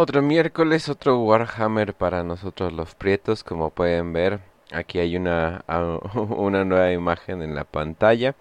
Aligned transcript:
Otro 0.00 0.22
miércoles, 0.22 0.88
otro 0.88 1.18
Warhammer 1.20 1.92
para 1.94 2.22
nosotros 2.22 2.72
los 2.72 2.94
prietos, 2.94 3.42
como 3.42 3.70
pueden 3.70 4.12
ver. 4.12 4.40
Aquí 4.72 4.98
hay 4.98 5.16
una, 5.16 5.64
una 6.14 6.64
nueva 6.64 6.92
imagen 6.92 7.42
en 7.42 7.54
la 7.54 7.64
pantalla. 7.64 8.36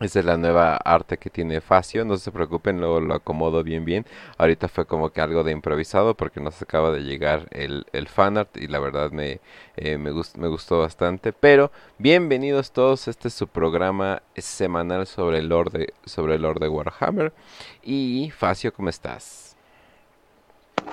Esa 0.00 0.20
es 0.20 0.24
la 0.24 0.36
nueva 0.36 0.76
arte 0.76 1.18
que 1.18 1.28
tiene 1.28 1.60
Facio, 1.60 2.04
no 2.04 2.16
se 2.18 2.30
preocupen, 2.30 2.78
luego 2.78 3.00
lo 3.00 3.14
acomodo 3.14 3.64
bien 3.64 3.84
bien. 3.84 4.06
Ahorita 4.36 4.68
fue 4.68 4.86
como 4.86 5.10
que 5.10 5.20
algo 5.20 5.42
de 5.42 5.50
improvisado 5.50 6.14
porque 6.14 6.40
nos 6.40 6.62
acaba 6.62 6.92
de 6.92 7.00
llegar 7.00 7.48
el, 7.50 7.84
el 7.92 8.06
fanart 8.06 8.56
y 8.56 8.68
la 8.68 8.78
verdad 8.78 9.10
me, 9.10 9.40
eh, 9.76 9.98
me, 9.98 10.12
gust- 10.12 10.36
me 10.36 10.46
gustó 10.46 10.78
bastante. 10.78 11.32
Pero 11.32 11.72
bienvenidos 11.98 12.70
todos, 12.70 13.08
este 13.08 13.26
es 13.26 13.34
su 13.34 13.48
programa 13.48 14.22
semanal 14.36 15.06
sobre 15.08 15.38
el 15.38 15.48
lore 15.48 15.70
de, 15.78 15.94
sobre 16.04 16.36
el 16.36 16.42
lore 16.42 16.60
de 16.60 16.68
Warhammer. 16.68 17.32
Y 17.82 18.30
Facio, 18.30 18.72
¿cómo 18.72 18.90
estás? 18.90 19.56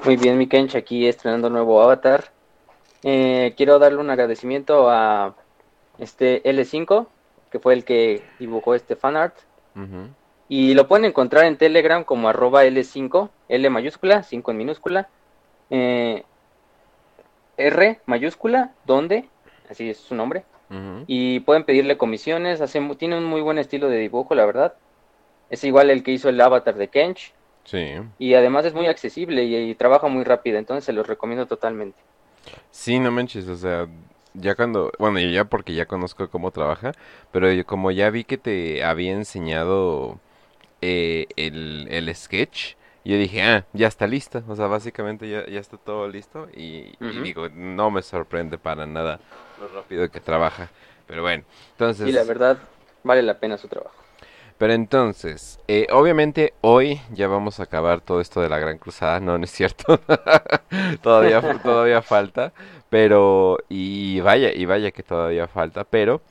Muy 0.04 0.18
bien, 0.18 0.38
mi 0.38 0.48
Kench, 0.48 0.76
aquí 0.76 1.08
estrenando 1.08 1.50
nuevo 1.50 1.82
avatar. 1.82 2.32
Eh, 3.04 3.54
quiero 3.56 3.78
darle 3.80 4.00
un 4.00 4.10
agradecimiento 4.10 4.90
a 4.90 5.36
este 6.00 6.42
L5, 6.44 7.08
que 7.56 7.60
fue 7.60 7.74
el 7.74 7.86
que 7.86 8.22
dibujó 8.38 8.76
este 8.76 8.98
fanart. 8.98 9.34
Ujú. 9.78 10.10
Y 10.50 10.74
lo 10.74 10.90
pueden 10.90 11.06
encontrar 11.06 11.46
en 11.46 11.58
Telegram 11.58 12.04
como 12.04 12.28
arroba 12.28 12.66
L5, 12.66 13.30
L 13.48 13.70
mayúscula, 13.70 14.24
5 14.24 14.52
en 14.52 14.58
minúscula, 14.58 15.08
eh, 15.70 16.24
R 17.56 18.02
mayúscula, 18.06 18.74
donde, 18.86 19.30
así 19.70 19.90
es 19.90 19.98
su 20.00 20.16
nombre. 20.16 20.44
Y 21.08 21.40
pueden 21.42 21.64
pedirle 21.64 21.96
comisiones, 21.96 22.60
hace, 22.60 22.82
tiene 22.98 23.18
un 23.18 23.24
muy 23.24 23.40
buen 23.40 23.58
estilo 23.58 23.88
de 23.88 24.00
dibujo, 24.00 24.36
la 24.36 24.46
verdad. 24.46 24.74
Es 25.50 25.64
igual 25.64 25.90
el 25.90 26.04
que 26.04 26.12
hizo 26.12 26.28
el 26.28 26.42
avatar 26.42 26.76
de 26.76 26.90
Kench. 26.90 27.34
Sí. 27.64 27.94
Y 28.20 28.34
además 28.34 28.66
es 28.66 28.74
muy 28.74 28.88
accesible 28.88 29.46
y, 29.46 29.56
y 29.56 29.76
trabaja 29.76 30.10
muy 30.10 30.26
rápido, 30.26 30.58
entonces 30.58 30.84
se 30.84 30.92
los 30.92 31.08
recomiendo 31.08 31.46
totalmente. 31.46 32.02
Sí, 32.72 33.00
no 33.00 33.12
manches, 33.12 33.48
o 33.48 33.56
sea, 33.56 33.88
ya 34.36 34.56
cuando, 34.56 34.92
bueno, 35.00 35.20
yo 35.20 35.30
ya 35.30 35.46
porque 35.46 35.74
ya 35.74 35.86
conozco 35.86 36.30
cómo 36.30 36.52
trabaja, 36.52 36.92
pero 37.32 37.52
yo 37.52 37.66
como 37.66 37.92
ya 37.92 38.10
vi 38.10 38.24
que 38.24 38.38
te 38.38 38.84
había 38.84 39.14
enseñado 39.14 40.20
eh, 40.82 41.28
el, 41.36 41.88
el 41.90 42.14
sketch, 42.16 42.76
yo 43.06 43.18
dije, 43.18 43.44
ah, 43.44 43.66
ya 43.74 43.88
está 43.88 44.08
listo, 44.08 44.44
o 44.48 44.56
sea, 44.56 44.68
básicamente 44.68 45.30
ya, 45.30 45.46
ya 45.48 45.60
está 45.60 45.78
todo 45.78 46.08
listo 46.08 46.48
y, 46.56 46.96
y 47.00 47.22
digo, 47.24 47.50
no 47.50 47.92
me 47.92 48.02
sorprende 48.02 48.58
para 48.58 48.86
nada 48.86 49.20
lo 49.60 49.68
rápido 49.68 50.10
que 50.10 50.20
trabaja, 50.20 50.70
pero 51.08 51.22
bueno, 51.22 51.44
entonces... 51.72 52.08
Y 52.08 52.12
la 52.12 52.24
verdad, 52.24 52.58
vale 53.04 53.22
la 53.22 53.40
pena 53.40 53.58
su 53.58 53.68
trabajo. 53.68 54.05
Pero 54.58 54.72
entonces, 54.74 55.60
eh, 55.68 55.88
obviamente 55.92 56.54
hoy 56.62 57.02
ya 57.12 57.28
vamos 57.28 57.60
a 57.60 57.64
acabar 57.64 58.00
todo 58.00 58.22
esto 58.22 58.40
de 58.40 58.48
la 58.48 58.58
Gran 58.58 58.78
Cruzada, 58.78 59.20
no, 59.20 59.38
no 59.38 59.44
es 59.44 59.52
cierto, 59.52 60.00
todavía, 61.02 61.42
todavía 61.62 62.02
falta, 62.02 62.54
pero, 62.90 63.58
y 63.68 64.22
vaya, 64.22 64.54
y 64.54 64.66
vaya 64.66 64.92
que 64.92 65.04
todavía 65.04 65.48
falta, 65.48 65.84
pero 65.84 66.22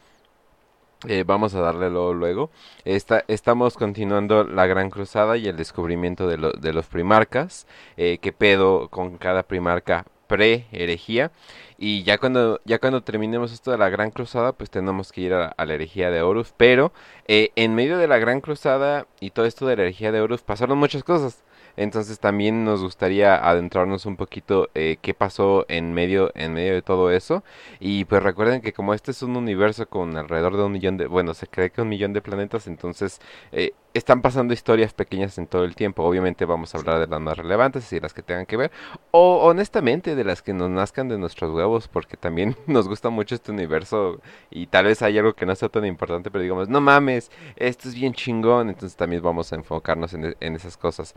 eh, 1.07 1.25
vamos 1.27 1.55
a 1.55 1.61
darle 1.61 1.91
luego, 1.91 2.15
luego. 2.15 2.51
Esta- 2.85 3.25
estamos 3.29 3.75
continuando 3.77 4.45
la 4.45 4.67
Gran 4.67 4.89
Cruzada 4.91 5.37
y 5.37 5.47
el 5.49 5.57
descubrimiento 5.57 6.27
de, 6.27 6.39
lo- 6.39 6.53
de 6.53 6.73
los 6.73 6.87
primarcas, 6.87 7.67
eh, 7.97 8.19
qué 8.23 8.33
pedo 8.33 8.89
con 8.89 9.19
cada 9.19 9.43
primarca 9.43 10.07
pre-herejía. 10.35 11.31
Y 11.79 12.03
ya 12.03 12.19
cuando, 12.19 12.61
ya 12.65 12.79
cuando 12.79 13.03
terminemos 13.03 13.53
esto 13.53 13.71
de 13.71 13.79
la 13.79 13.89
Gran 13.89 14.11
Cruzada, 14.11 14.53
pues 14.53 14.71
tenemos 14.71 15.13
que 15.13 15.21
ir 15.23 15.35
a, 15.35 15.55
la 15.57 15.75
herejía 15.75 16.11
de 16.11 16.23
Horus. 16.23 16.53
Pero 16.57 16.93
eh, 17.29 17.51
en 17.57 17.75
medio 17.75 17.99
de 17.99 18.09
la 18.09 18.19
Gran 18.19 18.41
Cruzada 18.41 19.07
y 19.21 19.31
todo 19.31 19.47
esto 19.47 19.67
de 19.67 19.77
la 19.77 19.83
herejía 19.83 20.13
de 20.13 20.21
Horus 20.21 20.43
pasaron 20.43 20.79
muchas 20.79 21.05
cosas. 21.05 21.45
Entonces 21.77 22.21
también 22.21 22.65
nos 22.65 22.83
gustaría 22.83 23.35
adentrarnos 23.37 24.07
un 24.07 24.17
poquito 24.17 24.71
eh, 24.75 24.97
qué 25.03 25.13
pasó 25.13 25.67
en 25.69 25.93
medio, 25.93 26.31
en 26.35 26.53
medio 26.53 26.75
de 26.75 26.83
todo 26.83 27.11
eso. 27.11 27.43
Y 27.81 28.05
pues 28.05 28.23
recuerden 28.23 28.61
que 28.61 28.73
como 28.73 28.95
este 28.95 29.11
es 29.11 29.23
un 29.23 29.37
universo 29.37 29.87
con 29.89 30.17
alrededor 30.17 30.57
de 30.57 30.65
un 30.65 30.73
millón 30.73 30.97
de, 30.97 31.07
bueno, 31.07 31.35
se 31.35 31.49
cree 31.49 31.71
que 31.71 31.83
un 31.83 31.89
millón 31.89 32.13
de 32.13 32.23
planetas, 32.23 32.69
entonces 32.69 33.21
eh, 33.53 33.73
están 33.95 34.23
pasando 34.23 34.53
historias 34.55 34.93
pequeñas 34.93 35.39
en 35.39 35.47
todo 35.47 35.65
el 35.65 35.75
tiempo. 35.77 36.03
Obviamente 36.05 36.45
vamos 36.45 36.75
a 36.75 36.79
hablar 36.79 36.99
de 37.01 37.07
las 37.07 37.21
más 37.21 37.39
relevantes 37.39 37.93
y 37.93 38.01
las 38.01 38.13
que 38.13 38.23
tengan 38.23 38.47
que 38.47 38.57
ver. 38.57 38.73
O 39.13 39.45
honestamente 39.45 40.15
de 40.17 40.25
las 40.25 40.43
que 40.43 40.53
nos 40.53 40.69
nazcan 40.71 41.09
de 41.09 41.17
nuestros 41.19 41.51
huevos, 41.53 41.89
porque 41.89 42.17
también 42.17 42.57
nos 42.67 42.89
gusta 42.89 43.11
mucho 43.11 43.35
este 43.35 43.53
universo 43.53 44.21
y 44.51 44.67
tal 44.67 44.87
vez 44.87 45.01
hay 45.03 45.19
algo 45.19 45.35
que 45.35 45.47
no 45.47 45.55
sea 45.55 45.69
tan 45.69 45.85
importante, 45.87 46.31
pero 46.31 46.43
digamos, 46.43 46.69
no 46.69 46.81
mames, 46.81 47.31
esto 47.57 47.89
es 47.89 47.95
bien 47.95 48.13
chingón, 48.15 48.69
entonces 48.69 48.97
también 48.97 49.23
vamos 49.23 49.53
a 49.53 49.57
enfocarnos 49.57 50.13
en, 50.15 50.25
e- 50.27 50.37
en 50.41 50.57
esas 50.57 50.77
cosas. 50.77 51.15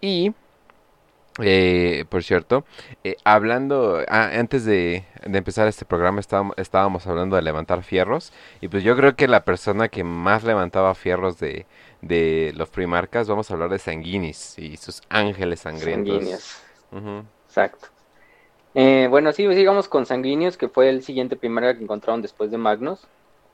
Y, 0.00 0.34
eh, 1.40 2.04
por 2.10 2.22
cierto, 2.22 2.64
eh, 3.02 3.16
hablando, 3.24 4.00
ah, 4.08 4.30
antes 4.38 4.64
de, 4.64 5.04
de 5.26 5.38
empezar 5.38 5.66
este 5.66 5.84
programa 5.84 6.20
estábamos, 6.20 6.54
estábamos 6.58 7.06
hablando 7.08 7.34
de 7.34 7.42
levantar 7.42 7.82
fierros, 7.82 8.32
y 8.60 8.68
pues 8.68 8.84
yo 8.84 8.96
creo 8.96 9.16
que 9.16 9.26
la 9.26 9.44
persona 9.44 9.88
que 9.88 10.04
más 10.04 10.44
levantaba 10.44 10.94
fierros 10.94 11.38
de, 11.40 11.66
de 12.06 12.52
los 12.54 12.68
primarcas, 12.70 13.28
vamos 13.28 13.50
a 13.50 13.54
hablar 13.54 13.70
de 13.70 13.78
Sanguinis 13.78 14.58
y 14.58 14.76
sus 14.76 15.02
ángeles 15.08 15.60
sangrientos. 15.60 16.14
Sanguíneos. 16.90 17.24
Exacto. 17.46 17.88
Eh, 18.74 19.06
bueno, 19.08 19.32
sí, 19.32 19.46
sigamos 19.54 19.88
con 19.88 20.04
Sanguíneos, 20.04 20.56
que 20.56 20.68
fue 20.68 20.88
el 20.88 21.02
siguiente 21.02 21.36
primaria 21.36 21.76
que 21.76 21.82
encontraron 21.82 22.22
después 22.22 22.50
de 22.50 22.58
Magnus. 22.58 23.00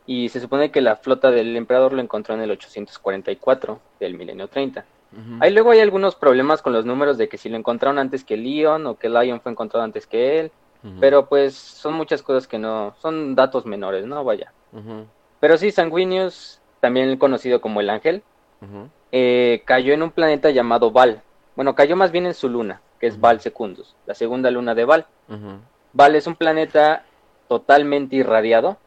Y 0.06 0.30
se 0.30 0.40
supone 0.40 0.70
que 0.70 0.80
la 0.80 0.96
flota 0.96 1.30
del 1.30 1.56
emperador 1.56 1.92
lo 1.92 2.00
encontró 2.00 2.34
en 2.34 2.40
el 2.40 2.50
844 2.50 3.80
del 4.00 4.14
milenio 4.14 4.48
30. 4.48 4.84
Ujú. 5.12 5.38
Ahí 5.40 5.52
luego 5.52 5.70
hay 5.70 5.80
algunos 5.80 6.14
problemas 6.14 6.62
con 6.62 6.72
los 6.72 6.84
números 6.84 7.18
de 7.18 7.28
que 7.28 7.36
si 7.36 7.48
lo 7.48 7.56
encontraron 7.56 7.98
antes 7.98 8.24
que 8.24 8.36
Leon 8.36 8.86
o 8.86 8.98
que 8.98 9.08
Lion 9.08 9.40
fue 9.40 9.52
encontrado 9.52 9.84
antes 9.84 10.06
que 10.06 10.40
él. 10.40 10.52
Pero 10.98 11.26
pues 11.26 11.54
son 11.54 11.92
muchas 11.92 12.22
cosas 12.22 12.48
que 12.48 12.58
no, 12.58 12.94
son 13.02 13.34
datos 13.34 13.66
menores, 13.66 14.06
¿no? 14.06 14.24
Vaya. 14.24 14.50
Pero 15.38 15.58
sí, 15.58 15.72
Sanguinius, 15.72 16.58
también 16.80 17.18
conocido 17.18 17.60
como 17.60 17.82
el 17.82 17.90
ángel, 17.90 18.22
Eh, 19.12 19.62
cayó 19.64 19.92
en 19.94 20.02
un 20.02 20.10
planeta 20.10 20.50
llamado 20.50 20.90
Val. 20.90 21.22
Bueno, 21.56 21.74
cayó 21.74 21.96
más 21.96 22.12
bien 22.12 22.26
en 22.26 22.34
su 22.34 22.48
luna, 22.48 22.80
que 22.98 23.06
es. 23.06 23.18
Val 23.20 23.40
Secundus, 23.40 23.96
la 24.06 24.14
segunda 24.14 24.50
luna 24.50 24.74
de 24.74 24.84
Val. 24.84 25.06
Val 25.92 26.14
es 26.14 26.26
un 26.26 26.36
planeta 26.36 27.04
totalmente 27.48 28.16
irradiado. 28.16 28.78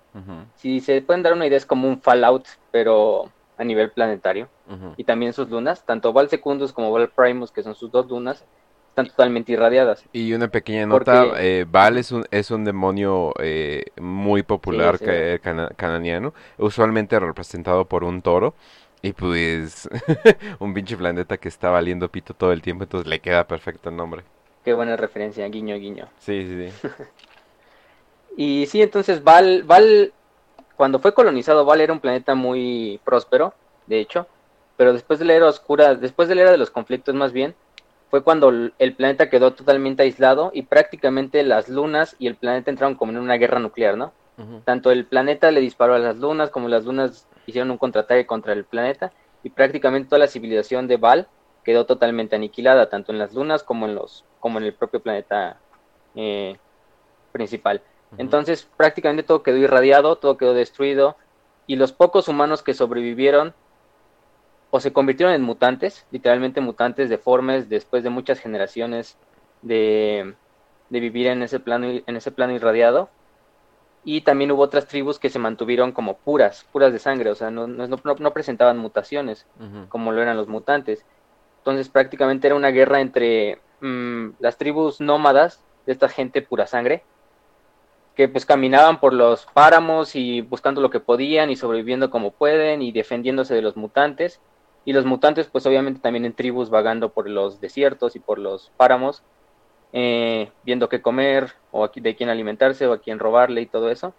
Si 0.56 0.80
se 0.80 1.02
pueden 1.02 1.24
dar 1.24 1.34
una 1.34 1.48
idea, 1.48 1.58
es 1.58 1.66
como 1.66 1.88
un 1.88 2.00
Fallout, 2.02 2.46
pero 2.72 3.30
a 3.58 3.64
nivel 3.64 3.92
planetario. 3.92 4.48
Y 4.98 5.04
también 5.04 5.34
sus 5.34 5.50
lunas, 5.50 5.86
tanto 5.86 6.14
Val 6.14 6.30
Secundus 6.30 6.72
como 6.72 6.92
Val 6.92 7.10
Primus, 7.10 7.52
que 7.52 7.64
son 7.64 7.76
sus 7.76 7.92
dos 7.92 8.08
lunas, 8.08 8.46
están 8.90 9.08
totalmente 9.08 9.52
irradiadas. 9.52 10.06
Y 10.14 10.34
una 10.34 10.48
pequeña 10.50 10.86
nota, 10.86 11.24
Porque- 11.26 11.62
eh, 11.62 11.66
Baal 11.68 11.98
es 11.98 12.12
un, 12.12 12.26
es 12.30 12.52
un 12.52 12.64
demonio 12.64 13.34
eh, 13.40 13.86
muy 14.00 14.44
popular 14.44 15.00
Sí, 15.00 15.06
sí. 15.06 15.12
ca- 15.12 15.40
cana- 15.40 15.70
cananiano, 15.76 16.34
usualmente 16.60 17.20
representado 17.20 17.86
por 17.86 18.04
un 18.04 18.22
toro, 18.22 18.54
y 19.04 19.12
pues 19.12 19.88
un 20.60 20.74
pinche 20.74 20.96
planeta 20.98 21.38
que 21.38 21.50
está 21.50 21.70
valiendo 21.70 22.10
pito 22.10 22.34
todo 22.34 22.54
el 22.54 22.62
tiempo, 22.62 22.86
entonces 22.86 23.08
le 23.08 23.20
queda 23.20 23.46
perfecto 23.46 23.90
el 23.90 23.98
nombre. 23.98 24.24
Qué 24.64 24.74
buena 24.74 24.96
referencia, 24.96 25.46
guiño, 25.50 25.76
guiño. 25.76 26.08
Sí, 26.18 26.48
sí, 26.48 26.72
sí. 26.72 26.88
Y 28.36 28.66
sí, 28.66 28.82
entonces 28.82 29.24
Val, 29.24 29.62
Val, 29.62 30.12
cuando 30.76 30.98
fue 30.98 31.14
colonizado, 31.14 31.66
Val 31.66 31.82
era 31.82 31.94
un 31.94 32.00
planeta 32.00 32.34
muy 32.34 33.00
próspero, 33.06 33.54
de 33.86 34.00
hecho, 34.00 34.26
pero 34.76 34.92
después 34.92 35.20
de 35.20 35.26
la 35.26 35.36
era 35.36 35.48
oscura, 35.48 35.94
después 35.94 36.28
de 36.28 36.34
la 36.34 36.42
era 36.42 36.52
de 36.52 36.58
los 36.58 36.72
conflictos 36.72 37.14
más 37.14 37.32
bien, 37.32 37.54
fue 38.10 38.24
cuando 38.24 38.50
el 38.50 38.74
el 38.80 38.96
planeta 38.96 39.30
quedó 39.30 39.54
totalmente 39.54 40.02
aislado 40.02 40.50
y 40.52 40.64
prácticamente 40.64 41.44
las 41.44 41.70
lunas 41.70 42.16
y 42.18 42.26
el 42.26 42.36
planeta 42.36 42.72
entraron 42.72 42.96
como 42.96 43.12
en 43.12 43.20
una 43.20 43.36
guerra 43.36 43.60
nuclear, 43.60 43.98
¿no? 43.98 44.14
Tanto 44.66 44.92
el 44.92 45.06
planeta 45.06 45.52
le 45.52 45.62
disparó 45.62 45.94
a 45.94 46.00
las 46.00 46.18
lunas 46.18 46.50
como 46.50 46.68
las 46.68 46.86
lunas 46.86 47.28
hicieron 47.46 47.70
un 47.70 47.78
contraataque 47.78 48.26
contra 48.26 48.54
el 48.54 48.66
planeta 48.66 49.12
y 49.44 49.50
prácticamente 49.50 50.10
toda 50.10 50.20
la 50.20 50.28
civilización 50.28 50.88
de 50.88 50.98
Val 50.98 51.28
quedó 51.64 51.86
totalmente 51.86 52.36
aniquilada, 52.36 52.90
tanto 52.90 53.12
en 53.12 53.20
las 53.20 53.34
lunas 53.34 53.64
como 53.64 53.86
en 53.86 53.96
los, 53.96 54.26
como 54.40 54.58
en 54.58 54.66
el 54.66 54.74
propio 54.74 55.02
planeta 55.02 55.58
eh, 56.16 56.58
principal. 57.32 57.82
Entonces 58.18 58.68
prácticamente 58.78 59.24
todo 59.24 59.44
quedó 59.44 59.58
irradiado, 59.58 60.18
todo 60.18 60.38
quedó 60.38 60.54
destruido 60.54 61.18
y 61.66 61.76
los 61.78 61.94
pocos 61.94 62.28
humanos 62.28 62.62
que 62.62 62.74
sobrevivieron 62.74 63.54
o 64.70 64.80
se 64.80 64.94
convirtieron 64.94 65.34
en 65.34 65.42
mutantes, 65.42 66.06
literalmente 66.12 66.62
mutantes 66.62 67.10
deformes 67.10 67.70
después 67.70 68.04
de 68.04 68.10
muchas 68.10 68.40
generaciones 68.40 69.18
de, 69.62 70.36
de 70.90 71.00
vivir 71.00 71.28
en 71.28 71.44
ese 71.44 71.60
plano 71.60 71.88
en 72.06 72.16
ese 72.16 72.32
plano 72.32 72.54
irradiado. 72.54 73.10
Y 74.06 74.22
también 74.22 74.52
hubo 74.52 74.62
otras 74.64 74.88
tribus 74.88 75.18
que 75.20 75.30
se 75.30 75.40
mantuvieron 75.40 75.92
como 75.94 76.18
puras, 76.18 76.66
puras 76.72 76.92
de 76.92 77.00
sangre, 77.00 77.30
o 77.30 77.36
sea, 77.36 77.52
no, 77.52 77.68
no, 77.68 77.88
no- 77.88 78.34
presentaban 78.34 78.78
mutaciones 78.78 79.46
como 79.90 80.12
lo 80.12 80.22
eran 80.22 80.36
los 80.38 80.48
mutantes. 80.48 81.06
Entonces 81.60 81.88
prácticamente 81.90 82.48
era 82.48 82.56
una 82.56 82.72
guerra 82.72 83.00
entre 83.00 83.62
mm, 83.80 84.32
las 84.40 84.58
tribus 84.58 85.00
nómadas 85.00 85.64
de 85.86 85.94
esta 85.94 86.10
gente 86.10 86.42
pura 86.42 86.68
sangre 86.68 87.04
que 88.16 88.28
pues 88.28 88.46
caminaban 88.46 89.00
por 89.00 89.14
los 89.14 89.46
páramos 89.54 90.16
y 90.16 90.42
buscando 90.42 90.82
lo 90.82 90.90
que 90.90 91.00
podían 91.00 91.50
y 91.50 91.56
sobreviviendo 91.56 92.10
como 92.10 92.32
pueden 92.32 92.82
y 92.82 92.92
defendiéndose 92.92 93.56
de 93.56 93.62
los 93.62 93.76
mutantes. 93.76 94.40
Y 94.86 94.94
los 94.94 95.06
mutantes 95.06 95.48
pues 95.48 95.66
obviamente 95.66 96.02
también 96.02 96.26
en 96.26 96.34
tribus 96.36 96.70
vagando 96.70 97.10
por 97.14 97.30
los 97.30 97.60
desiertos 97.60 98.16
y 98.16 98.20
por 98.20 98.38
los 98.38 98.72
páramos, 98.78 99.24
eh, 99.94 100.52
viendo 100.64 100.90
qué 100.90 101.02
comer 101.02 101.54
o 101.72 101.88
de 101.88 102.16
quién 102.16 102.30
alimentarse 102.30 102.86
o 102.88 102.94
a 102.94 102.98
quién 103.00 103.20
robarle 103.20 103.62
y 103.62 103.66
todo 103.66 103.90
eso. 103.90 104.14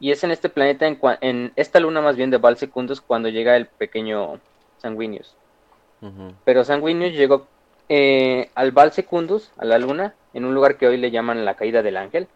Y 0.00 0.12
es 0.12 0.22
en 0.22 0.30
este 0.30 0.48
planeta, 0.48 0.86
en, 0.86 0.98
en, 1.20 1.52
esta 1.56 1.80
luna 1.80 2.00
más 2.00 2.14
bien 2.14 2.30
de 2.30 2.36
Val 2.36 2.56
Secundus, 2.56 3.00
cuando 3.00 3.28
llega 3.28 3.56
el 3.56 3.66
pequeño 3.66 4.38
Sanguinius. 4.76 5.34
Pero 6.44 6.62
Sanguinius 6.62 7.14
llegó 7.14 7.48
eh, 7.88 8.50
al 8.54 8.70
Val 8.70 8.92
Secundus, 8.92 9.50
a 9.56 9.64
la 9.64 9.78
luna, 9.78 10.14
en 10.34 10.44
un 10.44 10.54
lugar 10.54 10.76
que 10.76 10.86
hoy 10.86 10.98
le 10.98 11.10
llaman 11.10 11.44
la 11.44 11.54
caída 11.54 11.82
del 11.82 11.96
ángel 11.96 12.28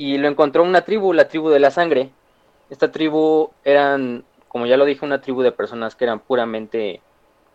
y 0.00 0.16
lo 0.16 0.28
encontró 0.28 0.62
una 0.62 0.80
tribu, 0.80 1.12
la 1.12 1.28
tribu 1.28 1.50
de 1.50 1.58
la 1.60 1.70
sangre. 1.70 2.10
Esta 2.70 2.90
tribu 2.90 3.50
eran, 3.64 4.24
como 4.48 4.64
ya 4.64 4.78
lo 4.78 4.86
dije, 4.86 5.04
una 5.04 5.20
tribu 5.20 5.42
de 5.42 5.52
personas 5.52 5.94
que 5.94 6.04
eran 6.04 6.20
puramente 6.20 7.02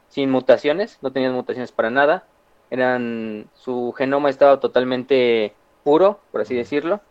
sin 0.10 0.30
mutaciones, 0.30 1.00
no 1.02 1.12
tenían 1.12 1.34
mutaciones 1.34 1.72
para 1.72 1.90
nada. 1.90 2.24
Eran, 2.70 3.48
su 3.54 3.94
genoma 3.98 4.30
estaba 4.30 4.60
totalmente 4.60 5.54
puro, 5.84 6.20
por 6.32 6.42
así 6.42 6.56
decirlo. 6.56 7.02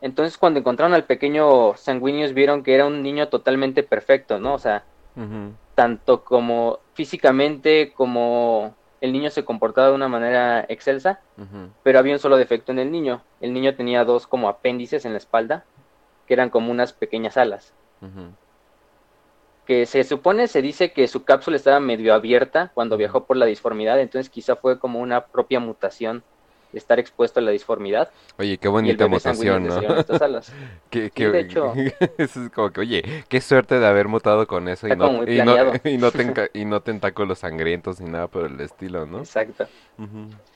Entonces 0.00 0.38
cuando 0.38 0.60
encontraron 0.60 0.94
al 0.94 1.04
pequeño 1.04 1.74
Sanguinius 1.76 2.34
vieron 2.34 2.62
que 2.62 2.74
era 2.74 2.86
un 2.86 3.02
niño 3.02 3.28
totalmente 3.28 3.82
perfecto, 3.82 4.38
¿no? 4.38 4.54
O 4.54 4.58
sea, 4.58 4.84
tanto 5.74 6.24
como 6.24 6.80
físicamente 6.94 7.92
como 7.94 8.74
el 9.00 9.12
niño 9.12 9.30
se 9.30 9.44
comportaba 9.44 9.88
de 9.88 9.94
una 9.94 10.08
manera 10.08 10.64
excelsa, 10.68 11.20
pero 11.82 11.98
había 11.98 12.14
un 12.14 12.18
solo 12.18 12.36
defecto 12.36 12.72
en 12.72 12.78
el 12.78 12.90
niño. 12.90 13.22
El 13.40 13.52
niño 13.52 13.74
tenía 13.74 14.04
dos 14.04 14.26
como 14.26 14.48
apéndices 14.48 15.04
en 15.04 15.12
la 15.12 15.18
espalda, 15.18 15.64
que 16.26 16.34
eran 16.34 16.50
como 16.50 16.70
unas 16.70 16.92
pequeñas 16.92 17.36
alas. 17.36 17.72
Que 19.66 19.84
se 19.86 20.04
supone, 20.04 20.46
se 20.46 20.62
dice 20.62 20.92
que 20.92 21.08
su 21.08 21.24
cápsula 21.24 21.56
estaba 21.56 21.80
medio 21.80 22.14
abierta 22.14 22.70
cuando 22.74 22.96
viajó 22.96 23.24
por 23.24 23.36
la 23.36 23.46
disformidad, 23.46 24.00
entonces 24.00 24.30
quizá 24.30 24.56
fue 24.56 24.78
como 24.78 25.00
una 25.00 25.26
propia 25.26 25.58
mutación 25.58 26.22
estar 26.72 26.98
expuesto 26.98 27.40
a 27.40 27.42
la 27.42 27.50
disformidad. 27.50 28.10
Oye, 28.38 28.58
qué 28.58 28.68
bonita 28.68 29.06
mutación, 29.06 29.66
¿no? 29.66 29.80
qué, 30.90 31.10
qué, 31.10 31.28
de 31.28 31.40
hecho, 31.40 31.72
es 32.18 32.38
como 32.54 32.70
que, 32.70 32.80
oye, 32.80 33.24
qué 33.28 33.40
suerte 33.40 33.78
de 33.78 33.86
haber 33.86 34.08
mutado 34.08 34.46
con 34.46 34.68
eso 34.68 34.86
y 34.86 34.96
no, 34.96 35.24
y 35.24 35.42
no, 35.42 35.72
y, 35.84 35.96
no 35.96 36.10
y 36.52 36.64
no 36.64 36.80
tentáculos 36.80 37.40
sangrientos 37.40 38.00
ni 38.00 38.10
nada 38.10 38.28
por 38.28 38.46
el 38.46 38.60
estilo, 38.60 39.06
¿no? 39.06 39.18
Exacto. 39.18 39.66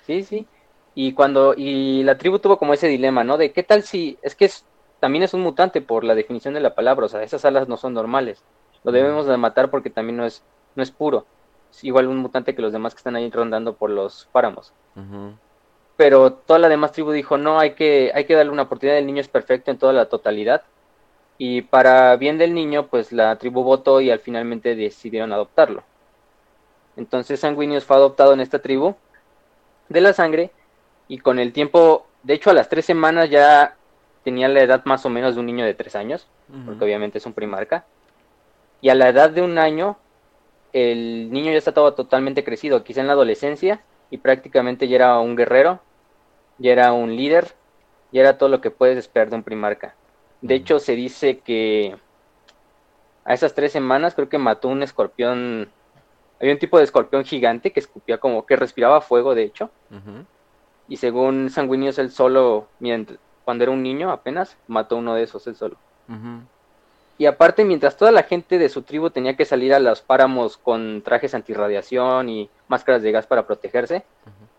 Sí, 0.07 0.23
sí. 0.23 0.47
Y 0.95 1.13
cuando, 1.13 1.55
y 1.57 2.03
la 2.03 2.19
tribu 2.19 2.39
tuvo 2.39 2.59
como 2.59 2.75
ese 2.75 2.89
dilema, 2.89 3.25
¿no? 3.25 3.39
De 3.39 3.53
qué 3.53 3.63
tal 3.63 3.83
si, 3.85 4.19
es 4.23 4.35
que 4.35 4.47
es, 4.47 4.65
también 4.99 5.23
es 5.23 5.35
un 5.35 5.41
mutante 5.41 5.81
por 5.81 6.05
la 6.05 6.15
definición 6.15 6.55
de 6.55 6.61
la 6.61 6.75
palabra, 6.75 7.07
o 7.07 7.09
sea, 7.09 7.23
esas 7.23 7.45
alas 7.45 7.69
no 7.69 7.77
son 7.77 7.95
normales. 7.95 8.43
Lo 8.85 8.93
debemos 8.93 9.27
de 9.27 9.37
matar 9.37 9.71
porque 9.71 9.91
también 9.91 10.17
no 10.17 10.25
es, 10.25 10.43
no 10.75 10.83
es 10.83 10.91
puro. 10.91 11.27
Es 11.71 11.85
igual 11.85 12.09
un 12.09 12.19
mutante 12.19 12.55
que 12.55 12.63
los 12.63 12.73
demás 12.73 12.95
que 12.95 12.99
están 12.99 13.17
ahí 13.17 13.31
rondando 13.31 13.75
por 13.75 13.91
los 13.91 14.29
páramos 14.33 14.73
pero 16.01 16.33
toda 16.33 16.59
la 16.59 16.71
demás 16.71 16.93
tribu 16.93 17.13
dijo, 17.13 17.37
no, 17.37 17.61
hay 17.61 17.73
que, 17.73 18.11
hay 18.15 18.25
que 18.25 18.35
darle 18.35 18.51
una 18.51 18.63
oportunidad, 18.63 18.97
el 18.97 19.05
niño 19.05 19.21
es 19.21 19.29
perfecto 19.29 19.71
en 19.71 19.77
toda 19.77 19.93
la 19.93 20.07
totalidad. 20.07 20.63
Y 21.37 21.61
para 21.61 22.17
bien 22.17 22.39
del 22.39 22.55
niño, 22.55 22.87
pues 22.87 23.13
la 23.13 23.37
tribu 23.37 23.63
votó 23.63 24.01
y 24.01 24.11
al 24.11 24.19
finalmente 24.19 24.75
decidieron 24.75 25.31
adoptarlo. 25.31 25.83
Entonces 26.97 27.41
Sanguinius 27.41 27.85
fue 27.85 27.97
adoptado 27.97 28.33
en 28.33 28.41
esta 28.41 28.61
tribu 28.61 28.95
de 29.91 30.01
la 30.01 30.15
sangre 30.15 30.53
y 31.07 31.19
con 31.19 31.39
el 31.39 31.53
tiempo, 31.53 32.07
de 32.23 32.33
hecho 32.33 32.49
a 32.49 32.55
las 32.55 32.71
tres 32.71 32.87
semanas 32.87 33.29
ya 33.29 33.77
tenía 34.25 34.49
la 34.49 34.63
edad 34.63 34.83
más 34.87 35.05
o 35.05 35.11
menos 35.11 35.35
de 35.35 35.41
un 35.41 35.47
niño 35.47 35.67
de 35.67 35.75
tres 35.75 35.95
años, 35.97 36.27
porque 36.65 36.83
obviamente 36.83 37.19
es 37.19 37.27
un 37.27 37.35
primarca. 37.35 37.85
Y 38.81 38.89
a 38.89 38.95
la 38.95 39.09
edad 39.09 39.31
de 39.31 39.43
un 39.43 39.59
año, 39.59 39.99
el 40.73 41.31
niño 41.31 41.53
ya 41.53 41.59
estaba 41.59 41.95
totalmente 41.95 42.45
crecido, 42.45 42.85
quizá 42.85 43.01
en 43.01 43.07
la 43.07 43.13
adolescencia, 43.15 43.83
y 44.11 44.19
prácticamente 44.19 44.89
ya 44.89 44.97
era 44.97 45.19
un 45.21 45.37
guerrero 45.37 45.81
ya 46.61 46.73
era 46.73 46.93
un 46.93 47.17
líder, 47.17 47.55
ya 48.13 48.21
era 48.21 48.39
todo 48.39 48.49
lo 48.49 48.61
que 48.61 48.71
puedes 48.71 48.99
esperar 48.99 49.31
de 49.31 49.37
un 49.37 49.43
primarca. 49.43 49.95
De 50.43 50.55
hecho, 50.55 50.79
se 50.79 50.95
dice 50.95 51.39
que 51.39 51.97
a 53.25 53.35
esas 53.35 53.55
tres 53.55 53.73
semanas 53.73 54.15
creo 54.15 54.29
que 54.29 54.39
mató 54.39 54.69
un 54.69 54.83
escorpión. 54.83 55.71
Había 56.39 56.53
un 56.53 56.59
tipo 56.59 56.79
de 56.79 56.85
escorpión 56.85 57.25
gigante 57.25 57.73
que 57.73 57.81
escupía 57.81 58.19
como 58.19 58.47
que 58.47 58.57
respiraba 58.57 59.01
fuego, 59.01 59.35
de 59.35 59.45
hecho. 59.45 59.71
Y 60.89 60.97
según 60.97 61.51
Sanguinius, 61.51 61.99
él 61.99 62.11
solo, 62.11 62.69
mientras, 62.79 63.19
cuando 63.45 63.65
era 63.65 63.73
un 63.73 63.83
niño 63.83 64.11
apenas, 64.11 64.57
mató 64.67 64.97
uno 64.97 65.15
de 65.15 65.23
esos 65.23 65.47
él 65.47 65.57
solo. 65.57 65.77
Y 67.21 67.27
aparte, 67.27 67.67
mientras 67.67 67.99
toda 67.99 68.13
la 68.13 68.23
gente 68.23 68.57
de 68.57 68.71
su 68.71 68.81
tribu 68.81 69.11
tenía 69.11 69.37
que 69.37 69.45
salir 69.45 69.75
a 69.75 69.79
los 69.79 70.01
páramos 70.01 70.57
con 70.57 71.03
trajes 71.03 71.35
antirradiación 71.35 72.31
y 72.31 72.49
máscaras 72.67 73.03
de 73.03 73.13
gas 73.13 73.27
para 73.27 73.47
protegerse, 73.47 74.07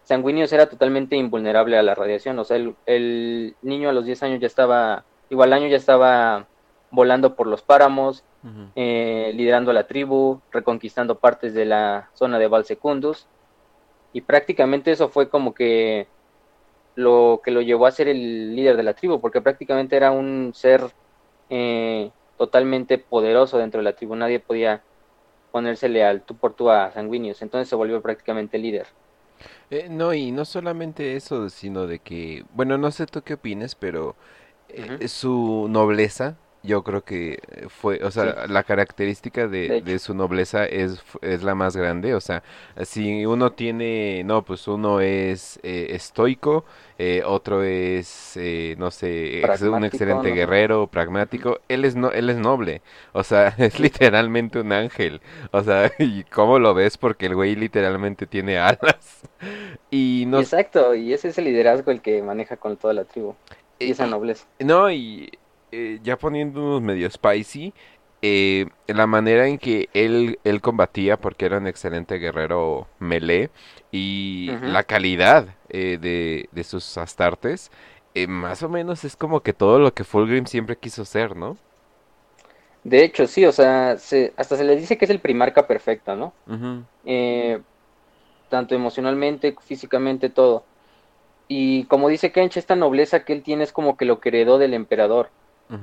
Sanguinius 0.04 0.54
era 0.54 0.70
totalmente 0.70 1.16
invulnerable 1.16 1.76
a 1.76 1.82
la 1.82 1.96
radiación. 1.96 2.38
O 2.38 2.44
sea, 2.44 2.58
el, 2.86 3.56
niño 3.64 3.90
a 3.90 3.94
los 3.94 4.06
10 4.06 4.22
años 4.22 4.40
ya 4.42 4.46
estaba, 4.46 5.06
igual 5.32 5.54
año 5.54 5.66
ya 5.70 5.76
estaba 5.76 6.46
volando 6.92 7.36
por 7.36 7.48
los 7.48 7.64
páramos, 7.64 8.24
eh, 8.76 9.32
liderando 9.34 9.72
a 9.72 9.74
la 9.74 9.88
tribu, 9.88 10.40
reconquistando 10.52 11.18
partes 11.18 11.56
de 11.56 11.66
la 11.66 12.12
zona 12.14 12.38
de 12.38 12.48
Valsecundus. 12.48 13.26
Y 14.14 14.22
prácticamente 14.22 14.92
eso 14.92 15.10
fue 15.10 15.30
como 15.30 15.56
que 15.56 16.06
lo 16.94 17.42
que 17.44 17.50
lo 17.50 17.62
llevó 17.62 17.88
a 17.88 17.92
ser 17.92 18.08
el 18.08 18.56
líder 18.56 18.78
de 18.78 18.84
la 18.84 18.94
tribu, 18.94 19.20
porque 19.20 19.42
prácticamente 19.42 19.96
era 19.96 20.12
un 20.12 20.52
ser 20.54 20.84
eh, 21.50 22.12
totalmente 22.42 22.98
poderoso 22.98 23.60
dentro 23.60 23.82
de 23.82 23.84
la 23.84 23.96
tribu. 23.96 24.16
Nadie 24.16 24.40
podía 24.40 24.82
ponérsele 25.52 26.04
al 26.04 26.24
tú 26.24 26.36
por 26.36 26.56
tú 26.56 26.72
a 26.72 26.92
Sanguinius. 26.92 27.44
Entonces 27.44 27.70
se 27.70 27.76
volvió 27.76 28.02
prácticamente 28.02 28.58
líder. 28.58 28.88
Eh, 29.70 29.90
no, 29.92 30.12
y 30.12 30.32
no 30.32 30.44
solamente 30.44 31.16
eso, 31.16 31.50
sino 31.50 31.86
de 31.86 32.00
que, 32.00 32.44
bueno, 32.56 32.80
no 32.80 32.90
sé 32.90 33.06
tú 33.06 33.22
qué 33.22 33.36
opines, 33.36 33.76
pero 33.76 34.16
eh, 34.70 35.08
su 35.08 35.68
nobleza, 35.70 36.36
yo 36.64 36.84
creo 36.84 37.04
que 37.04 37.40
fue, 37.70 38.04
o 38.04 38.12
sea, 38.12 38.46
la 38.48 38.64
característica 38.64 39.48
de, 39.48 39.82
de, 39.82 40.00
su 40.00 40.14
nobleza 40.14 40.66
es, 40.66 41.02
es 41.22 41.44
la 41.44 41.56
más 41.56 41.76
grande, 41.76 42.14
o 42.14 42.22
sea, 42.22 42.44
si 42.84 43.26
uno 43.26 43.54
tiene, 43.54 44.24
no, 44.26 44.44
pues 44.44 44.68
uno 44.68 45.02
es 45.02 45.60
eh, 45.64 45.88
estoico, 45.92 46.64
eh, 47.00 47.24
otro 47.26 47.64
es, 47.64 48.38
eh, 48.38 48.76
no 48.78 48.92
sé, 48.92 49.42
es 49.42 49.62
un 49.64 49.84
excelente 49.84 50.32
guerrero, 50.32 50.86
pragmático, 50.86 51.60
él 51.68 51.84
es, 51.84 51.96
no, 51.96 52.12
él 52.12 52.30
es 52.30 52.38
noble, 52.38 52.84
o 53.14 53.24
sea, 53.24 53.48
es 53.58 53.80
literalmente 53.80 54.60
un 54.60 54.72
ángel, 54.72 55.20
o 55.52 55.64
sea, 55.64 55.92
¿y 56.00 56.24
cómo 56.26 56.60
lo 56.60 56.76
ves? 56.76 56.98
Porque 56.98 57.26
el 57.26 57.36
güey 57.36 57.56
literalmente 57.56 58.28
tiene 58.28 58.58
alas. 58.60 59.22
Y 59.94 60.24
no... 60.28 60.40
Exacto, 60.40 60.96
y 60.96 61.12
ese 61.12 61.28
es 61.28 61.38
el 61.38 61.44
liderazgo 61.44 61.92
el 61.92 62.02
que 62.02 62.22
maneja 62.22 62.56
con 62.56 62.78
toda 62.78 62.94
la 62.94 63.04
tribu, 63.04 63.36
y 63.78 63.92
esa 63.92 64.08
nobleza. 64.08 64.46
No, 64.60 64.90
y 64.90 65.30
eh, 65.72 66.00
ya 66.04 66.18
poniéndonos 66.18 66.82
medio 66.82 67.10
spicy, 67.10 67.74
eh, 68.22 68.68
la 68.88 69.08
manera 69.08 69.48
en 69.48 69.58
que 69.58 69.90
él, 69.94 70.40
él 70.44 70.62
combatía, 70.62 71.18
porque 71.18 71.46
era 71.46 71.58
un 71.58 71.68
excelente 71.68 72.20
guerrero 72.20 72.88
melee, 73.00 73.50
y 73.92 74.52
la 74.62 74.84
calidad 74.84 75.56
eh, 75.70 75.98
de, 76.00 76.50
de, 76.52 76.64
sus 76.64 76.98
astartes, 76.98 77.72
más 78.28 78.62
o 78.64 78.70
menos 78.70 79.04
es 79.04 79.16
como 79.16 79.42
que 79.42 79.54
todo 79.54 79.80
lo 79.80 79.94
que 79.94 80.04
Fulgrim 80.04 80.46
siempre 80.46 80.76
quiso 80.76 81.04
ser, 81.06 81.36
¿no? 81.36 81.58
De 82.84 83.04
hecho, 83.04 83.28
sí, 83.28 83.46
o 83.46 83.52
sea, 83.52 83.92
hasta 83.92 84.58
se 84.58 84.64
le 84.64 84.76
dice 84.76 84.98
que 84.98 85.06
es 85.06 85.12
el 85.12 85.20
primarca 85.20 85.68
perfecto, 85.68 86.16
¿no? 86.16 86.34
tanto 88.52 88.76
emocionalmente, 88.76 89.56
físicamente, 89.66 90.30
todo. 90.30 90.64
Y 91.48 91.86
como 91.86 92.10
dice 92.10 92.32
Kench, 92.32 92.58
esta 92.58 92.76
nobleza 92.76 93.26
que 93.26 93.34
él 93.34 93.42
tiene 93.42 93.64
es 93.64 93.72
como 93.72 93.98
que 93.98 94.06
lo 94.06 94.20
que 94.20 94.30
heredó 94.30 94.60
del 94.60 94.76
emperador. 94.76 95.32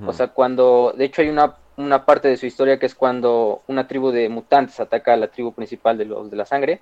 O 0.07 0.13
sea, 0.13 0.29
cuando, 0.29 0.93
de 0.97 1.07
hecho 1.07 1.23
hay 1.23 1.29
una, 1.29 1.57
una 1.79 2.05
parte 2.05 2.29
de 2.29 2.37
su 2.37 2.45
historia 2.45 2.79
que 2.79 2.87
es 2.87 2.95
cuando 2.95 3.63
una 3.69 3.89
tribu 3.89 4.11
de 4.11 4.29
mutantes 4.29 4.81
ataca 4.81 5.15
a 5.15 5.17
la 5.17 5.29
tribu 5.29 5.53
principal 5.53 5.97
de 5.97 6.05
los 6.05 6.31
de 6.31 6.37
la 6.37 6.45
sangre. 6.45 6.81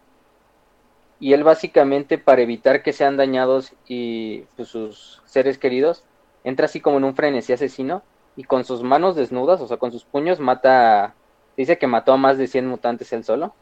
Y 1.21 1.33
él 1.33 1.45
básicamente 1.45 2.19
para 2.19 2.43
evitar 2.43 2.83
que 2.83 2.93
sean 2.93 3.17
dañados 3.17 3.75
y 3.87 4.41
pues, 4.57 4.69
sus 4.69 5.23
seres 5.25 5.59
queridos, 5.59 6.05
entra 6.45 6.67
así 6.67 6.81
como 6.81 6.99
en 6.99 7.05
un 7.05 7.15
frenesí 7.15 7.53
asesino 7.53 8.03
y 8.37 8.45
con 8.45 8.65
sus 8.65 8.83
manos 8.83 9.17
desnudas, 9.17 9.61
o 9.61 9.67
sea, 9.67 9.79
con 9.79 9.93
sus 9.93 10.05
puños 10.05 10.41
mata, 10.41 11.15
dice 11.57 11.79
que 11.79 11.87
mató 11.87 12.13
a 12.13 12.17
más 12.19 12.39
de 12.39 12.47
100 12.47 12.67
mutantes 12.67 13.13
él 13.13 13.25
solo. 13.25 13.55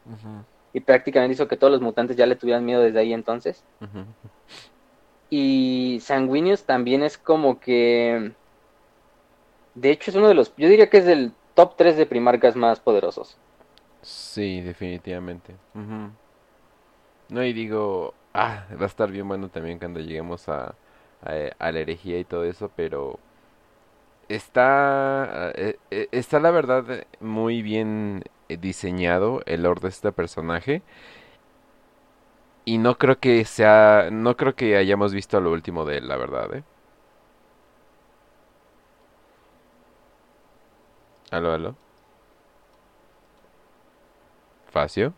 Y 0.72 0.80
prácticamente 0.80 1.34
hizo 1.34 1.48
que 1.48 1.56
todos 1.56 1.72
los 1.72 1.80
mutantes 1.80 2.16
ya 2.16 2.26
le 2.26 2.36
tuvieran 2.36 2.64
miedo 2.64 2.80
desde 2.80 2.98
ahí 2.98 3.12
entonces. 3.12 3.62
Y 5.30 5.98
Sanguinius 6.02 6.64
también 6.64 7.02
es 7.02 7.18
como 7.18 7.60
que 7.60 8.32
de 9.74 9.90
hecho, 9.90 10.10
es 10.10 10.16
uno 10.16 10.28
de 10.28 10.34
los. 10.34 10.54
Yo 10.56 10.68
diría 10.68 10.88
que 10.88 10.98
es 10.98 11.04
del 11.04 11.32
top 11.54 11.76
3 11.76 11.96
de 11.96 12.06
primarcas 12.06 12.56
más 12.56 12.80
poderosos. 12.80 13.36
Sí, 14.02 14.60
definitivamente. 14.60 15.54
No, 17.28 17.44
y 17.44 17.52
digo. 17.52 18.14
Ah, 18.36 18.66
va 18.80 18.82
a 18.84 18.86
estar 18.86 19.12
bien 19.12 19.28
bueno 19.28 19.48
también 19.48 19.78
cuando 19.78 20.00
lleguemos 20.00 20.48
a, 20.48 20.74
la 21.22 21.78
herejía 21.78 22.18
y 22.18 22.24
todo 22.24 22.44
eso, 22.44 22.70
pero 22.74 23.20
está, 24.28 25.52
eh, 25.54 25.78
eh, 25.92 26.08
está 26.10 26.40
la 26.40 26.50
verdad 26.50 27.06
muy 27.20 27.62
bien 27.62 28.24
eh, 28.48 28.56
diseñado 28.56 29.42
el 29.46 29.62
lore 29.62 29.82
de 29.82 29.88
este 29.88 30.10
personaje 30.12 30.82
y 32.64 32.78
no 32.78 32.96
creo 32.98 33.18
que 33.20 33.44
sea, 33.44 34.08
no 34.10 34.36
creo 34.36 34.54
que 34.54 34.76
hayamos 34.76 35.12
visto 35.14 35.40
lo 35.40 35.52
último 35.52 35.84
de 35.84 35.98
él, 35.98 36.08
la 36.08 36.16
verdad, 36.16 36.54
¿eh? 36.54 36.64
Aló, 41.34 41.50
aló. 41.52 41.74
Facio. 44.70 45.14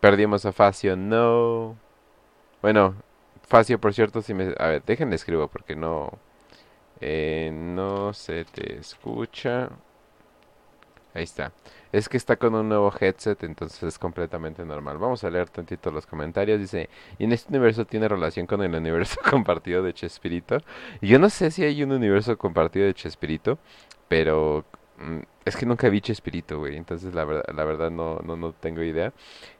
Perdimos 0.00 0.46
a 0.46 0.52
Facio, 0.52 0.96
no. 0.96 1.76
Bueno, 2.62 2.96
Facio, 3.48 3.80
por 3.80 3.94
cierto, 3.94 4.22
si 4.22 4.34
me... 4.34 4.54
A 4.58 4.68
ver, 4.68 4.84
déjenle 4.84 5.16
escribo 5.16 5.48
porque 5.48 5.76
no... 5.76 6.10
eh, 7.00 7.50
no 7.54 8.12
se 8.14 8.44
te 8.46 8.78
escucha. 8.78 9.70
Ahí 11.14 11.24
está. 11.24 11.52
Es 11.92 12.08
que 12.08 12.16
está 12.16 12.36
con 12.36 12.54
un 12.54 12.68
nuevo 12.68 12.92
headset, 13.00 13.42
entonces 13.42 13.82
es 13.82 13.98
completamente 13.98 14.64
normal. 14.64 14.98
Vamos 14.98 15.24
a 15.24 15.30
leer 15.30 15.48
tantito 15.48 15.90
los 15.90 16.06
comentarios. 16.06 16.60
Dice, 16.60 16.88
¿y 17.18 17.24
en 17.24 17.32
este 17.32 17.50
universo 17.50 17.84
tiene 17.84 18.08
relación 18.08 18.46
con 18.46 18.62
el 18.62 18.74
universo 18.74 19.20
compartido 19.30 19.82
de 19.82 19.92
Chespirito? 19.92 20.58
Y 21.00 21.08
Yo 21.08 21.18
no 21.18 21.28
sé 21.30 21.50
si 21.50 21.64
hay 21.64 21.82
un 21.82 21.92
universo 21.92 22.38
compartido 22.38 22.86
de 22.86 22.94
Chespirito, 22.94 23.58
pero 24.08 24.64
mm, 24.98 25.18
es 25.44 25.56
que 25.56 25.66
nunca 25.66 25.88
vi 25.88 26.00
Chespirito, 26.00 26.58
güey. 26.60 26.76
Entonces 26.76 27.12
la 27.14 27.24
verdad, 27.24 27.44
la 27.54 27.64
verdad 27.64 27.90
no, 27.90 28.20
no, 28.24 28.36
no 28.36 28.52
tengo 28.52 28.82
idea. 28.82 29.12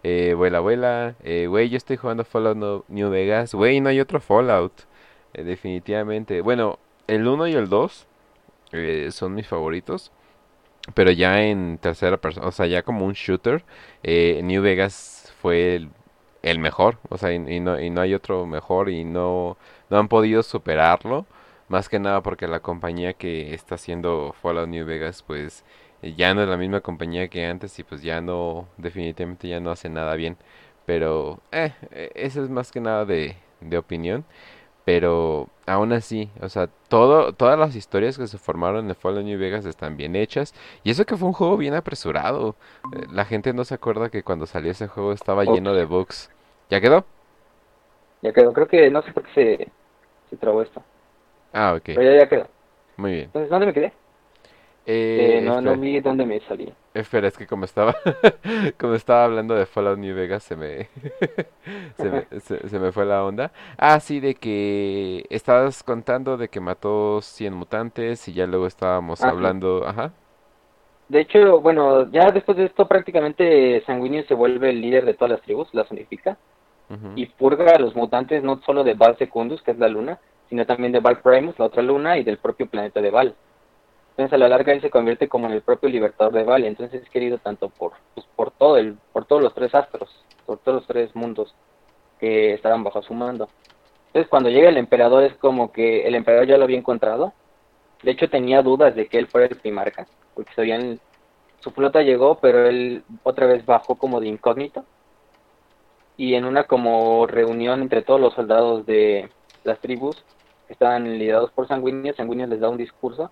Eh, 0.04 0.32
abuela, 0.32 0.58
abuela, 0.58 1.14
eh, 1.24 1.46
güey, 1.48 1.68
yo 1.68 1.76
estoy 1.76 1.96
jugando 1.96 2.24
Fallout 2.24 2.84
New 2.88 3.10
Vegas. 3.10 3.54
Güey, 3.54 3.80
no 3.80 3.88
hay 3.88 4.00
otro 4.00 4.20
Fallout. 4.20 4.72
Eh, 5.34 5.44
definitivamente. 5.44 6.40
Bueno, 6.42 6.78
el 7.06 7.26
uno 7.26 7.46
y 7.48 7.54
el 7.54 7.68
2 7.68 8.06
eh, 8.72 9.08
son 9.10 9.34
mis 9.34 9.46
favoritos. 9.46 10.12
Pero 10.94 11.10
ya 11.10 11.42
en 11.42 11.78
tercera 11.78 12.16
persona, 12.16 12.46
o 12.46 12.52
sea, 12.52 12.66
ya 12.66 12.82
como 12.82 13.04
un 13.06 13.12
shooter, 13.12 13.64
eh, 14.02 14.40
New 14.42 14.62
Vegas 14.62 15.32
fue 15.40 15.86
el, 16.42 16.58
mejor. 16.58 16.98
O 17.08 17.18
sea, 17.18 17.32
y, 17.32 17.36
y 17.36 17.60
no, 17.60 17.80
y 17.80 17.90
no 17.90 18.00
hay 18.00 18.14
otro 18.14 18.46
mejor 18.46 18.88
y 18.90 19.04
no, 19.04 19.56
no 19.90 19.98
han 19.98 20.08
podido 20.08 20.42
superarlo. 20.42 21.26
Más 21.68 21.88
que 21.88 22.00
nada 22.00 22.22
porque 22.22 22.48
la 22.48 22.60
compañía 22.60 23.12
que 23.14 23.54
está 23.54 23.76
haciendo 23.76 24.34
Fallout 24.42 24.68
New 24.68 24.84
Vegas, 24.86 25.22
pues 25.22 25.64
eh, 26.02 26.14
ya 26.16 26.34
no 26.34 26.42
es 26.42 26.48
la 26.48 26.56
misma 26.56 26.80
compañía 26.80 27.28
que 27.28 27.46
antes 27.46 27.78
y 27.78 27.84
pues 27.84 28.02
ya 28.02 28.20
no, 28.20 28.66
definitivamente 28.76 29.48
ya 29.48 29.60
no 29.60 29.70
hace 29.70 29.88
nada 29.88 30.14
bien. 30.16 30.36
Pero, 30.86 31.40
eh, 31.52 31.72
eh, 31.92 32.10
eso 32.14 32.42
es 32.42 32.50
más 32.50 32.72
que 32.72 32.80
nada 32.80 33.04
de, 33.04 33.36
de 33.60 33.78
opinión. 33.78 34.24
Pero 34.84 35.48
aún 35.66 35.92
así, 35.92 36.30
o 36.40 36.48
sea, 36.48 36.68
todo, 36.88 37.32
todas 37.34 37.58
las 37.58 37.76
historias 37.76 38.18
que 38.18 38.26
se 38.26 38.38
formaron 38.38 38.88
en 38.88 38.96
Fallout 38.96 39.24
New 39.24 39.38
Vegas 39.38 39.64
están 39.66 39.96
bien 39.96 40.16
hechas. 40.16 40.54
Y 40.82 40.90
eso 40.90 41.04
que 41.06 41.16
fue 41.16 41.28
un 41.28 41.34
juego 41.34 41.56
bien 41.56 41.74
apresurado. 41.74 42.56
Eh, 42.90 43.06
La 43.10 43.24
gente 43.24 43.52
no 43.52 43.64
se 43.64 43.74
acuerda 43.74 44.10
que 44.10 44.22
cuando 44.24 44.46
salió 44.46 44.70
ese 44.72 44.88
juego 44.88 45.12
estaba 45.12 45.44
lleno 45.44 45.74
de 45.74 45.84
bugs. 45.84 46.30
¿Ya 46.70 46.80
quedó? 46.80 47.06
Ya 48.22 48.32
quedó. 48.32 48.52
Creo 48.52 48.68
que 48.68 48.90
no 48.90 49.02
sé 49.02 49.12
por 49.12 49.24
qué 49.24 49.32
se, 49.34 49.72
se 50.30 50.36
trabó 50.36 50.62
esto. 50.62 50.82
Ah, 51.52 51.74
ok. 51.74 51.90
Pero 51.92 52.02
ya, 52.12 52.18
ya 52.20 52.28
quedó. 52.28 52.48
Muy 52.96 53.12
bien. 53.12 53.32
Entonces, 53.32 53.50
¿dónde 53.50 53.66
me 53.66 53.74
quedé? 53.74 53.99
Eh, 54.86 55.38
Eh, 55.38 55.40
no, 55.42 55.60
no 55.60 55.76
vi 55.76 56.00
dónde 56.00 56.26
me 56.26 56.40
salí. 56.40 56.72
espera, 56.94 57.28
es 57.28 57.36
que 57.38 57.46
como 57.46 57.64
estaba, 57.64 57.94
como 58.78 58.94
estaba 58.94 59.24
hablando 59.24 59.54
de 59.54 59.66
Fallout 59.66 59.98
New 59.98 60.14
Vegas, 60.14 60.42
se 60.42 60.56
me, 60.56 60.88
se 61.96 62.10
me, 62.10 62.26
se, 62.40 62.68
se 62.68 62.78
me 62.78 62.92
fue 62.92 63.04
la 63.06 63.24
onda. 63.24 63.52
Ah, 63.78 64.00
sí, 64.00 64.20
de 64.20 64.34
que 64.34 65.24
estabas 65.30 65.82
contando 65.82 66.36
de 66.36 66.48
que 66.48 66.60
mató 66.60 67.20
100 67.22 67.54
mutantes 67.54 68.26
y 68.28 68.32
ya 68.32 68.46
luego 68.46 68.66
estábamos 68.66 69.24
Ah, 69.24 69.28
hablando, 69.28 69.86
ajá. 69.86 70.12
De 71.08 71.20
hecho, 71.20 71.60
bueno, 71.60 72.10
ya 72.10 72.30
después 72.30 72.56
de 72.56 72.64
esto 72.66 72.86
prácticamente 72.86 73.82
Sanguíneo 73.84 74.24
se 74.24 74.34
vuelve 74.34 74.70
el 74.70 74.80
líder 74.80 75.04
de 75.04 75.14
todas 75.14 75.32
las 75.32 75.42
tribus, 75.42 75.68
las 75.74 75.90
unifica 75.90 76.38
y 77.14 77.26
purga 77.26 77.74
a 77.76 77.78
los 77.80 77.96
mutantes 77.96 78.42
no 78.44 78.60
solo 78.66 78.84
de 78.84 78.94
Val 78.94 79.16
Secundus, 79.18 79.62
que 79.62 79.72
es 79.72 79.78
la 79.78 79.88
luna, 79.88 80.20
sino 80.48 80.66
también 80.66 80.92
de 80.92 81.00
Val 81.00 81.20
Primus, 81.22 81.58
la 81.58 81.66
otra 81.66 81.82
luna, 81.82 82.18
y 82.18 82.24
del 82.24 82.38
propio 82.38 82.68
planeta 82.68 83.00
de 83.02 83.10
Val. 83.10 83.36
Entonces 84.20 84.34
a 84.34 84.38
la 84.38 84.48
larga 84.50 84.74
él 84.74 84.82
se 84.82 84.90
convierte 84.90 85.30
como 85.30 85.46
en 85.46 85.52
el 85.52 85.62
propio 85.62 85.88
libertador 85.88 86.34
de 86.34 86.44
Val, 86.44 86.64
entonces 86.64 87.02
es 87.02 87.08
querido 87.08 87.38
tanto 87.38 87.70
por, 87.70 87.92
pues, 88.12 88.26
por 88.36 88.50
todo 88.50 88.76
el, 88.76 88.98
por 89.14 89.24
todos 89.24 89.42
los 89.42 89.54
tres 89.54 89.74
astros, 89.74 90.10
por 90.44 90.58
todos 90.58 90.80
los 90.80 90.86
tres 90.86 91.16
mundos 91.16 91.54
que 92.18 92.52
estaban 92.52 92.84
bajo 92.84 93.00
su 93.00 93.14
mando. 93.14 93.48
Entonces 94.08 94.28
cuando 94.28 94.50
llega 94.50 94.68
el 94.68 94.76
emperador 94.76 95.24
es 95.24 95.32
como 95.36 95.72
que 95.72 96.06
el 96.06 96.14
emperador 96.14 96.46
ya 96.46 96.58
lo 96.58 96.64
había 96.64 96.76
encontrado. 96.76 97.32
De 98.02 98.10
hecho 98.10 98.28
tenía 98.28 98.60
dudas 98.60 98.94
de 98.94 99.06
que 99.06 99.16
él 99.16 99.26
fuera 99.26 99.46
el 99.46 99.56
primarca, 99.56 100.06
porque 100.34 100.52
se 100.52 100.60
habían, 100.60 101.00
su 101.60 101.70
flota 101.70 102.02
llegó, 102.02 102.34
pero 102.40 102.66
él 102.66 103.02
otra 103.22 103.46
vez 103.46 103.64
bajó 103.64 103.94
como 103.94 104.20
de 104.20 104.28
incógnito. 104.28 104.84
Y 106.18 106.34
en 106.34 106.44
una 106.44 106.64
como 106.64 107.26
reunión 107.26 107.80
entre 107.80 108.02
todos 108.02 108.20
los 108.20 108.34
soldados 108.34 108.84
de 108.84 109.30
las 109.64 109.78
tribus 109.78 110.22
que 110.66 110.74
estaban 110.74 111.18
liderados 111.18 111.50
por 111.52 111.66
Sanguinius, 111.66 112.16
Sanguinius 112.16 112.50
les 112.50 112.60
da 112.60 112.68
un 112.68 112.76
discurso 112.76 113.30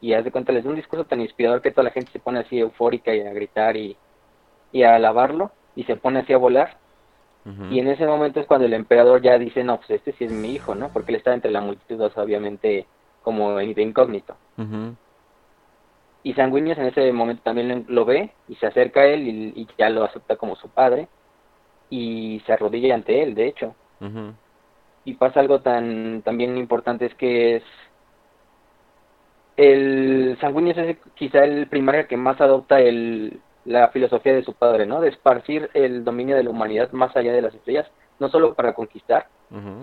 y 0.00 0.14
haz 0.14 0.24
de 0.24 0.32
cuenta 0.32 0.52
les 0.52 0.64
da 0.64 0.70
un 0.70 0.76
discurso 0.76 1.06
tan 1.06 1.20
inspirador 1.20 1.62
que 1.62 1.70
toda 1.72 1.84
la 1.84 1.90
gente 1.92 2.12
se 2.12 2.20
pone 2.20 2.40
así 2.40 2.58
eufórica 2.58 3.14
y 3.14 3.20
a 3.20 3.32
gritar 3.32 3.76
y, 3.76 3.98
y 4.72 4.82
a 4.84 4.96
alabarlo 4.96 5.52
y 5.74 5.84
se 5.84 5.96
pone 5.96 6.20
así 6.20 6.32
a 6.32 6.38
volar 6.38 6.80
y 7.68 7.78
en 7.80 7.88
ese 7.88 8.06
momento 8.06 8.40
es 8.40 8.46
cuando 8.46 8.66
el 8.66 8.74
emperador 8.74 9.22
ya 9.22 9.38
dice, 9.38 9.64
no, 9.64 9.78
pues 9.78 9.90
este 9.90 10.12
sí 10.14 10.24
es 10.24 10.30
mi 10.30 10.54
hijo, 10.54 10.74
¿no? 10.74 10.92
Porque 10.92 11.12
él 11.12 11.18
está 11.18 11.34
entre 11.34 11.50
la 11.50 11.60
multitud, 11.60 12.00
o 12.00 12.10
sea, 12.10 12.22
obviamente, 12.22 12.86
como 13.22 13.56
de 13.56 13.82
incógnito. 13.82 14.36
ujú, 14.58 14.96
Y 16.22 16.34
Sanguinius 16.34 16.78
en 16.78 16.86
ese 16.86 17.12
momento 17.12 17.42
también 17.42 17.86
lo 17.88 18.04
ve 18.04 18.34
y 18.48 18.56
se 18.56 18.66
acerca 18.66 19.00
a 19.00 19.06
él 19.06 19.28
y, 19.28 19.62
y 19.62 19.68
ya 19.78 19.90
lo 19.90 20.04
acepta 20.04 20.36
como 20.36 20.56
su 20.56 20.68
padre 20.70 21.08
y 21.90 22.42
se 22.46 22.52
arrodilla 22.52 22.94
ante 22.94 23.22
él, 23.22 23.34
de 23.34 23.48
hecho. 23.48 23.76
Y 25.04 25.14
pasa 25.14 25.40
algo 25.40 25.62
tan 25.62 26.22
también 26.22 26.56
importante, 26.58 27.06
es 27.06 27.14
que 27.14 27.56
es 27.56 27.64
el 29.56 30.36
Sanguinius 30.40 30.76
es 30.78 30.96
quizá 31.14 31.44
el 31.44 31.66
primario 31.68 32.06
que 32.06 32.16
más 32.16 32.40
adopta 32.40 32.80
el, 32.80 33.40
la 33.64 33.88
filosofía 33.88 34.34
de 34.34 34.44
su 34.44 34.54
padre, 34.54 34.86
¿no? 34.86 35.00
De 35.00 35.08
esparcir 35.08 35.70
el 35.74 36.04
dominio 36.04 36.36
de 36.36 36.44
la 36.44 36.50
humanidad 36.50 36.92
más 36.92 37.16
allá 37.16 37.32
de 37.32 37.42
las 37.42 37.54
estrellas, 37.54 37.86
no 38.18 38.28
solo 38.28 38.54
para 38.54 38.74
conquistar, 38.74 39.28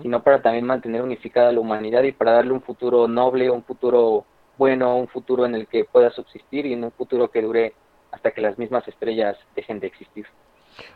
sino 0.02 0.22
para 0.22 0.42
también 0.42 0.66
mantener 0.66 1.02
unificada 1.02 1.50
la 1.50 1.60
humanidad 1.60 2.02
y 2.02 2.12
para 2.12 2.32
darle 2.32 2.52
un 2.52 2.60
futuro 2.60 3.08
noble, 3.08 3.50
un 3.50 3.64
futuro 3.64 4.24
bueno, 4.56 4.96
un 4.96 5.08
futuro 5.08 5.46
en 5.46 5.54
el 5.54 5.66
que 5.66 5.84
pueda 5.84 6.10
subsistir 6.10 6.66
y 6.66 6.74
en 6.74 6.84
un 6.84 6.92
futuro 6.92 7.30
que 7.30 7.42
dure 7.42 7.74
hasta 8.12 8.30
que 8.30 8.40
las 8.40 8.58
mismas 8.58 8.86
estrellas 8.86 9.36
dejen 9.56 9.80
de 9.80 9.88
existir. 9.88 10.26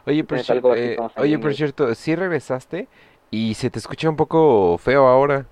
Oye, 0.07 0.25
por, 0.25 0.39
así 0.39 0.53
eh, 0.77 0.97
oye, 1.17 1.39
por 1.39 1.55
cierto, 1.55 1.95
sí 1.95 2.15
regresaste 2.15 2.89
y 3.31 3.55
se 3.55 3.71
te 3.71 3.79
escucha 3.79 4.09
un 4.09 4.17
poco 4.17 4.79
feo 4.79 5.07
ahora. 5.07 5.47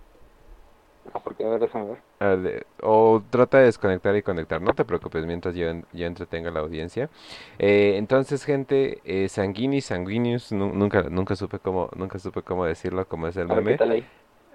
Ah, 1.13 1.21
porque, 1.23 1.45
a 1.45 1.49
ver, 1.49 1.61
déjame 1.61 1.87
ver. 1.87 2.06
A 2.19 2.29
ver, 2.29 2.39
de- 2.41 2.67
o 2.83 3.23
trata 3.31 3.59
de 3.59 3.65
desconectar 3.67 4.17
y 4.17 4.23
conectar, 4.23 4.63
no 4.63 4.73
te 4.75 4.87
preocupes 4.87 5.27
mientras 5.27 5.55
yo, 5.55 5.67
yo 5.93 6.07
entretenga 6.07 6.49
a 6.49 6.53
la 6.53 6.61
audiencia. 6.61 7.11
Eh, 7.59 7.95
entonces, 7.99 8.45
gente, 8.45 9.01
eh, 9.05 9.29
Sanguini, 9.29 9.83
Sanguinius, 9.83 10.51
nu- 10.53 10.73
nunca, 10.73 11.03
nunca 11.11 11.37
supe 11.37 11.59
cómo, 11.59 11.91
nunca 11.95 12.19
supe 12.19 12.41
cómo 12.43 12.65
decirlo, 12.65 13.07
cómo 13.07 13.29
es 13.29 13.37
el 13.37 13.51
A 13.51 13.55
ver, 13.57 13.77
¿qué 13.77 13.85
meme. 13.87 14.05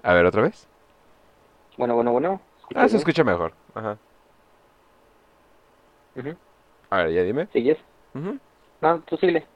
A 0.02 0.14
ver, 0.14 0.26
¿otra 0.26 0.42
vez? 0.42 0.66
Bueno, 1.76 1.94
bueno, 1.94 2.12
bueno. 2.12 2.40
Ah, 2.74 2.88
se 2.88 2.96
¿Escuchas 2.96 3.00
escucha 3.00 3.24
mejor. 3.24 3.52
Ajá. 3.74 3.98
A 6.90 6.96
ver, 7.04 7.12
ya 7.12 7.22
dime. 7.22 7.48
¿Sigues? 7.52 7.78
Ujú. 8.14 8.38
No, 8.82 9.00
tú 9.02 9.16
síguele. 9.16 9.46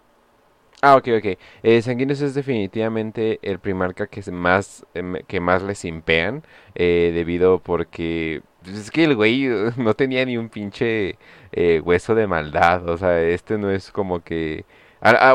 Ah, 0.83 0.97
ok, 0.97 1.09
ok. 1.19 1.39
Eh, 1.63 1.81
Sanguinius 1.83 2.21
es 2.21 2.35
definitivamente 2.35 3.39
el 3.43 3.59
primarca 3.59 4.07
que 4.07 4.31
más, 4.31 4.85
em, 4.95 5.17
que 5.27 5.41
más 5.41 5.63
les 5.63 5.85
impean, 5.85 6.43
eh, 6.75 7.13
debido 7.15 7.59
porque 7.61 8.43
pues, 8.63 8.77
es 8.77 8.91
que 8.91 9.05
el 9.05 9.17
güey 9.17 9.47
eh, 9.47 9.71
no 9.79 9.95
tenía 9.95 10.25
ni 10.27 10.37
un 10.37 10.49
pinche 10.51 11.19
eh, 11.53 11.81
hueso 11.81 12.15
de 12.15 12.27
maldad, 12.27 12.89
o 12.89 12.97
sea, 12.99 13.21
este 13.23 13.59
no 13.59 13.71
es 13.71 13.91
como 13.91 14.23
que... 14.23 14.65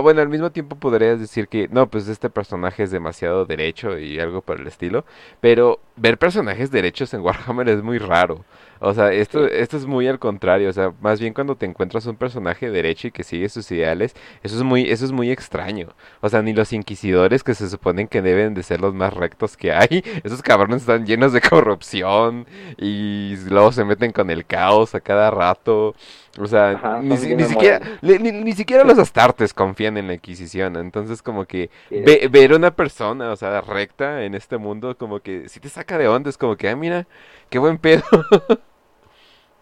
Bueno, 0.02 0.22
al 0.22 0.28
mismo 0.28 0.52
tiempo 0.52 0.76
podrías 0.76 1.20
decir 1.20 1.48
que, 1.48 1.68
no, 1.70 1.90
pues 1.90 2.08
este 2.10 2.30
personaje 2.30 2.84
es 2.84 2.92
demasiado 2.92 3.46
derecho 3.46 3.98
y 3.98 4.20
algo 4.20 4.42
por 4.42 4.60
el 4.60 4.68
estilo, 4.68 5.06
pero 5.40 5.80
ver 5.96 6.18
personajes 6.18 6.72
derechos 6.72 7.14
en 7.14 7.22
Warhammer 7.22 7.70
es 7.70 7.82
muy 7.82 7.98
raro. 7.98 8.44
O 8.84 8.94
sea, 8.96 9.14
esto, 9.14 9.48
Sí. 9.48 9.54
esto 9.56 9.78
es 9.78 9.86
muy 9.86 10.08
al 10.08 10.18
contrario, 10.18 10.68
o 10.70 10.74
sea, 10.74 10.92
más 11.02 11.20
bien 11.20 11.34
cuando 11.36 11.56
te 11.56 11.68
encuentras 11.68 12.06
un 12.08 12.16
personaje 12.16 12.72
derecho 12.72 13.08
y 13.08 13.12
que 13.12 13.24
sigue 13.24 13.48
sus 13.48 13.72
ideales, 13.72 14.16
eso 14.42 14.58
es 14.58 14.64
muy, 14.64 14.90
eso 14.90 15.06
es 15.06 15.12
muy 15.12 15.30
extraño. 15.30 15.90
O 16.20 16.30
sea, 16.30 16.42
ni 16.42 16.52
los 16.54 16.74
inquisidores 16.74 17.44
que 17.44 17.54
se 17.54 17.70
suponen 17.70 18.08
que 18.08 18.24
deben 18.24 18.56
de 18.56 18.64
ser 18.64 18.82
los 18.82 18.94
más 18.96 19.14
rectos 19.14 19.56
que 19.56 19.72
hay, 19.72 20.04
esos 20.24 20.42
cabrones 20.42 20.82
están 20.82 21.06
llenos 21.06 21.32
de 21.32 21.42
corrupción 21.42 22.48
y 22.78 23.36
luego 23.50 23.72
se 23.72 23.86
meten 23.86 24.12
con 24.12 24.30
el 24.32 24.46
caos 24.46 24.96
a 24.96 25.00
cada 25.00 25.30
rato. 25.30 25.94
O 26.40 26.48
sea, 26.48 26.70
Ajá, 26.72 27.00
ni, 27.04 27.18
si- 27.18 27.28
siquiera, 27.46 27.78
inmorales. 27.86 28.22
ni, 28.24 28.32
ni- 28.32 28.44
ni 28.44 28.54
siquiera 28.54 28.84
los 28.86 28.98
astartes 28.98 29.54
confían 29.54 29.98
en 29.98 30.08
la 30.08 30.14
Inquisición. 30.14 30.78
Entonces, 30.78 31.22
como 31.22 31.46
que 31.46 31.70
Sí. 31.90 32.02
ve- 32.06 32.28
ver 32.32 32.54
una 32.54 32.72
persona, 32.72 33.32
o 33.32 33.36
sea, 33.36 33.60
recta 33.62 34.24
en 34.24 34.34
este 34.34 34.58
mundo, 34.58 34.98
como 34.98 35.20
que 35.20 35.50
si 35.50 35.60
te 35.60 35.68
saca 35.70 35.98
de 35.98 36.08
onda, 36.08 36.30
es 36.30 36.38
como 36.38 36.56
que, 36.56 36.70
ah, 36.70 36.76
mira, 36.76 37.06
qué 37.50 37.60
buen 37.60 37.78
pedo. 37.78 38.02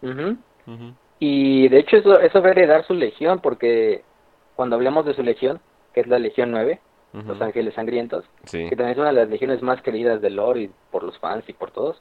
Ujú, 0.02 0.36
Y 1.18 1.68
de 1.68 1.78
hecho 1.78 1.96
eso, 1.98 2.18
eso 2.20 2.40
va 2.40 2.48
a 2.48 2.50
heredar 2.52 2.84
su 2.86 2.94
legión, 2.94 3.40
porque 3.40 4.02
cuando 4.56 4.76
hablamos 4.76 5.04
de 5.04 5.14
su 5.14 5.22
legión, 5.22 5.60
que 5.92 6.00
es 6.00 6.06
la 6.06 6.18
Legión 6.18 6.50
9, 6.50 6.80
ujú. 7.12 7.26
Los 7.28 7.40
Ángeles 7.42 7.74
Sangrientos, 7.74 8.24
Sí. 8.44 8.68
que 8.68 8.76
también 8.76 8.92
es 8.92 8.98
una 8.98 9.08
de 9.08 9.14
las 9.14 9.28
legiones 9.28 9.60
más 9.62 9.82
queridas 9.82 10.20
del 10.22 10.36
lore 10.36 10.60
y 10.62 10.70
por 10.90 11.02
los 11.02 11.18
fans 11.18 11.44
y 11.48 11.52
por 11.52 11.70
todos, 11.72 12.00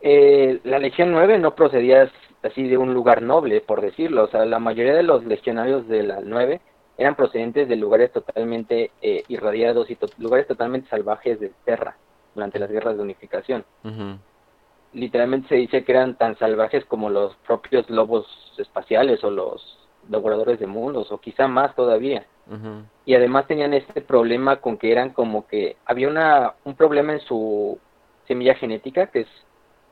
eh, 0.00 0.60
la 0.64 0.78
Legión 0.78 1.10
9 1.12 1.38
no 1.38 1.54
procedía 1.54 2.10
así 2.42 2.68
de 2.68 2.76
un 2.76 2.94
lugar 2.94 3.22
noble, 3.22 3.60
por 3.60 3.80
decirlo. 3.80 4.24
O 4.24 4.28
sea, 4.28 4.44
la 4.44 4.58
mayoría 4.58 4.94
de 4.94 5.02
los 5.02 5.24
legionarios 5.24 5.88
de 5.88 6.02
la 6.02 6.20
9 6.22 6.60
eran 6.98 7.14
procedentes 7.16 7.68
de 7.68 7.76
lugares 7.76 8.12
totalmente 8.12 8.90
eh, 9.02 9.22
irradiados 9.28 9.90
y 9.90 9.96
to- 9.96 10.06
lugares 10.18 10.46
totalmente 10.46 10.88
salvajes 10.88 11.40
de 11.40 11.50
Terra 11.64 11.96
durante 12.34 12.58
las 12.58 12.70
guerras 12.70 12.96
de 12.96 13.02
unificación. 13.02 13.64
Literalmente 14.96 15.48
se 15.48 15.56
dice 15.56 15.84
que 15.84 15.92
eran 15.92 16.16
tan 16.16 16.38
salvajes 16.38 16.84
como 16.86 17.10
los 17.10 17.36
propios 17.46 17.88
lobos 17.90 18.26
espaciales 18.56 19.22
o 19.22 19.30
los 19.30 19.78
devoradores 20.08 20.58
de 20.58 20.66
mundos, 20.66 21.12
o 21.12 21.18
quizá 21.18 21.46
más 21.48 21.74
todavía. 21.74 22.26
Y 23.04 23.14
además 23.14 23.46
tenían 23.46 23.74
este 23.74 24.00
problema 24.00 24.56
con 24.56 24.78
que 24.78 24.90
eran 24.90 25.10
como 25.10 25.46
que 25.46 25.76
había 25.84 26.08
una, 26.08 26.54
un 26.64 26.74
problema 26.76 27.12
en 27.12 27.20
su 27.20 27.78
semilla 28.26 28.54
genética, 28.54 29.08
que 29.08 29.20
es, 29.20 29.28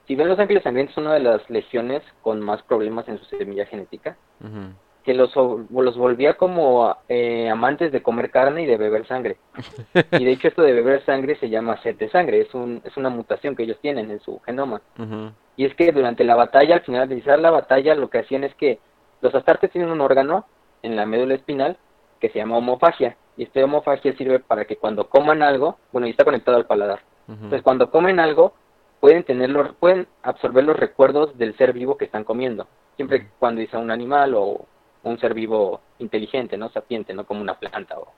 si 0.07 0.15
ven 0.15 0.29
los 0.29 0.39
ángeles 0.39 0.63
sangrientos, 0.63 0.97
es 0.97 1.03
una 1.05 1.15
de 1.15 1.21
las 1.21 1.51
legiones 1.51 2.03
con 2.23 2.41
más 2.41 2.63
problemas 2.63 3.07
en 3.09 3.19
su 3.19 3.25
semilla 3.27 3.67
genética, 3.67 4.17
ujú. 4.41 4.73
Que 5.05 5.15
los, 5.15 5.35
los 5.37 5.97
volvía 5.99 6.35
como 6.35 6.97
eh, 7.09 7.49
amantes 7.51 7.93
de 7.93 8.03
comer 8.03 8.31
carne 8.31 8.63
y 8.63 8.67
de 8.67 8.77
beber 8.79 9.07
sangre. 9.07 9.37
Y 10.19 10.25
de 10.25 10.33
hecho 10.33 10.49
esto 10.49 10.63
de 10.63 10.73
beber 10.73 11.05
sangre 11.05 11.37
se 11.37 11.49
llama 11.51 11.77
sed 11.83 11.97
de 11.97 12.09
sangre, 12.09 12.41
es, 12.41 12.55
un, 12.55 12.81
es 12.85 12.97
una 12.97 13.11
mutación 13.11 13.55
que 13.55 13.65
ellos 13.65 13.79
tienen 13.81 14.11
en 14.11 14.21
su 14.21 14.41
genoma. 14.41 14.81
Y 15.57 15.67
es 15.67 15.75
que 15.75 15.93
durante 15.93 16.25
la 16.25 16.35
batalla, 16.37 16.77
al 16.77 16.81
finalizar 16.83 17.39
la 17.39 17.51
batalla, 17.51 17.95
lo 17.95 18.09
que 18.11 18.19
hacían 18.19 18.45
es 18.45 18.55
que 18.55 18.79
los 19.21 19.35
astartes 19.35 19.71
tienen 19.71 19.91
un 19.91 20.01
órgano 20.01 20.47
en 20.83 20.97
la 20.97 21.07
médula 21.07 21.35
espinal 21.35 21.77
que 22.21 22.31
se 22.31 22.39
llama 22.39 22.57
homofagia. 22.57 23.17
Y 23.37 23.45
este 23.45 23.63
homofagia 23.63 24.17
sirve 24.17 24.39
para 24.39 24.65
que 24.65 24.77
cuando 24.77 25.09
coman 25.09 25.43
algo, 25.43 25.77
bueno, 25.93 26.07
y 26.07 26.11
está 26.11 26.25
conectado 26.25 26.57
al 26.57 26.67
paladar. 26.67 27.01
Entonces, 27.29 27.63
cuando 27.63 27.91
comen 27.91 28.21
algo, 28.21 28.55
pueden 29.01 29.23
tener 29.25 29.51
los- 29.51 29.75
pueden 29.77 30.07
absorber 30.23 30.65
los 30.65 30.77
recuerdos 30.79 31.37
del 31.37 31.57
ser 31.57 31.73
vivo 31.73 31.97
que 31.97 32.05
están 32.07 32.25
comiendo. 32.25 32.67
Siempre 32.97 33.29
cuando 33.39 33.61
dice 33.61 33.77
un 33.77 33.91
animal 33.91 34.35
o 34.35 34.67
un 35.05 35.19
ser 35.21 35.35
vivo 35.35 35.85
inteligente, 35.99 36.57
¿no? 36.59 36.71
Sapiente, 36.71 37.15
no 37.15 37.27
como 37.27 37.41
una 37.43 37.59
planta. 37.59 37.99
O... 37.99 38.17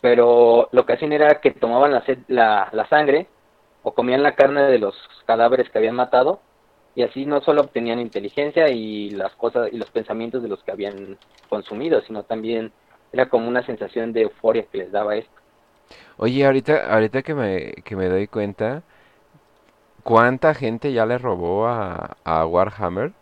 Pero 0.00 0.68
lo 0.72 0.86
que 0.86 0.92
hacían 0.94 1.12
era 1.12 1.40
que 1.40 1.50
tomaban 1.52 1.92
la, 1.92 2.04
sed- 2.04 2.24
la, 2.28 2.68
la 2.72 2.88
sangre 2.88 3.32
o 3.82 3.94
comían 3.94 4.22
la 4.22 4.34
carne 4.36 4.62
de 4.64 4.78
los 4.78 4.94
cadáveres 5.26 5.70
que 5.70 5.78
habían 5.78 5.96
matado 5.96 6.44
y 6.94 7.02
así 7.02 7.26
no 7.26 7.40
solo 7.42 7.62
obtenían 7.62 8.00
inteligencia 8.00 8.68
y 8.70 9.10
las 9.10 9.34
cosas 9.36 9.68
y 9.72 9.76
los 9.78 9.90
pensamientos 9.90 10.42
de 10.42 10.48
los 10.48 10.62
que 10.64 10.72
habían 10.72 11.18
consumido, 11.48 12.00
sino 12.02 12.24
también 12.24 12.74
era 13.12 13.28
como 13.28 13.48
una 13.48 13.64
sensación 13.66 14.12
de 14.12 14.22
euforia 14.22 14.66
que 14.70 14.78
les 14.78 14.92
daba 14.92 15.16
esto. 15.16 15.40
Oye, 16.16 16.44
ahorita, 16.46 16.92
ahorita 16.92 17.22
que 17.22 17.34
me, 17.34 17.72
que 17.84 17.96
me 17.96 18.08
doy 18.08 18.26
cuenta, 18.28 18.82
¿cuánta 20.02 20.54
gente 20.54 20.92
ya 20.92 21.04
le 21.06 21.18
robó 21.18 21.66
a, 21.66 22.16
a 22.24 22.46
Warhammer? 22.46 23.12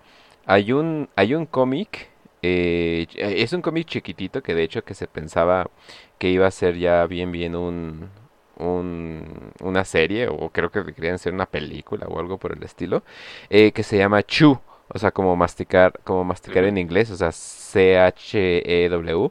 Hay 0.47 0.73
un, 0.73 1.09
hay 1.17 1.35
un 1.35 1.47
cómic, 1.47 2.11
eh, 2.47 3.07
ch- 3.11 3.17
es 3.19 3.53
un 3.53 3.63
cómic 3.63 3.87
chiquitito 3.89 4.43
que 4.43 4.55
de 4.55 4.63
hecho 4.65 4.85
que 4.85 4.95
se 4.95 5.07
pensaba 5.09 5.71
que 6.19 6.29
iba 6.31 6.47
a 6.47 6.51
ser 6.51 6.77
ya 6.79 7.07
bien 7.07 7.33
bien 7.33 7.57
un, 7.57 8.11
un- 8.59 9.53
una 9.63 9.85
serie 9.85 10.29
o 10.29 10.51
creo 10.51 10.71
que 10.71 10.85
querían 10.95 11.15
hacer 11.17 11.33
una 11.35 11.47
película 11.47 12.07
o 12.09 12.19
algo 12.21 12.39
por 12.39 12.53
el 12.57 12.63
estilo, 12.63 13.03
eh, 13.51 13.73
que 13.73 13.83
se 13.83 13.99
llama 13.99 14.23
Chew, 14.23 14.59
o 14.89 14.99
sea, 14.99 15.11
como 15.11 15.35
masticar, 15.37 16.01
como 16.05 16.25
masticar 16.25 16.65
en 16.65 16.79
inglés, 16.79 17.11
o 17.11 17.17
sea, 17.17 17.33
C-H-E-W. 17.33 19.31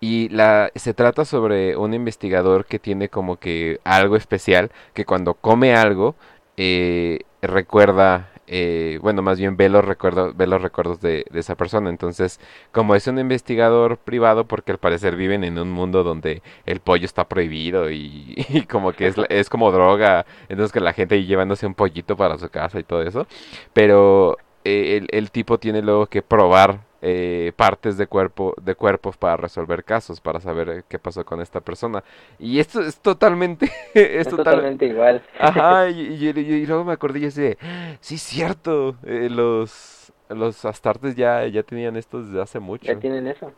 Y 0.00 0.28
la, 0.30 0.70
se 0.74 0.94
trata 0.94 1.24
sobre 1.24 1.76
un 1.76 1.94
investigador 1.94 2.66
que 2.66 2.78
tiene 2.78 3.08
como 3.08 3.36
que 3.38 3.80
algo 3.84 4.16
especial, 4.16 4.70
que 4.94 5.04
cuando 5.04 5.34
come 5.34 5.74
algo, 5.74 6.14
eh, 6.56 7.20
recuerda, 7.42 8.30
eh, 8.46 8.98
bueno, 9.02 9.22
más 9.22 9.38
bien 9.38 9.56
ve 9.56 9.68
los 9.68 9.84
recuerdos, 9.84 10.36
ve 10.36 10.46
los 10.46 10.62
recuerdos 10.62 11.00
de, 11.00 11.24
esa 11.34 11.54
persona. 11.54 11.90
Entonces, 11.90 12.40
como 12.72 12.94
es 12.94 13.06
un 13.06 13.18
investigador 13.18 13.98
privado, 13.98 14.46
porque 14.46 14.72
al 14.72 14.78
parecer 14.78 15.16
viven 15.16 15.44
en 15.44 15.58
un 15.58 15.70
mundo 15.70 16.02
donde 16.04 16.42
el 16.66 16.80
pollo 16.80 17.04
está 17.04 17.28
prohibido 17.28 17.90
y, 17.90 18.34
y 18.48 18.62
como 18.66 18.92
que 18.92 19.06
es, 19.08 19.16
es 19.28 19.48
como 19.48 19.72
droga, 19.72 20.26
entonces 20.48 20.72
que 20.72 20.80
la 20.80 20.92
gente 20.92 21.24
llevándose 21.24 21.66
un 21.66 21.74
pollito 21.74 22.16
para 22.16 22.38
su 22.38 22.48
casa 22.50 22.78
y 22.78 22.84
todo 22.84 23.02
eso. 23.02 23.26
Pero 23.72 24.36
eh, 24.64 24.96
el, 24.98 25.08
el 25.10 25.30
tipo 25.30 25.58
tiene 25.58 25.82
luego 25.82 26.06
que 26.06 26.22
probar 26.22 26.80
eh, 27.06 27.52
partes 27.56 27.98
de 27.98 28.06
cuerpo, 28.06 28.54
de 28.60 28.74
cuerpos 28.74 29.16
para 29.16 29.36
resolver 29.36 29.84
casos, 29.84 30.20
para 30.20 30.40
saber 30.40 30.68
eh, 30.70 30.82
qué 30.88 30.98
pasó 30.98 31.24
con 31.24 31.40
esta 31.42 31.60
persona. 31.60 32.02
Y 32.38 32.58
esto 32.58 32.80
es 32.80 32.98
totalmente, 33.00 33.66
es 33.94 34.26
Es 34.26 34.28
total, 34.28 34.44
totalmente 34.44 34.86
igual. 34.86 35.22
Ajá, 35.38 35.88
y, 35.90 36.00
y- 36.14 36.30
y- 36.30 36.54
y 36.62 36.66
luego 36.66 36.84
me 36.84 36.92
acordé 36.92 37.18
y 37.20 37.28
de, 37.30 37.58
sí, 38.00 38.16
cierto, 38.18 38.96
eh, 39.04 39.28
los, 39.30 40.12
los 40.30 40.64
astartes 40.64 41.14
ya, 41.16 41.46
ya 41.46 41.62
tenían 41.62 41.96
esto 41.96 42.22
desde 42.22 42.40
hace 42.40 42.58
mucho. 42.58 42.86
Ya 42.92 42.98
tienen 42.98 43.26
eso. 43.28 43.52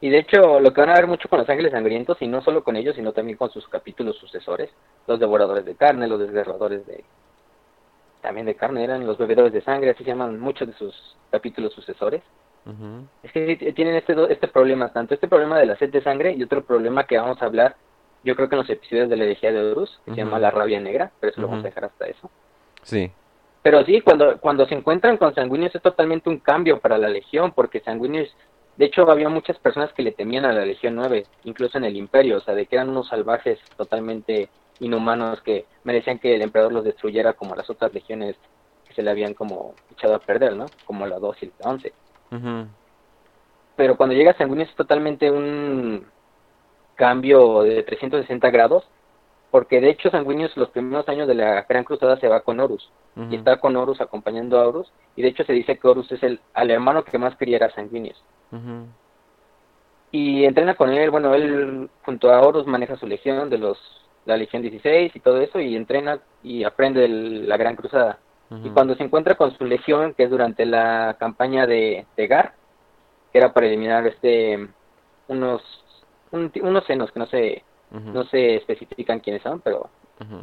Y 0.00 0.10
de 0.10 0.18
hecho, 0.18 0.58
lo 0.60 0.72
que 0.72 0.80
van 0.80 0.90
a 0.90 0.94
ver 0.94 1.06
mucho 1.06 1.28
con 1.28 1.38
los 1.38 1.48
ángeles 1.48 1.72
sangrientos, 1.72 2.20
y 2.20 2.26
no 2.26 2.42
solo 2.42 2.64
con 2.64 2.76
ellos, 2.76 2.96
sino 2.96 3.12
también 3.12 3.38
con 3.38 3.50
sus 3.50 3.68
capítulos 3.68 4.16
sucesores, 4.18 4.68
los 5.06 5.20
devoradores 5.20 5.64
de 5.64 5.76
carne, 5.76 6.08
los 6.08 6.18
desgarradores 6.18 6.84
de 6.86 7.04
también 8.22 8.46
de 8.46 8.56
carne, 8.56 8.84
eran 8.84 9.06
los 9.06 9.18
bebedores 9.18 9.52
de 9.52 9.62
sangre, 9.62 9.90
así 9.90 10.04
se 10.04 10.10
llaman 10.10 10.40
muchos 10.40 10.68
de 10.68 10.74
sus 10.74 11.20
capítulos 11.30 11.74
sucesores. 11.74 12.24
ujú, 12.66 13.08
Es 13.22 13.32
que 13.32 13.56
tienen 13.74 13.96
este, 13.96 14.14
este 14.32 14.48
problema, 14.48 14.92
tanto 14.92 15.14
este 15.14 15.28
problema 15.28 15.58
de 15.58 15.66
la 15.66 15.76
sed 15.76 15.90
de 15.90 16.02
sangre 16.02 16.34
y 16.34 16.42
otro 16.44 16.64
problema 16.64 17.06
que 17.06 17.18
vamos 17.18 17.42
a 17.42 17.46
hablar, 17.46 17.76
yo 18.22 18.36
creo 18.36 18.48
que 18.48 18.54
en 18.56 18.60
los 18.62 18.70
episodios 18.70 19.08
de 19.10 19.16
la 19.16 19.24
herejía 19.24 19.52
de 19.52 19.72
Horus, 19.72 20.00
que 20.04 20.12
se 20.12 20.20
llama 20.20 20.38
la 20.38 20.50
rabia 20.52 20.80
negra, 20.80 21.12
pero 21.20 21.32
eso 21.32 21.40
lo 21.42 21.48
vamos 21.48 21.64
a 21.64 21.68
dejar 21.68 21.84
hasta 21.86 22.06
eso. 22.06 22.32
Sí, 22.82 23.16
Pero 23.62 23.84
sí, 23.84 24.00
cuando, 24.00 24.40
cuando 24.40 24.66
se 24.66 24.74
encuentran 24.74 25.16
con 25.18 25.34
sanguíneos 25.34 25.74
es 25.74 25.82
totalmente 25.82 26.28
un 26.28 26.40
cambio 26.40 26.80
para 26.80 26.98
la 26.98 27.08
Legión, 27.08 27.52
porque 27.54 27.80
sanguíneos, 27.80 28.28
de 28.76 28.86
hecho 28.86 29.08
había 29.10 29.28
muchas 29.28 29.58
personas 29.60 29.92
que 29.94 30.02
le 30.02 30.12
temían 30.12 30.44
a 30.44 30.52
la 30.52 30.64
Legión 30.66 30.96
9, 30.96 31.28
incluso 31.44 31.78
en 31.78 31.84
el 31.84 31.96
Imperio, 31.96 32.38
o 32.38 32.40
sea, 32.40 32.54
de 32.54 32.66
que 32.66 32.76
eran 32.76 32.88
unos 32.90 33.08
salvajes 33.08 33.60
totalmente 33.76 34.52
inhumanos 34.82 35.40
que 35.42 35.66
merecían 35.84 36.18
que 36.18 36.34
el 36.34 36.42
emperador 36.42 36.72
los 36.72 36.84
destruyera 36.84 37.32
como 37.34 37.54
las 37.54 37.70
otras 37.70 37.92
legiones 37.94 38.36
que 38.86 38.94
se 38.94 39.02
le 39.02 39.10
habían 39.10 39.34
como 39.34 39.74
echado 39.90 40.14
a 40.14 40.18
perder, 40.18 40.56
¿no? 40.56 40.66
Como 40.84 41.06
la 41.06 41.18
2 41.18 41.36
y 41.42 41.46
la 41.58 41.70
11. 41.70 41.92
ujú, 42.32 42.66
Pero 43.76 43.96
cuando 43.96 44.14
llega 44.14 44.36
Sanguinius 44.36 44.70
es 44.70 44.76
totalmente 44.76 45.30
un 45.30 46.06
cambio 46.96 47.62
de 47.62 47.82
360 47.82 48.50
grados, 48.50 48.84
porque 49.50 49.80
de 49.80 49.90
hecho 49.90 50.10
Sanguinius 50.10 50.56
los 50.56 50.70
primeros 50.70 51.08
años 51.08 51.28
de 51.28 51.34
la 51.34 51.62
Gran 51.68 51.84
Cruzada 51.84 52.18
se 52.18 52.28
va 52.28 52.40
con 52.42 52.60
Horus, 52.60 52.92
y 53.30 53.36
está 53.36 53.60
con 53.60 53.76
Horus 53.76 54.00
acompañando 54.00 54.58
a 54.58 54.66
Horus, 54.66 54.92
y 55.16 55.22
de 55.22 55.28
hecho 55.28 55.44
se 55.44 55.52
dice 55.52 55.78
que 55.78 55.88
Horus 55.88 56.10
es 56.12 56.22
el 56.22 56.40
al 56.54 56.70
hermano 56.70 57.04
que 57.04 57.18
más 57.18 57.36
quería 57.36 57.56
era 57.56 57.70
Sanguinius. 57.74 58.26
ujú, 58.52 58.86
Y 60.10 60.44
entrena 60.44 60.74
con 60.74 60.90
él, 60.90 61.10
bueno, 61.10 61.34
él 61.34 61.90
junto 62.04 62.30
a 62.30 62.40
Horus 62.40 62.66
maneja 62.66 62.96
su 62.96 63.06
legión 63.06 63.48
de 63.50 63.58
los 63.58 63.78
la 64.24 64.36
Legión 64.36 64.62
16 64.62 65.14
y 65.14 65.20
todo 65.20 65.40
eso, 65.40 65.58
y 65.60 65.74
entrena 65.76 66.20
y 66.42 66.64
aprende 66.64 67.04
el- 67.04 67.48
la 67.48 67.56
Gran 67.56 67.76
Cruzada. 67.76 68.18
Y 68.66 68.70
cuando 68.70 68.94
se 68.94 69.02
encuentra 69.02 69.34
con 69.34 69.56
su 69.56 69.64
legión, 69.64 70.12
que 70.14 70.24
es 70.24 70.30
durante 70.30 70.66
la 70.66 71.16
campaña 71.18 71.66
de, 71.66 72.06
de 72.16 72.26
Gar, 72.26 72.52
que 73.32 73.38
era 73.38 73.52
para 73.52 73.66
eliminar 73.66 74.06
este 74.06 74.68
unos 75.28 75.62
un- 76.30 76.52
unos 76.62 76.84
senos 76.84 77.10
que 77.12 77.18
no 77.18 77.26
se 77.26 77.62
no 78.12 78.24
se 78.24 78.56
especifican 78.56 79.20
quiénes 79.20 79.42
son, 79.42 79.60
pero 79.60 79.88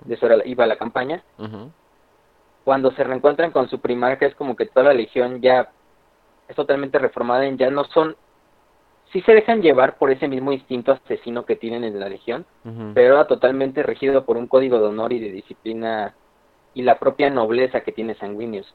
de 0.06 0.14
eso 0.16 0.26
era, 0.26 0.46
iba 0.46 0.66
la 0.68 0.76
campaña. 0.78 1.24
Cuando 2.64 2.92
se 2.92 3.04
reencuentran 3.04 3.52
con 3.52 3.70
su 3.70 3.80
primarca 3.80 4.26
es 4.26 4.36
como 4.36 4.56
que 4.56 4.66
toda 4.66 4.88
la 4.88 4.94
legión 4.94 5.42
ya 5.42 5.70
es 6.48 6.56
totalmente 6.56 7.00
reformada, 7.00 7.46
en 7.46 7.58
ya 7.58 7.70
no 7.72 7.84
son 7.86 8.16
sí 9.12 9.22
se 9.22 9.34
dejan 9.34 9.62
llevar 9.62 9.98
por 9.98 10.12
ese 10.12 10.28
mismo 10.28 10.52
instinto 10.52 10.92
asesino 10.92 11.46
que 11.46 11.56
tienen 11.56 11.84
en 11.84 12.00
la 12.00 12.10
legión, 12.10 12.46
pero 12.94 13.16
era 13.16 13.28
totalmente 13.28 13.84
regido 13.84 14.26
por 14.26 14.38
un 14.38 14.48
código 14.48 14.80
de 14.80 14.86
honor 14.86 15.14
y 15.14 15.20
de 15.20 15.32
disciplina 15.32 16.14
y 16.74 16.84
la 16.84 17.00
propia 17.00 17.30
nobleza 17.30 17.82
que 17.82 17.92
tiene 17.92 18.16
Sanguinius. 18.16 18.74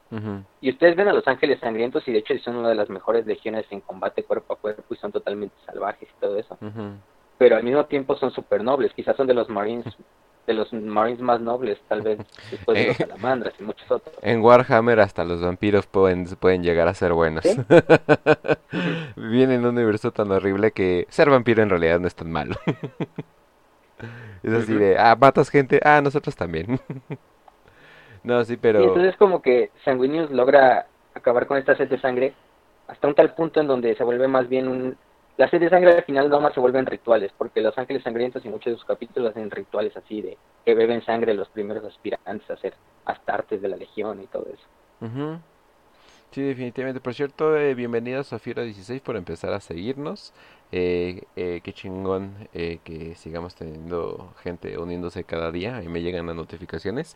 Y 0.61 0.69
ustedes 0.69 0.95
ven 0.95 1.07
a 1.07 1.13
los 1.13 1.27
ángeles 1.27 1.59
sangrientos 1.59 2.07
y 2.07 2.11
de 2.11 2.19
hecho 2.19 2.37
son 2.39 2.57
una 2.57 2.69
de 2.69 2.75
las 2.75 2.89
mejores 2.89 3.25
legiones 3.25 3.65
en 3.69 3.81
combate 3.81 4.23
cuerpo 4.23 4.53
a 4.53 4.57
cuerpo 4.57 4.93
y 4.93 4.97
son 4.97 5.11
totalmente 5.11 5.55
salvajes 5.65 6.09
y 6.09 6.19
todo 6.19 6.37
eso. 6.37 6.57
Pero 7.37 7.55
al 7.55 7.63
mismo 7.63 7.85
tiempo 7.85 8.15
son 8.15 8.31
súper 8.31 8.63
nobles, 8.63 8.93
quizás 8.93 9.15
son 9.15 9.27
de 9.27 9.33
los 9.33 9.49
marines, 9.49 9.95
de 10.47 10.53
los 10.53 10.71
marines 10.73 11.21
más 11.21 11.41
nobles, 11.41 11.79
tal 11.87 12.01
vez 12.01 12.19
después 12.51 12.77
de 12.77 12.87
los 12.87 12.95
Eh. 12.99 13.07
salamandras 13.07 13.53
y 13.59 13.63
muchos 13.63 13.89
otros. 13.89 14.15
En 14.21 14.41
Warhammer 14.41 14.99
hasta 14.99 15.23
los 15.25 15.41
vampiros 15.41 15.87
pueden, 15.87 16.25
pueden 16.39 16.63
llegar 16.63 16.87
a 16.87 16.93
ser 16.93 17.13
buenos. 17.13 17.43
¿Sí? 17.43 17.55
Vienen 19.15 19.61
en 19.61 19.65
un 19.65 19.77
universo 19.77 20.11
tan 20.11 20.31
horrible 20.31 20.71
que 20.71 21.05
ser 21.09 21.29
vampiro 21.29 21.63
en 21.63 21.69
realidad 21.69 21.99
no 21.99 22.07
es 22.07 22.15
tan 22.15 22.31
malo. 22.31 22.55
es 24.43 24.53
así 24.53 24.73
de, 24.73 24.97
ah, 24.99 25.15
matas 25.19 25.49
gente, 25.49 25.79
ah, 25.83 26.01
nosotros 26.01 26.35
también. 26.35 26.79
no, 28.23 28.43
sí, 28.43 28.53
Y 28.53 28.57
pero... 28.57 28.81
entonces 28.83 29.15
como 29.17 29.41
que 29.41 29.71
Sanguinius 29.83 30.31
logra 30.31 30.87
acabar 31.13 31.47
con 31.47 31.57
esta 31.57 31.75
sed 31.75 31.89
de 31.89 31.99
sangre 31.99 32.33
hasta 32.87 33.07
un 33.07 33.15
tal 33.15 33.33
punto 33.33 33.59
en 33.61 33.67
donde 33.67 33.95
se 33.95 34.03
vuelve 34.03 34.27
más 34.27 34.47
bien 34.47 34.67
un... 34.67 34.97
La 35.37 35.49
sed 35.49 35.59
de 35.59 35.69
sangre 35.69 35.91
al 35.91 36.03
final 36.03 36.29
no 36.29 36.39
más 36.39 36.53
se 36.53 36.59
vuelven 36.59 36.85
rituales, 36.85 37.31
porque 37.37 37.61
los 37.61 37.77
ángeles 37.77 38.03
sangrientos 38.03 38.45
y 38.45 38.49
muchos 38.49 38.71
de 38.71 38.77
sus 38.77 38.85
capítulos 38.85 39.31
hacen 39.31 39.51
rituales 39.51 39.95
así 39.97 40.21
de 40.21 40.37
que 40.63 40.75
beben 40.75 41.03
sangre 41.03 41.33
los 41.33 41.49
primeros 41.49 41.83
aspirantes 41.83 42.49
a 42.49 42.57
ser 42.57 42.73
astartes 43.05 43.61
de 43.61 43.67
la 43.67 43.75
legión 43.75 44.21
y 44.23 44.27
todo 44.27 44.47
eso. 44.47 45.39
Sí, 46.31 46.41
definitivamente. 46.41 46.99
Por 47.01 47.13
cierto, 47.13 47.55
eh, 47.55 47.75
bienvenido 47.75 48.19
a 48.19 48.23
Zafiro16 48.23 49.01
por 49.01 49.15
empezar 49.15 49.53
a 49.53 49.59
seguirnos. 49.59 50.33
Eh, 50.71 51.21
eh, 51.35 51.61
qué 51.63 51.71
chingón 51.73 52.49
eh, 52.53 52.79
que 52.83 53.15
sigamos 53.15 53.55
teniendo 53.55 54.33
gente 54.43 54.77
uniéndose 54.77 55.23
cada 55.23 55.51
día. 55.51 55.77
Ahí 55.77 55.87
me 55.87 56.01
llegan 56.01 56.27
las 56.27 56.35
notificaciones. 56.35 57.15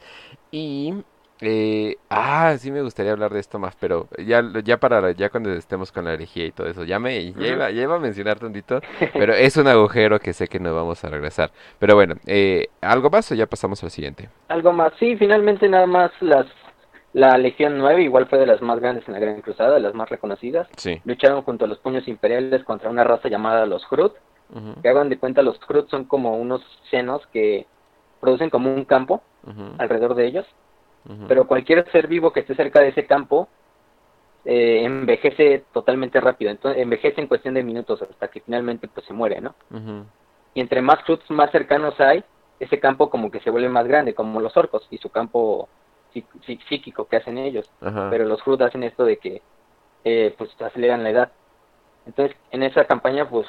Y... 0.51 0.93
eh, 1.41 1.97
ah, 2.09 2.55
sí 2.57 2.71
me 2.71 2.81
gustaría 2.81 3.11
hablar 3.11 3.31
de 3.31 3.39
esto 3.39 3.59
más, 3.59 3.75
pero 3.75 4.07
ya, 4.17 4.43
ya 4.63 4.77
para 4.77 5.11
ya 5.11 5.29
cuando 5.29 5.51
estemos 5.53 5.91
con 5.91 6.05
la 6.05 6.13
herejía 6.13 6.45
y 6.45 6.51
todo 6.51 6.67
eso, 6.67 6.83
ya 6.83 6.99
me 6.99 7.33
ya 7.33 7.47
iba, 7.47 7.71
ya 7.71 7.81
iba 7.81 7.95
a 7.95 7.99
mencionar 7.99 8.39
tantito, 8.39 8.81
pero 9.13 9.33
es 9.33 9.55
un 9.57 9.67
agujero 9.67 10.19
que 10.19 10.33
sé 10.33 10.47
que 10.47 10.59
no 10.59 10.75
vamos 10.75 11.03
a 11.03 11.09
regresar. 11.09 11.51
Pero 11.79 11.95
bueno, 11.95 12.15
eh, 12.25 12.67
¿algo 12.81 13.09
más 13.09 13.31
o 13.31 13.35
ya 13.35 13.47
pasamos 13.47 13.83
al 13.83 13.91
siguiente? 13.91 14.29
Algo 14.49 14.73
más, 14.73 14.93
sí, 14.99 15.15
finalmente 15.15 15.69
nada 15.69 15.85
más 15.85 16.11
las 16.21 16.45
la 17.13 17.37
Legión 17.37 17.77
9 17.77 18.03
igual 18.03 18.27
fue 18.27 18.37
de 18.37 18.45
las 18.45 18.61
más 18.61 18.79
grandes 18.79 19.07
en 19.07 19.13
la 19.13 19.19
Gran 19.19 19.41
Cruzada, 19.41 19.73
de 19.73 19.79
las 19.79 19.95
más 19.95 20.09
reconocidas. 20.09 20.67
Sí. 20.77 21.01
Lucharon 21.05 21.41
junto 21.41 21.65
a 21.65 21.67
los 21.67 21.79
puños 21.79 22.07
imperiales 22.07 22.63
contra 22.63 22.89
una 22.89 23.03
raza 23.03 23.29
llamada 23.29 23.65
los 23.65 23.83
Ujú, 23.91 24.81
que 24.81 24.89
hagan 24.89 25.09
de 25.09 25.17
cuenta 25.17 25.41
los 25.41 25.59
Hrut 25.67 25.89
son 25.89 26.05
como 26.05 26.35
unos 26.37 26.61
senos 26.89 27.21
que 27.31 27.65
producen 28.19 28.49
como 28.49 28.73
un 28.73 28.85
campo 28.85 29.21
alrededor 29.77 30.15
de 30.15 30.27
ellos, 30.27 30.45
pero 31.27 31.47
cualquier 31.47 31.89
ser 31.91 32.07
vivo 32.07 32.31
que 32.33 32.41
esté 32.41 32.55
cerca 32.55 32.81
de 32.81 32.89
ese 32.89 33.05
campo 33.05 33.47
eh, 34.45 34.83
envejece 34.85 35.65
totalmente 35.73 36.19
rápido, 36.21 36.51
entonces 36.51 36.81
envejece 36.81 37.21
en 37.21 37.27
cuestión 37.27 37.53
de 37.53 37.63
minutos 37.63 38.01
hasta 38.01 38.27
que 38.29 38.41
finalmente 38.41 38.87
pues 38.87 39.05
se 39.05 39.13
muere, 39.13 39.41
¿no? 39.41 39.55
Y 40.53 40.61
entre 40.61 40.81
más 40.81 40.99
Hruts 41.07 41.29
más 41.29 41.51
cercanos 41.51 41.99
hay, 41.99 42.23
ese 42.59 42.79
campo 42.79 43.09
como 43.09 43.31
que 43.31 43.39
se 43.41 43.49
vuelve 43.49 43.69
más 43.69 43.87
grande, 43.87 44.13
como 44.13 44.39
los 44.41 44.55
orcos 44.57 44.85
y 44.89 44.97
su 44.97 45.09
campo 45.09 45.69
psí- 46.13 46.27
psí- 46.45 46.59
psíquico 46.67 47.07
que 47.07 47.17
hacen 47.17 47.37
ellos. 47.37 47.69
Pero 48.09 48.25
los 48.25 48.45
Hrut 48.45 48.61
hacen 48.61 48.83
esto 48.83 49.05
de 49.05 49.17
que 49.17 49.41
eh, 50.03 50.35
pues 50.37 50.49
aceleran 50.61 51.03
la 51.03 51.11
edad. 51.11 51.31
Entonces, 52.05 52.37
en 52.51 52.63
esa 52.63 52.85
campaña, 52.85 53.29
pues 53.29 53.47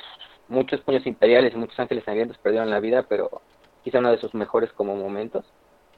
muchos 0.49 0.81
puños 0.83 1.07
imperiales 1.07 1.55
y 1.55 1.57
muchos 1.57 1.79
ángeles 1.79 2.05
sangrientos 2.05 2.39
perdieron 2.39 2.71
la 2.71 2.81
vida, 2.81 3.05
pero 3.09 3.43
quizá 3.83 3.99
uno 4.01 4.11
de 4.11 4.19
sus 4.19 4.35
mejores 4.35 4.73
como 4.73 4.97
momentos. 4.97 5.45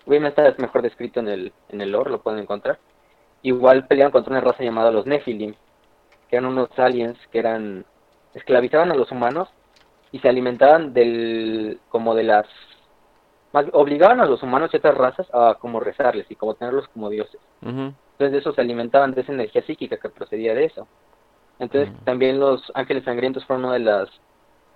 Obviamente 0.06 0.46
está 0.46 0.62
mejor 0.62 0.82
descrito 0.82 1.20
en 1.20 1.28
el, 1.28 1.52
en 1.68 1.80
el 1.80 1.92
lore, 1.92 2.10
lo 2.10 2.22
pueden 2.22 2.40
encontrar. 2.40 2.78
Igual 3.42 3.86
pelearon 3.86 4.12
contra 4.12 4.32
una 4.32 4.40
raza 4.40 4.62
llamada 4.62 4.90
los 4.90 5.06
Nephilim, 5.06 5.54
que 6.28 6.36
eran 6.36 6.46
unos 6.46 6.70
aliens 6.78 7.18
que 7.30 7.38
eran 7.38 7.84
esclavizaban 8.34 8.90
a 8.90 8.94
los 8.94 9.10
humanos 9.10 9.48
y 10.10 10.18
se 10.20 10.28
alimentaban 10.28 10.92
del 10.94 11.80
como 11.88 12.14
de 12.14 12.22
las 12.24 12.46
más 13.52 13.66
obligaban 13.72 14.20
a 14.20 14.26
los 14.26 14.42
humanos 14.42 14.70
y 14.72 14.78
otras 14.78 14.96
razas 14.96 15.26
a 15.32 15.56
como 15.60 15.80
rezarles 15.80 16.30
y 16.30 16.36
como 16.36 16.54
tenerlos 16.54 16.88
como 16.88 17.10
dioses. 17.10 17.40
Entonces 17.62 18.32
de 18.32 18.38
eso 18.38 18.52
se 18.52 18.60
alimentaban 18.60 19.12
de 19.12 19.20
esa 19.20 19.32
energía 19.32 19.62
psíquica 19.62 19.98
que 19.98 20.08
procedía 20.08 20.54
de 20.54 20.64
eso. 20.64 20.88
Entonces 21.58 21.90
Ujú. 21.90 22.04
también 22.04 22.40
los 22.40 22.62
ángeles 22.74 23.04
sangrientos 23.04 23.44
fueron 23.44 23.66
una 23.66 23.74
de 23.74 23.80
las 23.80 24.08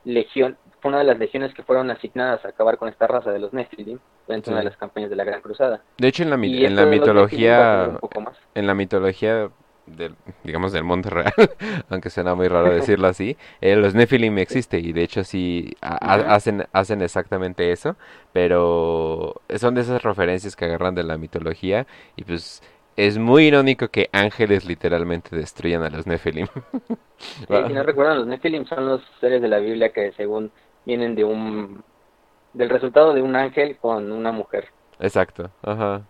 legión, 0.06 0.56
fue 0.80 0.88
una 0.90 0.98
de 0.98 1.04
las 1.04 1.18
legiones 1.18 1.52
que 1.52 1.62
fueron 1.62 1.90
asignadas 1.90 2.44
a 2.44 2.48
acabar 2.48 2.78
con 2.78 2.88
esta 2.88 3.06
raza 3.06 3.32
de 3.32 3.40
los 3.40 3.52
Nephilim 3.52 3.98
durante 4.26 4.46
Sí. 4.46 4.50
una 4.52 4.60
de 4.60 4.64
las 4.66 4.76
campañas 4.78 5.10
de 5.10 5.16
la 5.16 5.24
Gran 5.24 5.40
Cruzada. 5.42 5.82
De 5.98 6.08
hecho, 6.08 6.22
en 6.22 6.30
la, 6.30 6.46
Y 6.46 6.64
en 6.64 6.76
la 6.76 6.86
mitología, 6.86 7.58
tener 7.82 7.88
un 7.90 7.98
poco 7.98 8.20
más. 8.20 8.38
en 8.54 8.66
la 8.66 8.74
mitología 8.74 9.50
del, 9.86 10.14
digamos, 10.44 10.72
del 10.72 10.84
mundo 10.84 11.10
real, 11.10 11.32
aunque 11.90 12.10
suena 12.10 12.34
muy 12.34 12.48
raro 12.48 12.72
decirlo 12.72 13.06
así, 13.08 13.36
eh, 13.60 13.76
los 13.76 13.94
Nephilim 13.94 14.38
existe 14.38 14.78
y 14.78 14.92
de 14.92 15.02
hecho 15.02 15.22
sí 15.24 15.76
hacen, 15.80 16.66
hacen 16.72 17.02
exactamente 17.02 17.70
eso, 17.72 17.96
pero 18.32 19.40
son 19.56 19.74
de 19.74 19.80
esas 19.82 20.02
referencias 20.02 20.56
que 20.56 20.64
agarran 20.66 20.94
de 20.94 21.02
la 21.04 21.16
mitología 21.18 21.86
y 22.16 22.24
pues 22.24 22.62
es 22.96 23.18
muy 23.18 23.46
irónico 23.46 23.88
que 23.88 24.08
ángeles 24.12 24.64
literalmente 24.64 25.36
destruyan 25.36 25.82
a 25.82 25.90
los 25.90 26.06
Nephilim. 26.06 26.48
Sí, 27.48 27.64
si 27.66 27.72
no 27.72 27.82
recuerdan, 27.84 28.18
los 28.18 28.26
Nephilim 28.26 28.66
son 28.66 28.86
los 28.86 29.02
seres 29.20 29.40
de 29.42 29.48
la 29.48 29.58
Biblia 29.58 29.92
que 29.92 30.12
según 30.12 30.50
vienen 30.84 31.14
de 31.14 31.24
un 31.24 31.84
del 32.52 32.70
resultado 32.70 33.12
de 33.14 33.22
un 33.22 33.36
ángel 33.36 33.78
con 33.78 34.10
una 34.12 34.32
mujer. 34.32 34.68
Exacto, 34.98 35.50
ajá. 35.62 36.08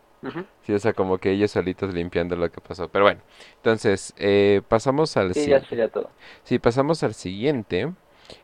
Sí, 0.62 0.72
o 0.75 0.79
sea, 0.81 0.92
como 0.92 1.18
que 1.18 1.31
ellos 1.31 1.53
solitos 1.53 1.94
limpiando 1.94 2.35
lo 2.35 2.51
que 2.51 2.61
pasó. 2.61 2.88
Pero 2.88 3.05
bueno, 3.05 3.20
entonces, 3.57 4.12
eh, 4.16 4.61
pasamos 4.68 5.16
al 5.16 5.35
Sí, 5.35 5.46
ya 5.46 5.61
sería 5.64 5.88
todo. 5.88 6.11
Sí, 6.42 6.59
pasamos 6.59 7.03
al 7.05 7.14
siguiente, 7.14 7.92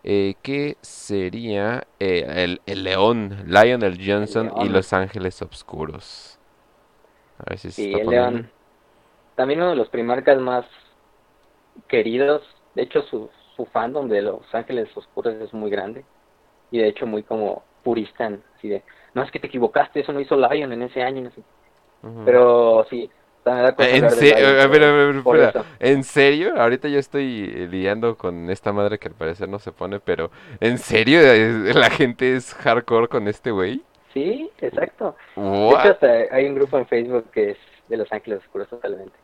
eh, 0.05 0.35
que 0.42 0.76
sería 0.81 1.87
eh, 1.98 2.24
el, 2.44 2.62
el 2.66 2.85
león, 2.85 3.44
Lionel 3.46 3.98
Johnson 4.05 4.52
y 4.57 4.68
león. 4.68 4.72
Los 4.72 4.92
Ángeles 4.92 5.42
Oscuros. 5.42 6.38
A 7.46 7.50
ver 7.50 7.59
si 7.59 7.70
se 7.70 7.83
Sí, 7.83 7.92
el 7.92 8.09
león. 8.09 8.50
También 9.37 9.61
uno 9.61 9.70
de 9.70 9.76
los 9.76 9.88
primarcas 9.88 10.38
más 10.40 10.66
queridos. 11.88 12.42
De 12.74 12.83
hecho, 12.83 13.02
su, 13.02 13.31
su 13.57 13.66
fandom 13.66 14.09
de 14.09 14.22
Los 14.22 14.42
Ángeles 14.55 14.88
Oscuros 14.96 15.35
es 15.35 15.52
muy 15.52 15.70
grande. 15.70 16.05
Y 16.70 16.78
de 16.78 16.88
hecho, 16.88 17.07
muy 17.07 17.22
como 17.22 17.62
purista. 17.83 18.31
Así 18.57 18.68
de, 18.68 18.83
no, 19.14 19.22
es 19.22 19.31
que 19.31 19.38
te 19.40 19.46
equivocaste, 19.46 20.00
eso 20.00 20.12
no 20.12 20.20
hizo 20.20 20.37
Lion 20.37 20.72
en 20.72 20.83
ese 20.83 21.02
año. 21.02 21.22
no 21.22 21.31
sé. 21.31 21.42
Ujú. 22.02 22.22
Pero 22.24 22.87
sí. 22.90 23.11
¿En 25.81 26.05
serio? 26.05 26.61
Ahorita 26.61 26.88
yo 26.88 26.98
estoy 26.98 27.52
eh, 27.52 27.68
lidiando 27.68 28.16
con 28.16 28.50
esta 28.50 28.72
madre 28.72 28.98
que 28.98 29.09
al 29.09 29.14
parecer 29.14 29.48
no 29.48 29.59
se 29.59 29.72
pone, 29.72 29.98
pero 29.98 30.31
¿en 30.61 30.78
serio 30.78 31.20
Eh, 31.20 31.72
la 31.74 31.90
gente 31.90 32.37
es 32.37 32.55
hardcore 32.55 33.09
con 33.09 33.26
este 33.26 33.50
güey? 33.50 33.83
Sí, 34.12 34.51
exacto. 34.61 35.16
De 35.37 35.68
hecho, 35.68 35.79
hasta 35.79 36.07
hay 36.31 36.46
un 36.46 36.55
grupo 36.55 36.79
en 36.79 36.87
Facebook 36.87 37.31
que 37.33 37.51
es 37.53 37.59
de 37.88 37.96
Los 37.96 38.12
Ángeles 38.12 38.40
Oscuros 38.40 38.68
totalmente. 38.68 39.16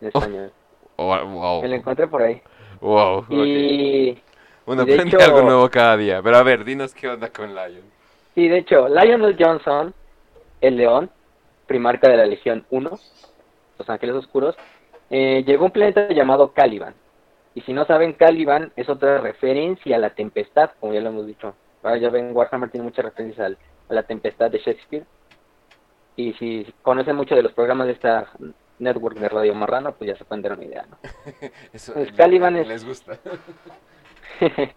En 0.00 0.10
Oh, 0.12 0.18
español. 0.18 0.52
Oh, 0.96 1.06
wow. 1.26 1.62
Me 1.62 1.68
lo 1.68 1.74
encontré 1.76 2.06
por 2.06 2.22
ahí. 2.22 2.40
Wow. 2.80 3.24
Y 3.30 4.18
Uno 4.66 4.82
y 4.86 4.92
aprende 4.92 5.16
hecho- 5.16 5.24
algo 5.24 5.42
nuevo 5.42 5.68
cada 5.70 5.96
día. 5.96 6.20
Pero 6.22 6.36
a 6.36 6.42
ver, 6.42 6.64
dinos 6.64 6.94
qué 6.94 7.08
onda 7.08 7.30
con 7.30 7.54
Lion. 7.54 7.82
Sí, 8.34 8.48
de 8.48 8.58
hecho, 8.58 8.88
Lionel 8.88 9.36
Johnson, 9.38 9.94
el 10.60 10.76
león, 10.76 11.10
primarca 11.66 12.08
de 12.08 12.16
la 12.16 12.26
Legión 12.26 12.64
1, 12.70 12.90
Los 13.78 13.88
Ángeles 13.90 14.14
Oscuros, 14.16 14.56
eh, 15.08 15.42
llegó 15.46 15.62
a 15.64 15.66
un 15.66 15.72
planeta 15.72 16.08
llamado 16.08 16.52
Caliban. 16.52 16.94
Y 17.54 17.62
si 17.62 17.72
no 17.72 17.84
saben, 17.86 18.12
Caliban 18.12 18.72
es 18.76 18.88
otra 18.88 19.18
referencia 19.18 19.96
a 19.96 19.98
la 19.98 20.10
tempestad, 20.10 20.70
como 20.78 20.92
ya 20.92 21.00
lo 21.00 21.08
hemos 21.08 21.26
dicho. 21.26 21.54
Ahora 21.82 21.96
ya 21.96 22.10
ven, 22.10 22.30
Warhammer 22.36 22.70
tiene 22.70 22.84
muchas 22.84 23.04
referencias 23.06 23.44
al- 23.46 23.58
la 23.90 24.02
tempestad 24.04 24.50
de 24.50 24.58
Shakespeare. 24.58 25.04
Y 26.16 26.32
si 26.34 26.66
conocen 26.82 27.16
mucho 27.16 27.34
de 27.34 27.42
los 27.42 27.52
programas 27.52 27.86
de 27.86 27.94
esta 27.94 28.30
network 28.78 29.16
de 29.18 29.28
Radio 29.28 29.54
Marrano, 29.54 29.92
pues 29.92 30.10
ya 30.10 30.16
se 30.16 30.24
pueden 30.24 30.42
dar 30.42 30.52
una 30.52 30.64
idea, 30.64 30.86
¿no? 30.90 30.96
Eso, 31.72 31.92
Pues 31.94 32.12
Caliban 32.12 32.56
es- 32.56 32.66
les 32.68 32.84
gusta. 32.84 33.18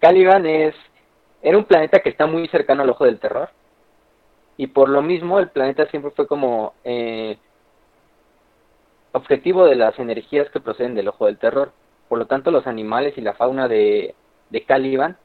Caliban 0.00 0.46
es 0.46 0.74
era 1.42 1.58
un 1.58 1.64
planeta 1.64 2.00
que 2.00 2.08
está 2.08 2.26
muy 2.26 2.48
cercano 2.48 2.82
al 2.82 2.90
ojo 2.90 3.04
del 3.04 3.18
terror 3.20 3.50
y 4.56 4.66
por 4.68 4.88
lo 4.88 5.02
mismo 5.02 5.38
el 5.38 5.50
planeta 5.50 5.86
siempre 5.86 6.10
fue 6.12 6.26
como 6.26 6.74
eh, 6.82 7.38
objetivo 9.12 9.64
de 9.66 9.76
las 9.76 9.98
energías 9.98 10.50
que 10.50 10.60
proceden 10.60 10.94
del 10.94 11.08
ojo 11.08 11.26
del 11.26 11.38
terror. 11.38 11.72
Por 12.08 12.18
lo 12.18 12.26
tanto, 12.26 12.50
los 12.50 12.66
animales 12.66 13.16
y 13.16 13.20
la 13.20 13.34
fauna 13.34 13.68
de, 13.68 14.14
de 14.50 14.64
Caliban 14.64 15.16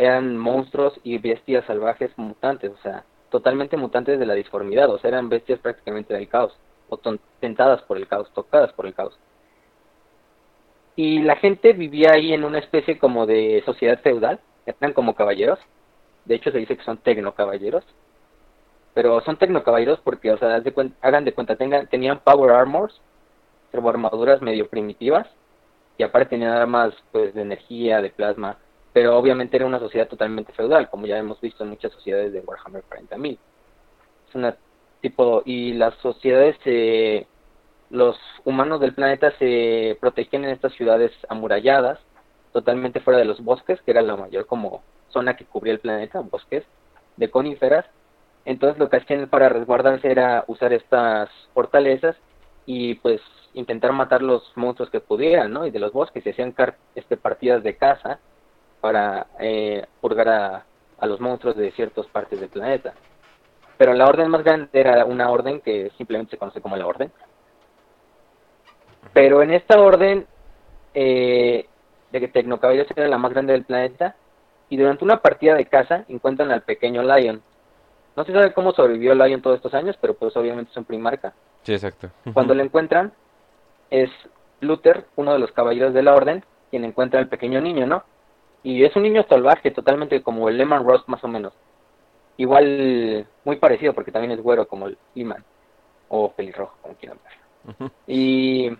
eran 0.00 0.38
monstruos 0.38 0.94
y 1.02 1.18
bestias 1.18 1.64
salvajes 1.66 2.10
mutantes, 2.16 2.70
o 2.72 2.82
sea, 2.82 3.04
totalmente 3.30 3.76
mutantes 3.76 4.18
de 4.18 4.26
la 4.26 4.34
disformidad, 4.34 4.88
o 4.90 4.98
sea, 4.98 5.08
eran 5.08 5.28
bestias 5.28 5.60
prácticamente 5.60 6.14
del 6.14 6.28
caos, 6.28 6.52
o 6.88 6.98
tentadas 7.38 7.82
por 7.82 7.98
el 7.98 8.08
caos, 8.08 8.30
tocadas 8.34 8.72
por 8.72 8.86
el 8.86 8.94
caos. 8.94 9.18
Y 10.96 11.20
la 11.20 11.36
gente 11.36 11.72
vivía 11.74 12.12
ahí 12.12 12.32
en 12.32 12.44
una 12.44 12.58
especie 12.58 12.98
como 12.98 13.26
de 13.26 13.62
sociedad 13.66 14.00
feudal, 14.00 14.40
eran 14.66 14.92
como 14.94 15.14
caballeros, 15.14 15.58
de 16.24 16.34
hecho 16.34 16.50
se 16.50 16.58
dice 16.58 16.76
que 16.76 16.84
son 16.84 16.98
tecnocaballeros, 16.98 17.84
pero 18.94 19.20
son 19.20 19.36
tecnocaballeros 19.36 20.00
porque, 20.00 20.32
o 20.32 20.38
sea, 20.38 20.60
de 20.60 20.74
cuen- 20.74 20.94
hagan 21.02 21.24
de 21.24 21.34
cuenta, 21.34 21.56
tengan, 21.56 21.86
tenían 21.88 22.20
power 22.20 22.52
armors, 22.52 23.00
armaduras 23.72 24.42
medio 24.42 24.68
primitivas, 24.68 25.26
y 25.98 26.02
aparte 26.02 26.30
tenían 26.30 26.52
armas 26.52 26.94
pues 27.12 27.34
de 27.34 27.42
energía, 27.42 28.00
de 28.00 28.10
plasma, 28.10 28.56
pero 28.92 29.16
obviamente 29.16 29.56
era 29.56 29.66
una 29.66 29.78
sociedad 29.78 30.08
totalmente 30.08 30.52
feudal, 30.52 30.90
como 30.90 31.06
ya 31.06 31.18
hemos 31.18 31.40
visto 31.40 31.64
en 31.64 31.70
muchas 31.70 31.92
sociedades 31.92 32.32
de 32.32 32.40
Warhammer 32.40 32.82
40.000. 32.84 33.38
Es 34.28 34.34
una 34.34 34.56
tipo, 35.00 35.42
y 35.44 35.72
las 35.74 35.94
sociedades, 35.96 36.56
eh, 36.64 37.26
los 37.90 38.18
humanos 38.44 38.80
del 38.80 38.94
planeta 38.94 39.32
se 39.38 39.96
protegían 40.00 40.44
en 40.44 40.50
estas 40.50 40.72
ciudades 40.74 41.12
amuralladas, 41.28 41.98
totalmente 42.52 43.00
fuera 43.00 43.18
de 43.18 43.24
los 43.24 43.42
bosques, 43.42 43.80
que 43.82 43.92
era 43.92 44.02
la 44.02 44.16
mayor 44.16 44.46
como 44.46 44.82
zona 45.10 45.36
que 45.36 45.44
cubría 45.44 45.72
el 45.72 45.80
planeta, 45.80 46.20
bosques 46.20 46.64
de 47.16 47.30
coníferas. 47.30 47.86
Entonces 48.44 48.78
lo 48.78 48.88
que 48.88 48.96
hacían 48.96 49.28
para 49.28 49.48
resguardarse 49.48 50.10
era 50.10 50.44
usar 50.46 50.72
estas 50.72 51.30
fortalezas 51.54 52.16
y 52.66 52.94
pues 52.94 53.20
intentar 53.54 53.92
matar 53.92 54.22
los 54.22 54.52
monstruos 54.56 54.90
que 54.90 55.00
pudieran, 55.00 55.52
¿no? 55.52 55.66
Y 55.66 55.70
de 55.70 55.78
los 55.78 55.92
bosques 55.92 56.24
se 56.24 56.30
hacían 56.30 56.54
este, 56.94 57.16
partidas 57.16 57.62
de 57.62 57.76
caza 57.76 58.18
para 58.80 59.26
eh, 59.38 59.86
purgar 60.00 60.28
a, 60.28 60.64
a 60.98 61.06
los 61.06 61.20
monstruos 61.20 61.56
de 61.56 61.72
ciertas 61.72 62.06
partes 62.06 62.40
del 62.40 62.48
planeta. 62.48 62.94
Pero 63.76 63.94
la 63.94 64.06
orden 64.06 64.28
más 64.28 64.44
grande 64.44 64.68
era 64.72 65.04
una 65.04 65.30
orden 65.30 65.60
que 65.60 65.90
simplemente 65.96 66.32
se 66.32 66.38
conoce 66.38 66.60
como 66.60 66.76
la 66.76 66.86
orden. 66.86 67.10
Pero 69.12 69.42
en 69.42 69.52
esta 69.52 69.80
orden 69.80 70.26
eh, 70.94 71.66
de 72.12 72.20
que 72.20 72.28
Tecnocaballeros 72.28 72.90
era 72.94 73.08
la 73.08 73.18
más 73.18 73.32
grande 73.32 73.52
del 73.52 73.64
planeta 73.64 74.16
y 74.68 74.76
durante 74.76 75.04
una 75.04 75.20
partida 75.20 75.54
de 75.54 75.66
caza 75.66 76.04
encuentran 76.08 76.50
al 76.50 76.62
pequeño 76.62 77.02
Lion. 77.02 77.42
No 78.16 78.24
se 78.24 78.32
sabe 78.32 78.52
cómo 78.52 78.72
sobrevivió 78.72 79.14
Lion 79.14 79.40
todos 79.40 79.56
estos 79.56 79.74
años, 79.74 79.96
pero 80.00 80.14
pues 80.14 80.36
obviamente 80.36 80.70
es 80.70 80.76
un 80.76 80.84
primarca. 80.84 81.32
Sí, 81.62 81.72
exacto. 81.72 82.10
Cuando 82.32 82.54
lo 82.54 82.62
encuentran, 82.62 83.12
es 83.88 84.10
Luther, 84.60 85.06
uno 85.16 85.32
de 85.32 85.38
los 85.38 85.52
caballeros 85.52 85.94
de 85.94 86.02
la 86.02 86.14
orden, 86.14 86.44
quien 86.70 86.84
encuentra 86.84 87.18
al 87.18 87.28
pequeño 87.28 87.60
niño, 87.60 87.86
¿no? 87.86 88.04
Y 88.62 88.84
es 88.84 88.94
un 88.96 89.02
niño 89.02 89.24
salvaje, 89.28 89.70
totalmente 89.70 90.22
como 90.22 90.48
el 90.48 90.58
Lehman 90.58 90.84
Ross, 90.84 91.02
más 91.06 91.22
o 91.24 91.28
menos. 91.28 91.52
Igual, 92.36 93.26
muy 93.44 93.56
parecido, 93.56 93.92
porque 93.94 94.12
también 94.12 94.32
es 94.32 94.42
güero 94.42 94.66
como 94.68 94.86
el 94.86 94.98
Lehman, 95.14 95.44
o 96.08 96.30
pelirrojo, 96.32 96.76
como 96.82 96.94
quieran 96.94 97.18
ver. 97.24 97.90
Y, 98.06 98.70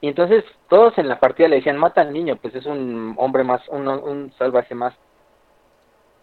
y 0.00 0.08
entonces 0.08 0.44
todos 0.68 0.96
en 0.98 1.08
la 1.08 1.18
partida 1.20 1.48
le 1.48 1.56
decían, 1.56 1.76
mata 1.76 2.00
al 2.00 2.12
niño, 2.12 2.36
pues 2.36 2.54
es 2.54 2.66
un 2.66 3.14
hombre 3.18 3.44
más, 3.44 3.66
un, 3.68 3.88
un 3.88 4.32
salvaje 4.38 4.74
más. 4.74 4.94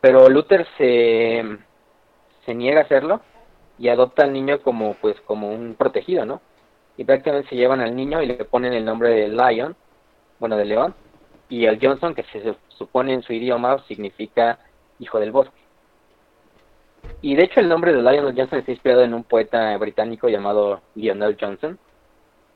Pero 0.02 0.30
Luther 0.30 0.68
se, 0.78 1.44
se 2.46 2.54
niega 2.54 2.82
a 2.82 2.84
hacerlo 2.84 3.22
y 3.78 3.90
adopta 3.90 4.24
al 4.24 4.34
niño 4.34 4.62
como 4.62 4.94
pues 4.96 5.20
como 5.22 5.50
un 5.50 5.76
protegido, 5.76 6.26
¿no? 6.26 6.42
Y 6.98 7.04
prácticamente 7.04 7.50
se 7.50 7.56
llevan 7.56 7.82
al 7.82 7.96
niño 7.96 8.22
y 8.22 8.28
le 8.28 8.46
ponen 8.46 8.74
el 8.74 8.86
nombre 8.86 9.10
de 9.10 9.28
Lion, 9.28 9.76
bueno, 10.40 10.56
de 10.56 10.66
león, 10.66 10.96
y 11.50 11.66
el 11.66 11.80
Johnson, 11.82 12.16
que 12.16 12.24
se 12.24 12.56
supone 12.70 13.14
en 13.14 13.22
su 13.22 13.34
idioma 13.34 13.84
significa 13.88 14.60
hijo 15.00 15.20
del 15.20 15.32
bosque. 15.32 15.56
Y 17.22 17.36
de 17.36 17.44
hecho 17.44 17.60
el 17.60 17.70
nombre 17.70 17.94
de 17.94 18.00
Lionel 18.02 18.36
Johnson 18.36 18.60
está 18.60 18.72
inspirado 18.72 19.04
en 19.04 19.14
un 19.14 19.24
poeta 19.24 19.76
británico 19.78 20.28
llamado 20.28 20.82
Lionel 20.96 21.38
Johnson, 21.40 21.78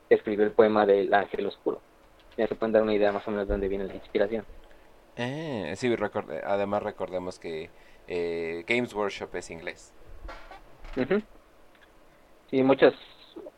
que 0.08 0.15
escribió 0.15 0.45
el 0.45 0.52
poema 0.52 0.86
del 0.86 1.13
Ángel 1.13 1.45
Oscuro. 1.45 1.82
Ya 2.38 2.47
se 2.47 2.56
pueden 2.56 2.73
dar 2.73 2.84
una 2.84 2.93
idea 2.93 3.12
más 3.12 3.28
o 3.28 3.32
menos 3.32 3.47
de 3.47 3.54
dónde 3.54 3.67
viene 3.67 3.86
la 3.86 3.93
inspiración. 3.95 4.45
Eh, 5.17 5.73
sí, 5.75 5.93
recorde- 5.95 6.41
además 6.45 6.82
recordemos 6.84 7.38
que 7.39 7.69
eh, 8.08 8.63
Games 8.67 8.93
Workshop 8.93 9.36
es 9.36 9.52
inglés. 9.52 9.93
Ujú. 10.97 11.21
Sí, 12.49 12.63
muchas 12.63 12.93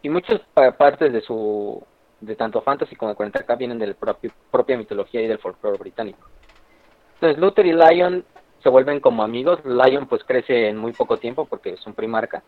y 0.01 0.09
muchas 0.09 0.41
pa- 0.53 0.71
partes 0.71 1.13
de 1.13 1.21
su 1.21 1.81
de 2.21 2.35
tanto 2.35 2.61
fantasy 2.61 2.95
como 2.95 3.11
de 3.13 3.17
40k 3.17 3.57
vienen 3.57 3.79
de 3.79 3.87
la 3.87 3.93
propio- 3.93 4.31
propia 4.51 4.77
mitología 4.77 5.21
y 5.21 5.27
del 5.27 5.39
folclore 5.39 5.77
británico. 5.77 6.27
Entonces 7.15 7.37
Luther 7.39 7.65
y 7.65 7.73
Lion 7.73 8.23
se 8.63 8.69
vuelven 8.69 8.99
como 8.99 9.23
amigos. 9.23 9.59
Lion 9.65 10.07
pues 10.07 10.23
crece 10.23 10.69
en 10.69 10.77
muy 10.77 10.93
poco 10.93 11.17
tiempo 11.17 11.45
porque 11.45 11.71
es 11.71 11.85
un 11.87 11.93
primarca 11.93 12.43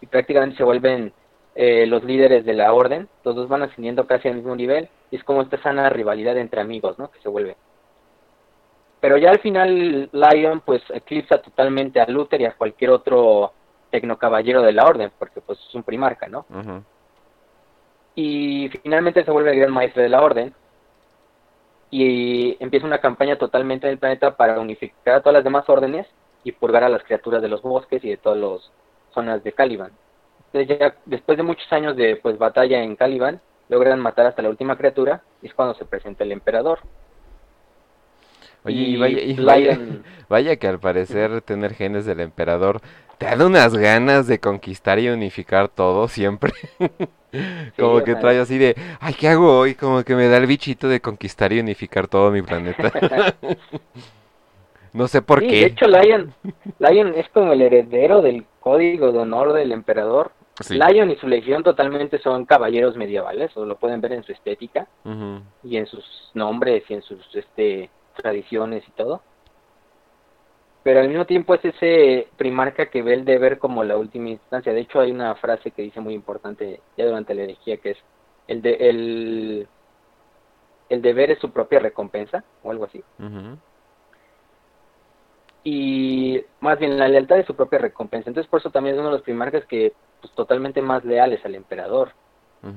y 0.00 0.06
prácticamente 0.06 0.56
se 0.56 0.64
vuelven 0.64 1.12
eh, 1.54 1.86
los 1.86 2.02
líderes 2.02 2.44
de 2.44 2.54
la 2.54 2.72
orden. 2.72 3.08
Los 3.24 3.36
dos 3.36 3.48
van 3.48 3.62
ascendiendo 3.62 4.06
casi 4.06 4.28
al 4.28 4.36
mismo 4.36 4.56
nivel 4.56 4.88
y 5.10 5.16
es 5.16 5.24
como 5.24 5.42
esta 5.42 5.60
sana 5.62 5.88
rivalidad 5.90 6.36
entre 6.38 6.60
amigos, 6.60 6.98
¿no? 6.98 7.10
Que 7.10 7.20
se 7.20 7.28
vuelve. 7.28 7.56
Pero 9.00 9.18
ya 9.18 9.30
al 9.30 9.38
final 9.40 10.08
Lion 10.12 10.60
pues 10.64 10.82
eclipsa 10.90 11.40
totalmente 11.42 12.00
a 12.00 12.06
Luther 12.06 12.40
y 12.40 12.46
a 12.46 12.56
cualquier 12.56 12.90
otro 12.90 13.52
tecnocaballero 13.90 14.62
de 14.62 14.72
la 14.72 14.84
orden, 14.86 15.12
porque 15.18 15.40
pues 15.42 15.58
es 15.60 15.74
un 15.74 15.82
primarca, 15.82 16.26
¿no? 16.26 16.46
Ujú. 16.48 16.82
Y 18.16 18.68
finalmente 18.82 19.24
se 19.24 19.30
vuelve 19.30 19.52
el 19.52 19.60
gran 19.60 19.72
maestro 19.72 20.02
de 20.02 20.08
la 20.08 20.22
orden 20.22 20.56
y 21.90 22.56
empieza 22.62 22.86
una 22.86 23.00
campaña 23.00 23.38
totalmente 23.38 23.86
en 23.86 23.92
el 23.92 23.98
planeta 23.98 24.36
para 24.36 24.60
unificar 24.60 25.16
a 25.16 25.20
todas 25.20 25.34
las 25.34 25.44
demás 25.44 25.68
órdenes 25.68 26.06
y 26.42 26.52
purgar 26.52 26.84
a 26.84 26.88
las 26.88 27.04
criaturas 27.04 27.40
de 27.42 27.48
los 27.48 27.62
bosques 27.62 28.02
y 28.04 28.10
de 28.10 28.16
todas 28.18 28.38
las 28.38 28.72
zonas 29.12 29.42
de 29.44 29.52
Caliban. 29.52 29.92
Entonces 30.52 30.78
ya 30.78 30.96
después 31.04 31.36
de 31.38 31.44
muchos 31.44 31.70
años 31.72 31.96
de 31.96 32.16
pues 32.16 32.38
batalla 32.38 32.82
en 32.82 32.96
Caliban, 32.96 33.42
logran 33.68 34.00
matar 34.00 34.26
hasta 34.26 34.42
la 34.42 34.50
última 34.50 34.76
criatura 34.76 35.24
y 35.40 35.46
es 35.48 35.54
cuando 35.54 35.74
se 35.74 35.84
presenta 35.86 36.24
el 36.24 36.32
emperador. 36.32 36.80
Oye, 38.64 38.76
Y 38.82 38.96
vaya, 38.96 39.20
y 39.20 39.40
vaya, 39.40 39.76
Lion- 39.76 40.04
vaya 40.28 40.56
que 40.56 40.68
al 40.68 40.80
parecer 40.80 41.42
tener 41.42 41.74
genes 41.74 42.06
del 42.06 42.20
emperador 42.20 42.80
te 43.18 43.26
da 43.26 43.46
unas 43.46 43.74
ganas 43.76 44.26
de 44.26 44.40
conquistar 44.40 44.98
y 44.98 45.08
unificar 45.08 45.68
todo 45.68 46.08
siempre. 46.08 46.52
Como 47.78 48.02
que 48.02 48.14
trae 48.14 48.38
así 48.38 48.58
de, 48.58 48.76
ay, 49.00 49.14
¿qué 49.14 49.28
hago 49.28 49.58
hoy? 49.58 49.74
Como 49.74 50.02
que 50.04 50.14
me 50.14 50.28
da 50.28 50.36
el 50.36 50.46
bichito 50.46 50.88
de 50.88 51.00
conquistar 51.00 51.52
y 51.52 51.60
unificar 51.60 52.08
todo 52.08 52.30
mi 52.30 52.42
planeta. 52.42 52.92
No 54.92 55.08
sé 55.08 55.22
por 55.22 55.40
sí, 55.40 55.48
qué. 55.48 55.56
De 55.56 55.66
hecho, 55.66 55.86
Lion, 55.88 56.32
Lion 56.78 57.14
es 57.16 57.28
como 57.30 57.52
el 57.52 57.62
heredero 57.62 58.22
del 58.22 58.46
código 58.60 59.10
de 59.10 59.18
honor 59.18 59.52
del 59.52 59.72
emperador. 59.72 60.30
Sí. 60.60 60.78
Lion 60.78 61.10
y 61.10 61.16
su 61.16 61.26
legión 61.26 61.64
totalmente 61.64 62.20
son 62.20 62.44
caballeros 62.44 62.96
medievales, 62.96 63.50
o 63.56 63.66
lo 63.66 63.76
pueden 63.76 64.00
ver 64.00 64.12
en 64.12 64.22
su 64.22 64.30
estética 64.30 64.86
y 65.64 65.76
en 65.76 65.86
sus 65.86 66.30
nombres 66.34 66.84
y 66.88 66.94
en 66.94 67.02
sus 67.02 67.18
este, 67.34 67.90
tradiciones 68.14 68.84
y 68.86 68.92
todo. 68.92 69.20
Pero 70.84 71.00
al 71.00 71.08
mismo 71.08 71.24
tiempo 71.24 71.54
es 71.54 71.64
ese 71.64 72.28
primarca 72.36 72.86
que 72.86 73.02
ve 73.02 73.14
el 73.14 73.24
deber 73.24 73.58
como 73.58 73.82
la 73.82 73.96
última 73.96 74.28
instancia. 74.28 74.72
De 74.72 74.80
hecho, 74.80 75.00
hay 75.00 75.10
una 75.10 75.34
frase 75.34 75.70
que 75.70 75.80
dice 75.80 75.98
muy 76.00 76.12
importante 76.12 76.80
ya 76.96 77.06
durante 77.06 77.34
la 77.34 77.44
herejía 77.44 77.78
que 77.78 77.92
es 77.92 77.98
el, 78.46 78.60
de, 78.60 78.74
el, 78.74 79.68
el 80.90 81.02
deber 81.02 81.30
es 81.30 81.38
su 81.38 81.50
propia 81.50 81.78
recompensa 81.78 82.44
o 82.62 82.70
algo 82.70 82.84
así. 82.84 83.02
Y 85.64 86.44
más 86.60 86.78
bien 86.78 86.98
la 86.98 87.08
lealtad 87.08 87.36
de 87.36 87.46
su 87.46 87.56
propia 87.56 87.78
recompensa. 87.78 88.28
Entonces 88.28 88.50
por 88.50 88.60
eso 88.60 88.70
también 88.70 88.96
es 88.96 89.00
uno 89.00 89.08
de 89.08 89.14
los 89.14 89.22
primarcas 89.22 89.64
que 89.64 89.94
pues 90.20 90.34
totalmente 90.34 90.82
más 90.82 91.02
leales 91.06 91.42
al 91.46 91.54
emperador, 91.54 92.12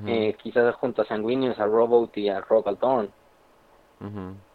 eh, 0.06 0.34
quizás 0.42 0.74
junto 0.76 1.02
a 1.02 1.06
Sanguinius, 1.06 1.58
a 1.58 1.66
Robot 1.66 2.16
y 2.16 2.30
a 2.30 2.40
Rogaldorn. 2.40 3.10
Ujú. 4.00 4.47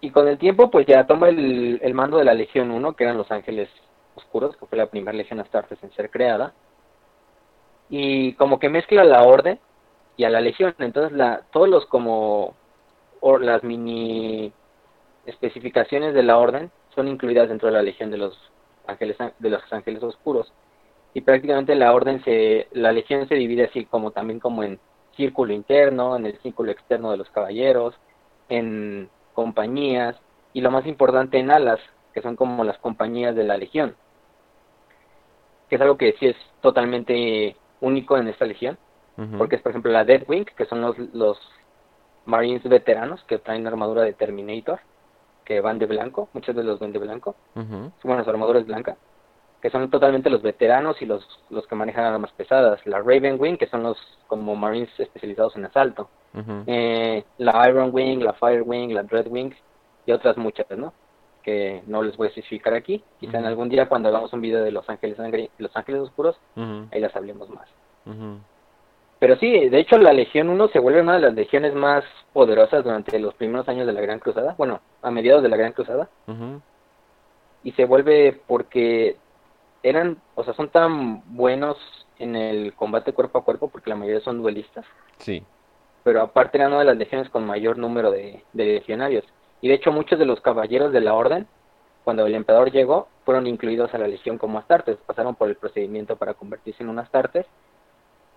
Y 0.00 0.10
con 0.10 0.28
el 0.28 0.38
tiempo 0.38 0.70
pues 0.70 0.86
ya 0.86 1.06
toma 1.06 1.28
el, 1.28 1.80
el 1.82 1.94
mando 1.94 2.18
de 2.18 2.24
la 2.24 2.34
Legión 2.34 2.70
1, 2.70 2.94
que 2.94 3.04
eran 3.04 3.18
los 3.18 3.30
Ángeles 3.30 3.68
Oscuros, 4.14 4.56
que 4.56 4.66
fue 4.66 4.78
la 4.78 4.86
primera 4.86 5.16
Legión 5.16 5.40
Astartes 5.40 5.82
en 5.82 5.92
ser 5.92 6.10
creada. 6.10 6.52
Y 7.90 8.34
como 8.34 8.58
que 8.58 8.68
mezcla 8.68 9.04
la 9.04 9.22
Orden 9.22 9.58
y 10.16 10.24
a 10.24 10.30
la 10.30 10.40
Legión. 10.40 10.74
Entonces 10.78 11.12
la, 11.12 11.42
todos 11.52 11.68
los 11.68 11.86
como 11.86 12.54
las 13.40 13.64
mini 13.64 14.52
especificaciones 15.26 16.14
de 16.14 16.22
la 16.22 16.38
Orden 16.38 16.70
son 16.94 17.08
incluidas 17.08 17.48
dentro 17.48 17.68
de 17.68 17.74
la 17.74 17.82
Legión 17.82 18.10
de 18.10 18.18
los 18.18 18.38
Ángeles 18.86 19.16
de 19.38 19.50
los 19.50 19.72
Ángeles 19.72 20.02
Oscuros. 20.02 20.52
Y 21.14 21.22
prácticamente 21.22 21.74
la 21.74 21.92
Orden 21.92 22.22
se 22.24 22.68
la 22.72 22.92
Legión 22.92 23.28
se 23.28 23.34
divide 23.34 23.64
así 23.64 23.84
como 23.86 24.10
también 24.10 24.40
como 24.40 24.62
en 24.62 24.78
círculo 25.16 25.52
interno, 25.52 26.16
en 26.16 26.26
el 26.26 26.38
círculo 26.40 26.70
externo 26.70 27.10
de 27.10 27.16
los 27.16 27.28
caballeros, 27.30 27.94
en 28.48 29.08
compañías 29.38 30.16
y 30.52 30.60
lo 30.62 30.72
más 30.72 30.84
importante 30.84 31.38
en 31.38 31.52
alas, 31.52 31.78
que 32.12 32.22
son 32.22 32.34
como 32.34 32.64
las 32.64 32.76
compañías 32.78 33.36
de 33.36 33.44
la 33.44 33.56
legión, 33.56 33.94
que 35.68 35.76
es 35.76 35.80
algo 35.80 35.96
que 35.96 36.16
sí 36.18 36.26
es 36.26 36.36
totalmente 36.60 37.54
único 37.80 38.18
en 38.18 38.26
esta 38.26 38.46
legión, 38.46 38.76
porque 39.38 39.54
es 39.54 39.62
por 39.62 39.70
ejemplo 39.70 39.92
la 39.92 40.04
Deathwing, 40.04 40.44
que 40.44 40.64
son 40.64 40.80
los, 40.80 40.98
los 41.14 41.38
Marines 42.26 42.64
veteranos 42.64 43.22
que 43.28 43.38
traen 43.38 43.64
armadura 43.68 44.02
de 44.02 44.12
Terminator, 44.12 44.80
que 45.44 45.60
van 45.60 45.78
de 45.78 45.86
blanco, 45.86 46.28
muchos 46.32 46.56
de 46.56 46.64
los 46.64 46.80
van 46.80 46.90
de 46.90 46.98
blanco, 46.98 47.36
Ujú. 47.54 47.92
bueno, 48.02 48.24
su 48.24 48.30
armadura 48.30 48.58
es 48.58 48.66
blanca, 48.66 48.96
que 49.60 49.70
son 49.70 49.90
totalmente 49.90 50.30
los 50.30 50.42
veteranos 50.42 51.00
y 51.02 51.06
los, 51.06 51.26
los 51.50 51.66
que 51.66 51.74
manejan 51.74 52.04
armas 52.04 52.32
pesadas, 52.32 52.84
la 52.86 52.98
Ravenwing, 52.98 53.56
que 53.56 53.66
son 53.66 53.82
los 53.82 53.98
como 54.26 54.54
Marines 54.54 54.90
especializados 54.98 55.56
en 55.56 55.64
asalto, 55.64 56.08
eh, 56.66 57.24
la 57.38 57.68
Iron 57.68 57.90
Wing, 57.92 58.20
la 58.20 58.34
Fire 58.34 58.62
Wing, 58.62 58.90
la 58.90 59.02
Dread 59.02 59.26
Wing 59.28 59.52
y 60.06 60.12
otras 60.12 60.36
muchas, 60.36 60.66
¿no? 60.70 60.92
que 61.48 61.82
no 61.86 62.02
les 62.02 62.14
voy 62.18 62.26
a 62.26 62.28
especificar 62.28 62.74
aquí. 62.74 63.02
Quizá 63.18 63.38
en 63.38 63.46
algún 63.46 63.70
día 63.70 63.88
cuando 63.88 64.10
hagamos 64.10 64.30
un 64.34 64.42
video 64.42 64.62
de 64.62 64.70
Los 64.70 64.86
Ángeles 64.90 65.16
Sangre, 65.16 65.50
Los 65.56 65.74
Ángeles 65.74 66.02
Oscuros, 66.02 66.38
ahí 66.92 67.00
las 67.00 67.16
hablemos 67.16 67.48
más. 67.48 67.66
Pero 69.18 69.36
sí, 69.36 69.68
de 69.70 69.80
hecho 69.80 69.96
la 69.96 70.12
Legión 70.12 70.50
1 70.50 70.68
se 70.68 70.78
vuelve 70.78 71.00
una 71.00 71.14
de 71.14 71.20
las 71.20 71.34
legiones 71.34 71.74
más 71.74 72.04
poderosas 72.34 72.84
durante 72.84 73.18
los 73.18 73.32
primeros 73.34 73.66
años 73.68 73.86
de 73.86 73.94
la 73.94 74.02
Gran 74.02 74.18
Cruzada, 74.18 74.54
bueno, 74.58 74.80
a 75.00 75.10
mediados 75.10 75.42
de 75.42 75.48
la 75.48 75.56
Gran 75.56 75.72
Cruzada, 75.72 76.10
y 77.64 77.72
se 77.72 77.86
vuelve 77.86 78.40
porque 78.46 79.16
eran, 79.82 80.18
o 80.34 80.44
sea, 80.44 80.54
son 80.54 80.68
tan 80.70 81.22
buenos 81.36 81.76
en 82.18 82.34
el 82.36 82.74
combate 82.74 83.12
cuerpo 83.12 83.38
a 83.38 83.44
cuerpo, 83.44 83.68
porque 83.68 83.90
la 83.90 83.96
mayoría 83.96 84.20
son 84.20 84.42
duelistas, 84.42 84.84
Sí. 85.18 85.44
pero 86.02 86.22
aparte 86.22 86.58
eran 86.58 86.70
una 86.72 86.80
de 86.80 86.86
las 86.86 86.96
legiones 86.96 87.28
con 87.30 87.46
mayor 87.46 87.78
número 87.78 88.10
de, 88.10 88.42
de 88.52 88.64
legionarios. 88.64 89.24
Y 89.60 89.68
de 89.68 89.74
hecho 89.74 89.92
muchos 89.92 90.18
de 90.18 90.26
los 90.26 90.40
caballeros 90.40 90.92
de 90.92 91.00
la 91.00 91.14
orden, 91.14 91.46
cuando 92.04 92.26
el 92.26 92.34
emperador 92.34 92.70
llegó, 92.72 93.08
fueron 93.24 93.46
incluidos 93.46 93.92
a 93.94 93.98
la 93.98 94.08
legión 94.08 94.38
como 94.38 94.58
astartes, 94.58 94.96
pasaron 95.06 95.34
por 95.34 95.48
el 95.48 95.56
procedimiento 95.56 96.16
para 96.16 96.34
convertirse 96.34 96.82
en 96.82 96.88
un 96.88 96.98
astartes. 96.98 97.46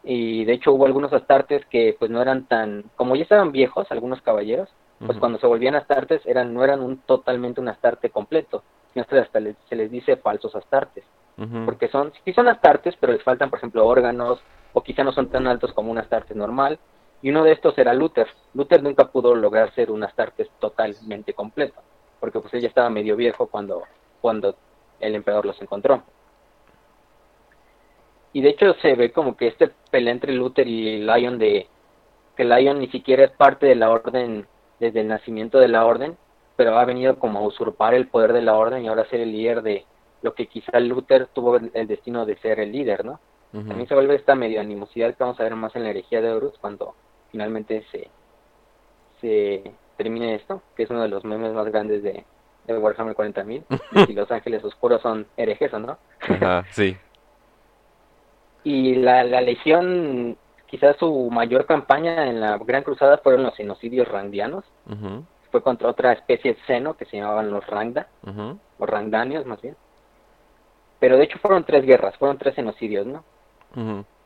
Y 0.03 0.45
de 0.45 0.53
hecho 0.53 0.73
hubo 0.73 0.85
algunos 0.85 1.13
astartes 1.13 1.63
que 1.67 1.95
pues 1.97 2.09
no 2.09 2.21
eran 2.21 2.45
tan, 2.47 2.83
como 2.95 3.15
ya 3.15 3.23
estaban 3.23 3.51
viejos, 3.51 3.91
algunos 3.91 4.21
caballeros, 4.21 4.69
pues 5.05 5.17
cuando 5.17 5.39
se 5.39 5.47
volvían 5.47 5.75
astartes 5.75 6.21
eran 6.25 6.53
no 6.53 6.63
eran 6.63 6.81
un 6.81 6.97
totalmente 7.01 7.59
un 7.61 7.69
astarte 7.69 8.09
completo, 8.09 8.63
sino 8.93 9.03
hasta 9.09 9.39
les- 9.39 9.55
se 9.69 9.75
les 9.75 9.89
dice 9.89 10.15
falsos 10.17 10.55
astartes, 10.55 11.03
Porque 11.65 11.87
son 11.87 12.13
sí 12.23 12.33
son 12.33 12.47
astartes, 12.47 12.95
pero 12.99 13.13
les 13.13 13.23
faltan 13.23 13.49
por 13.49 13.57
ejemplo 13.57 13.87
órganos 13.87 14.39
o 14.73 14.83
quizá 14.83 15.03
no 15.03 15.11
son 15.11 15.29
tan 15.29 15.47
altos 15.47 15.73
como 15.73 15.89
un 15.89 15.97
astarte 15.97 16.35
normal. 16.35 16.77
Y 17.23 17.29
uno 17.29 17.43
de 17.43 17.51
estos 17.51 17.77
era 17.77 17.93
Luther. 17.93 18.27
Luther 18.53 18.83
nunca 18.83 19.05
pudo 19.05 19.33
lograr 19.35 19.73
ser 19.73 19.91
un 19.91 20.03
astartes 20.03 20.49
totalmente 20.59 21.33
completo, 21.33 21.81
porque 22.19 22.39
pues 22.39 22.53
él 22.53 22.61
ya 22.61 22.67
estaba 22.67 22.89
medio 22.89 23.15
viejo 23.15 23.47
cuando 23.47 23.83
cuando 24.21 24.55
el 24.99 25.15
emperador 25.15 25.45
los 25.45 25.61
encontró. 25.61 26.03
Y 28.33 28.41
de 28.41 28.49
hecho 28.49 28.73
se 28.81 28.95
ve 28.95 29.11
como 29.11 29.35
que 29.35 29.47
este 29.47 29.71
pelea 29.89 30.13
entre 30.13 30.33
Luther 30.33 30.67
y 30.67 30.99
Lion 30.99 31.37
de 31.37 31.67
que 32.35 32.45
Lion 32.45 32.79
ni 32.79 32.87
siquiera 32.87 33.25
es 33.25 33.31
parte 33.31 33.65
de 33.65 33.75
la 33.75 33.89
orden 33.89 34.47
desde 34.79 35.01
el 35.01 35.07
nacimiento 35.07 35.59
de 35.59 35.67
la 35.67 35.85
orden, 35.85 36.17
pero 36.55 36.77
ha 36.77 36.85
venido 36.85 37.19
como 37.19 37.39
a 37.39 37.43
usurpar 37.43 37.93
el 37.93 38.07
poder 38.07 38.33
de 38.33 38.41
la 38.41 38.55
orden 38.55 38.83
y 38.83 38.87
ahora 38.87 39.09
ser 39.09 39.19
el 39.19 39.31
líder 39.31 39.61
de 39.63 39.85
lo 40.21 40.33
que 40.33 40.47
quizá 40.47 40.79
Luther 40.79 41.27
tuvo 41.27 41.57
el 41.57 41.87
destino 41.87 42.25
de 42.25 42.37
ser 42.37 42.59
el 42.59 42.71
líder, 42.71 43.05
¿no? 43.05 43.19
También 43.51 43.87
se 43.87 43.95
vuelve 43.95 44.15
esta 44.15 44.33
medio 44.33 44.61
animosidad 44.61 45.09
que 45.09 45.23
vamos 45.23 45.37
a 45.39 45.43
ver 45.43 45.55
más 45.55 45.75
en 45.75 45.83
la 45.83 45.89
herejía 45.89 46.21
de 46.21 46.31
Horus 46.31 46.57
cuando 46.59 46.95
finalmente 47.31 47.83
se, 47.91 48.09
se 49.19 49.71
termine 49.97 50.35
esto, 50.35 50.61
que 50.75 50.83
es 50.83 50.89
uno 50.89 51.01
de 51.01 51.09
los 51.09 51.25
memes 51.25 51.51
más 51.51 51.67
grandes 51.67 52.01
de, 52.01 52.23
de 52.65 52.77
Warhammer 52.77 53.13
40.000, 53.13 53.63
de 53.91 54.05
si 54.07 54.13
los 54.13 54.31
ángeles 54.31 54.63
oscuros 54.63 55.01
son 55.01 55.27
herejes 55.35 55.73
o 55.73 55.79
no. 55.79 55.97
Ajá, 56.21 56.65
sí. 56.71 56.97
Y 58.63 58.93
la, 58.93 59.23
la 59.23 59.41
legión, 59.41 60.37
quizás 60.67 60.95
su 60.97 61.31
mayor 61.31 61.65
campaña 61.65 62.27
en 62.27 62.39
la 62.39 62.59
Gran 62.59 62.83
Cruzada 62.83 63.17
fueron 63.17 63.41
los 63.41 63.55
genocidios 63.55 64.07
randianos, 64.07 64.63
fue 65.49 65.63
contra 65.63 65.89
otra 65.89 66.13
especie 66.13 66.53
de 66.53 66.59
seno 66.67 66.95
que 66.95 67.05
se 67.05 67.17
llamaban 67.17 67.49
los 67.49 67.65
Rangda, 67.65 68.05
ujú, 68.21 68.59
o 68.77 68.85
Rangdanios 68.85 69.47
más 69.47 69.59
bien. 69.61 69.75
Pero 71.01 71.17
de 71.17 71.23
hecho 71.25 71.39
fueron 71.39 71.65
tres 71.65 71.83
guerras, 71.85 72.15
fueron 72.17 72.37
tres 72.37 72.55
genocidios, 72.55 73.05
¿no? 73.07 73.25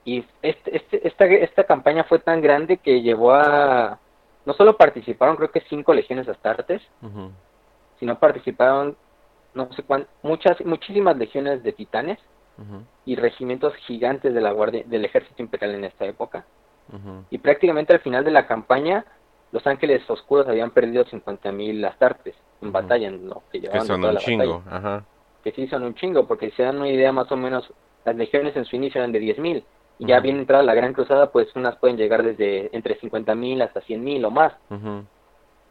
Y 0.03 0.23
este, 0.43 0.75
este, 0.77 1.07
esta, 1.07 1.25
esta 1.25 1.63
campaña 1.63 2.03
fue 2.03 2.19
tan 2.19 2.41
grande 2.41 2.77
que 2.77 3.01
llevó 3.01 3.33
a... 3.33 3.97
No 4.45 4.53
solo 4.53 4.77
participaron 4.77 5.37
creo 5.37 5.49
que 5.49 5.61
cinco 5.61 5.93
legiones 5.93 6.27
astartes, 6.29 6.83
sino 7.99 8.19
participaron 8.19 8.95
no 9.55 9.71
sé 9.73 9.81
cuántas, 9.83 10.13
muchas, 10.21 10.63
muchísimas 10.65 11.17
legiones 11.17 11.63
de 11.63 11.71
titanes 11.71 12.19
y 13.05 13.15
regimientos 13.15 13.73
gigantes 13.87 14.33
de 14.33 14.41
la 14.41 14.51
guardia, 14.51 14.83
del 14.85 15.05
ejército 15.05 15.41
imperial 15.41 15.75
en 15.75 15.85
esta 15.85 16.05
época. 16.05 16.45
Y 17.31 17.37
prácticamente 17.37 17.93
al 17.93 18.01
final 18.01 18.23
de 18.25 18.31
la 18.31 18.45
campaña, 18.47 19.05
los 19.51 19.65
ángeles 19.65 20.07
oscuros 20.09 20.47
habían 20.47 20.71
perdido 20.71 21.05
50.000 21.05 21.87
astartes 21.87 22.35
en 22.61 22.71
batalla, 22.71 23.07
en 23.07 23.27
lo 23.29 23.43
que 23.51 23.61
llevaban 23.61 23.87
son 23.87 24.01
toda 24.01 24.09
un 24.11 24.15
la 24.15 24.21
chingo, 24.21 24.59
batalla. 24.59 24.77
ajá. 24.77 25.05
Que 25.45 25.53
sí 25.53 25.67
son 25.67 25.83
un 25.83 25.95
chingo, 25.95 26.27
porque 26.27 26.49
si 26.49 26.57
se 26.57 26.63
dan 26.63 26.77
una 26.77 26.89
idea 26.89 27.13
más 27.13 27.31
o 27.31 27.37
menos, 27.37 27.71
las 28.03 28.15
legiones 28.17 28.55
en 28.57 28.65
su 28.65 28.75
inicio 28.75 28.99
eran 28.99 29.13
de 29.13 29.21
10.000. 29.21 29.63
Y 29.99 30.07
ya 30.07 30.19
bien 30.19 30.39
entrada 30.39 30.63
la 30.63 30.73
Gran 30.73 30.91
Cruzada, 30.91 31.31
pues 31.31 31.55
unas 31.55 31.77
pueden 31.77 31.95
llegar 31.95 32.23
desde 32.23 32.75
entre 32.75 32.99
50.000 32.99 33.63
hasta 33.63 33.81
100.000 33.81 34.25
o 34.25 34.31
más. 34.31 34.53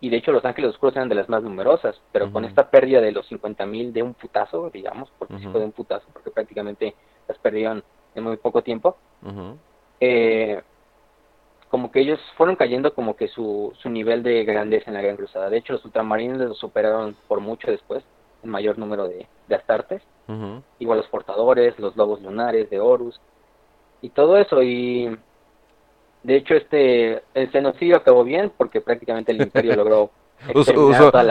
Y 0.01 0.11
de 0.11 0.17
hecho 0.17 0.33
los 0.33 0.45
ángeles 0.45 0.71
oscuros 0.71 0.97
eran 0.97 1.09
de 1.09 1.15
las 1.15 1.29
más 1.29 1.43
numerosas, 1.43 2.01
pero 2.13 2.31
con 2.33 2.45
esta 2.45 2.71
pérdida 2.71 3.01
de 3.01 3.13
los 3.13 3.31
50.000 3.31 3.93
de 3.93 4.03
un 4.03 4.15
putazo, 4.15 4.71
digamos, 4.71 5.11
porque 5.19 5.39
sí 5.39 5.47
fue 5.49 5.61
de 5.61 5.67
un 5.67 5.73
putazo, 5.73 6.07
porque 6.13 6.31
prácticamente 6.31 6.95
las 7.27 7.39
perdieron 7.39 7.83
en 8.15 8.25
muy 8.25 8.37
poco 8.37 8.63
tiempo, 8.63 8.97
eh, 10.01 10.63
como 11.69 11.91
que 11.91 12.01
ellos 12.01 12.21
fueron 12.37 12.55
cayendo 12.55 12.95
como 12.95 13.17
que 13.17 13.29
su, 13.29 13.73
su 13.83 13.91
nivel 13.91 14.23
de 14.23 14.45
grandeza 14.45 14.91
en 14.91 14.95
la 14.95 15.03
Gran 15.03 15.17
Cruzada. 15.17 15.51
De 15.51 15.57
hecho, 15.57 15.73
los 15.73 15.85
ultramarines 15.85 16.39
los 16.39 16.59
superaron 16.59 17.17
por 17.27 17.41
mucho 17.41 17.71
después, 17.71 18.05
en 18.45 18.51
mayor 18.51 18.79
número 18.79 19.09
de, 19.09 19.27
de 19.49 19.55
astartes, 19.55 20.03
igual 20.79 20.99
los 20.99 21.09
portadores, 21.09 21.79
los 21.79 21.97
lobos 21.97 22.23
lunares 22.23 22.71
de 22.71 22.81
Horus, 22.81 23.21
y 24.01 24.11
todo 24.11 24.37
eso, 24.39 24.63
y 24.63 25.17
de 26.23 26.37
hecho 26.37 26.55
este, 26.55 27.23
el 27.35 27.51
genocidio 27.51 27.97
acabó 27.97 28.25
bien, 28.25 28.53
porque 28.57 28.81
prácticamente 28.81 29.33
el 29.33 29.43
imperio 29.43 29.75
logró 29.77 30.11
Us- 30.55 30.69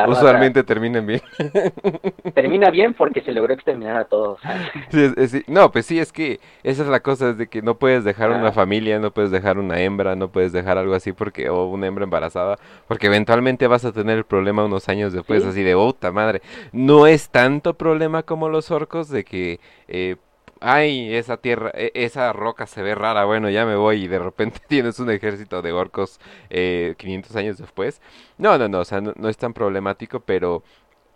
usualmente 0.07 0.63
terminan 0.63 1.05
bien. 1.05 1.21
Termina 2.33 2.69
bien 2.69 2.93
porque 2.93 3.21
se 3.21 3.31
logró 3.31 3.53
exterminar 3.53 3.97
a 3.97 4.05
todos. 4.05 4.39
Sí, 4.91 5.03
es- 5.03 5.17
es- 5.17 5.31
sí. 5.31 5.43
No, 5.47 5.71
pues 5.71 5.85
sí, 5.85 5.99
es 5.99 6.11
que 6.11 6.39
esa 6.63 6.83
es 6.83 6.87
la 6.89 6.99
cosa, 7.01 7.29
es 7.29 7.37
de 7.37 7.47
que 7.47 7.61
no 7.61 7.75
puedes 7.77 8.03
dejar 8.03 8.31
una 8.31 8.51
familia, 8.51 8.99
no 8.99 9.11
puedes 9.11 9.31
dejar 9.31 9.57
una 9.57 9.79
hembra, 9.79 10.15
no 10.15 10.29
puedes 10.29 10.51
dejar 10.51 10.77
algo 10.77 10.93
así 10.95 11.11
porque, 11.11 11.49
o 11.49 11.65
una 11.65 11.87
hembra 11.87 12.03
embarazada, 12.03 12.57
porque 12.87 13.07
eventualmente 13.07 13.67
vas 13.67 13.85
a 13.85 13.91
tener 13.91 14.17
el 14.17 14.23
problema 14.25 14.65
unos 14.65 14.89
años 14.89 15.13
después, 15.13 15.43
Sí. 15.43 15.49
así 15.49 15.63
de, 15.63 15.73
puta 15.75 16.11
madre. 16.11 16.41
No 16.71 17.07
es 17.07 17.29
tanto 17.29 17.73
problema 17.75 18.23
como 18.23 18.49
los 18.49 18.71
orcos 18.71 19.09
de 19.09 19.23
que, 19.23 19.59
eh, 19.87 20.15
ay, 20.63 21.13
esa 21.15 21.37
tierra, 21.37 21.71
e- 21.73 21.91
esa 21.95 22.33
roca 22.33 22.67
se 22.67 22.81
ve 22.81 22.95
rara, 22.95 23.25
bueno, 23.25 23.49
ya 23.49 23.65
me 23.65 23.75
voy 23.75 24.03
y 24.05 24.07
de 24.07 24.19
repente 24.19 24.59
tienes 24.67 24.99
un 24.99 25.09
ejército 25.11 25.61
de 25.61 25.71
orcos 25.71 26.19
eh, 26.49 26.95
500 26.97 27.35
años 27.35 27.57
después. 27.57 28.01
No, 28.37 28.57
no, 28.57 28.67
no, 28.69 28.79
o 28.79 28.85
sea, 28.85 29.01
no, 29.01 29.13
no 29.15 29.29
es 29.29 29.37
tan 29.37 29.53
problemático, 29.53 30.21
pero... 30.21 30.63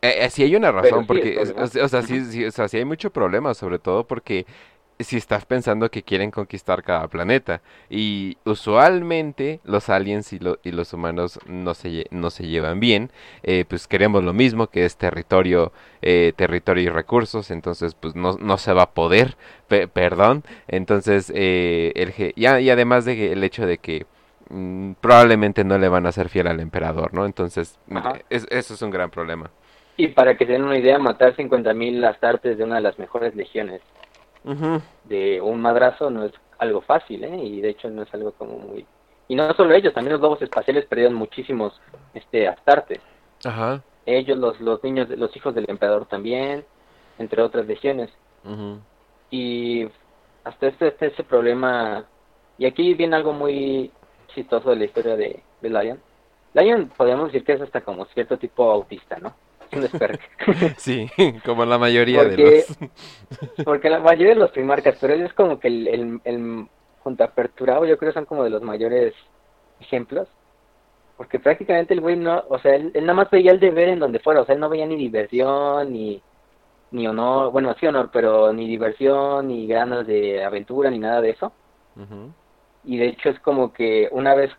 Eh, 0.01 0.25
eh, 0.25 0.29
sí 0.29 0.43
hay 0.43 0.55
una 0.55 0.71
razón, 0.71 1.05
sí 1.05 1.07
porque, 1.07 1.39
o 1.39 1.67
sea, 1.67 1.85
o 1.85 1.87
sea, 1.89 2.03
sí, 2.03 2.23
sí, 2.25 2.45
o 2.45 2.51
sea, 2.51 2.67
sí 2.67 2.77
hay 2.77 2.85
mucho 2.85 3.11
problema, 3.11 3.53
sobre 3.55 3.79
todo 3.79 4.05
porque 4.07 4.45
si 4.99 5.17
estás 5.17 5.45
pensando 5.45 5.91
que 5.91 6.03
quieren 6.03 6.31
conquistar 6.31 6.83
cada 6.83 7.07
planeta, 7.07 7.61
y 7.89 8.37
usualmente 8.45 9.59
los 9.63 9.89
aliens 9.89 10.33
y, 10.33 10.39
lo- 10.39 10.59
y 10.63 10.71
los 10.71 10.93
humanos 10.93 11.39
no 11.47 11.73
se, 11.73 12.05
no 12.11 12.29
se 12.29 12.47
llevan 12.47 12.79
bien, 12.79 13.11
eh, 13.43 13.65
pues 13.67 13.87
queremos 13.87 14.23
lo 14.23 14.33
mismo, 14.33 14.67
que 14.67 14.85
es 14.85 14.97
territorio, 14.97 15.71
eh, 16.01 16.33
territorio 16.35 16.83
y 16.83 16.89
recursos, 16.89 17.51
entonces 17.51 17.95
pues 17.95 18.15
no, 18.15 18.37
no 18.39 18.57
se 18.57 18.73
va 18.73 18.83
a 18.83 18.91
poder, 18.91 19.35
pe- 19.67 19.87
perdón, 19.87 20.43
entonces, 20.67 21.31
eh, 21.35 21.91
el, 21.95 22.13
y, 22.35 22.41
y 22.47 22.69
además 22.69 23.05
de 23.05 23.15
que 23.15 23.31
el 23.33 23.43
hecho 23.43 23.65
de 23.65 23.77
que 23.79 24.05
mm, 24.49 24.93
probablemente 25.01 25.63
no 25.63 25.77
le 25.77 25.89
van 25.89 26.05
a 26.07 26.11
ser 26.11 26.29
fiel 26.29 26.47
al 26.47 26.59
emperador, 26.59 27.13
¿no? 27.13 27.25
Entonces, 27.25 27.77
es- 28.29 28.47
eso 28.49 28.73
es 28.73 28.81
un 28.81 28.91
gran 28.91 29.09
problema. 29.09 29.49
Y 29.99 30.09
para 30.09 30.37
que 30.37 30.45
se 30.45 30.51
den 30.53 30.63
una 30.63 30.77
idea, 30.77 30.99
matar 30.99 31.35
50.000 31.35 32.03
astartes 32.05 32.57
de 32.57 32.63
una 32.63 32.75
de 32.75 32.81
las 32.81 32.99
mejores 32.99 33.35
legiones 33.35 33.81
De 35.03 35.41
un 35.41 35.61
madrazo 35.61 36.09
no 36.09 36.23
es 36.23 36.33
algo 36.59 36.81
fácil, 36.81 37.23
¿eh? 37.23 37.37
Y 37.43 37.61
de 37.61 37.69
hecho 37.69 37.89
no 37.89 38.03
es 38.03 38.13
algo 38.13 38.31
como 38.31 38.57
muy... 38.57 38.85
Y 39.27 39.35
no 39.35 39.53
solo 39.53 39.73
ellos, 39.73 39.93
también 39.93 40.13
los 40.13 40.21
lobos 40.21 40.41
espaciales 40.41 40.85
perdieron 40.85 41.13
muchísimos 41.15 41.79
este 42.13 42.47
astartes. 42.47 42.99
Ajá. 43.43 43.83
Ellos, 44.05 44.37
los, 44.37 44.59
los 44.61 44.81
niños, 44.83 45.09
los 45.09 45.35
hijos 45.35 45.53
del 45.53 45.69
emperador 45.69 46.05
también, 46.05 46.65
entre 47.19 47.41
otras 47.41 47.67
legiones. 47.67 48.09
ujú, 48.45 48.79
Y 49.29 49.89
hasta 50.43 50.67
este, 50.67 50.87
este, 50.87 51.07
ese 51.07 51.23
problema... 51.23 52.05
Y 52.57 52.65
aquí 52.65 52.93
viene 52.93 53.15
algo 53.15 53.33
muy 53.33 53.91
chistoso 54.33 54.69
de 54.69 54.77
la 54.77 54.85
historia 54.85 55.15
de, 55.15 55.43
de 55.61 55.69
Lion. 55.69 55.99
Lion 56.53 56.89
podríamos 56.95 57.27
decir 57.27 57.43
que 57.43 57.53
es 57.53 57.61
hasta 57.61 57.81
como 57.81 58.05
cierto 58.05 58.37
tipo 58.37 58.71
autista, 58.71 59.17
¿no? 59.19 59.33
Un. 59.73 59.87
Sí, 60.77 61.09
como 61.45 61.65
la 61.65 61.77
mayoría 61.77 62.23
de 62.23 62.29
Porque- 62.29 62.65
los... 63.55 63.65
Porque 63.65 63.89
la 63.89 63.99
mayoría 63.99 64.33
de 64.33 64.39
los 64.39 64.51
primarcas, 64.51 64.97
pero 64.99 65.13
él 65.13 65.21
es 65.23 65.33
como 65.33 65.59
que 65.59 65.67
el, 65.67 65.87
el, 65.87 66.21
el 66.23 66.67
junto 67.03 67.23
a 67.23 67.27
Perturabo, 67.31 67.85
yo 67.85 67.97
creo 67.97 68.11
que 68.11 68.19
son 68.19 68.25
como 68.25 68.43
de 68.43 68.49
los 68.49 68.61
mayores 68.61 69.13
ejemplos. 69.79 70.27
Porque 71.17 71.39
prácticamente 71.39 71.93
el 71.95 72.01
güey 72.01 72.15
no, 72.15 72.43
o 72.47 72.59
sea, 72.59 72.75
él, 72.75 72.91
él 72.93 73.01
nada 73.05 73.15
más 73.15 73.31
veía 73.31 73.51
el 73.51 73.59
deber 73.59 73.89
en 73.89 73.99
donde 73.99 74.19
fuera, 74.19 74.41
o 74.41 74.45
sea, 74.45 74.53
él 74.53 74.61
no 74.61 74.69
veía 74.69 74.85
ni 74.85 74.95
diversión, 74.97 75.91
ni, 75.91 76.21
ni 76.91 77.07
honor, 77.07 77.51
bueno, 77.51 77.75
sí 77.79 77.87
honor, 77.87 78.11
pero 78.13 78.53
ni 78.53 78.67
diversión, 78.67 79.47
ni 79.47 79.65
ganas 79.65 80.05
de 80.05 80.43
aventura, 80.43 80.91
ni 80.91 80.99
nada 80.99 81.21
de 81.21 81.31
eso. 81.31 81.51
Y 82.83 82.97
de 82.97 83.07
hecho 83.07 83.29
es 83.29 83.39
como 83.39 83.73
que 83.73 84.07
una 84.11 84.35
vez 84.35 84.51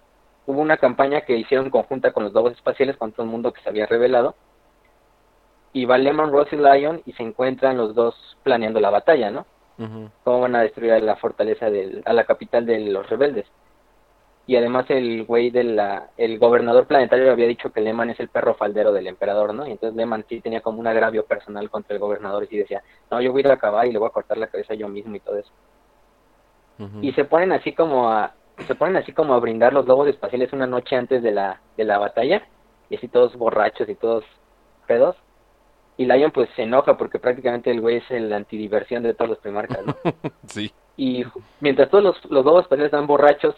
hubo 0.46 0.60
una 0.60 0.78
campaña 0.78 1.20
que 1.20 1.36
hicieron 1.36 1.70
conjunta 1.70 2.12
con 2.12 2.24
los 2.24 2.32
lobos 2.32 2.52
espaciales 2.54 2.96
contra 2.96 3.22
un 3.22 3.30
mundo 3.30 3.52
que 3.52 3.60
se 3.62 3.68
había 3.68 3.86
revelado. 3.86 4.34
Y 5.78 5.84
va 5.84 5.96
Lemon, 5.96 6.32
Ross 6.32 6.48
y 6.52 6.56
Lion 6.56 7.02
y 7.06 7.12
se 7.12 7.22
encuentran 7.22 7.76
los 7.76 7.94
dos 7.94 8.36
planeando 8.42 8.80
la 8.80 8.90
batalla, 8.90 9.30
¿no? 9.30 9.46
Cómo 10.24 10.40
van 10.40 10.56
a 10.56 10.62
destruir 10.62 10.90
a 10.90 10.98
la 10.98 11.14
fortaleza, 11.14 11.70
del, 11.70 12.02
a 12.04 12.12
la 12.12 12.24
capital 12.24 12.66
de 12.66 12.80
los 12.80 13.08
rebeldes. 13.08 13.46
Y 14.48 14.56
además 14.56 14.86
el 14.88 15.24
güey 15.24 15.50
de 15.50 15.62
la, 15.62 16.08
el 16.16 16.40
gobernador 16.40 16.88
planetario 16.88 17.30
había 17.30 17.46
dicho 17.46 17.70
que 17.70 17.80
Lehman 17.80 18.10
es 18.10 18.18
el 18.18 18.28
perro 18.28 18.54
faldero 18.54 18.92
del 18.92 19.06
emperador, 19.06 19.54
¿no? 19.54 19.68
Y 19.68 19.70
entonces 19.70 19.96
Lehman 19.96 20.24
sí 20.28 20.40
tenía 20.40 20.62
como 20.62 20.80
un 20.80 20.88
agravio 20.88 21.24
personal 21.26 21.70
contra 21.70 21.94
el 21.94 22.00
gobernador 22.00 22.42
y 22.42 22.48
sí 22.48 22.56
decía, 22.56 22.82
no, 23.08 23.20
yo 23.20 23.30
voy 23.30 23.42
a 23.42 23.44
ir 23.44 23.50
a 23.52 23.54
acabar 23.54 23.86
y 23.86 23.92
le 23.92 24.00
voy 24.00 24.08
a 24.08 24.12
cortar 24.12 24.36
la 24.36 24.48
cabeza 24.48 24.74
yo 24.74 24.88
mismo 24.88 25.14
y 25.14 25.20
todo 25.20 25.36
eso. 25.38 25.52
Y 27.02 27.12
se 27.12 27.24
ponen 27.24 27.52
así 27.52 27.72
como 27.72 28.10
a, 28.10 28.34
se 28.66 28.74
ponen 28.74 28.96
así 28.96 29.12
como 29.12 29.34
a 29.34 29.38
brindar 29.38 29.72
los 29.72 29.86
lobos 29.86 30.08
espaciales 30.08 30.52
una 30.52 30.66
noche 30.66 30.96
antes 30.96 31.22
de 31.22 31.30
la, 31.30 31.60
de 31.76 31.84
la 31.84 31.98
batalla, 31.98 32.42
y 32.90 32.96
así 32.96 33.06
todos 33.06 33.36
borrachos 33.36 33.88
y 33.88 33.94
todos 33.94 34.24
pedos. 34.88 35.14
Y 35.98 36.06
Lion 36.06 36.30
pues 36.30 36.48
se 36.56 36.62
enoja 36.62 36.96
porque 36.96 37.18
prácticamente 37.18 37.70
el 37.70 37.80
güey 37.80 37.96
es 37.96 38.10
el 38.10 38.32
antidiversión 38.32 39.02
de 39.02 39.14
todos 39.14 39.30
los 39.30 39.38
primarcas, 39.38 39.84
¿no? 39.84 39.94
Sí. 40.46 40.72
Y 40.96 41.24
mientras 41.60 41.90
todos 41.90 42.02
los, 42.02 42.24
los 42.30 42.44
lobos 42.44 42.62
espaciales 42.62 42.86
están 42.86 43.06
borrachos, 43.06 43.54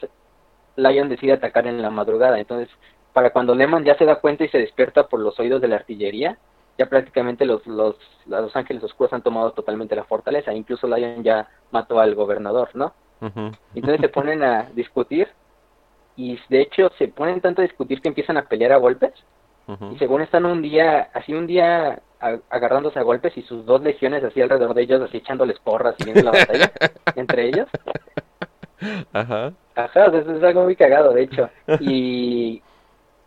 Lion 0.77 1.09
decide 1.09 1.35
atacar 1.35 1.67
en 1.67 1.81
la 1.81 1.91
madrugada. 1.91 2.39
Entonces, 2.39 2.69
para 3.13 3.31
cuando 3.31 3.55
Lehman 3.55 3.85
ya 3.85 3.97
se 3.97 4.05
da 4.05 4.17
cuenta 4.17 4.45
y 4.45 4.49
se 4.49 4.59
despierta 4.59 5.07
por 5.07 5.21
los 5.21 5.39
oídos 5.39 5.61
de 5.61 5.69
la 5.69 5.77
artillería, 5.77 6.39
ya 6.79 6.87
prácticamente 6.87 7.45
los, 7.45 7.67
los, 7.67 7.97
los 8.27 8.57
ángeles 8.57 8.83
oscuros 8.83 9.13
han 9.13 9.23
tomado 9.23 9.53
totalmente 9.53 9.95
la 9.95 10.05
fortaleza. 10.05 10.55
Incluso 10.55 10.87
Lion 10.87 11.23
ya 11.23 11.49
mató 11.71 12.01
al 12.01 12.15
gobernador, 12.15 12.71
¿no? 12.75 12.95
Ujú. 13.21 13.53
Entonces 13.75 14.01
se 14.01 14.09
ponen 14.09 14.43
a 14.43 14.71
discutir 14.75 15.29
y 16.17 16.39
de 16.49 16.63
hecho 16.63 16.91
se 16.99 17.09
ponen 17.09 17.43
tanto 17.43 17.61
a 17.61 17.65
discutir 17.65 18.01
que 18.01 18.09
empiezan 18.09 18.39
a 18.39 18.47
pelear 18.49 18.73
a 18.73 18.79
golpes 18.79 19.13
Y 19.93 19.99
según 19.99 20.23
están 20.23 20.47
un 20.47 20.63
día, 20.63 21.11
así 21.13 21.35
un 21.35 21.47
día 21.47 22.01
agarrándose 22.51 22.99
a 22.99 23.03
golpes 23.03 23.37
y 23.37 23.43
sus 23.43 23.65
dos 23.65 23.83
legiones 23.83 24.23
así 24.23 24.41
alrededor 24.41 24.75
de 24.75 24.83
ellos, 24.83 25.03
así 25.03 25.19
echándoles 25.19 25.59
porras 25.61 25.95
y 25.99 26.05
viendo 26.05 26.23
la 26.23 26.33
batalla 26.33 26.73
entre 27.15 27.49
ellos. 27.49 27.69
Ajá. 29.13 29.53
Ajá, 29.75 30.07
o 30.07 30.11
sea, 30.11 30.21
eso 30.21 30.37
es 30.37 30.43
algo 30.43 30.65
muy 30.65 30.77
cagado, 30.77 31.13
de 31.13 31.23
hecho. 31.23 31.49
Y, 31.81 32.63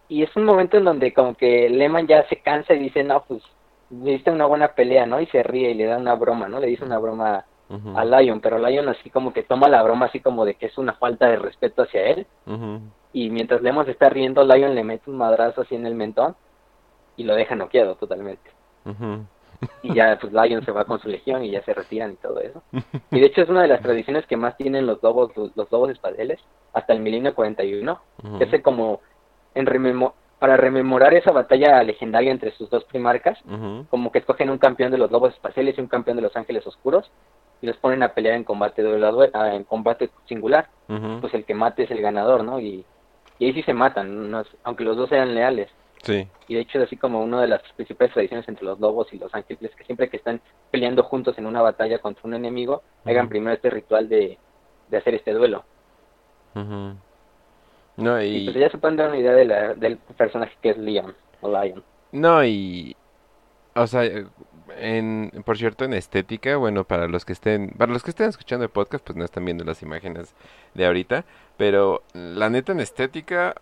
y 0.10 0.24
es 0.24 0.36
un 0.36 0.46
momento 0.46 0.78
en 0.78 0.84
donde 0.84 1.14
como 1.14 1.36
que 1.36 1.70
Lehman 1.70 2.08
ya 2.08 2.28
se 2.28 2.38
cansa 2.38 2.74
y 2.74 2.80
dice, 2.80 3.04
no, 3.04 3.24
pues, 3.28 3.42
diste 3.90 4.32
una 4.32 4.46
buena 4.46 4.70
pelea, 4.70 5.06
¿no? 5.06 5.22
Y 5.22 5.28
se 5.28 5.44
ríe 5.44 5.72
y 5.72 5.76
le 5.76 5.86
da 5.86 5.98
una 5.98 6.16
broma, 6.16 6.48
¿no? 6.48 6.60
Le 6.60 6.68
dice 6.68 6.84
una 6.84 7.00
broma 7.00 7.46
Ujú. 7.74 7.98
a 7.98 8.06
Lion, 8.06 8.40
pero 8.40 8.58
Lion 8.60 8.88
así 8.90 9.10
como 9.10 9.34
que 9.34 9.44
toma 9.44 9.68
la 9.68 9.82
broma 9.82 10.06
así 10.08 10.20
como 10.20 10.46
de 10.46 10.56
que 10.56 10.68
es 10.68 10.78
una 10.78 10.94
falta 10.94 11.28
de 11.28 11.38
respeto 11.38 11.82
hacia 11.84 12.06
él. 12.08 12.28
Y 13.14 13.30
mientras 13.30 13.62
Lehman 13.62 13.86
se 13.86 13.92
está 13.92 14.10
riendo, 14.10 14.44
Lion 14.44 14.76
le 14.76 14.84
mete 14.84 15.10
un 15.10 15.18
madrazo 15.18 15.62
así 15.62 15.76
en 15.76 15.86
el 15.86 15.96
mentón 15.96 16.36
y 17.18 17.24
lo 17.24 17.36
deja 17.36 17.56
noqueado 17.56 17.96
totalmente. 17.96 18.50
Y 19.82 19.94
ya 19.94 20.18
pues 20.20 20.34
Lion 20.34 20.64
se 20.66 20.72
va 20.72 20.86
con 20.86 21.00
su 21.00 21.08
legión 21.08 21.44
y 21.44 21.52
ya 21.52 21.64
se 21.64 21.74
retiran 21.74 22.12
y 22.12 22.16
todo 22.16 22.40
eso. 22.40 22.62
Y 23.12 23.20
de 23.20 23.26
hecho 23.28 23.42
es 23.42 23.50
una 23.50 23.62
de 23.62 23.68
las 23.70 23.82
tradiciones 23.82 24.26
que 24.28 24.36
más 24.38 24.58
tienen 24.58 24.86
los 24.86 25.02
lobos, 25.02 25.36
los, 25.38 25.56
los 25.56 25.72
lobos 25.72 25.90
espaciales, 25.90 26.40
hasta 26.74 26.94
el 26.94 27.00
milenio 27.00 27.34
41, 27.34 28.00
Ujú. 28.24 28.38
que 28.38 28.44
hace 28.46 28.62
como 28.62 29.00
en 29.56 29.66
rememo- 29.66 30.14
para 30.40 30.58
rememorar 30.58 31.14
esa 31.14 31.32
batalla 31.32 31.82
legendaria 31.84 32.32
entre 32.32 32.52
sus 32.52 32.70
dos 32.70 32.84
primarcas, 32.86 33.40
como 33.90 34.12
que 34.12 34.20
escogen 34.20 34.50
un 34.50 34.58
campeón 34.58 34.92
de 34.92 34.98
los 34.98 35.10
lobos 35.12 35.34
espaciales 35.34 35.78
y 35.78 35.82
un 35.82 35.88
campeón 35.88 36.18
de 36.18 36.24
los 36.24 36.36
ángeles 36.36 36.66
oscuros 36.68 37.10
y 37.64 37.66
los 37.66 37.78
ponen 37.78 38.04
a 38.04 38.10
pelear 38.14 38.36
en 38.36 38.44
combate 38.44 38.84
ah, 39.34 39.56
en 39.56 39.64
combate 39.64 40.10
singular, 40.28 40.68
pues 41.22 41.34
el 41.34 41.46
que 41.46 41.54
mate 41.54 41.84
es 41.84 41.92
el 41.92 42.02
ganador, 42.02 42.44
¿no? 42.44 42.60
Y, 42.60 42.86
y 43.40 43.46
ahí 43.46 43.54
sí 43.54 43.64
se 43.64 43.74
matan, 43.74 44.30
no 44.30 44.42
es- 44.42 44.58
aunque 44.66 44.84
los 44.84 44.98
dos 44.98 45.08
sean 45.08 45.34
leales. 45.34 45.72
Sí. 46.04 46.28
Y 46.50 46.56
de 46.56 46.60
hecho 46.60 46.78
es 46.78 46.88
así 46.88 46.98
como 46.98 47.24
una 47.24 47.42
de 47.42 47.48
las 47.48 47.62
principales 47.78 48.14
tradiciones 48.14 48.46
entre 48.50 48.66
los 48.66 48.82
lobos 48.82 49.08
y 49.14 49.18
los 49.18 49.34
ángeles, 49.34 49.74
que 49.78 49.86
siempre 49.86 50.10
que 50.10 50.18
están 50.18 50.42
peleando 50.72 51.04
juntos 51.04 51.38
en 51.38 51.46
una 51.46 51.62
batalla 51.62 52.00
contra 52.00 52.28
un 52.28 52.34
enemigo, 52.34 52.84
hagan 53.06 53.30
primero 53.30 53.56
este 53.56 53.70
ritual 53.70 54.10
de, 54.10 54.38
de 54.90 54.98
hacer 54.98 55.16
este 55.16 55.32
duelo. 55.32 55.64
Ujú. 56.56 56.96
No, 57.96 58.22
Y 58.22 58.26
y... 58.26 58.46
pues 58.46 58.58
ya 58.58 58.70
se 58.70 58.78
pueden 58.78 58.98
dar 58.98 59.08
una 59.08 59.20
idea 59.20 59.32
de 59.34 59.46
la, 59.46 59.74
del 59.74 59.96
personaje 60.18 60.54
que 60.62 60.72
es 60.72 60.78
Leon, 60.78 61.16
o 61.40 61.48
Lion. 61.50 61.82
No, 62.12 62.44
y... 62.44 62.94
O 63.76 63.88
sea, 63.88 64.04
en, 64.80 65.32
por 65.46 65.58
cierto, 65.58 65.86
en 65.86 65.94
estética, 65.94 66.58
bueno, 66.58 66.84
para 66.84 67.08
los 67.08 67.26
que 67.26 67.34
estén, 67.34 67.70
para 67.70 67.92
los 67.92 68.04
que 68.04 68.12
estén 68.12 68.30
escuchando 68.30 68.66
el 68.66 68.72
podcast, 68.72 69.06
pues 69.06 69.18
no 69.18 69.26
están 69.26 69.46
viendo 69.46 69.64
las 69.64 69.82
imágenes 69.82 70.34
de 70.74 70.86
ahorita, 70.86 71.26
pero 71.58 72.04
la 72.14 72.50
neta 72.50 72.72
en 72.72 72.80
estética, 72.80 73.56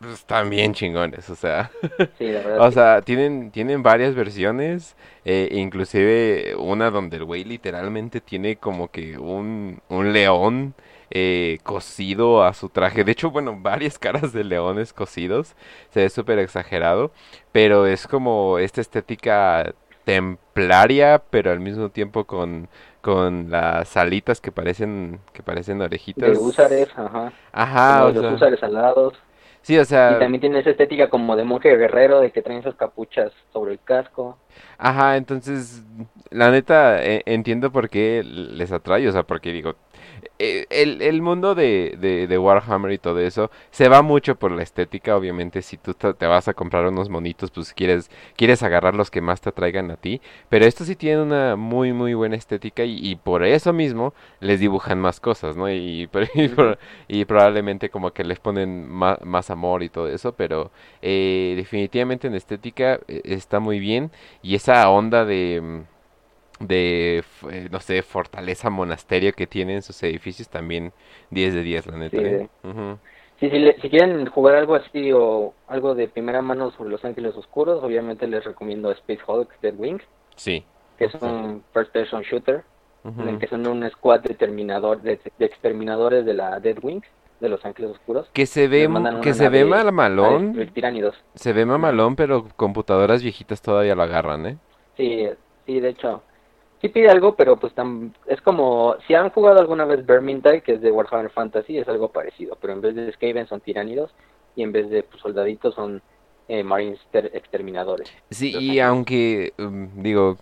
pues 0.00 0.14
están 0.14 0.50
bien 0.50 0.74
chingones, 0.74 1.30
o 1.30 1.36
sea, 1.36 1.70
Sí, 2.18 2.26
la 2.32 2.40
verdad. 2.42 2.60
o 2.66 2.70
sea, 2.72 3.02
tienen, 3.02 3.50
tienen 3.50 3.82
varias 3.82 4.14
versiones, 4.14 4.96
eh, 5.24 5.48
inclusive 5.52 6.54
una 6.56 6.90
donde 6.90 7.18
el 7.18 7.24
güey 7.24 7.44
literalmente 7.44 8.20
tiene 8.20 8.56
como 8.56 8.90
que 8.90 9.18
un, 9.18 9.80
un 9.88 10.12
león 10.12 10.74
eh, 11.14 11.58
cosido 11.62 12.42
a 12.42 12.54
su 12.54 12.70
traje. 12.70 13.04
De 13.04 13.12
hecho, 13.12 13.30
bueno, 13.30 13.58
varias 13.60 13.98
caras 13.98 14.32
de 14.32 14.44
leones 14.44 14.92
cosidos. 14.94 15.54
Se 15.90 16.00
ve 16.00 16.08
súper 16.10 16.38
exagerado, 16.38 17.12
pero 17.52 17.86
es 17.86 18.06
como 18.06 18.58
esta 18.58 18.80
estética 18.80 19.74
templaria, 20.04 21.22
pero 21.30 21.50
al 21.52 21.60
mismo 21.60 21.90
tiempo 21.90 22.24
con, 22.26 22.68
con 23.00 23.50
las 23.50 23.96
alitas 23.96 24.40
que 24.40 24.52
parecen, 24.52 25.20
que 25.32 25.42
parecen 25.42 25.80
orejitas. 25.82 26.38
de 26.38 26.38
húsares, 26.38 26.88
ajá. 26.96 27.32
Ajá, 27.52 28.06
o 28.06 28.10
los 28.10 28.30
húsares 28.30 28.62
alados. 28.62 29.14
sí, 29.62 29.78
o 29.78 29.84
sea, 29.84 30.02
Y 30.06 30.16
también 30.16 30.40
tiene 30.40 30.60
esa 30.60 30.70
estética 30.70 31.10
como 31.10 31.36
de 31.36 31.44
monje 31.44 31.76
guerrero, 31.76 32.20
de 32.20 32.32
que 32.32 32.42
traen 32.42 32.60
esas 32.60 32.76
capuchas 32.76 33.32
sobre 33.52 33.72
el 33.74 33.80
casco. 33.82 34.38
Ajá, 34.78 35.16
entonces, 35.16 35.82
la 36.30 36.50
neta, 36.50 37.02
e- 37.04 37.22
entiendo 37.26 37.70
por 37.72 37.88
qué 37.88 38.22
les 38.24 38.72
atrae, 38.72 39.08
o 39.08 39.12
sea, 39.12 39.22
porque 39.24 39.52
digo, 39.52 39.76
el, 40.38 41.02
el 41.02 41.22
mundo 41.22 41.54
de, 41.54 42.38
Warhammer 42.38 42.92
y 42.92 42.98
todo 42.98 43.20
eso 43.20 43.50
se 43.70 43.88
va 43.88 44.02
mucho 44.02 44.36
por 44.36 44.50
la 44.52 44.62
estética, 44.62 45.16
obviamente, 45.16 45.62
si 45.62 45.76
tú 45.76 45.94
te 45.94 46.26
vas 46.26 46.48
a 46.48 46.54
comprar 46.54 46.86
unos 46.86 47.08
monitos, 47.08 47.50
pues 47.50 47.72
quieres, 47.72 48.10
quieres 48.36 48.62
agarrar 48.62 48.94
los 48.94 49.10
que 49.10 49.20
más 49.20 49.40
te 49.40 49.50
atraigan 49.50 49.90
a 49.90 49.96
ti, 49.96 50.20
pero 50.48 50.64
esto 50.64 50.84
sí 50.84 50.96
tiene 50.96 51.22
una 51.22 51.56
muy, 51.56 51.92
muy 51.92 52.14
buena 52.14 52.36
estética 52.36 52.84
y, 52.84 53.16
por 53.16 53.44
eso 53.44 53.72
mismo 53.72 54.14
les 54.40 54.60
dibujan 54.60 55.00
más 55.00 55.20
cosas, 55.20 55.56
¿no? 55.56 55.70
Y, 55.70 56.08
y, 57.08 57.24
probablemente 57.24 57.90
como 57.90 58.12
que 58.12 58.24
les 58.24 58.40
ponen 58.40 58.88
más, 58.88 59.20
más 59.24 59.50
amor 59.50 59.82
y 59.82 59.88
todo 59.88 60.08
eso, 60.08 60.32
pero 60.32 60.70
eh, 61.02 61.54
definitivamente 61.56 62.26
en 62.26 62.34
estética 62.34 63.00
eh, 63.08 63.22
está 63.24 63.60
muy 63.60 63.78
bien. 63.78 64.10
Y 64.42 64.54
esa 64.54 64.88
onda 64.90 65.24
de, 65.24 65.60
mm, 65.62 65.91
de, 66.66 67.24
eh, 67.50 67.68
no 67.70 67.80
sé, 67.80 68.02
fortaleza 68.02 68.70
monasterio 68.70 69.32
que 69.32 69.46
tienen 69.46 69.82
sus 69.82 70.02
edificios 70.02 70.48
también 70.48 70.92
10 71.30 71.54
de 71.54 71.62
10, 71.62 71.86
la 71.86 71.98
neta, 71.98 72.16
Sí, 72.16 72.24
¿eh? 72.24 72.48
Sí, 73.40 73.50
si, 73.50 73.58
le- 73.58 73.80
si 73.80 73.90
quieren 73.90 74.26
jugar 74.26 74.54
algo 74.54 74.76
así 74.76 75.10
o 75.12 75.52
algo 75.66 75.94
de 75.94 76.06
primera 76.08 76.42
mano 76.42 76.70
sobre 76.72 76.90
los 76.90 77.04
ángeles 77.04 77.34
oscuros, 77.36 77.82
obviamente 77.82 78.26
les 78.28 78.44
recomiendo 78.44 78.92
Space 78.92 79.20
Hulk 79.26 79.60
Dead 79.60 79.74
Wing, 79.76 79.98
Sí. 80.36 80.64
que 80.98 81.06
es 81.06 81.14
un 81.20 81.64
first 81.72 81.92
person 81.92 82.22
shooter, 82.22 82.62
en 83.04 83.28
el 83.28 83.38
que 83.38 83.48
son 83.48 83.66
un 83.66 83.88
squad 83.90 84.20
de, 84.20 84.34
terminador, 84.34 85.02
de, 85.02 85.18
de 85.38 85.44
exterminadores 85.44 86.24
de 86.24 86.34
la 86.34 86.60
Dead 86.60 86.76
Wing, 86.80 87.00
de 87.40 87.48
los 87.48 87.64
ángeles 87.64 87.90
oscuros. 87.90 88.28
Que 88.32 88.46
se 88.46 88.68
ve, 88.68 88.88
que 89.22 89.34
se 89.34 89.48
ve 89.48 89.64
malmalón, 89.64 90.54
se 91.34 91.52
ve 91.52 91.66
mamalón, 91.66 92.14
pero 92.14 92.46
computadoras 92.54 93.24
viejitas 93.24 93.60
todavía 93.60 93.96
lo 93.96 94.02
agarran, 94.04 94.46
¿eh? 94.46 94.56
Sí, 94.96 95.26
sí, 95.66 95.80
de 95.80 95.88
hecho, 95.88 96.22
sí 96.82 96.90
pide 96.90 97.10
algo, 97.10 97.36
pero 97.36 97.58
pues 97.58 97.74
tam- 97.74 98.14
es 98.26 98.42
como, 98.42 98.96
si 99.08 99.14
han 99.14 99.30
jugado 99.30 99.60
alguna 99.60 99.86
vez 99.86 100.06
Vermintide, 100.06 100.62
que 100.62 100.74
es 100.74 100.82
de 100.82 100.92
Warhammer 100.92 101.32
Fantasy, 101.32 101.78
es 101.78 101.88
algo 101.88 102.12
parecido, 102.12 102.58
pero 102.60 102.74
en 102.74 102.82
vez 102.82 102.96
de 102.96 103.12
Skaven 103.12 103.48
son 103.48 103.62
tiránidos 103.62 104.14
y 104.56 104.64
en 104.64 104.72
vez 104.72 104.90
de 104.90 105.04
pues, 105.04 105.22
soldaditos 105.22 105.74
son 105.76 106.02
eh, 106.48 106.64
Marines 106.64 107.00
ter- 107.10 107.30
exterminadores. 107.34 108.10
Sí, 108.30 108.48
y 108.56 108.80
aunque, 108.80 109.54
um, 109.58 110.02
digo, 110.02 110.38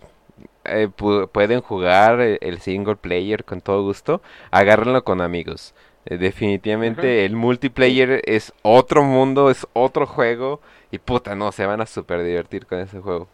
eh, 0.65 0.89
pu- 0.89 1.29
pueden 1.31 1.61
jugar 1.61 2.21
eh, 2.21 2.37
el 2.41 2.59
single 2.61 2.95
player 2.97 3.45
con 3.45 3.61
todo 3.61 3.83
gusto, 3.83 4.21
agárrenlo 4.51 5.03
con 5.03 5.21
amigos. 5.21 5.75
Eh, 6.05 6.17
definitivamente 6.17 7.25
el 7.25 7.35
multiplayer 7.35 8.21
es 8.25 8.53
otro 8.63 9.03
mundo, 9.03 9.49
es 9.51 9.67
otro 9.73 10.07
juego 10.07 10.61
y 10.91 10.99
puta, 10.99 11.35
no, 11.35 11.51
se 11.51 11.65
van 11.65 11.81
a 11.81 11.85
super 11.85 12.23
divertir 12.23 12.65
con 12.67 12.79
ese 12.79 12.99
juego. 13.01 13.29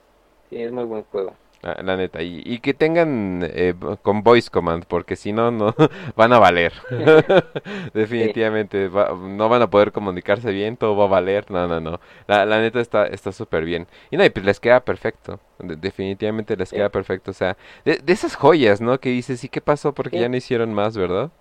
Sí, 0.49 0.57
es 0.61 0.71
muy 0.71 0.83
buen 0.85 1.03
juego. 1.05 1.39
La, 1.67 1.73
la 1.83 1.97
neta, 1.97 2.21
y, 2.21 2.41
y 2.45 2.59
que 2.59 2.73
tengan 2.73 3.41
eh, 3.43 3.73
con 4.01 4.23
voice 4.23 4.49
command, 4.49 4.85
porque 4.87 5.17
si 5.17 5.33
no, 5.33 5.51
no 5.51 5.75
van 6.15 6.31
a 6.31 6.39
valer. 6.39 6.71
Definitivamente, 7.93 8.87
va- 8.87 9.13
no 9.13 9.49
van 9.49 9.61
a 9.61 9.69
poder 9.69 9.91
comunicarse 9.91 10.51
bien, 10.51 10.77
todo 10.77 10.95
va 10.95 11.05
a 11.05 11.07
valer. 11.07 11.49
No, 11.51 11.67
no, 11.67 11.79
no. 11.81 11.99
La, 12.27 12.45
la 12.45 12.59
neta 12.59 12.79
está 12.79 13.05
está 13.07 13.31
súper 13.31 13.65
bien. 13.65 13.87
Y 14.11 14.17
no, 14.17 14.23
y 14.25 14.29
pues 14.29 14.45
les 14.45 14.59
queda 14.59 14.79
perfecto. 14.79 15.39
De- 15.59 15.75
definitivamente 15.75 16.55
les 16.55 16.69
Sí. 16.69 16.75
queda 16.77 16.89
perfecto. 16.89 17.31
O 17.31 17.33
sea, 17.33 17.57
de, 17.85 17.97
de 17.97 18.13
esas 18.13 18.35
joyas, 18.35 18.79
¿no? 18.81 18.99
Que 18.99 19.09
dices, 19.09 19.43
¿y 19.43 19.49
qué 19.49 19.59
pasó? 19.61 19.93
Porque 19.93 20.17
Sí. 20.17 20.21
ya 20.21 20.29
no 20.29 20.37
hicieron 20.37 20.73
más, 20.73 20.95
¿verdad? 20.97 21.31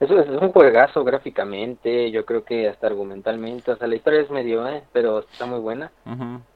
Eso 0.00 0.18
es, 0.18 0.28
un 0.28 0.50
juegazo 0.52 1.04
gráficamente, 1.04 2.10
yo 2.10 2.24
creo 2.24 2.42
que 2.44 2.68
hasta 2.68 2.86
argumentalmente, 2.86 3.70
o 3.70 3.76
sea, 3.76 3.86
la 3.86 3.96
historia 3.96 4.20
es 4.22 4.30
medio, 4.30 4.66
eh, 4.66 4.82
pero 4.92 5.18
está 5.20 5.44
muy 5.46 5.60
buena. 5.60 5.92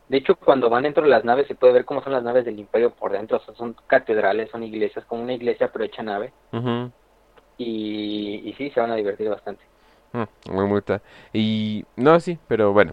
De 0.09 0.17
hecho, 0.19 0.35
cuando 0.37 0.71
van 0.71 0.85
dentro 0.85 1.03
de 1.03 1.11
las 1.11 1.25
naves 1.25 1.47
se 1.47 1.55
puede 1.55 1.73
ver 1.75 1.85
cómo 1.85 2.03
son 2.03 2.13
las 2.15 2.23
naves 2.23 2.45
del 2.45 2.59
Imperio 2.59 2.91
por 2.91 3.13
dentro, 3.13 3.37
o 3.39 3.41
sea, 3.41 3.55
son 3.55 3.75
catedrales, 3.87 4.51
son 4.51 4.63
iglesias, 4.63 5.05
como 5.07 5.23
una 5.23 5.35
iglesia 5.35 5.71
pero 5.73 5.85
hecha 5.85 6.03
nave, 6.03 6.33
y, 7.59 8.43
y 8.49 8.53
sí, 8.55 8.71
se 8.71 8.81
van 8.81 8.91
a 8.91 8.97
divertir 8.97 9.29
bastante. 9.29 9.63
Mm, 10.13 10.53
Muy 10.53 10.67
multa. 10.67 11.03
Y 11.33 11.85
no, 11.97 12.19
sí, 12.21 12.39
pero 12.49 12.73
bueno. 12.73 12.93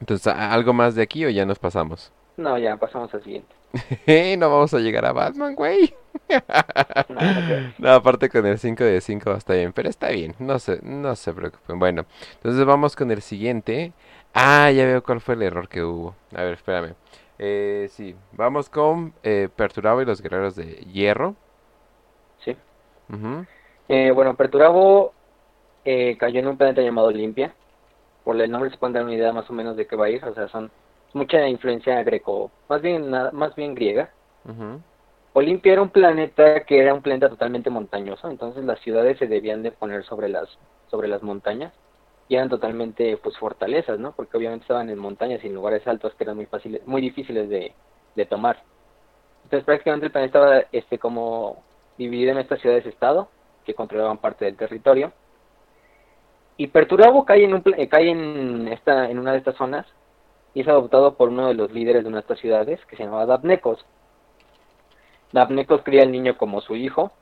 Entonces, 0.00 0.26
¿a- 0.28 0.52
¿algo 0.52 0.72
más 0.72 0.94
de 0.94 1.02
aquí 1.02 1.24
o 1.24 1.30
ya 1.30 1.46
nos 1.46 1.58
pasamos? 1.58 2.12
No, 2.36 2.56
ya 2.58 2.76
pasamos 2.76 3.12
al 3.14 3.22
siguiente. 3.22 3.54
no 4.38 4.50
vamos 4.50 4.72
a 4.74 4.78
llegar 4.78 5.04
a 5.04 5.12
Batman, 5.12 5.54
güey. 5.54 5.94
No, 7.78 7.90
aparte 7.90 8.28
con 8.28 8.46
el 8.46 8.58
5 8.58 8.84
de 8.84 9.00
5 9.00 9.32
está 9.34 9.54
bien, 9.54 9.72
pero 9.72 9.88
está 9.88 10.08
bien, 10.10 10.34
no 10.38 10.58
se, 10.58 10.80
no 10.82 11.14
se 11.16 11.32
preocupen. 11.32 11.78
Bueno, 11.78 12.06
entonces 12.34 12.64
vamos 12.64 12.96
con 12.96 13.10
el 13.10 13.22
siguiente. 13.22 13.92
Ah, 14.34 14.70
ya 14.70 14.84
veo 14.86 15.02
cuál 15.02 15.20
fue 15.20 15.34
el 15.34 15.42
error 15.42 15.68
que 15.68 15.82
hubo. 15.82 16.14
A 16.34 16.42
ver, 16.42 16.54
espérame. 16.54 16.94
Eh, 17.38 17.88
sí, 17.90 18.14
vamos 18.32 18.68
con 18.70 19.14
eh, 19.22 19.48
Perturabo 19.54 20.02
y 20.02 20.06
los 20.06 20.20
guerreros 20.22 20.56
de 20.56 20.74
hierro. 20.92 21.36
Sí. 22.44 22.56
Ujú, 23.08 23.46
Eh, 23.88 24.10
bueno, 24.10 24.34
Perturabo 24.36 25.12
eh, 25.84 26.16
cayó 26.18 26.40
en 26.40 26.48
un 26.48 26.56
planeta 26.56 26.82
llamado 26.82 27.08
Olimpia. 27.08 27.54
Por 28.24 28.40
el 28.40 28.50
nombre 28.50 28.70
se 28.70 28.78
pueden 28.78 28.94
dar 28.94 29.04
una 29.04 29.14
idea 29.14 29.32
más 29.32 29.48
o 29.50 29.52
menos 29.52 29.76
de 29.76 29.86
qué 29.86 29.96
va 29.96 30.06
a 30.06 30.10
ir. 30.10 30.24
O 30.24 30.34
sea, 30.34 30.48
son 30.48 30.70
mucha 31.16 31.48
influencia 31.48 32.02
greco, 32.02 32.50
más 32.68 32.82
bien, 32.82 33.10
más 33.10 33.54
bien 33.56 33.74
griega. 33.74 34.10
ujú, 34.44 34.80
Olimpia 35.32 35.74
era 35.74 35.82
un 35.82 35.90
planeta 35.90 36.64
que 36.64 36.78
era 36.78 36.94
un 36.94 37.02
planeta 37.02 37.28
totalmente 37.28 37.68
montañoso, 37.68 38.30
entonces 38.30 38.64
las 38.64 38.80
ciudades 38.80 39.18
se 39.18 39.26
debían 39.26 39.62
de 39.62 39.70
poner 39.70 40.04
sobre 40.04 40.28
las 40.28 40.48
sobre 40.90 41.08
las 41.08 41.22
montañas 41.22 41.72
y 42.28 42.36
eran 42.36 42.48
totalmente 42.48 43.16
pues 43.18 43.36
fortalezas, 43.36 43.98
¿no? 43.98 44.12
Porque 44.12 44.36
obviamente 44.36 44.64
estaban 44.64 44.88
en 44.90 44.98
montañas 44.98 45.42
y 45.44 45.48
en 45.48 45.54
lugares 45.54 45.86
altos 45.86 46.14
que 46.14 46.24
eran 46.24 46.36
muy 46.36 46.46
fáciles, 46.46 46.86
muy 46.86 47.00
difíciles 47.02 47.48
de, 47.48 47.72
de 48.14 48.26
tomar. 48.26 48.62
Entonces 49.44 49.64
prácticamente 49.64 50.06
el 50.06 50.12
planeta 50.12 50.38
estaba 50.38 50.64
este 50.72 50.98
como 50.98 51.62
dividido 51.98 52.32
en 52.32 52.38
estas 52.38 52.60
ciudades 52.60 52.86
estado 52.86 53.28
que 53.64 53.74
controlaban 53.74 54.18
parte 54.18 54.46
del 54.46 54.56
territorio. 54.56 55.12
Y 56.56 56.68
Perturabo 56.68 57.26
cae 57.26 57.44
en 57.44 57.54
un 57.54 57.62
eh, 57.76 57.88
cae 57.88 58.08
en 58.10 58.68
esta 58.68 59.10
en 59.10 59.18
una 59.18 59.32
de 59.32 59.38
estas 59.38 59.56
zonas 59.56 59.86
y 60.56 60.62
es 60.62 60.68
adoptado 60.68 61.16
por 61.16 61.28
uno 61.28 61.48
de 61.48 61.54
los 61.54 61.70
líderes 61.70 62.02
de 62.02 62.08
una 62.08 62.16
de 62.16 62.22
estas 62.22 62.38
ciudades 62.38 62.80
que 62.86 62.96
se 62.96 63.04
llamaba 63.04 63.26
Dapnecos. 63.26 63.84
Dapnecos 65.30 65.82
cría 65.82 66.00
al 66.00 66.10
niño 66.10 66.38
como 66.38 66.62
su 66.62 66.74
hijo 66.76 67.12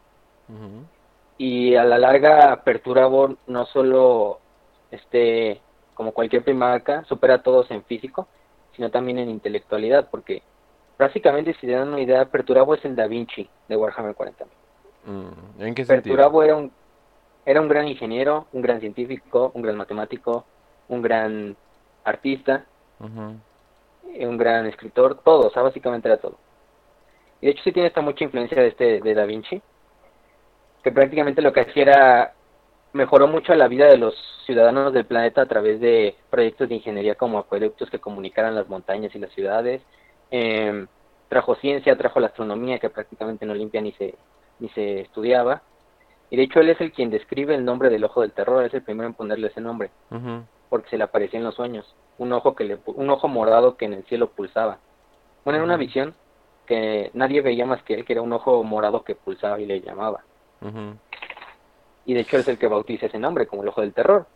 y 1.37 1.75
a 1.75 1.83
la 1.83 1.99
larga 1.99 2.63
Perturabo 2.63 3.35
no 3.49 3.67
solo 3.67 4.39
este 4.93 5.61
como 5.95 6.13
cualquier 6.13 6.45
primarca 6.45 7.03
supera 7.07 7.35
a 7.35 7.43
todos 7.43 7.69
en 7.73 7.83
físico, 7.83 8.29
sino 8.77 8.93
también 8.93 9.19
en 9.19 9.29
intelectualidad, 9.29 10.11
porque 10.13 10.45
prácticamente 10.97 11.55
si 11.55 11.67
te 11.67 11.73
dan 11.73 11.89
una 11.89 12.03
idea, 12.03 12.27
Perturabo 12.27 12.77
es 12.77 12.85
el 12.85 12.95
Da 12.95 13.09
Vinci 13.09 13.51
de 13.67 13.77
Warhammer 13.77 14.15
40. 14.15 14.45
mm, 15.07 15.61
¿En 15.61 15.75
qué 15.75 15.85
sentido? 15.85 16.15
Perturabo 16.15 16.45
era 16.45 16.55
un 16.55 16.71
era 17.47 17.61
un 17.61 17.69
gran 17.69 17.89
ingeniero, 17.89 18.47
un 18.53 18.63
gran 18.63 18.79
científico, 18.79 19.51
un 19.55 19.63
gran 19.63 19.77
matemático, 19.77 20.45
un 20.87 21.03
gran 21.03 21.57
artista, 22.05 22.67
Un 24.19 24.37
gran 24.37 24.67
escritor, 24.67 25.21
todo, 25.23 25.49
o 25.49 25.51
sea, 25.51 25.63
básicamente 25.63 26.09
era 26.09 26.19
todo. 26.19 26.37
Y 27.41 27.47
de 27.47 27.53
hecho 27.53 27.65
sí 27.65 27.73
tiene 27.73 27.89
esta 27.89 28.01
mucha 28.01 28.25
influencia 28.25 28.61
de 28.61 28.69
este 28.69 29.01
de 29.01 29.15
Da 29.15 29.25
Vinci, 29.25 29.61
que 30.83 30.93
prácticamente 30.93 31.43
lo 31.43 31.53
que 31.53 31.61
hacía 31.61 31.83
era 31.83 32.35
mejoró 32.93 33.27
mucho 33.27 33.55
la 33.55 33.69
vida 33.69 33.87
de 33.87 33.99
los 33.99 34.15
ciudadanos 34.47 34.93
del 34.93 35.05
planeta 35.05 35.43
a 35.43 35.47
través 35.47 35.81
de 35.81 36.17
proyectos 36.31 36.69
de 36.69 36.77
ingeniería 36.77 37.17
como 37.17 37.39
acueductos 37.39 37.91
que 37.91 37.99
comunicaran 37.99 38.55
las 38.55 38.69
montañas 38.69 39.15
y 39.15 39.19
las 39.19 39.33
ciudades. 39.33 39.83
Eh, 40.31 40.87
trajo 41.29 41.57
ciencia, 41.57 41.97
trajo 41.97 42.21
la 42.21 42.29
astronomía 42.29 42.79
que 42.79 42.91
prácticamente 42.91 43.45
en 43.45 43.51
Olimpia 43.51 43.81
ni 43.81 43.93
se 43.93 44.15
ni 44.61 44.69
se 44.71 45.01
estudiaba. 45.01 45.63
Y 46.31 46.37
de 46.37 46.45
hecho 46.45 46.61
él 46.61 46.71
es 46.71 46.81
el 46.81 46.93
quien 46.93 47.11
describe 47.11 47.55
el 47.55 47.65
nombre 47.65 47.91
del 47.91 48.05
ojo 48.05 48.23
del 48.23 48.33
terror, 48.33 48.65
es 48.65 48.75
el 48.75 48.83
primero 48.83 49.09
en 49.09 49.15
ponerle 49.15 49.49
ese 49.49 49.61
nombre 49.61 49.91
ujú, 50.11 50.45
porque 50.75 50.91
se 50.91 50.99
le 50.99 51.05
aparecía 51.05 51.39
en 51.39 51.45
los 51.45 51.55
sueños, 51.55 51.87
un 52.19 52.33
ojo 52.33 52.57
que 52.57 52.65
le 52.65 52.81
un 52.87 53.09
ojo 53.09 53.29
morado 53.29 53.77
que 53.77 53.85
en 53.85 53.93
el 53.93 54.05
cielo 54.07 54.33
pulsaba. 54.33 54.81
Bueno, 55.45 55.59
era 55.59 55.65
una 55.65 55.77
visión 55.77 56.17
que 56.67 57.13
nadie 57.15 57.43
veía 57.43 57.65
más 57.65 57.81
que 57.85 57.95
él, 57.95 58.05
que 58.05 58.15
era 58.15 58.23
un 58.23 58.33
ojo 58.33 58.65
morado 58.65 59.05
que 59.05 59.15
pulsaba 59.15 59.61
y 59.61 59.67
le 59.67 59.81
llamaba. 59.83 60.25
Y 62.05 62.15
de 62.15 62.21
hecho 62.23 62.39
es 62.39 62.49
el 62.49 62.59
que 62.59 62.67
bautiza 62.67 63.07
ese 63.07 63.21
nombre 63.21 63.47
como 63.47 63.63
el 63.63 63.69
ojo 63.69 63.83
del 63.83 63.95
terror. 63.95 64.27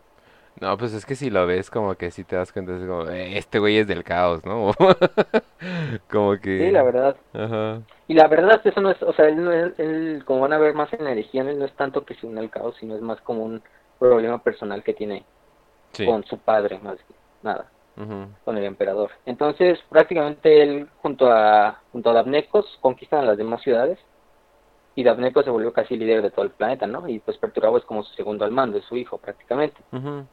No, 0.61 0.78
pues 0.78 0.93
es 0.93 1.05
que 1.05 1.16
si 1.16 1.28
lo 1.28 1.45
ves 1.45 1.70
como 1.70 1.97
que 1.97 2.12
si 2.12 2.22
te 2.22 2.36
das 2.36 2.53
cuenta, 2.53 2.76
es 2.76 2.86
como, 2.86 3.09
"Eh, 3.09 3.36
este 3.36 3.59
güey 3.59 3.78
es 3.78 3.89
del 3.89 4.05
caos, 4.05 4.45
¿no? 4.45 4.70
Como 6.09 6.39
que... 6.39 6.66
Sí, 6.66 6.70
la 6.70 6.84
verdad. 6.84 7.16
Ajá. 7.34 7.82
Y 8.07 8.14
la 8.14 8.28
verdad 8.28 8.61
eso 8.64 8.80
no 8.80 8.93
es, 8.93 9.03
o 9.03 9.12
sea, 9.12 9.26
él, 9.26 9.43
no 9.45 9.51
es- 9.53 9.76
él, 9.80 10.22
como 10.24 10.43
van 10.43 10.53
a 10.53 10.59
ver 10.59 10.74
más 10.74 10.93
en 10.93 11.03
la 11.05 11.11
él 11.14 11.59
no 11.59 11.64
es 11.64 11.74
tanto 11.74 12.05
que 12.05 12.14
se 12.14 12.26
une 12.28 12.39
al 12.39 12.51
caos, 12.51 12.76
sino 12.78 12.95
es 12.95 13.03
más 13.03 13.20
como 13.22 13.43
un 13.43 13.61
problema 13.99 14.41
personal 14.41 14.84
que 14.84 14.95
tiene 14.95 15.26
Sí. 15.93 16.05
con 16.07 16.24
su 16.24 16.39
padre, 16.39 16.78
más 16.80 16.97
que 16.97 17.14
nada. 17.43 17.70
con 18.45 18.57
el 18.57 18.64
emperador. 18.64 19.11
Entonces, 19.26 19.80
prácticamente 19.89 20.62
él 20.62 20.89
junto 21.03 21.30
a 21.32 21.80
junto 21.91 22.11
a 22.11 22.12
Dabnecos 22.12 22.78
conquistan 22.80 23.20
a 23.20 23.24
las 23.26 23.36
demás 23.36 23.61
ciudades 23.62 23.99
y 24.95 25.03
Dabnecos 25.03 25.45
se 25.45 25.51
volvió 25.51 25.72
casi 25.72 25.97
líder 25.97 26.22
de 26.22 26.30
todo 26.30 26.45
el 26.45 26.53
planeta, 26.53 26.86
¿no? 26.86 27.09
Y 27.09 27.18
pues 27.20 27.36
Perturabo 27.39 27.76
es 27.78 27.84
como 27.84 28.03
su 28.05 28.14
segundo 28.14 28.45
al 28.45 28.53
mando, 28.53 28.78
es 28.78 28.84
su 28.84 28.97
hijo 28.97 29.18
prácticamente. 29.18 29.76
ujú, 29.93 30.24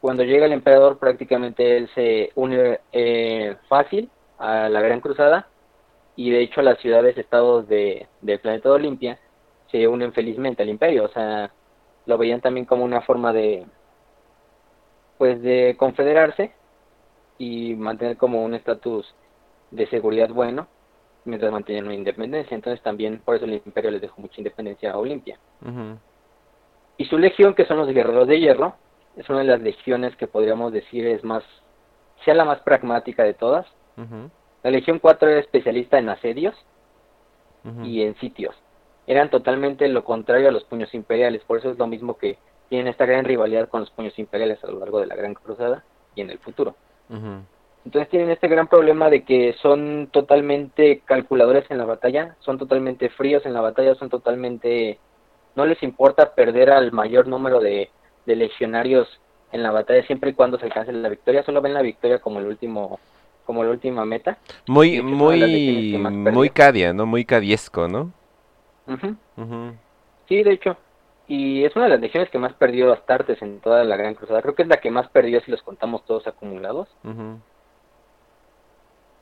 Cuando 0.00 0.24
llega 0.24 0.46
el 0.46 0.52
emperador, 0.52 0.98
prácticamente 0.98 1.76
él 1.76 1.88
se 1.94 2.32
une 2.34 2.80
eh, 2.92 3.56
fácil 3.68 4.10
a 4.38 4.68
la 4.68 4.80
Gran 4.80 5.00
Cruzada 5.00 5.46
y 6.16 6.30
de 6.30 6.40
hecho 6.40 6.62
las 6.62 6.78
ciudades 6.78 7.16
estados 7.18 7.68
de, 7.68 8.08
del 8.20 8.40
planeta 8.40 8.68
de 8.68 8.74
Olimpia 8.74 9.18
se 9.70 9.86
unen 9.86 10.12
felizmente 10.12 10.62
al 10.62 10.68
imperio, 10.70 11.04
o 11.04 11.08
sea, 11.08 11.52
lo 12.06 12.18
veían 12.18 12.40
también 12.40 12.66
como 12.66 12.84
una 12.84 13.00
forma 13.02 13.32
de 13.32 13.66
pues 15.20 15.42
de 15.42 15.76
confederarse 15.76 16.50
y 17.36 17.74
mantener 17.74 18.16
como 18.16 18.42
un 18.42 18.54
estatus 18.54 19.14
de 19.70 19.86
seguridad 19.88 20.30
bueno 20.30 20.66
mientras 21.26 21.52
mantenían 21.52 21.84
una 21.84 21.94
independencia, 21.94 22.54
entonces 22.54 22.82
también 22.82 23.20
por 23.22 23.36
eso 23.36 23.44
el 23.44 23.52
imperio 23.52 23.90
les 23.90 24.00
dejó 24.00 24.18
mucha 24.18 24.40
independencia 24.40 24.92
a 24.92 24.96
Olimpia. 24.96 25.38
Y 26.96 27.04
su 27.04 27.18
legión, 27.18 27.52
que 27.52 27.66
son 27.66 27.76
los 27.76 27.88
guerreros 27.88 28.28
de 28.28 28.40
hierro, 28.40 28.76
es 29.14 29.28
una 29.28 29.40
de 29.40 29.44
las 29.44 29.60
legiones 29.60 30.16
que 30.16 30.26
podríamos 30.26 30.72
decir 30.72 31.06
es 31.06 31.22
más, 31.22 31.44
sea 32.24 32.32
la 32.32 32.46
más 32.46 32.60
pragmática 32.60 33.22
de 33.22 33.34
todas. 33.34 33.66
La 34.62 34.70
legión 34.70 35.00
4 35.00 35.28
era 35.28 35.40
especialista 35.40 35.98
en 35.98 36.08
asedios 36.08 36.54
y 37.84 38.04
en 38.04 38.14
sitios. 38.20 38.56
Eran 39.06 39.28
totalmente 39.28 39.86
lo 39.88 40.02
contrario 40.02 40.48
a 40.48 40.52
los 40.52 40.64
puños 40.64 40.94
imperiales, 40.94 41.44
por 41.44 41.58
eso 41.58 41.70
es 41.70 41.76
lo 41.76 41.86
mismo 41.86 42.16
que 42.16 42.38
tienen 42.70 42.88
esta 42.88 43.04
gran 43.04 43.24
rivalidad 43.24 43.68
con 43.68 43.80
los 43.80 43.90
puños 43.90 44.16
imperiales 44.18 44.62
a 44.64 44.68
lo 44.68 44.78
largo 44.78 45.00
de 45.00 45.06
la 45.06 45.16
Gran 45.16 45.34
Cruzada 45.34 45.84
y 46.14 46.22
en 46.22 46.30
el 46.30 46.38
futuro. 46.38 46.76
Entonces 47.84 48.08
tienen 48.08 48.30
este 48.30 48.46
gran 48.46 48.68
problema 48.68 49.10
de 49.10 49.24
que 49.24 49.54
son 49.60 50.08
totalmente 50.12 51.02
calculadores 51.04 51.68
en 51.70 51.78
la 51.78 51.84
batalla, 51.84 52.36
son 52.38 52.58
totalmente 52.58 53.10
fríos 53.10 53.44
en 53.44 53.52
la 53.52 53.60
batalla, 53.60 53.94
son 53.96 54.08
totalmente... 54.08 54.98
No 55.56 55.66
les 55.66 55.82
importa 55.82 56.32
perder 56.34 56.70
al 56.70 56.92
mayor 56.92 57.26
número 57.26 57.58
de, 57.58 57.90
de 58.24 58.36
legionarios 58.36 59.08
en 59.50 59.64
la 59.64 59.72
batalla 59.72 60.06
siempre 60.06 60.30
y 60.30 60.34
cuando 60.34 60.56
se 60.56 60.66
alcance 60.66 60.92
la 60.92 61.08
victoria, 61.08 61.42
solo 61.42 61.60
ven 61.60 61.74
la 61.74 61.82
victoria 61.82 62.20
como 62.20 62.38
el 62.38 62.46
último 62.46 63.00
como 63.44 63.64
la 63.64 63.70
última 63.70 64.04
meta. 64.04 64.38
Muy, 64.68 65.02
muy, 65.02 66.08
muy 66.08 66.50
cadia, 66.50 66.92
¿no? 66.92 67.04
Muy 67.04 67.24
cadiesco, 67.24 67.88
¿no? 67.88 68.12
Ujú. 68.86 69.16
Ujú, 69.36 69.72
Sí, 70.28 70.44
de 70.44 70.52
hecho. 70.52 70.76
Y 71.30 71.64
es 71.64 71.76
una 71.76 71.84
de 71.84 71.92
las 71.92 72.00
legiones 72.00 72.28
que 72.28 72.40
más 72.40 72.52
perdió 72.54 72.92
Astartes 72.92 73.40
en 73.40 73.60
toda 73.60 73.84
la 73.84 73.96
Gran 73.96 74.16
Cruzada. 74.16 74.42
Creo 74.42 74.56
que 74.56 74.62
es 74.62 74.68
la 74.68 74.78
que 74.78 74.90
más 74.90 75.08
perdió 75.10 75.40
si 75.40 75.52
los 75.52 75.62
contamos 75.62 76.04
todos 76.04 76.26
acumulados. 76.26 76.88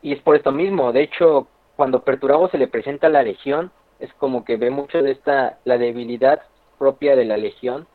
Y 0.00 0.14
es 0.14 0.22
por 0.22 0.34
esto 0.34 0.50
mismo, 0.50 0.90
de 0.90 1.02
hecho, 1.02 1.48
cuando 1.76 2.04
Perturabo 2.04 2.48
se 2.48 2.56
le 2.56 2.66
presenta 2.66 3.08
a 3.08 3.10
la 3.10 3.22
legión, 3.22 3.70
es 4.00 4.10
como 4.14 4.42
que 4.46 4.56
ve 4.56 4.70
mucho 4.70 5.02
de 5.02 5.10
esta, 5.10 5.58
la 5.66 5.76
debilidad 5.76 6.40
propia 6.78 7.14
de 7.14 7.26
la 7.26 7.36
legión. 7.36 7.86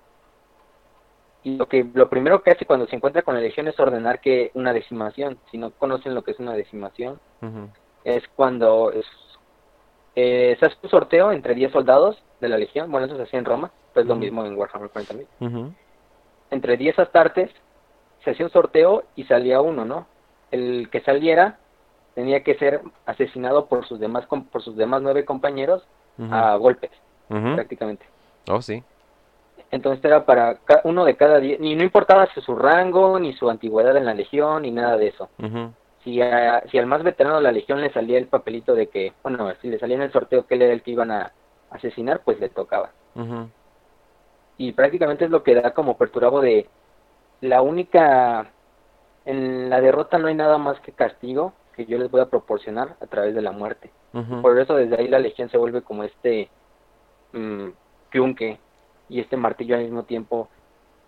Y 1.41 1.57
lo 1.57 1.67
que 1.67 1.83
lo 1.91 2.07
primero 2.07 2.43
que 2.43 2.51
hace 2.51 2.67
cuando 2.67 2.85
se 2.85 2.95
encuentra 2.95 3.23
con 3.23 3.33
la 3.33 3.41
legión 3.41 3.67
es 3.67 3.79
ordenar 3.79 4.21
que 4.21 4.51
una 4.53 4.73
decimación. 4.73 5.39
Si 5.49 5.57
no 5.57 5.71
conocen 5.71 6.13
lo 6.13 6.21
que 6.23 6.33
es 6.33 6.39
una 6.39 6.53
decimación, 6.53 7.19
es 8.03 8.23
cuando 8.35 8.91
es, 8.91 9.07
eh, 10.15 10.55
se 10.59 10.67
hace 10.67 10.77
un 10.83 10.89
sorteo 10.91 11.31
entre 11.31 11.55
10 11.55 11.71
soldados 11.71 12.21
de 12.41 12.49
la 12.49 12.59
legión. 12.59 12.91
Bueno, 12.91 13.07
eso 13.07 13.17
se 13.17 13.23
hacía 13.23 13.39
en 13.39 13.45
Roma, 13.45 13.71
pues 13.93 14.05
lo 14.05 14.15
mismo 14.15 14.45
en 14.45 14.57
Warhammer 14.57 14.89
40.000. 14.89 15.27
ujú, 15.39 15.71
Entre 16.51 16.77
10 16.77 16.97
astartes 16.99 17.49
se 18.23 18.31
hacía 18.31 18.45
un 18.45 18.51
sorteo 18.51 19.03
y 19.15 19.23
salía 19.25 19.61
uno, 19.61 19.85
¿no? 19.85 20.07
El 20.51 20.89
que 20.91 21.01
saliera 21.01 21.59
tenía 22.15 22.43
que 22.43 22.55
ser 22.55 22.81
asesinado 23.05 23.67
por 23.67 23.85
sus 23.87 23.99
demás 23.99 24.25
por 24.27 24.61
sus 24.61 24.75
demás 24.75 25.01
nueve 25.01 25.25
compañeros 25.25 25.83
a 26.33 26.55
golpes 26.57 26.91
prácticamente 27.55 28.05
Oh, 28.51 28.61
sí. 28.61 28.83
Entonces 29.71 30.03
era 30.05 30.25
para 30.25 30.59
uno 30.83 31.05
de 31.05 31.15
cada 31.15 31.39
diez, 31.39 31.59
y 31.61 31.75
no 31.75 31.83
importaba 31.83 32.27
su, 32.33 32.41
su 32.41 32.55
rango, 32.55 33.19
ni 33.19 33.33
su 33.33 33.49
antigüedad 33.49 33.95
en 33.97 34.05
la 34.05 34.13
legión, 34.13 34.61
ni 34.63 34.71
nada 34.71 34.97
de 34.97 35.07
eso. 35.07 35.29
Si, 36.03 36.21
a- 36.21 36.61
si 36.69 36.77
al 36.77 36.85
más 36.85 37.01
veterano 37.03 37.37
de 37.37 37.41
la 37.43 37.51
legión 37.51 37.81
le 37.81 37.91
salía 37.91 38.17
el 38.17 38.27
papelito 38.27 38.75
de 38.75 38.89
que, 38.89 39.13
bueno, 39.23 39.51
si 39.61 39.69
le 39.69 39.79
salía 39.79 39.95
en 39.95 40.01
el 40.03 40.11
sorteo 40.11 40.45
que 40.45 40.55
él 40.55 40.61
era 40.63 40.73
el 40.73 40.83
que 40.83 40.91
iban 40.91 41.11
a 41.11 41.31
asesinar, 41.71 42.21
pues 42.23 42.39
le 42.39 42.49
tocaba. 42.49 42.91
Y 44.57 44.71
prácticamente 44.73 45.25
es 45.25 45.31
lo 45.31 45.43
que 45.43 45.55
da 45.55 45.73
como 45.73 45.97
perturabo 45.97 46.41
de 46.41 46.67
la 47.41 47.61
única, 47.61 48.51
en 49.25 49.69
la 49.69 49.81
derrota 49.81 50.17
no 50.17 50.27
hay 50.27 50.35
nada 50.35 50.57
más 50.57 50.79
que 50.81 50.91
castigo 50.91 51.53
que 51.75 51.85
yo 51.85 51.97
les 51.97 52.09
voy 52.09 52.21
a 52.21 52.29
proporcionar 52.29 52.95
a 53.01 53.07
través 53.07 53.35
de 53.35 53.41
la 53.41 53.51
muerte. 53.51 53.91
Por 54.41 54.59
eso 54.59 54.75
desde 54.75 54.95
ahí 54.95 55.07
la 55.07 55.17
legión 55.17 55.49
se 55.49 55.57
vuelve 55.57 55.81
como 55.81 56.03
este 56.03 56.49
mm, 57.31 57.69
yunque 58.13 58.59
y 59.09 59.19
este 59.19 59.37
martillo 59.37 59.75
al 59.75 59.83
mismo 59.83 60.03
tiempo, 60.03 60.49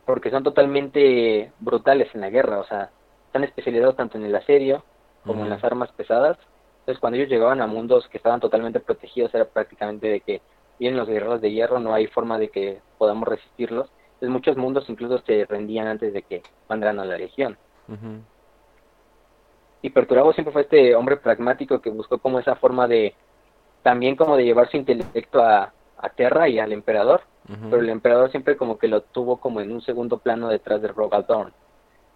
porque 0.06 0.32
son 0.32 0.43
totalmente 0.43 1.52
brutales 1.60 2.14
en 2.16 2.22
la 2.22 2.32
guerra, 2.32 2.60
o 2.60 2.66
sea, 2.66 2.89
están 3.28 3.43
especializados 3.43 3.96
tanto 3.96 4.18
en 4.18 4.26
el 4.26 4.36
asedio 4.36 4.84
como 5.24 5.43
en 5.43 5.50
las 5.50 5.64
armas 5.64 5.91
pesadas. 5.91 6.38
Entonces 6.80 7.00
cuando 7.00 7.18
ellos 7.18 7.30
llegaban 7.30 7.62
a 7.62 7.68
mundos 7.68 8.08
que 8.10 8.18
estaban 8.18 8.39
totalmente 8.39 8.80
protegidos 8.80 9.34
era 9.34 9.46
prácticamente 9.46 10.08
de 10.08 10.20
que 10.22 10.41
vienen 10.80 10.97
los 10.97 11.07
guerreros 11.07 11.41
de 11.41 11.51
hierro, 11.51 11.80
no 11.80 11.93
hay 11.93 12.07
forma 12.07 12.38
de 12.38 12.49
que 12.49 12.80
podamos 12.97 13.28
resistirlos. 13.28 13.89
Entonces 14.15 14.30
muchos 14.30 14.57
mundos 14.57 14.86
incluso 14.89 15.19
se 15.19 15.45
rendían 15.45 15.88
antes 15.88 16.13
de 16.13 16.21
que 16.21 16.41
mandaran 16.69 16.99
a 16.99 17.05
la 17.05 17.17
legión. 17.17 17.57
Y 19.82 19.89
Perturabo 19.91 20.34
siempre 20.34 20.51
fue 20.51 20.63
este 20.63 20.95
hombre 20.95 21.17
pragmático 21.17 21.80
que 21.82 21.89
buscó 21.89 22.17
como 22.17 22.39
esa 22.39 22.55
forma 22.55 22.88
de, 22.88 23.13
también 23.84 24.15
como 24.15 24.36
de 24.36 24.45
llevar 24.45 24.69
su 24.71 24.78
intelecto 24.78 25.43
a, 25.43 25.71
a 25.97 26.09
Terra 26.09 26.49
y 26.49 26.57
al 26.59 26.71
emperador, 26.73 27.21
pero 27.69 27.82
el 27.82 27.89
emperador 27.89 28.32
siempre 28.32 28.57
como 28.57 28.80
que 28.80 28.88
lo 28.88 29.01
tuvo 29.01 29.38
como 29.38 29.61
en 29.61 29.71
un 29.71 29.82
segundo 29.82 30.17
plano 30.17 30.47
detrás 30.47 30.82
de 30.82 30.88
Rogaldorn. 30.88 31.53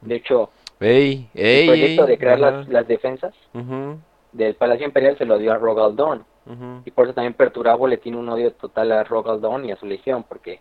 De 0.02 0.16
hecho, 0.16 0.50
Ey, 0.80 1.30
el 1.36 1.68
proyecto 1.68 2.04
ey. 2.04 2.10
de 2.10 2.18
crear 2.18 2.40
las, 2.40 2.68
las 2.70 2.88
defensas 2.88 3.36
del 4.32 4.56
Palacio 4.56 4.86
Imperial 4.86 5.18
se 5.18 5.26
lo 5.26 5.38
dio 5.38 5.52
a 5.52 5.58
Y 6.86 6.92
por 6.92 7.06
eso 7.06 7.14
también 7.14 7.34
Perturabo 7.36 7.88
le 7.88 7.98
tiene 7.98 8.18
un 8.18 8.28
odio 8.30 8.52
total 8.54 8.92
a 8.92 9.04
Rogaldorn 9.04 9.66
y 9.66 9.72
a 9.72 9.76
su 9.76 9.86
legión, 9.86 10.24
porque 10.28 10.60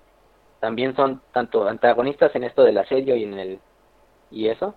también 0.61 0.95
son 0.95 1.21
tanto 1.33 1.67
antagonistas 1.69 2.35
en 2.35 2.45
esto 2.45 2.63
del 2.63 2.79
asedio 2.79 3.17
y 3.17 3.25
en 3.25 3.39
el 3.39 3.59
y 4.31 4.49
eso, 4.49 4.75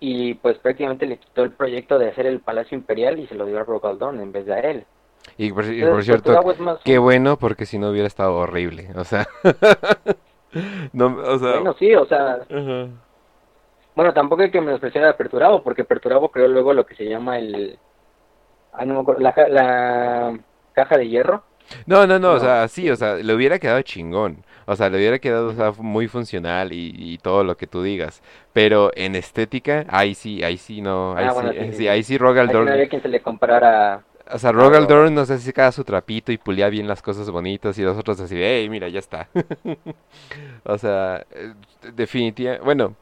y 0.00 0.34
pues 0.34 0.56
prácticamente 0.58 1.04
le 1.06 1.18
quitó 1.18 1.42
el 1.42 1.50
proyecto 1.52 1.98
de 1.98 2.08
hacer 2.08 2.24
el 2.26 2.40
Palacio 2.40 2.78
Imperial 2.78 3.18
y 3.18 3.26
se 3.26 3.34
lo 3.34 3.44
dio 3.44 3.58
a 3.58 3.64
Rogaldorn 3.64 4.20
en 4.20 4.32
vez 4.32 4.46
de 4.46 4.54
a 4.54 4.60
él. 4.60 4.84
Y 5.36 5.52
por, 5.52 5.64
y 5.66 5.82
por 5.84 6.02
cierto, 6.02 6.32
más- 6.60 6.78
qué 6.84 6.96
bueno, 6.96 7.36
porque 7.38 7.66
si 7.66 7.78
no 7.78 7.90
hubiera 7.90 8.06
estado 8.06 8.34
horrible. 8.36 8.88
O 8.96 9.04
sea, 9.04 9.26
no, 10.92 11.06
o 11.16 11.38
sea, 11.38 11.52
Bueno, 11.52 11.74
sí, 11.78 11.94
o 11.94 12.06
sea, 12.06 12.38
bueno, 13.94 14.14
tampoco 14.14 14.42
hay 14.42 14.50
que 14.50 14.60
menospreciar 14.60 15.04
a 15.04 15.16
Perturabo, 15.16 15.62
porque 15.62 15.84
Perturabo 15.84 16.30
creó 16.30 16.48
luego 16.48 16.72
lo 16.72 16.86
que 16.86 16.94
se 16.94 17.04
llama 17.04 17.38
el... 17.38 17.78
Ah, 18.78 18.84
no 18.86 18.94
me 18.94 19.00
acuerdo, 19.00 19.20
la, 19.20 19.34
ca- 19.34 19.48
la 19.48 20.38
caja 20.72 20.96
de 20.98 21.08
hierro. 21.08 21.44
No, 21.86 22.06
no, 22.06 22.18
no, 22.18 22.32
o 22.32 22.40
sea, 22.40 22.66
sí, 22.68 22.88
o 22.90 22.96
sea, 22.96 23.16
le 23.16 23.34
hubiera 23.34 23.58
quedado 23.58 23.82
chingón. 23.82 24.44
O 24.66 24.76
sea, 24.76 24.88
le 24.90 24.98
hubiera 24.98 25.18
quedado, 25.18 25.48
o 25.48 25.54
sea, 25.54 25.72
muy 25.82 26.08
funcional 26.08 26.72
y, 26.72 26.92
y 26.96 27.18
todo 27.18 27.44
lo 27.44 27.56
que 27.56 27.66
tú 27.66 27.82
digas. 27.82 28.22
Pero 28.52 28.90
en 28.94 29.14
estética, 29.16 29.84
ahí 29.88 30.14
sí, 30.14 30.42
ahí 30.42 30.56
sí 30.58 30.80
no, 30.80 31.14
ahí 31.16 31.26
Ah, 31.26 31.30
sí, 31.30 31.34
bueno, 31.34 31.50
sí, 31.50 31.56
eh, 31.56 31.72
sí, 31.72 31.72
sí, 31.72 31.88
sí. 31.88 31.88
ahí 31.88 32.02
sí 32.02 32.18
Aquí 32.18 32.18
Rogaldorn, 32.18 32.64
no 32.64 32.72
había 32.72 32.88
quien 32.88 33.02
se 33.02 33.08
le 33.08 33.20
comparara... 33.20 34.04
o 34.30 34.38
sea, 34.38 34.52
Rogaldorn 34.52 35.14
no 35.14 35.24
sé 35.24 35.38
si 35.38 35.46
sacaba 35.46 35.72
su 35.72 35.84
trapito 35.84 36.32
y 36.32 36.38
pulía 36.38 36.68
bien 36.68 36.86
las 36.86 37.00
cosas 37.02 37.30
bonitas 37.30 37.78
y 37.78 37.82
los 37.82 37.96
otros 37.96 38.20
así 38.20 38.34
hey, 38.38 38.68
mira, 38.68 38.88
ya 38.88 38.98
está. 38.98 39.28
O 40.64 40.78
sea, 40.78 41.26
definitivamente, 41.94 42.64
bueno, 42.64 42.94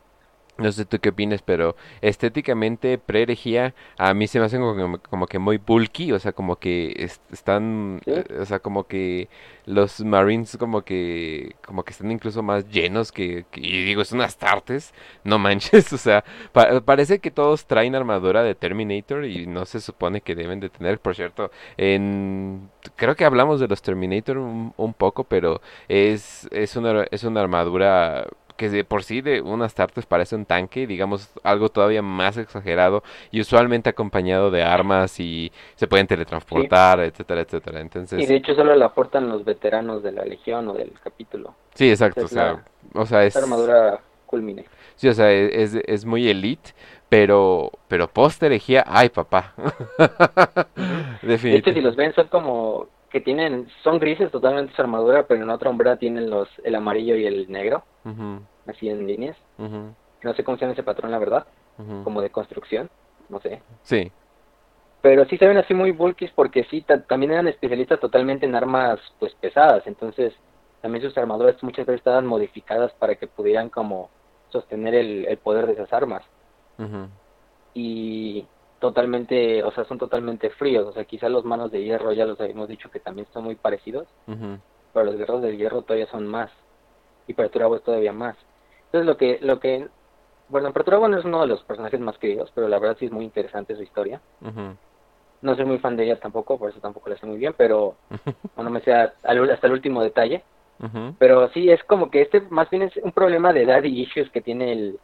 no 0.59 0.73
sé 0.73 0.85
tú 0.87 0.99
qué 1.01 1.11
opinas, 1.11 1.43
pero 1.43 1.77
estéticamente 2.01 2.99
pre-herejía 2.99 3.75
a 3.99 4.15
mí 4.15 4.27
se 4.27 4.39
me 4.41 4.47
hacen 4.47 4.61
como, 4.61 4.99
como 5.01 5.27
que 5.27 5.39
muy 5.39 5.59
bulky, 5.59 6.13
o 6.13 6.19
sea, 6.19 6.33
como 6.33 6.57
que 6.57 6.95
es- 6.99 7.21
están, 7.33 8.01
¿Sí? 8.05 8.11
eh, 8.11 8.25
o 8.41 8.45
sea, 8.47 8.59
como 8.61 8.87
que 8.87 9.29
los 9.67 10.01
Marines 10.01 10.57
como 10.59 10.83
que, 10.83 11.57
como 11.65 11.85
que 11.85 11.91
están 11.93 12.11
incluso 12.11 12.43
más 12.43 12.69
llenos 12.71 13.13
que, 13.13 13.45
que- 13.51 13.61
y 13.61 13.85
digo, 13.85 14.03
es 14.03 14.13
unas 14.13 14.37
tartes, 14.39 14.95
no 15.25 15.39
manches, 15.39 15.93
o 15.93 15.99
sea, 15.99 16.25
pa- 16.53 16.81
parece 16.81 17.19
que 17.19 17.31
todos 17.31 17.67
traen 17.67 17.95
armadura 17.95 18.43
de 18.43 18.55
Terminator 18.55 19.25
y 19.25 19.47
no 19.47 19.65
se 19.67 19.81
supone 19.81 20.21
que 20.21 20.35
deben 20.35 20.61
de 20.61 20.69
tener, 20.71 20.99
por 21.01 21.15
cierto, 21.15 21.51
en, 21.77 22.71
creo 22.97 23.17
que 23.17 23.25
hablamos 23.25 23.61
de 23.61 23.69
los 23.69 23.83
Terminator 23.83 24.39
un, 24.39 24.73
un 24.77 24.95
poco, 24.95 25.25
pero 25.25 25.61
es, 25.89 26.49
es 26.53 26.77
una, 26.77 27.05
es 27.11 27.25
una 27.25 27.41
armadura 27.41 28.27
que 28.57 28.69
de 28.71 28.85
por 28.85 29.05
sí 29.05 29.21
de 29.21 29.41
unas 29.43 29.75
tartes 29.75 30.07
parece 30.07 30.37
un 30.37 30.47
tanque, 30.47 30.87
digamos 30.87 31.31
algo 31.43 31.69
todavía 31.71 32.03
más 32.03 32.37
exagerado 32.37 33.03
y 33.31 33.41
usualmente 33.41 33.91
acompañado 33.91 34.51
de 34.51 34.63
armas 34.65 35.21
y 35.21 35.53
se 35.77 35.87
pueden 35.87 36.07
teletransportar, 36.07 37.01
etcétera, 37.01 37.43
etcétera. 37.43 37.81
Entonces, 37.81 38.17
Y 38.17 38.27
de 38.27 38.35
hecho 38.35 38.53
solo 38.57 38.75
la 38.75 38.87
aportan 38.87 39.29
los 39.29 39.45
veteranos 39.45 40.03
de 40.03 40.11
la 40.11 40.25
legión 40.25 40.67
o 40.69 40.73
del 40.73 40.99
capítulo. 41.01 41.55
sí, 41.75 41.91
exacto, 41.91 42.27
o 42.27 42.29
sea, 42.29 42.57
la- 42.57 42.65
o 42.95 43.07
sea, 43.07 43.25
es, 43.25 43.39
armadura 43.39 44.01
culmine. 44.27 44.71
sí, 44.97 45.09
o 45.09 45.15
sea, 45.15 45.31
e, 45.33 45.63
es, 45.63 45.75
es 45.87 46.05
muy 46.05 46.29
elite, 46.29 46.73
pero, 47.09 47.71
pero 47.89 48.09
post 48.13 48.43
herejía, 48.43 48.85
ay 48.87 49.09
papá, 49.11 49.55
De 51.49 51.57
hecho, 51.57 51.73
si 51.73 51.81
definitivamente. 51.81 51.81
los 51.81 51.97
ven, 51.97 52.13
son 52.15 52.29
como 52.29 52.89
que 53.17 53.21
tienen, 53.23 53.69
son 53.83 53.99
grises 53.99 54.31
totalmente 54.31 54.75
su 54.75 54.83
armadura, 54.83 55.27
pero 55.27 55.43
en 55.43 55.51
otra 55.51 55.71
hombrera 55.71 55.97
tienen 55.99 56.31
los, 56.31 56.49
el 56.65 56.75
amarillo 56.75 57.17
y 57.17 57.27
el 57.27 57.49
negro, 57.51 57.85
así 58.67 58.89
en 58.89 59.07
líneas. 59.07 59.37
No 60.23 60.35
sé 60.35 60.45
cómo 60.45 60.57
se 60.59 60.63
llama 60.63 60.75
ese 60.75 60.83
patrón, 60.83 61.11
la 61.13 61.19
verdad, 61.19 61.47
como 62.05 62.21
de 62.23 62.31
construcción, 62.31 62.89
no 63.29 63.41
sé. 63.41 63.63
Sí, 63.83 64.13
Pero 65.01 65.25
sí 65.27 65.39
se 65.39 65.47
ven 65.47 65.57
así 65.59 65.75
muy 65.75 65.93
bulkies 65.93 66.33
porque 66.35 66.65
sí, 66.65 66.83
ta- 66.83 67.05
también 67.07 67.33
eran 67.33 67.49
especialistas 67.49 68.01
totalmente 68.01 68.47
en 68.47 68.55
armas 68.55 69.01
pues 69.19 69.35
pesadas, 69.37 69.87
entonces 69.87 70.35
también 70.81 71.03
sus 71.05 71.17
armaduras 71.17 71.63
muchas 71.63 71.87
veces 71.87 72.01
estaban 72.01 72.27
modificadas 72.27 72.93
para 72.99 73.17
que 73.17 73.29
pudieran 73.29 73.71
como 73.71 74.13
sostener 74.49 74.95
el, 74.95 75.27
el 75.27 75.39
poder 75.39 75.67
de 75.67 75.75
esas 75.75 75.93
armas. 75.93 76.25
y 77.75 78.51
totalmente, 78.81 79.63
o 79.63 79.71
sea, 79.73 79.85
son 79.85 79.99
totalmente 79.99 80.51
fríos, 80.51 80.87
o 80.87 80.93
sea, 80.93 81.05
quizá 81.05 81.29
los 81.29 81.45
manos 81.45 81.71
de 81.71 81.83
hierro 81.83 82.13
ya 82.13 82.27
los 82.27 82.41
habíamos 82.41 82.69
dicho 82.69 82.91
que 82.91 83.01
también 83.01 83.27
son 83.33 83.45
muy 83.45 83.55
parecidos, 83.55 84.07
pero 84.93 85.05
los 85.05 85.17
guerreros 85.17 85.43
del 85.43 85.57
hierro 85.57 85.83
todavía 85.83 86.07
son 86.07 86.27
más 86.27 86.51
y 87.27 87.35
Perturabo 87.35 87.77
es 87.77 87.83
todavía 87.83 88.13
más. 88.13 88.37
Entonces 88.87 89.07
lo 89.07 89.17
que 89.17 89.39
lo 89.41 89.61
que 89.61 89.89
bueno, 90.49 90.73
Perturabo 90.73 91.09
no 91.09 91.19
es 91.19 91.25
uno 91.25 91.41
de 91.41 91.49
los 91.49 91.63
personajes 91.65 91.99
más 92.01 92.19
queridos, 92.19 92.53
pero 92.55 92.69
la 92.69 92.79
verdad 92.79 92.97
sí 92.99 93.07
es 93.07 93.13
muy 93.13 93.25
interesante 93.25 93.75
su 93.75 93.83
historia. 93.83 94.21
No 95.43 95.55
soy 95.55 95.65
muy 95.65 95.79
fan 95.79 95.97
de 95.97 96.05
ella 96.05 96.21
tampoco, 96.21 96.59
por 96.59 96.71
eso 96.71 96.81
tampoco 96.81 97.11
la 97.11 97.17
sé 97.17 97.27
muy 97.27 97.39
bien, 97.39 97.55
pero 97.57 97.97
o 98.57 98.63
no 98.63 98.71
me 98.71 98.81
sea 98.81 99.15
hasta 99.23 99.67
el 99.67 99.73
último 99.73 100.03
detalle, 100.03 100.45
Pero 101.19 101.49
sí 101.53 101.71
es 101.71 101.83
como 101.85 102.11
que 102.11 102.23
este 102.23 102.41
más 102.51 102.69
bien 102.71 102.83
es 102.83 102.97
un 102.99 103.13
problema 103.13 103.53
de 103.53 103.67
daddy 103.67 104.03
issues 104.03 104.31
que 104.31 104.43
tiene 104.43 104.73
el 104.73 105.01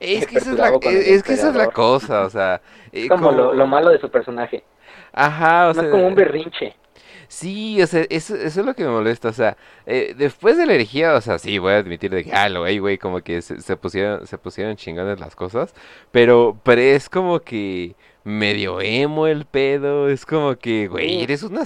Es 0.00 0.26
que 0.26 0.38
esa 0.38 0.52
es 0.52 0.58
la, 0.58 0.68
es, 0.82 1.22
que 1.22 1.32
esa 1.34 1.48
es 1.50 1.54
la 1.54 1.68
cosa, 1.68 2.24
o 2.24 2.30
sea, 2.30 2.60
eh, 2.92 3.06
es 3.06 3.08
como 3.08 3.32
lo, 3.32 3.54
lo 3.54 3.66
malo 3.66 3.90
de 3.90 3.98
su 4.00 4.10
personaje. 4.10 4.64
Ajá, 5.12 5.68
o 5.70 5.74
No 5.74 5.82
sea, 5.82 5.84
es 5.84 5.88
como 5.88 6.06
un 6.06 6.14
berrinche. 6.14 6.74
sí, 7.28 7.80
o 7.82 7.86
sea, 7.86 8.04
eso, 8.10 8.34
eso 8.36 8.60
es 8.60 8.66
lo 8.66 8.74
que 8.74 8.84
me 8.84 8.90
molesta, 8.90 9.28
o 9.28 9.32
sea, 9.32 9.56
eh, 9.86 10.14
después 10.16 10.56
de 10.56 10.66
la 10.66 10.74
herejía, 10.74 11.14
o 11.14 11.20
sea, 11.20 11.38
sí, 11.38 11.58
voy 11.58 11.72
a 11.72 11.78
admitir 11.78 12.10
de 12.10 12.24
que, 12.24 12.32
ah, 12.32 12.48
lo 12.48 12.60
güey, 12.60 12.78
güey, 12.78 12.98
como 12.98 13.20
que 13.22 13.42
se, 13.42 13.60
se 13.60 13.76
pusieron, 13.76 14.26
se 14.26 14.38
pusieron 14.38 14.76
chingones 14.76 15.20
las 15.20 15.36
cosas, 15.36 15.74
pero, 16.10 16.58
pero 16.62 16.80
es 16.80 17.08
como 17.08 17.40
que 17.40 17.96
medio 18.24 18.80
emo 18.80 19.26
el 19.26 19.44
pedo, 19.44 20.08
es 20.08 20.24
como 20.24 20.56
que, 20.56 20.88
güey, 20.88 21.22
eres 21.22 21.42
una, 21.42 21.62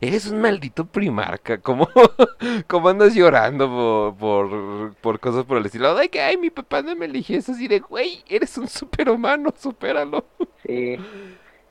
eres 0.00 0.30
un 0.30 0.40
maldito 0.40 0.84
primarca, 0.84 1.58
¿cómo, 1.58 1.88
cómo 2.66 2.88
andas 2.88 3.14
llorando 3.14 3.68
por, 3.68 4.16
por, 4.16 4.94
por 4.96 5.20
cosas 5.20 5.44
por 5.44 5.58
el 5.58 5.66
estilo? 5.66 5.96
Ay, 5.96 6.08
que, 6.08 6.20
ay, 6.20 6.36
mi 6.36 6.50
papá 6.50 6.82
no 6.82 6.94
me 6.96 7.06
eligió, 7.06 7.38
es 7.38 7.48
así 7.48 7.68
de, 7.68 7.78
güey, 7.78 8.24
eres 8.28 8.58
un 8.58 8.68
superhumano, 8.68 9.54
supéralo. 9.56 10.24
Sí. 10.66 10.96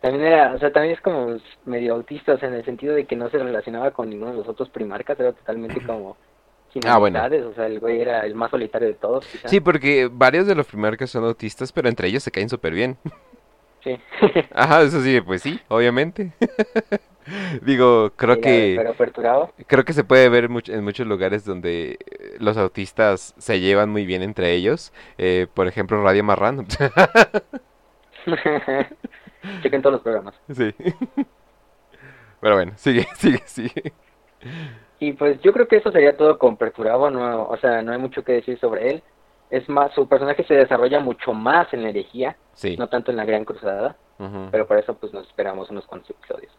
También 0.02 0.26
era, 0.26 0.54
o 0.54 0.60
sea, 0.60 0.72
también 0.72 0.96
es 0.96 1.02
como 1.02 1.38
medio 1.66 1.96
autista, 1.96 2.34
o 2.34 2.40
sea, 2.40 2.48
en 2.48 2.56
el 2.56 2.64
sentido 2.64 2.96
de 2.96 3.06
que 3.06 3.18
no 3.18 3.30
se 3.30 3.38
relacionaba 3.38 3.92
con 3.92 4.10
ninguno 4.10 4.32
de 4.32 4.38
los 4.38 4.48
otros 4.48 4.70
primarcas, 4.70 5.20
era 5.20 5.34
totalmente 5.34 5.86
como 5.86 6.16
sin 6.72 6.82
Ah, 6.88 6.98
bueno. 6.98 7.20
o 7.22 7.54
sea, 7.54 7.66
el 7.66 7.82
güey 7.82 8.00
era 8.00 8.22
el 8.22 8.36
más 8.36 8.52
solitario 8.52 8.88
de 8.88 8.94
todos, 8.94 9.26
quizá. 9.28 9.50
Sí, 9.50 9.60
porque 9.60 10.10
varios 10.10 10.48
de 10.48 10.56
los 10.56 10.66
primarcas 10.68 11.10
son 11.10 11.26
autistas, 11.26 11.74
pero 11.74 11.90
entre 11.90 12.08
ellos 12.08 12.24
se 12.24 12.32
caen 12.32 12.48
súper 12.48 12.74
bien. 12.74 12.98
Sí. 13.84 13.97
Ajá, 14.53 14.82
eso 14.84 15.01
sí, 15.01 15.21
pues 15.21 15.41
sí, 15.41 15.59
obviamente. 15.69 16.32
Digo, 17.61 18.11
creo 18.15 18.41
que 18.41 18.73
Pero 18.75 18.95
creo 19.67 19.86
que 19.86 19.93
se 19.93 20.03
puede 20.03 20.30
ver 20.30 20.49
much- 20.49 20.73
en 20.73 20.84
muchos 20.84 21.05
lugares 21.05 21.45
donde 21.45 21.99
eh, 22.09 22.38
los 22.39 22.57
autistas 22.57 23.36
se 23.38 23.59
llevan 23.59 23.89
muy 23.91 24.05
bien 24.05 24.23
entre 24.23 24.53
ellos. 24.53 24.91
Eh, 25.17 25.45
por 25.53 25.67
ejemplo, 25.67 26.01
Radio 26.03 26.23
Marrano. 26.23 26.65
Chequen 29.61 29.82
todos 29.82 29.93
los 29.93 30.01
programas. 30.01 30.36
Sí. 30.53 30.73
Pero 32.41 32.55
bueno, 32.55 32.73
sigue, 32.77 33.07
sigue, 33.15 33.41
sigue. 33.45 33.93
Y 34.99 35.13
pues 35.13 35.39
yo 35.41 35.53
creo 35.53 35.67
que 35.67 35.77
eso 35.77 35.91
sería 35.91 36.17
todo 36.17 36.38
con 36.38 36.57
Perturabo, 36.57 37.09
no, 37.09 37.43
o 37.47 37.57
sea, 37.57 37.82
no 37.82 37.91
hay 37.93 37.97
mucho 37.99 38.23
que 38.23 38.34
decir 38.34 38.59
sobre 38.59 38.89
él. 38.89 39.03
Es 39.50 39.68
más, 39.70 39.91
su 39.93 40.08
personaje 40.08 40.43
se 40.43 40.54
desarrolla 40.54 41.00
mucho 41.00 41.34
más 41.34 41.74
en 41.74 41.84
la 41.84 41.89
herejía, 41.89 42.36
Sí. 42.54 42.76
no 42.78 42.88
tanto 42.88 43.12
en 43.12 43.18
la 43.18 43.26
Gran 43.26 43.45
Cruzada, 43.45 43.95
ujú. 44.20 44.50
pero 44.52 44.68
para 44.68 44.80
eso 44.82 44.93
pues 44.95 45.12
nos 45.14 45.28
esperamos 45.28 45.70
unos 45.70 45.86
cuantos 45.88 46.12
episodios. 46.12 46.52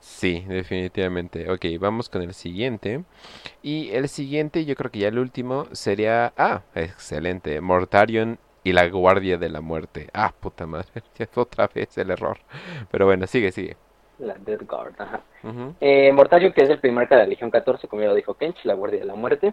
Sí, 0.00 0.44
definitivamente. 0.48 1.50
Ok, 1.50 1.64
vamos 1.80 2.08
con 2.08 2.22
el 2.22 2.32
siguiente. 2.32 3.02
Y 3.62 3.90
el 3.90 4.08
siguiente, 4.08 4.64
yo 4.64 4.76
creo 4.76 4.90
que 4.92 5.00
ya 5.00 5.08
el 5.08 5.18
último, 5.18 5.66
sería... 5.72 6.32
Ah, 6.36 6.62
excelente. 6.76 7.60
Mortarion 7.60 8.38
y 8.62 8.72
la 8.72 8.86
Guardia 8.88 9.38
de 9.38 9.48
la 9.48 9.60
Muerte. 9.60 10.08
Ah, 10.14 10.32
puta 10.38 10.66
madre. 10.66 11.02
Otra 11.34 11.68
vez 11.74 11.98
el 11.98 12.10
error. 12.12 12.38
Pero 12.92 13.06
bueno, 13.06 13.26
sigue, 13.26 13.50
sigue. 13.50 13.76
La 14.20 14.34
Death 14.34 14.62
Guard, 14.68 14.94
ajá. 14.98 15.20
Eh, 15.80 16.12
Mortarion, 16.12 16.52
que 16.52 16.62
es 16.62 16.70
el 16.70 16.78
primer 16.78 17.08
de 17.08 17.16
la 17.16 17.26
Legión 17.26 17.50
14, 17.50 17.88
como 17.88 18.02
ya 18.02 18.08
lo 18.08 18.14
dijo 18.14 18.34
Kench, 18.34 18.64
la 18.64 18.74
Guardia 18.74 19.00
de 19.00 19.06
la 19.06 19.14
Muerte. 19.16 19.52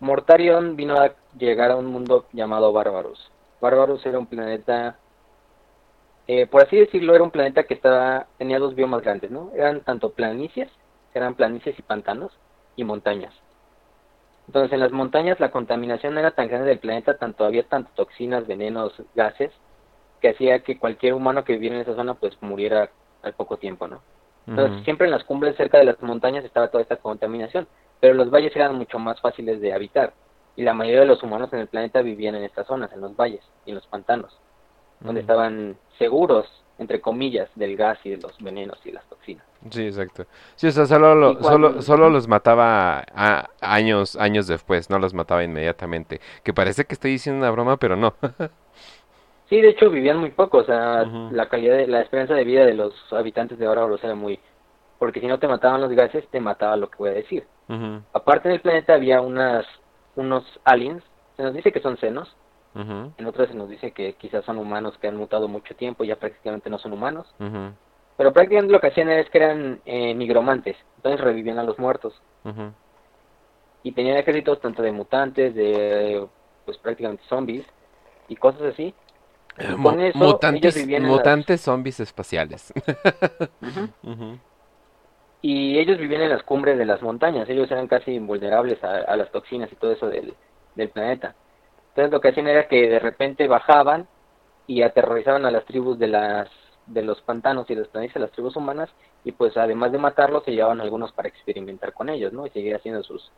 Mortarion 0.00 0.76
vino 0.76 0.98
a 0.98 1.14
llegar 1.38 1.70
a 1.70 1.76
un 1.76 1.86
mundo 1.86 2.26
llamado 2.32 2.72
Bárbaros. 2.72 3.30
Bárbaros 3.60 4.04
era 4.04 4.18
un 4.18 4.26
planeta, 4.26 4.98
eh, 6.26 6.46
por 6.46 6.62
así 6.62 6.76
decirlo, 6.76 7.14
era 7.14 7.24
un 7.24 7.30
planeta 7.30 7.64
que 7.64 7.74
estaba, 7.74 8.26
tenía 8.38 8.58
dos 8.58 8.74
biomas 8.74 9.02
grandes, 9.02 9.30
¿no? 9.30 9.50
Eran 9.54 9.80
tanto 9.80 10.10
planicies, 10.12 10.70
eran 11.14 11.34
planicies 11.34 11.78
y 11.78 11.82
pantanos, 11.82 12.32
y 12.76 12.84
montañas. 12.84 13.32
Entonces, 14.46 14.72
en 14.72 14.80
las 14.80 14.92
montañas 14.92 15.40
la 15.40 15.50
contaminación 15.50 16.18
era 16.18 16.30
tan 16.30 16.48
grande 16.48 16.68
del 16.68 16.78
planeta, 16.78 17.16
tanto 17.16 17.44
había 17.44 17.64
tanto 17.64 17.90
toxinas, 17.94 18.46
venenos, 18.46 18.94
gases, 19.14 19.50
que 20.20 20.30
hacía 20.30 20.60
que 20.60 20.78
cualquier 20.78 21.14
humano 21.14 21.44
que 21.44 21.54
viviera 21.54 21.76
en 21.76 21.82
esa 21.82 21.94
zona, 21.94 22.14
pues 22.14 22.40
muriera 22.42 22.90
al 23.22 23.32
poco 23.34 23.56
tiempo, 23.56 23.88
¿no? 23.88 24.00
Entonces, 24.46 24.84
siempre 24.84 25.06
en 25.06 25.10
las 25.10 25.24
cumbres 25.24 25.56
cerca 25.56 25.78
de 25.78 25.84
las 25.84 26.00
montañas 26.00 26.44
estaba 26.44 26.68
toda 26.68 26.82
esta 26.82 26.96
contaminación, 26.96 27.66
pero 28.00 28.14
los 28.14 28.30
valles 28.30 28.54
eran 28.56 28.74
mucho 28.76 28.98
más 28.98 29.20
fáciles 29.20 29.60
de 29.60 29.72
habitar 29.72 30.12
y 30.56 30.62
la 30.62 30.74
mayoría 30.74 31.00
de 31.00 31.06
los 31.06 31.22
humanos 31.22 31.52
en 31.52 31.60
el 31.60 31.68
planeta 31.68 32.00
vivían 32.02 32.34
en 32.34 32.44
estas 32.44 32.66
zonas, 32.66 32.92
en 32.92 33.00
los 33.00 33.14
valles 33.16 33.42
y 33.64 33.70
en 33.70 33.76
los 33.76 33.86
pantanos, 33.86 34.36
donde 35.00 35.20
estaban 35.20 35.76
seguros, 35.98 36.46
entre 36.78 37.00
comillas, 37.00 37.48
del 37.54 37.76
gas 37.76 37.98
y 38.04 38.10
de 38.10 38.16
los 38.18 38.36
venenos 38.38 38.78
y 38.84 38.92
las 38.92 39.04
toxinas. 39.08 39.44
Sí, 39.70 39.84
exacto. 39.86 40.26
Sí, 40.54 40.66
o 40.68 40.70
sea, 40.70 40.86
solo, 40.86 41.14
lo- 41.14 41.38
cuando- 41.38 41.68
solo, 41.68 41.82
solo 41.82 42.10
los 42.10 42.28
mataba 42.28 43.04
a- 43.14 43.48
años, 43.60 44.16
años 44.16 44.46
después, 44.46 44.88
no 44.90 44.98
los 44.98 45.12
mataba 45.14 45.42
inmediatamente. 45.44 46.20
Que 46.44 46.52
parece 46.54 46.84
que 46.84 46.94
estoy 46.94 47.12
diciendo 47.12 47.40
una 47.40 47.50
broma, 47.50 47.76
pero 47.76 47.96
no. 47.96 48.14
Sí, 49.48 49.60
de 49.60 49.68
hecho 49.68 49.90
vivían 49.90 50.18
muy 50.18 50.30
poco, 50.32 50.58
o 50.58 50.64
sea, 50.64 51.04
la 51.30 51.48
calidad 51.48 51.76
de 51.76 51.86
la 51.86 52.00
esperanza 52.00 52.34
de 52.34 52.42
vida 52.42 52.66
de 52.66 52.74
los 52.74 52.92
habitantes 53.12 53.58
de 53.58 53.66
Bárbaros 53.68 54.02
era 54.02 54.14
muy 54.16 54.40
porque 54.98 55.20
si 55.20 55.26
no 55.28 55.38
te 55.38 55.46
mataban 55.46 55.80
los 55.80 55.92
gases, 55.92 56.26
te 56.30 56.40
mataba 56.40 56.76
lo 56.76 56.90
que 56.90 56.96
voy 56.98 57.10
a 57.10 57.14
decir. 57.14 57.46
Aparte 58.12 58.48
del 58.48 58.60
planeta 58.60 58.94
había 58.94 59.20
unas 59.20 59.66
unos 60.14 60.44
aliens, 60.64 61.02
se 61.36 61.42
nos 61.42 61.52
dice 61.54 61.72
que 61.72 61.80
son 61.80 61.98
senos, 61.98 62.34
En 63.18 63.26
otras 63.26 63.48
se 63.48 63.54
nos 63.54 63.68
dice 63.70 63.92
que 63.92 64.14
quizás 64.14 64.44
son 64.44 64.58
humanos 64.58 64.96
que 65.00 65.08
han 65.08 65.16
mutado 65.16 65.48
mucho 65.48 65.74
tiempo 65.74 66.04
y 66.04 66.08
ya 66.08 66.16
prácticamente 66.16 66.68
no 66.70 66.78
son 66.78 66.92
humanos. 66.92 67.26
Pero 68.18 68.32
prácticamente 68.32 68.72
lo 68.72 68.80
que 68.80 68.88
hacían 68.88 69.10
es 69.10 69.28
que 69.30 69.38
eran 69.38 69.80
eh, 69.84 70.14
nigromantes. 70.14 70.76
Entonces 70.96 71.20
revivían 71.20 71.58
a 71.58 71.62
los 71.64 71.78
muertos. 71.78 72.14
Y 73.82 73.92
tenían 73.92 74.16
ejércitos 74.16 74.60
tanto 74.60 74.82
de 74.82 74.92
mutantes, 74.92 75.54
de 75.54 76.26
pues 76.64 76.76
prácticamente 76.78 77.22
zombies 77.28 77.64
y 78.28 78.36
cosas 78.36 78.62
así. 78.62 78.94
Con 79.82 80.00
eso 80.00 80.18
mutantes, 80.18 80.60
ellos 80.60 80.74
vivían 80.74 81.02
en 81.04 81.08
las- 81.08 81.16
mutantes 81.18 81.60
zombies 81.62 82.00
espaciales. 82.00 82.72
Y 85.48 85.78
ellos 85.78 85.98
vivían 85.98 86.22
en 86.22 86.30
las 86.30 86.42
cumbres 86.42 86.76
de 86.76 86.84
las 86.84 87.00
montañas. 87.02 87.48
Ellos 87.48 87.70
eran 87.70 87.86
casi 87.86 88.10
invulnerables 88.10 88.82
a, 88.82 88.96
a 88.96 89.16
las 89.16 89.30
toxinas 89.30 89.70
y 89.70 89.76
todo 89.76 89.92
eso 89.92 90.08
del, 90.08 90.34
del 90.74 90.88
planeta. 90.88 91.36
Entonces 91.90 92.10
lo 92.10 92.20
que 92.20 92.30
hacían 92.30 92.48
era 92.48 92.66
que 92.66 92.88
de 92.88 92.98
repente 92.98 93.46
bajaban 93.46 94.08
y 94.66 94.82
aterrorizaban 94.82 95.46
a 95.46 95.52
las 95.52 95.64
tribus 95.64 96.00
de 96.00 96.08
las 96.08 96.50
de 96.86 97.02
los 97.02 97.22
pantanos 97.22 97.70
y 97.70 97.76
de 97.76 97.82
las 97.82 97.90
planicies, 97.90 98.20
las 98.20 98.32
tribus 98.32 98.56
humanas, 98.56 98.90
y 99.22 99.30
pues 99.30 99.56
además 99.56 99.92
de 99.92 99.98
matarlos 99.98 100.42
se 100.42 100.50
llevaban 100.50 100.80
algunos 100.80 101.12
para 101.12 101.28
experimentar 101.28 101.92
con 101.92 102.08
ellos, 102.08 102.32
¿no? 102.32 102.44
Y 102.44 102.50
seguir 102.50 102.74
haciendo 102.74 103.04
sus, 103.04 103.30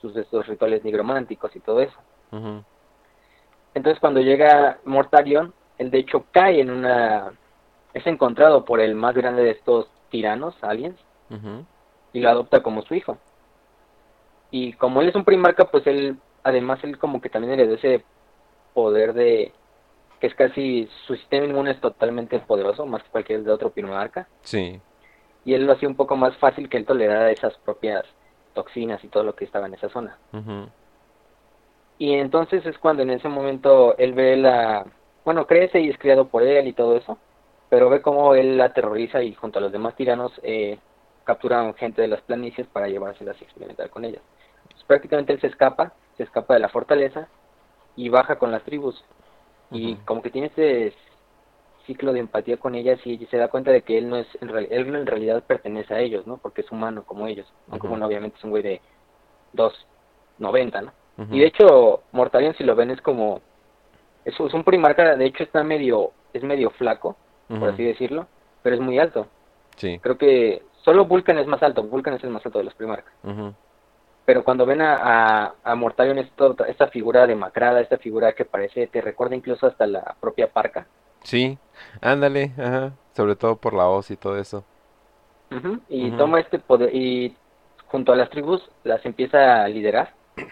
sus 0.00 0.16
estos 0.16 0.48
rituales 0.48 0.82
nigrománticos 0.82 1.54
y 1.54 1.60
todo 1.60 1.80
eso. 1.80 1.98
Entonces 3.72 4.00
cuando 4.00 4.20
llega 4.20 4.78
Mortarion, 4.84 5.54
él 5.78 5.92
de 5.92 5.98
hecho 5.98 6.24
cae 6.32 6.60
en 6.60 6.70
una... 6.70 7.32
es 7.94 8.04
encontrado 8.04 8.64
por 8.64 8.80
el 8.80 8.96
más 8.96 9.14
grande 9.14 9.44
de 9.44 9.52
estos 9.52 9.88
tiranos, 10.10 10.56
aliens, 10.60 10.96
y 12.12 12.20
lo 12.20 12.28
adopta 12.30 12.62
como 12.62 12.82
su 12.82 12.94
hijo. 12.94 13.18
Y 14.50 14.74
como 14.74 15.00
él 15.00 15.08
es 15.08 15.14
un 15.14 15.24
primarca, 15.24 15.64
pues 15.66 15.86
él, 15.86 16.16
además 16.42 16.78
él 16.84 16.98
como 16.98 17.20
que 17.20 17.30
también 17.30 17.54
heredó 17.54 17.74
ese 17.74 18.04
poder 18.74 19.14
de 19.14 19.52
que 20.20 20.26
es 20.28 20.34
casi 20.34 20.88
su 21.06 21.16
sistema 21.16 21.46
inmune 21.46 21.72
es 21.72 21.80
totalmente 21.80 22.38
poderoso, 22.40 22.86
más 22.86 23.02
que 23.02 23.10
cualquier 23.10 23.42
de 23.42 23.50
otro 23.50 23.70
primarca, 23.70 24.28
Sí. 24.42 24.80
y 25.44 25.54
él 25.54 25.66
lo 25.66 25.72
hacía 25.72 25.88
un 25.88 25.96
poco 25.96 26.14
más 26.16 26.36
fácil 26.36 26.68
que 26.68 26.76
él 26.76 26.86
tolerara 26.86 27.30
esas 27.32 27.54
propias 27.58 28.04
toxinas 28.54 29.02
y 29.02 29.08
todo 29.08 29.24
lo 29.24 29.34
que 29.34 29.44
estaba 29.44 29.66
en 29.66 29.74
esa 29.74 29.88
zona. 29.88 30.16
Y 31.98 32.14
entonces 32.14 32.64
es 32.66 32.78
cuando 32.78 33.02
en 33.02 33.10
ese 33.10 33.28
momento 33.28 33.96
él 33.98 34.12
ve 34.12 34.36
la, 34.36 34.84
bueno, 35.24 35.46
crece 35.46 35.80
y 35.80 35.88
es 35.88 35.98
criado 35.98 36.28
por 36.28 36.42
él 36.42 36.66
y 36.68 36.72
todo 36.72 36.96
eso, 36.96 37.18
pero 37.68 37.88
ve 37.90 38.02
cómo 38.02 38.34
él 38.34 38.58
la 38.58 38.66
aterroriza 38.66 39.22
y 39.22 39.34
junto 39.34 39.58
a 39.58 39.62
los 39.62 39.72
demás 39.72 39.96
tiranos 39.96 40.32
eh, 40.42 40.78
capturan 41.24 41.74
gente 41.74 42.02
de 42.02 42.08
las 42.08 42.20
planicies 42.22 42.66
para 42.68 42.88
llevárselas 42.88 43.40
y 43.40 43.44
experimentar 43.44 43.90
con 43.90 44.04
ellas. 44.04 44.22
Entonces, 44.62 44.84
prácticamente 44.86 45.32
él 45.32 45.40
se 45.40 45.48
escapa, 45.48 45.94
se 46.16 46.24
escapa 46.24 46.54
de 46.54 46.60
la 46.60 46.68
fortaleza 46.68 47.28
y 47.96 48.08
baja 48.08 48.38
con 48.38 48.50
las 48.52 48.62
tribus. 48.64 49.02
Y 49.70 49.96
como 49.96 50.22
que 50.22 50.30
tiene 50.30 50.48
este 50.48 50.94
ciclo 51.86 52.12
de 52.12 52.20
empatía 52.20 52.56
con 52.58 52.74
ellas 52.74 53.00
y 53.04 53.18
se 53.26 53.36
da 53.36 53.48
cuenta 53.48 53.70
de 53.72 53.82
que 53.82 53.98
él 53.98 54.08
no 54.08 54.16
es, 54.16 54.26
en 54.40 54.48
real- 54.48 54.68
él 54.70 54.94
en 54.94 55.06
realidad 55.06 55.42
pertenece 55.44 55.94
a 55.94 56.00
ellos, 56.00 56.26
¿no? 56.26 56.38
Porque 56.38 56.60
es 56.62 56.70
humano 56.70 57.04
como 57.04 57.26
ellos. 57.26 57.46
Aunque 57.68 57.86
Ujú. 57.86 57.90
bueno, 57.90 58.06
obviamente 58.06 58.36
es 58.38 58.44
un 58.44 58.50
güey 58.50 58.62
de 58.62 58.80
2.90, 59.52 60.82
¿no? 60.82 60.92
Y 61.30 61.40
de 61.40 61.46
hecho, 61.46 62.02
Mortarion, 62.12 62.54
si 62.54 62.64
lo 62.64 62.74
ven, 62.74 62.90
es 62.90 63.00
como. 63.00 63.40
Es, 64.24 64.34
es 64.38 64.54
un 64.54 64.64
primarca, 64.64 65.16
de 65.16 65.26
hecho, 65.26 65.42
está 65.42 65.62
medio. 65.62 66.12
Es 66.32 66.42
medio 66.42 66.70
flaco, 66.70 67.16
por 67.48 67.68
así 67.70 67.84
decirlo, 67.84 68.26
pero 68.62 68.76
es 68.76 68.80
muy 68.80 68.98
alto. 68.98 69.26
Sí. 69.76 69.98
Creo 70.00 70.16
que 70.16 70.62
solo 70.84 71.04
Vulcan 71.06 71.38
es 71.38 71.46
más 71.46 71.62
alto. 71.62 71.82
Vulcan 71.82 72.14
es 72.14 72.24
el 72.24 72.30
más 72.30 72.44
alto 72.44 72.58
de 72.58 72.64
los 72.64 72.74
primarcas. 72.74 73.12
Pero 74.24 74.44
cuando 74.44 74.64
ven 74.64 74.80
a, 74.82 74.98
a, 75.46 75.54
a 75.64 75.74
Mortarion, 75.74 76.18
esto, 76.18 76.56
esta 76.66 76.86
figura 76.88 77.26
demacrada, 77.26 77.80
esta 77.80 77.98
figura 77.98 78.32
que 78.34 78.44
parece. 78.44 78.86
Te 78.86 79.00
recuerda 79.00 79.34
incluso 79.34 79.66
hasta 79.66 79.86
la 79.86 80.14
propia 80.20 80.48
parca. 80.48 80.86
Sí. 81.22 81.58
Ándale, 82.00 82.52
ajá. 82.56 82.92
Sobre 83.14 83.36
todo 83.36 83.56
por 83.56 83.74
la 83.74 83.84
voz 83.84 84.10
y 84.10 84.16
todo 84.16 84.38
eso. 84.38 84.64
Y 85.88 86.10
toma 86.12 86.40
este 86.40 86.58
poder. 86.58 86.94
Y 86.94 87.36
junto 87.86 88.12
a 88.12 88.16
las 88.16 88.30
tribus, 88.30 88.62
las 88.84 89.04
empieza 89.04 89.62
a 89.62 89.68
liderar. 89.68 90.14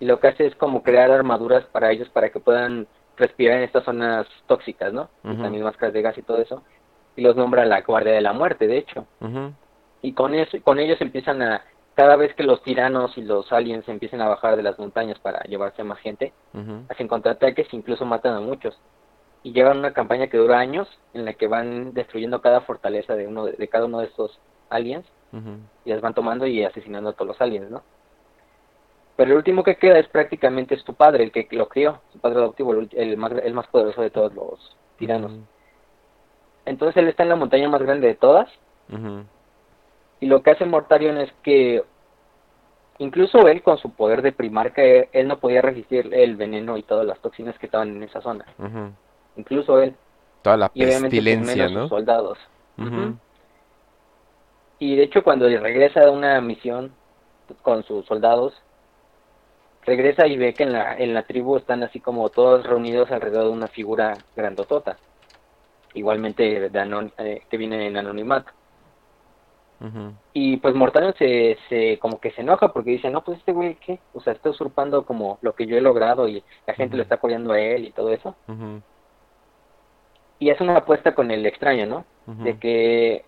Y 0.00 0.04
lo 0.04 0.18
que 0.18 0.26
hace 0.26 0.46
es 0.46 0.56
como 0.56 0.82
crear 0.82 1.12
armaduras 1.12 1.64
para 1.66 1.92
ellos 1.92 2.08
para 2.08 2.30
que 2.30 2.40
puedan 2.40 2.88
respirar 3.16 3.58
en 3.58 3.62
estas 3.62 3.84
zonas 3.84 4.26
tóxicas, 4.48 4.92
¿no? 4.92 5.08
Ujú. 5.22 5.40
también 5.40 5.62
máscaras 5.62 5.92
de 5.94 6.02
gas 6.02 6.18
y 6.18 6.22
todo 6.22 6.38
eso. 6.38 6.64
Y 7.14 7.22
los 7.22 7.36
nombra 7.36 7.64
la 7.64 7.82
Guardia 7.82 8.12
de 8.12 8.20
la 8.20 8.32
Muerte, 8.32 8.66
de 8.66 8.78
hecho. 8.78 9.06
Y 10.02 10.12
con 10.12 10.34
eso, 10.34 10.60
con 10.62 10.78
ellos 10.78 11.00
empiezan 11.00 11.40
a, 11.42 11.62
cada 11.94 12.16
vez 12.16 12.34
que 12.34 12.42
los 12.42 12.62
tiranos 12.62 13.16
y 13.16 13.22
los 13.22 13.52
aliens 13.52 13.88
empiezan 13.88 14.20
a 14.20 14.28
bajar 14.28 14.56
de 14.56 14.62
las 14.62 14.78
montañas 14.78 15.18
para 15.20 15.42
llevarse 15.44 15.82
a 15.82 15.84
más 15.84 15.98
gente, 16.00 16.32
hacen 16.88 17.08
contraataques 17.08 17.72
e 17.72 17.76
incluso 17.76 18.04
matan 18.04 18.34
a 18.34 18.40
muchos. 18.40 18.78
Y 19.44 19.52
llevan 19.52 19.78
una 19.78 19.92
campaña 19.92 20.28
que 20.28 20.36
dura 20.38 20.58
años, 20.58 20.88
en 21.14 21.24
la 21.24 21.34
que 21.34 21.48
van 21.48 21.94
destruyendo 21.94 22.40
cada 22.40 22.60
fortaleza 22.60 23.14
de 23.14 23.26
uno 23.26 23.44
de, 23.44 23.52
de 23.52 23.68
cada 23.68 23.86
uno 23.86 24.00
de 24.00 24.06
estos 24.06 24.38
aliens 24.70 25.06
y 25.84 25.90
las 25.90 26.00
van 26.00 26.14
tomando 26.14 26.46
y 26.46 26.62
asesinando 26.64 27.10
a 27.10 27.12
todos 27.14 27.28
los 27.28 27.40
aliens, 27.40 27.70
¿no? 27.70 27.82
Pero 29.16 29.32
el 29.32 29.36
último 29.36 29.62
que 29.62 29.76
queda 29.76 29.98
es 29.98 30.08
prácticamente 30.08 30.74
es 30.74 30.84
tu 30.84 30.94
padre, 30.94 31.24
el 31.24 31.32
que 31.32 31.46
lo 31.52 31.68
crió, 31.68 32.00
su 32.12 32.18
padre 32.18 32.38
adoptivo, 32.38 32.72
el, 32.72 32.88
el 32.92 33.16
más, 33.16 33.32
el 33.32 33.52
más 33.52 33.66
poderoso 33.68 34.00
de 34.00 34.10
todos 34.10 34.34
los 34.34 34.76
tiranos. 34.98 35.32
Entonces 36.64 36.96
él 36.96 37.08
está 37.08 37.22
en 37.22 37.28
la 37.28 37.36
montaña 37.36 37.68
más 37.68 37.82
grande 37.82 38.06
de 38.06 38.14
todas 38.14 38.48
y 40.22 40.26
lo 40.26 40.40
que 40.40 40.52
hace 40.52 40.64
Mortarion 40.64 41.18
es 41.18 41.32
que 41.42 41.82
incluso 42.98 43.48
él 43.48 43.60
con 43.60 43.76
su 43.78 43.90
poder 43.90 44.22
de 44.22 44.30
primarca, 44.30 44.80
él, 44.80 45.26
no 45.26 45.40
podía 45.40 45.60
resistir 45.60 46.14
el 46.14 46.36
veneno 46.36 46.76
y 46.76 46.84
todas 46.84 47.04
las 47.04 47.18
toxinas 47.18 47.58
que 47.58 47.66
estaban 47.66 47.88
en 47.96 48.04
esa 48.04 48.20
zona. 48.20 48.46
Incluso 49.36 49.82
él 49.82 49.96
Toda 50.42 50.56
la 50.56 50.70
y 50.74 50.84
pestilencia, 50.84 51.64
menos 51.64 51.72
sus 51.72 51.82
¿no? 51.82 51.88
soldados. 51.88 52.38
Y 54.78 54.94
de 54.94 55.02
hecho 55.02 55.24
cuando 55.24 55.48
regresa 55.48 56.02
de 56.02 56.10
una 56.10 56.40
misión 56.40 56.92
con 57.62 57.82
sus 57.82 58.06
soldados, 58.06 58.54
regresa 59.84 60.28
y 60.28 60.36
ve 60.36 60.54
que 60.54 60.62
en 60.62 60.72
la, 60.72 60.96
en 60.96 61.14
la 61.14 61.24
tribu 61.24 61.56
están 61.56 61.82
así 61.82 61.98
como 61.98 62.28
todos 62.28 62.64
reunidos 62.64 63.10
alrededor 63.10 63.46
de 63.46 63.50
una 63.50 63.66
figura 63.66 64.18
grandotota. 64.36 64.98
Igualmente 65.94 66.70
de 66.70 66.80
anon- 66.80 67.12
eh, 67.18 67.42
que 67.50 67.56
viene 67.56 67.88
en 67.88 67.96
anonimato. 67.96 68.52
Y 70.32 70.58
pues 70.58 70.74
Mortarion 70.74 71.14
se, 71.18 71.56
se 71.68 71.98
como 71.98 72.20
que 72.20 72.30
se 72.32 72.42
enoja 72.42 72.72
porque 72.72 72.90
dice, 72.90 73.10
no, 73.10 73.22
pues 73.24 73.38
este 73.38 73.52
güey, 73.52 73.74
¿qué? 73.76 73.98
O 74.14 74.20
sea, 74.20 74.32
está 74.32 74.50
usurpando 74.50 75.04
como 75.04 75.38
lo 75.42 75.54
que 75.54 75.66
yo 75.66 75.76
he 75.76 75.80
logrado 75.80 76.28
y 76.28 76.44
la 76.66 76.74
gente 76.74 76.96
lo 76.96 77.02
está 77.02 77.16
apoyando 77.16 77.52
a 77.52 77.60
él 77.60 77.86
y 77.86 77.90
todo 77.92 78.10
eso. 78.10 78.36
Y 80.38 80.50
es 80.50 80.60
una 80.60 80.76
apuesta 80.76 81.14
con 81.14 81.30
el 81.30 81.46
extraño, 81.46 81.86
¿no? 81.86 82.04
De 82.26 82.58
que 82.58 83.24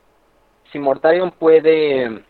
si 0.72 0.78
Mortarion 0.78 1.30
puede 1.32 2.22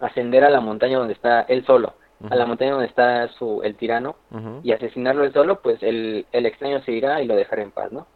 ascender 0.00 0.44
a 0.44 0.50
la 0.50 0.60
montaña 0.60 0.98
donde 0.98 1.14
está 1.14 1.42
él 1.42 1.64
solo, 1.66 1.94
a 2.30 2.34
la 2.34 2.46
montaña 2.46 2.72
donde 2.72 2.86
está 2.86 3.28
su, 3.28 3.62
el 3.62 3.76
tirano, 3.76 4.16
y 4.62 4.72
asesinarlo 4.72 5.24
él 5.24 5.32
solo, 5.32 5.60
pues 5.60 5.82
el, 5.82 6.26
el 6.32 6.46
extraño 6.46 6.80
se 6.82 6.92
irá 6.92 7.22
y 7.22 7.26
lo 7.26 7.36
dejará 7.36 7.62
en 7.62 7.70
paz, 7.70 7.92
¿no? 7.92 8.06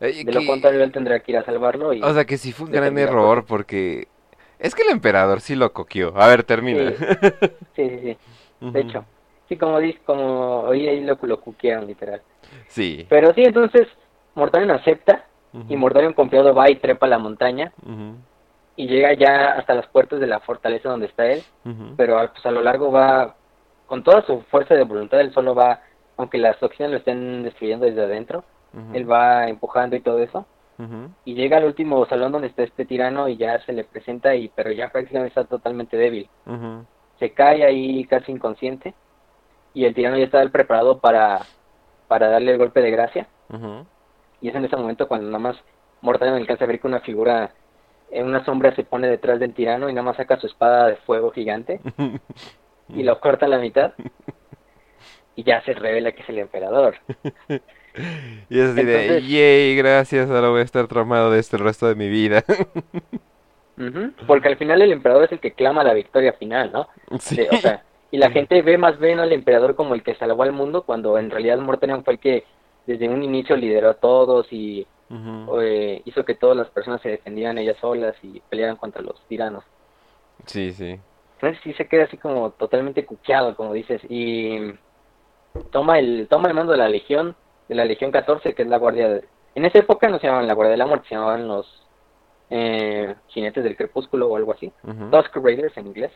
Eh, 0.00 0.24
De 0.24 0.32
lo 0.32 0.44
contrario, 0.46 0.82
él 0.82 0.92
tendrá 0.92 1.20
que 1.20 1.32
ir 1.32 1.38
a 1.38 1.44
salvarlo 1.44 1.92
y... 1.92 2.02
O 2.02 2.14
sea 2.14 2.24
que 2.24 2.38
sí 2.38 2.52
fue 2.52 2.66
un 2.66 2.72
gran 2.72 2.96
error 2.98 3.44
porque 3.46 4.08
es 4.58 4.74
que 4.74 4.82
el 4.82 4.90
emperador 4.90 5.40
sí 5.40 5.54
lo 5.54 5.72
coqueó. 5.72 6.12
A 6.16 6.26
ver, 6.28 6.42
termina. 6.44 6.92
Sí, 6.92 6.96
sí, 7.76 7.98
sí. 8.00 8.18
De 8.60 8.80
hecho, 8.80 9.04
sí, 9.48 9.56
como 9.56 9.78
dice, 9.78 10.00
como 10.06 10.60
hoy 10.60 10.88
ahí 10.88 11.00
lo, 11.02 11.18
lo 11.20 11.40
cuquearon, 11.40 11.86
literal. 11.86 12.22
Sí. 12.68 13.06
Pero 13.08 13.32
sí, 13.34 13.42
entonces 13.44 13.86
Mortarion 14.34 14.70
acepta 14.70 15.24
y 15.68 15.76
Mortarion 15.76 16.14
confiado 16.14 16.52
va 16.54 16.68
y 16.70 16.76
trepa 16.76 17.06
la 17.06 17.18
montaña 17.18 17.72
y 18.76 18.88
llega 18.88 19.12
ya 19.14 19.52
hasta 19.52 19.74
las 19.74 19.86
puertas 19.86 20.18
de 20.18 20.26
la 20.26 20.40
fortaleza 20.40 20.88
donde 20.88 21.06
está 21.06 21.26
él, 21.26 21.42
pero 21.96 22.18
a- 22.18 22.32
pues 22.32 22.44
a 22.44 22.50
lo 22.50 22.60
largo 22.62 22.90
va, 22.90 23.36
con 23.86 24.02
toda 24.02 24.22
su 24.26 24.40
fuerza 24.50 24.74
de 24.74 24.82
voluntad, 24.84 25.20
él 25.20 25.32
solo 25.32 25.54
va, 25.54 25.80
aunque 26.16 26.38
las 26.38 26.58
toxinas 26.58 26.90
lo 26.90 26.96
estén 26.98 27.42
destruyendo 27.44 27.86
desde 27.86 28.02
adentro, 28.02 28.42
él 28.92 29.08
va 29.08 29.48
empujando 29.48 29.94
y 29.94 30.00
todo 30.00 30.18
eso, 30.18 30.46
y 31.24 31.34
llega 31.34 31.58
al 31.58 31.64
último 31.64 32.04
salón 32.06 32.32
donde 32.32 32.48
está 32.48 32.62
este 32.62 32.84
tirano 32.84 33.28
y 33.28 33.36
ya 33.36 33.60
se 33.60 33.72
le 33.72 33.84
presenta, 33.84 34.34
y 34.34 34.48
pero 34.48 34.72
ya 34.72 34.90
prácticamente 34.90 35.28
está 35.28 35.44
totalmente 35.44 35.96
débil. 35.96 36.28
Se 37.18 37.30
cae 37.30 37.64
ahí 37.64 38.04
casi 38.04 38.32
inconsciente, 38.32 38.94
y 39.72 39.84
el 39.84 39.94
tirano 39.94 40.16
ya 40.16 40.24
está 40.24 40.48
preparado 40.48 40.98
para, 40.98 41.42
para 42.08 42.28
darle 42.28 42.52
el 42.52 42.58
golpe 42.58 42.80
de 42.80 42.90
gracia. 42.90 43.28
Y 44.40 44.48
es 44.48 44.54
en 44.54 44.64
ese 44.64 44.76
momento 44.76 45.08
cuando 45.08 45.26
nada 45.26 45.38
más 45.38 45.56
Mortarion 46.00 46.36
alcanza 46.36 46.64
a 46.64 46.68
ver 46.68 46.80
que 46.80 46.86
una 46.86 47.00
figura, 47.00 47.52
en 48.10 48.26
una 48.26 48.44
sombra 48.44 48.74
se 48.74 48.84
pone 48.84 49.08
detrás 49.08 49.40
del 49.40 49.54
tirano 49.54 49.88
y 49.88 49.94
nada 49.94 50.04
más 50.04 50.16
saca 50.16 50.38
su 50.38 50.46
espada 50.46 50.88
de 50.88 50.96
fuego 50.96 51.30
gigante 51.30 51.80
y 52.88 53.02
lo 53.02 53.20
corta 53.20 53.46
a 53.46 53.48
la 53.48 53.58
mitad. 53.58 53.92
Y 55.36 55.42
ya 55.42 55.60
se 55.62 55.74
revela 55.74 56.12
que 56.12 56.22
es 56.22 56.28
el 56.28 56.38
emperador. 56.38 56.94
Y 58.50 58.58
es 58.58 58.70
así 58.70 58.84
de, 58.84 59.22
yay, 59.22 59.76
gracias, 59.76 60.30
ahora 60.30 60.48
voy 60.48 60.60
a 60.60 60.64
estar 60.64 60.86
traumado 60.86 61.30
de 61.30 61.40
esto 61.40 61.56
el 61.56 61.64
resto 61.64 61.86
de 61.88 61.94
mi 61.94 62.08
vida. 62.08 62.44
Porque 64.26 64.48
al 64.48 64.56
final 64.56 64.82
el 64.82 64.92
emperador 64.92 65.24
es 65.24 65.32
el 65.32 65.40
que 65.40 65.52
clama 65.52 65.84
la 65.84 65.94
victoria 65.94 66.32
final, 66.34 66.72
¿no? 66.72 66.88
Sí. 67.18 67.36
De- 67.36 67.50
o 67.50 67.56
sea, 67.56 67.82
y 68.10 68.18
la 68.18 68.30
gente 68.30 68.62
ve 68.62 68.78
más 68.78 68.98
bien 68.98 69.18
al 69.18 69.32
emperador 69.32 69.74
como 69.74 69.94
el 69.94 70.02
que 70.02 70.14
salvó 70.14 70.42
al 70.44 70.52
mundo 70.52 70.82
cuando 70.82 71.18
en 71.18 71.30
realidad 71.30 71.58
Mortarion 71.58 72.04
fue 72.04 72.14
el 72.14 72.20
que 72.20 72.44
desde 72.86 73.08
un 73.08 73.22
inicio 73.22 73.56
lideró 73.56 73.90
a 73.90 73.94
todos 73.94 74.46
y 74.52 74.86
eh, 75.60 76.02
hizo 76.04 76.24
que 76.24 76.34
todas 76.34 76.56
las 76.56 76.68
personas 76.68 77.00
se 77.02 77.08
defendieran 77.08 77.58
ellas 77.58 77.76
solas 77.80 78.14
y 78.22 78.40
pelearan 78.48 78.76
contra 78.76 79.02
los 79.02 79.20
tiranos. 79.26 79.64
Sí, 80.46 80.72
sí. 80.72 80.98
Entonces 81.34 81.60
sí 81.64 81.72
se 81.74 81.88
queda 81.88 82.04
así 82.04 82.16
como 82.16 82.50
totalmente 82.50 83.04
cuqueado, 83.04 83.56
como 83.56 83.72
dices, 83.72 84.00
y 84.08 84.72
toma 85.72 85.98
el 85.98 86.26
toma 86.28 86.48
el 86.48 86.54
mando 86.54 86.72
de 86.72 86.78
la 86.78 86.88
legión, 86.88 87.34
de 87.68 87.74
la 87.74 87.84
legión 87.84 88.10
14, 88.10 88.54
que 88.54 88.62
es 88.62 88.68
la 88.68 88.78
guardia 88.78 89.08
de... 89.08 89.24
En 89.54 89.64
esa 89.64 89.78
época 89.78 90.08
no 90.08 90.18
se 90.18 90.26
llamaban 90.26 90.48
la 90.48 90.54
guardia 90.54 90.72
de 90.72 90.76
la 90.78 90.86
muerte, 90.86 91.08
se 91.08 91.14
llamaban 91.14 91.46
los 91.46 91.86
eh, 92.50 93.14
jinetes 93.28 93.64
del 93.64 93.76
crepúsculo 93.76 94.28
o 94.28 94.36
algo 94.36 94.52
así, 94.52 94.72
Ujú, 94.82 95.10
Dusk 95.10 95.36
Raiders 95.36 95.76
en 95.76 95.86
inglés. 95.86 96.12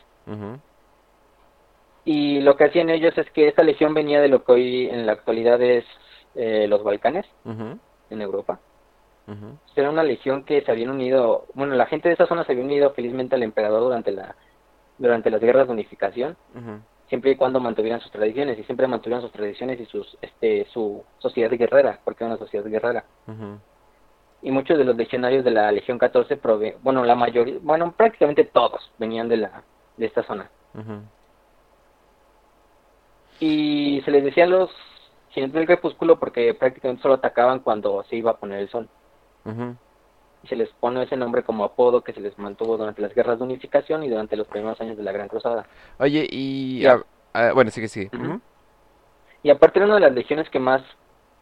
Y 2.05 2.39
lo 2.41 2.55
que 2.55 2.65
hacían 2.65 2.89
ellos 2.89 3.17
es 3.17 3.29
que 3.31 3.47
esta 3.47 3.63
legión 3.63 3.93
venía 3.93 4.21
de 4.21 4.29
lo 4.29 4.43
que 4.43 4.51
hoy 4.51 4.89
en 4.89 5.05
la 5.05 5.13
actualidad 5.13 5.61
es 5.61 5.85
eh, 6.35 6.67
los 6.67 6.83
Balcanes, 6.83 7.25
en 8.09 8.21
Europa. 8.21 8.59
Era 9.75 9.91
una 9.91 10.03
legión 10.03 10.43
que 10.43 10.61
se 10.61 10.71
habían 10.71 10.89
unido, 10.89 11.45
bueno, 11.53 11.75
la 11.75 11.85
gente 11.85 12.09
de 12.09 12.15
esa 12.15 12.25
zona 12.25 12.43
se 12.45 12.51
había 12.51 12.63
unido 12.63 12.91
felizmente 12.91 13.35
al 13.35 13.43
emperador 13.43 13.81
durante 13.81 14.11
la 14.11 14.35
durante 14.97 15.29
las 15.29 15.39
guerras 15.39 15.67
de 15.67 15.73
unificación, 15.73 16.35
siempre 17.09 17.31
y 17.31 17.35
cuando 17.35 17.59
mantuvieran 17.59 17.99
sus 17.99 18.11
tradiciones 18.11 18.57
y 18.57 18.63
siempre 18.63 18.87
mantuvieran 18.87 19.21
sus 19.21 19.31
tradiciones 19.31 19.79
y 19.79 19.85
sus 19.85 20.17
este 20.21 20.65
su 20.71 21.03
sociedad 21.17 21.51
guerrera, 21.51 21.99
porque 22.03 22.23
era 22.23 22.33
una 22.33 22.39
sociedad 22.39 22.65
guerrera. 22.65 23.03
Y 24.41 24.51
muchos 24.51 24.77
de 24.77 24.85
los 24.85 24.95
legionarios 24.95 25.43
de 25.43 25.51
la 25.51 25.71
Legión 25.71 25.97
14 25.97 26.37
prove 26.37 26.77
bueno, 26.81 27.03
la 27.03 27.15
mayoría, 27.15 27.57
bueno, 27.61 27.91
prácticamente 27.91 28.45
todos 28.45 28.81
venían 28.97 29.27
de 29.27 29.37
la 29.37 29.63
de 29.97 30.05
esta 30.05 30.23
zona. 30.23 30.49
Y 33.39 34.01
se 34.05 34.11
les 34.11 34.23
decía 34.23 34.45
a 34.45 34.47
los 34.47 34.69
jinetes 35.29 35.55
del 35.55 35.65
crepúsculo 35.65 36.19
porque 36.19 36.53
prácticamente 36.53 37.01
solo 37.01 37.15
atacaban 37.15 37.59
cuando 37.59 38.03
se 38.03 38.15
iba 38.15 38.31
a 38.31 38.37
poner 38.37 38.59
el 38.59 38.69
sol. 38.69 38.87
ujú. 39.45 39.75
Y 40.43 40.47
se 40.47 40.55
les 40.55 40.69
pone 40.69 41.03
ese 41.03 41.17
nombre 41.17 41.43
como 41.43 41.63
apodo 41.65 42.01
que 42.01 42.13
se 42.13 42.21
les 42.21 42.37
mantuvo 42.39 42.77
durante 42.77 43.01
las 43.01 43.13
guerras 43.13 43.39
de 43.39 43.45
unificación 43.45 44.03
y 44.03 44.09
durante 44.09 44.37
los 44.37 44.47
primeros 44.47 44.79
años 44.79 44.95
de 44.97 45.03
la 45.03 45.11
Gran 45.11 45.27
Cruzada. 45.27 45.65
Oye, 45.99 46.25
y... 46.29 46.85
Ah, 47.33 47.51
bueno, 47.53 47.69
sigue. 47.71 48.09
Ujú. 48.13 48.23
Ujú, 48.25 48.41
Y 49.43 49.49
aparte 49.49 49.79
era 49.79 49.85
una 49.85 49.95
de 49.95 50.01
las 50.01 50.13
legiones 50.13 50.49
que 50.49 50.59
más 50.59 50.81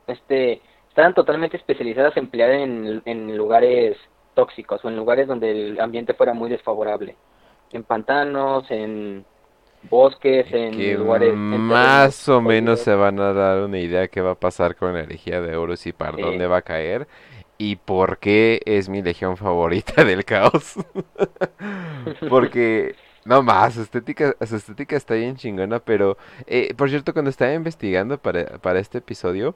este 0.07 0.61
estaban 0.89 1.13
totalmente 1.13 1.57
especializadas 1.57 2.17
en 2.17 2.27
pelear 2.27 2.51
en, 2.51 3.01
en 3.05 3.37
lugares 3.37 3.97
tóxicos 4.33 4.83
o 4.83 4.89
en 4.89 4.95
lugares 4.95 5.27
donde 5.27 5.51
el 5.51 5.79
ambiente 5.79 6.13
fuera 6.13 6.33
muy 6.33 6.49
desfavorable. 6.49 7.15
En 7.71 7.83
pantanos, 7.83 8.65
en 8.71 9.25
bosques, 9.89 10.47
en 10.51 10.71
Que 10.71 10.95
lugares... 10.95 11.33
más 11.35 12.27
o 12.29 12.41
menos 12.41 12.79
se 12.79 12.93
van 12.95 13.19
a 13.19 13.31
dar 13.33 13.61
una 13.63 13.77
idea 13.79 14.07
qué 14.07 14.21
va 14.21 14.31
a 14.31 14.35
pasar 14.35 14.75
con 14.75 14.93
la 14.93 15.01
herejía 15.01 15.39
de 15.41 15.55
Horus 15.55 15.85
y 15.87 15.93
para 15.93 16.15
Sí. 16.15 16.21
dónde 16.21 16.47
va 16.47 16.57
a 16.57 16.61
caer 16.63 17.07
y 17.57 17.77
por 17.77 18.19
qué 18.19 18.61
es 18.65 18.89
mi 18.89 19.01
legión 19.01 19.37
favorita 19.37 20.03
del 20.05 20.25
caos. 20.25 20.75
Porque, 22.29 22.95
no 23.25 23.41
más, 23.43 23.75
su 23.75 23.81
estética, 23.81 24.35
su 24.45 24.55
estética 24.55 24.95
está 24.95 25.15
bien 25.15 25.35
chingona, 25.35 25.79
pero, 25.79 26.17
eh, 26.45 26.73
por 26.75 26.89
cierto, 26.89 27.13
cuando 27.13 27.29
estaba 27.29 27.53
investigando 27.53 28.17
para, 28.17 28.59
para 28.59 28.79
este 28.79 28.99
episodio, 28.99 29.55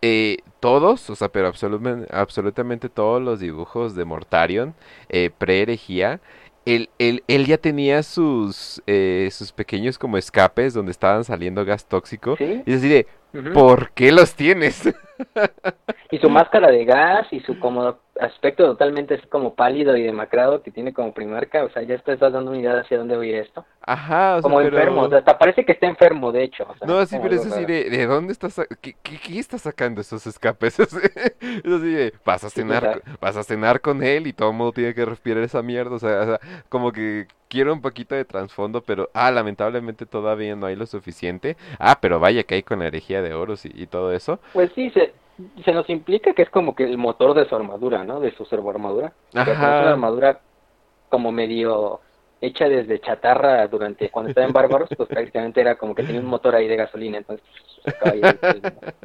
eh, 0.00 0.38
todos, 0.60 1.08
o 1.10 1.14
sea, 1.14 1.28
pero 1.28 1.48
absolutamente, 1.48 2.08
absolutamente 2.14 2.88
todos 2.88 3.22
los 3.22 3.40
dibujos 3.40 3.94
de 3.94 4.04
Mortarion, 4.04 4.74
eh, 5.08 5.30
pre-herejía, 5.36 6.20
él, 6.64 6.90
él, 6.98 7.24
él 7.28 7.46
ya 7.46 7.58
tenía 7.58 8.02
sus, 8.02 8.82
eh, 8.86 9.28
sus 9.32 9.52
pequeños 9.52 9.98
como 9.98 10.16
escapes 10.16 10.74
donde 10.74 10.92
estaban 10.92 11.24
saliendo 11.24 11.64
gas 11.64 11.86
tóxico. 11.86 12.36
Sí, 12.36 12.62
Y 12.66 12.72
es 12.72 12.78
así 12.78 12.88
de. 12.88 13.06
¿por 13.54 13.92
qué 13.92 14.12
los 14.12 14.34
tienes? 14.34 14.82
Y 16.10 16.18
su 16.18 16.28
máscara 16.28 16.70
de 16.70 16.84
gas 16.84 17.26
y 17.30 17.40
su 17.40 17.58
como 17.58 17.96
aspecto 18.20 18.64
totalmente 18.64 19.14
así 19.14 19.26
como 19.28 19.54
pálido 19.54 19.96
y 19.96 20.02
demacrado 20.02 20.62
que 20.62 20.70
tiene 20.70 20.92
como 20.92 21.14
primarca, 21.14 21.64
o 21.64 21.70
sea, 21.70 21.82
ya 21.82 21.98
te 21.98 22.12
estás 22.12 22.32
dando 22.32 22.50
una 22.50 22.60
idea 22.60 22.80
hacia 22.80 22.98
dónde 22.98 23.14
a 23.16 23.24
ir 23.24 23.34
esto. 23.36 23.64
Ajá, 23.82 24.36
o 24.36 24.42
sea, 24.42 24.52
Como 24.52 24.60
pero... 24.60 24.78
enfermo, 24.78 25.02
o 25.02 25.08
sea, 25.10 25.18
hasta 25.18 25.38
parece 25.38 25.64
que 25.64 25.72
está 25.72 25.86
enfermo, 25.86 26.32
de 26.32 26.44
hecho. 26.44 26.66
o 26.68 26.76
sea, 26.76 26.88
No, 26.88 27.06
sí, 27.06 27.20
pero 27.20 27.36
es 27.36 27.46
así 27.46 27.64
de, 27.64 27.88
¿de 27.90 28.06
dónde 28.06 28.32
estás, 28.32 28.56
qué, 28.80 28.96
qué, 29.04 29.16
qué 29.20 29.38
estás 29.38 29.62
sacando 29.62 30.00
esos 30.00 30.26
escapes? 30.26 30.78
Es 30.80 30.86
así 31.72 31.92
de, 31.94 32.12
vas 32.24 32.42
a 32.42 32.50
Sí, 32.54 32.62
cenar, 32.62 32.88
co- 32.90 33.02
vas 33.20 33.36
a 33.36 33.44
cenar 33.44 33.80
con 33.80 34.02
él 34.02 34.26
y 34.26 34.32
todo 34.32 34.50
el 34.50 34.56
mundo 34.56 34.72
tiene 34.72 34.92
que 34.94 35.04
respirar 35.04 35.44
esa 35.44 35.62
mierda, 35.62 35.94
o 35.94 35.98
sea, 36.00 36.20
o 36.22 36.24
sea, 36.26 36.40
como 36.68 36.90
que 36.92 37.28
quiero 37.48 37.72
un 37.72 37.82
poquito 37.82 38.14
de 38.16 38.24
trasfondo, 38.24 38.82
pero, 38.82 39.10
ah, 39.14 39.30
lamentablemente 39.30 40.06
todavía 40.06 40.56
no 40.56 40.66
hay 40.66 40.74
lo 40.74 40.86
suficiente. 40.86 41.56
Ah, 41.78 41.98
pero 42.00 42.18
vaya 42.18 42.42
que 42.44 42.56
hay 42.56 42.62
con 42.64 42.80
la 42.80 42.86
herejía 42.88 43.22
de 43.22 43.32
oros 43.34 43.64
y, 43.64 43.70
y 43.74 43.86
todo 43.86 44.12
eso. 44.12 44.40
Pues 44.52 44.70
sí, 44.74 44.90
se, 44.90 45.14
se 45.64 45.72
nos 45.72 45.88
implica 45.90 46.34
que 46.34 46.42
es 46.42 46.50
como 46.50 46.74
que 46.74 46.84
el 46.84 46.98
motor 46.98 47.34
de 47.34 47.48
su 47.48 47.54
armadura, 47.56 48.04
¿no? 48.04 48.20
De 48.20 48.32
su 48.36 48.44
servoarmadura. 48.44 49.14
Como 49.42 49.70
es 49.70 49.80
una 49.80 49.90
Ajá. 49.90 49.92
armadura 49.92 50.42
como 51.08 51.32
medio 51.32 52.00
hecha 52.40 52.68
desde 52.68 53.00
chatarra 53.00 53.66
durante 53.68 54.10
cuando 54.10 54.28
estaba 54.28 54.46
en 54.46 54.52
Bárbaros, 54.52 54.90
pues 54.96 55.10
prácticamente 55.10 55.60
era 55.60 55.76
como 55.78 55.94
que 55.94 56.04
tenía 56.04 56.20
un 56.22 56.28
motor 56.28 56.54
ahí 56.56 56.68
de 56.68 56.76
gasolina, 56.76 57.18
entonces 57.18 57.46
el- 58.00 58.40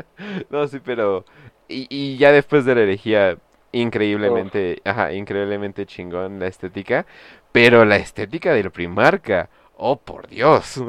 No, 0.49 0.67
sí, 0.67 0.79
pero... 0.79 1.25
Y, 1.67 1.87
y 1.89 2.17
ya 2.17 2.31
después 2.31 2.65
de 2.65 2.75
la 2.75 2.81
herejía, 2.81 3.37
increíblemente, 3.71 4.81
ajá, 4.85 5.13
increíblemente 5.13 5.85
chingón 5.85 6.39
la 6.39 6.47
estética, 6.47 7.05
pero 7.51 7.83
la 7.85 7.97
estética 7.97 8.53
del 8.53 8.71
Primarca, 8.71 9.49
oh, 9.75 9.99
por 9.99 10.27
Dios. 10.27 10.81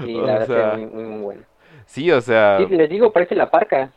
y 0.00 0.20
O 0.22 0.22
la 0.22 0.38
verdad 0.38 0.66
sea, 0.66 0.78
muy, 0.78 0.86
muy 0.86 1.22
bueno. 1.22 1.46
Sí, 1.86 2.10
o 2.10 2.20
sea, 2.20 2.58
Sí, 2.58 2.66
les 2.66 2.88
digo, 2.90 3.12
parece 3.12 3.34
la 3.34 3.50
parca, 3.50 3.92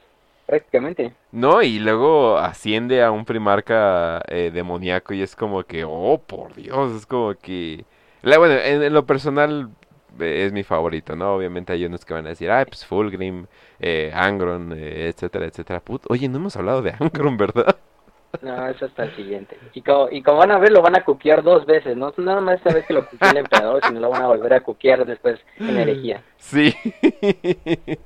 prácticamente. 0.46 1.14
no, 1.32 1.62
y 1.62 1.80
luego 1.80 2.38
asciende 2.38 3.04
a 3.04 3.12
un 3.12 3.26
Primarca 3.26 4.22
eh, 4.28 4.52
demoníaco 4.54 5.14
y 5.14 5.22
es 5.22 5.36
como 5.36 5.64
que, 5.64 5.84
oh, 5.86 6.22
por 6.26 6.54
Dios, 6.56 6.94
es 6.96 7.06
como 7.06 7.36
que... 7.36 7.86
La, 8.22 8.38
bueno, 8.38 8.56
en, 8.56 8.82
en 8.84 8.94
lo 8.94 9.06
personal 9.06 9.70
eh, 10.20 10.46
es 10.46 10.54
mi 10.54 10.64
favorito, 10.64 11.16
¿no? 11.16 11.36
Obviamente 11.36 11.74
hay 11.74 11.86
unos 11.86 12.06
que 12.06 12.14
van 12.14 12.26
a 12.26 12.30
decir, 12.30 12.50
ah, 12.52 12.66
pues 12.66 12.86
Fulgrim, 12.86 13.46
eh, 13.80 14.12
Angron, 14.16 14.74
eh, 14.74 15.10
etcétera, 15.10 15.46
etcétera. 15.46 15.82
Put- 15.84 16.06
Oye, 16.10 16.30
no 16.30 16.38
hemos 16.38 16.56
hablado 16.56 16.82
de 16.82 16.94
Angron, 17.00 17.38
¿verdad? 17.38 17.78
No, 18.42 18.68
eso 18.68 18.86
hasta 18.86 19.04
el 19.04 19.16
siguiente. 19.16 19.58
Y 19.74 19.82
como, 19.82 20.10
y 20.10 20.22
como 20.22 20.40
van 20.40 20.52
a 20.52 20.60
ver, 20.60 20.72
lo 20.72 20.82
van 20.82 20.98
a 20.98 21.04
cuquear 21.04 21.44
dos 21.44 21.66
veces, 21.66 21.96
no 21.96 22.14
nada 22.18 22.42
más 22.42 22.58
esta 22.58 22.74
vez 22.74 22.86
que 22.86 22.94
lo 22.94 23.06
cuquea 23.08 23.32
el 23.32 23.38
emperador, 23.38 23.82
sino 23.86 24.00
lo 24.00 24.10
van 24.10 24.24
a 24.24 24.28
volver 24.28 24.54
a 24.54 24.62
cuquear 24.62 25.06
después 25.06 25.40
en 25.60 25.78
herejía. 25.78 26.24
Sí. 26.38 26.74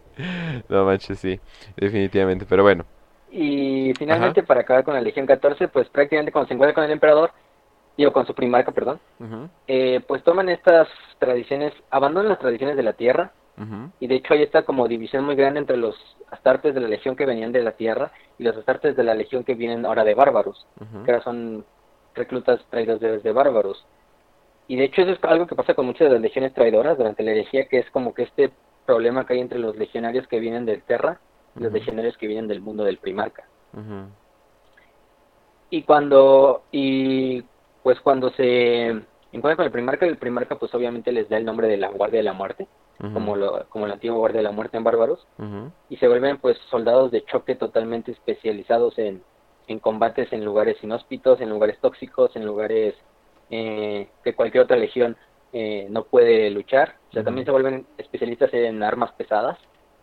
No 0.69 0.85
manches, 0.85 1.17
sí, 1.19 1.39
definitivamente, 1.75 2.45
pero 2.47 2.63
bueno. 2.63 2.85
Y 3.31 3.93
finalmente, 3.97 4.43
para 4.43 4.61
acabar 4.61 4.83
con 4.83 4.93
la 4.93 5.01
Legión 5.01 5.25
14, 5.25 5.69
pues 5.69 5.87
prácticamente 5.89 6.31
cuando 6.31 6.49
se 6.49 6.53
encuentra 6.53 6.75
con 6.75 6.83
el 6.83 6.91
emperador, 6.91 7.31
digo, 7.97 8.11
con 8.11 8.27
su 8.27 8.35
primarca, 8.35 8.71
perdón, 8.71 8.99
eh, 9.67 10.01
pues 10.07 10.23
toman 10.23 10.49
estas 10.49 10.87
tradiciones, 11.17 11.73
abandonan 11.89 12.29
las 12.29 12.39
tradiciones 12.39 12.75
de 12.75 12.83
la 12.83 12.93
tierra, 12.93 13.31
y 13.99 14.07
de 14.07 14.15
hecho 14.15 14.33
hay 14.33 14.41
esta 14.41 14.63
como 14.63 14.87
división 14.87 15.25
muy 15.25 15.35
grande 15.35 15.59
entre 15.59 15.77
los 15.77 15.95
astartes 16.31 16.73
de 16.73 16.81
la 16.81 16.87
Legión 16.87 17.15
que 17.15 17.25
venían 17.25 17.51
de 17.51 17.61
la 17.61 17.73
tierra 17.73 18.11
y 18.39 18.43
los 18.43 18.57
astartes 18.57 18.95
de 18.95 19.03
la 19.03 19.13
Legión 19.13 19.43
que 19.43 19.53
vienen 19.53 19.85
ahora 19.85 20.03
de 20.03 20.15
bárbaros. 20.15 20.65
que 21.05 21.11
ahora 21.11 21.23
son 21.23 21.63
reclutas 22.15 22.59
traídos 22.69 22.99
desde 22.99 23.31
bárbaros. 23.31 23.85
Y 24.67 24.77
de 24.77 24.85
hecho 24.85 25.01
eso 25.01 25.11
es 25.11 25.23
algo 25.23 25.47
que 25.47 25.55
pasa 25.55 25.73
con 25.73 25.85
muchas 25.85 26.07
de 26.07 26.13
las 26.13 26.21
legiones 26.21 26.53
traidoras 26.53 26.97
durante 26.97 27.23
la 27.23 27.31
herejía, 27.31 27.67
que 27.67 27.79
es 27.79 27.89
como 27.91 28.13
que 28.13 28.23
este 28.23 28.51
problema 28.85 29.25
que 29.25 29.33
hay 29.33 29.39
entre 29.41 29.59
los 29.59 29.75
legionarios 29.77 30.27
que 30.27 30.39
vienen 30.39 30.65
del 30.65 30.81
Terra 30.83 31.19
y 31.55 31.63
los 31.63 31.71
legionarios 31.71 32.17
que 32.17 32.27
vienen 32.27 32.47
del 32.47 32.61
mundo 32.61 32.83
del 32.83 32.97
Primarca. 32.97 33.43
Y 35.69 35.83
cuando, 35.83 36.63
y 36.71 37.43
pues 37.83 37.99
cuando 38.01 38.29
se 38.31 38.87
encuentran 39.31 39.55
con 39.55 39.65
el 39.65 39.71
Primarca, 39.71 40.05
el 40.05 40.17
Primarca 40.17 40.55
pues 40.55 40.73
obviamente 40.73 41.11
les 41.11 41.29
da 41.29 41.37
el 41.37 41.45
nombre 41.45 41.67
de 41.67 41.77
la 41.77 41.89
Guardia 41.89 42.19
de 42.19 42.23
la 42.23 42.33
Muerte, 42.33 42.67
como, 43.13 43.35
lo, 43.35 43.67
como 43.69 43.87
la 43.87 43.93
antigua 43.93 44.17
Guardia 44.17 44.39
de 44.39 44.43
la 44.43 44.51
Muerte 44.51 44.77
en 44.77 44.83
bárbaros, 44.83 45.25
ujú, 45.37 45.71
y 45.89 45.97
se 45.97 46.07
vuelven 46.07 46.37
pues 46.37 46.57
soldados 46.69 47.11
de 47.11 47.23
choque 47.25 47.55
totalmente 47.55 48.11
especializados 48.11 48.97
en, 48.99 49.23
en 49.67 49.79
combates 49.79 50.31
en 50.33 50.45
lugares 50.45 50.77
inhóspitos, 50.83 51.41
en 51.41 51.49
lugares 51.49 51.79
tóxicos, 51.79 52.35
en 52.35 52.45
lugares 52.45 52.95
eh, 53.49 54.07
que 54.23 54.33
cualquier 54.33 54.63
otra 54.63 54.77
legión 54.77 55.17
eh, 55.53 55.87
no 55.89 56.03
puede 56.03 56.49
luchar. 56.49 56.95
O 57.09 57.13
sea, 57.13 57.23
también 57.23 57.45
se 57.45 57.51
vuelven 57.51 57.85
especialistas 57.97 58.53
en 58.53 58.81
armas 58.83 59.11
pesadas. 59.13 59.57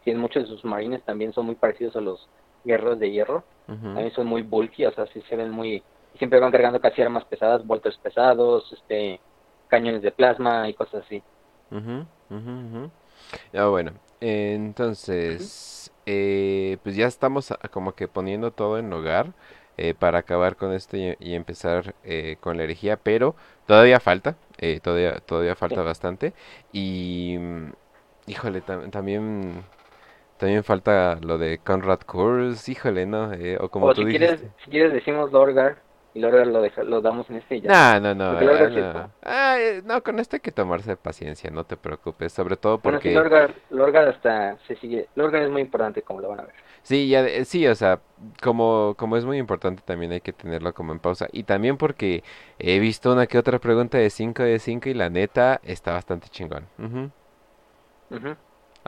Y 0.04 0.10
en 0.10 0.18
muchos 0.18 0.44
de 0.44 0.48
sus 0.48 0.64
marines 0.64 1.02
también 1.04 1.32
son 1.32 1.46
muy 1.46 1.54
parecidos 1.54 1.96
a 1.96 2.00
los 2.00 2.28
guerreros 2.64 2.98
de 2.98 3.10
hierro. 3.10 3.44
También 3.66 4.12
son 4.12 4.26
muy 4.26 4.42
bulky, 4.42 4.86
o 4.86 4.92
sea, 4.92 5.06
sí 5.08 5.22
se 5.28 5.36
ven 5.36 5.50
muy... 5.50 5.82
Siempre 6.18 6.40
van 6.40 6.50
cargando 6.50 6.80
casi 6.80 7.02
armas 7.02 7.24
pesadas, 7.26 7.66
volters 7.66 7.98
pesados, 7.98 8.72
este 8.72 9.20
cañones 9.68 10.00
de 10.00 10.10
plasma 10.10 10.68
y 10.68 10.74
cosas 10.74 11.04
así. 11.04 11.22
Ujú, 12.30 12.38
ujú, 12.40 12.50
ujú. 12.78 12.90
Ya 13.52 13.66
bueno, 13.68 13.92
entonces, 14.20 15.92
eh, 16.06 16.78
pues 16.82 16.96
ya 16.96 17.06
estamos 17.06 17.52
como 17.72 17.94
que 17.94 18.08
poniendo 18.08 18.52
todo 18.52 18.78
en 18.78 18.90
lugar 18.90 19.34
eh, 19.76 19.94
para 19.94 20.18
acabar 20.20 20.56
con 20.56 20.72
esto 20.72 20.96
y, 20.96 21.16
y 21.20 21.34
empezar 21.34 21.96
eh, 22.02 22.38
con 22.40 22.56
la 22.58 22.64
herejía, 22.64 22.98
pero 22.98 23.36
todavía 23.66 24.00
falta, 24.00 24.38
eh, 24.58 24.80
todavía, 24.80 25.20
todavía 25.20 25.56
falta 25.56 25.82
Sí. 25.82 25.84
bastante 25.84 26.34
y, 26.72 27.36
mm, 27.38 27.72
híjole, 28.26 28.64
tam- 28.64 28.90
también, 28.90 29.64
también 30.38 30.64
falta 30.64 31.18
lo 31.22 31.38
de 31.38 31.60
Conrad 31.62 32.00
Kurz, 32.06 32.68
híjole, 32.68 33.06
¿no? 33.06 33.32
Eh, 33.34 33.58
o 33.60 33.70
como 33.70 33.90
o 33.90 33.94
tú 33.94 34.04
si 34.04 34.06
dijiste. 34.06 34.46
quieres, 34.46 34.52
si 34.64 34.70
quieres 34.70 34.92
decimos 34.92 35.32
Lorgar, 35.32 35.84
y 36.14 36.20
Lorgar 36.20 36.46
lo, 36.46 36.62
deja- 36.62 36.82
lo 36.84 37.00
damos 37.00 37.28
en 37.30 37.36
este 37.36 37.60
ya. 37.60 38.00
No, 38.00 38.14
no, 38.14 38.14
no, 38.14 38.30
Porque 38.32 38.46
Lorgar 38.46 38.72
eh, 38.72 38.92
no. 38.94 39.10
Ah, 39.22 39.56
eh, 39.58 39.82
no, 39.84 40.02
con 40.02 40.18
esto 40.18 40.36
hay 40.36 40.40
que 40.40 40.52
tomarse 40.52 40.96
paciencia, 40.96 41.50
no 41.50 41.64
te 41.64 41.76
preocupes, 41.76 42.32
sobre 42.32 42.56
todo 42.56 42.78
Bueno, 42.78 42.98
sí, 43.00 43.10
porque... 43.14 43.54
Lorgar, 43.70 44.08
hasta 44.08 44.56
se 44.66 44.76
sigue. 44.76 45.08
Lorgar 45.14 45.42
es 45.42 45.50
muy 45.50 45.62
importante, 45.62 46.02
como 46.02 46.20
lo 46.20 46.28
van 46.30 46.40
a 46.40 46.42
ver. 46.44 46.54
Sí, 46.82 47.08
ya, 47.08 47.22
de- 47.22 47.44
sí, 47.44 47.66
o 47.66 47.74
sea, 47.74 48.00
como, 48.42 48.94
como 48.96 49.16
es 49.16 49.24
muy 49.24 49.38
importante 49.38 49.82
también 49.84 50.12
hay 50.12 50.20
que 50.20 50.32
tenerlo 50.32 50.72
como 50.72 50.92
en 50.92 50.98
pausa. 50.98 51.28
Y 51.32 51.42
también 51.44 51.76
porque 51.76 52.22
he 52.58 52.78
visto 52.78 53.12
una 53.12 53.26
que 53.26 53.38
otra 53.38 53.58
pregunta 53.58 53.98
de 53.98 54.10
5 54.10 54.42
de 54.42 54.58
5 54.58 54.88
y 54.88 54.94
la 54.94 55.10
neta 55.10 55.60
está 55.62 55.92
bastante 55.92 56.28
chingón. 56.28 56.64
Ujú. 56.78 57.10
Ujú. 58.10 58.36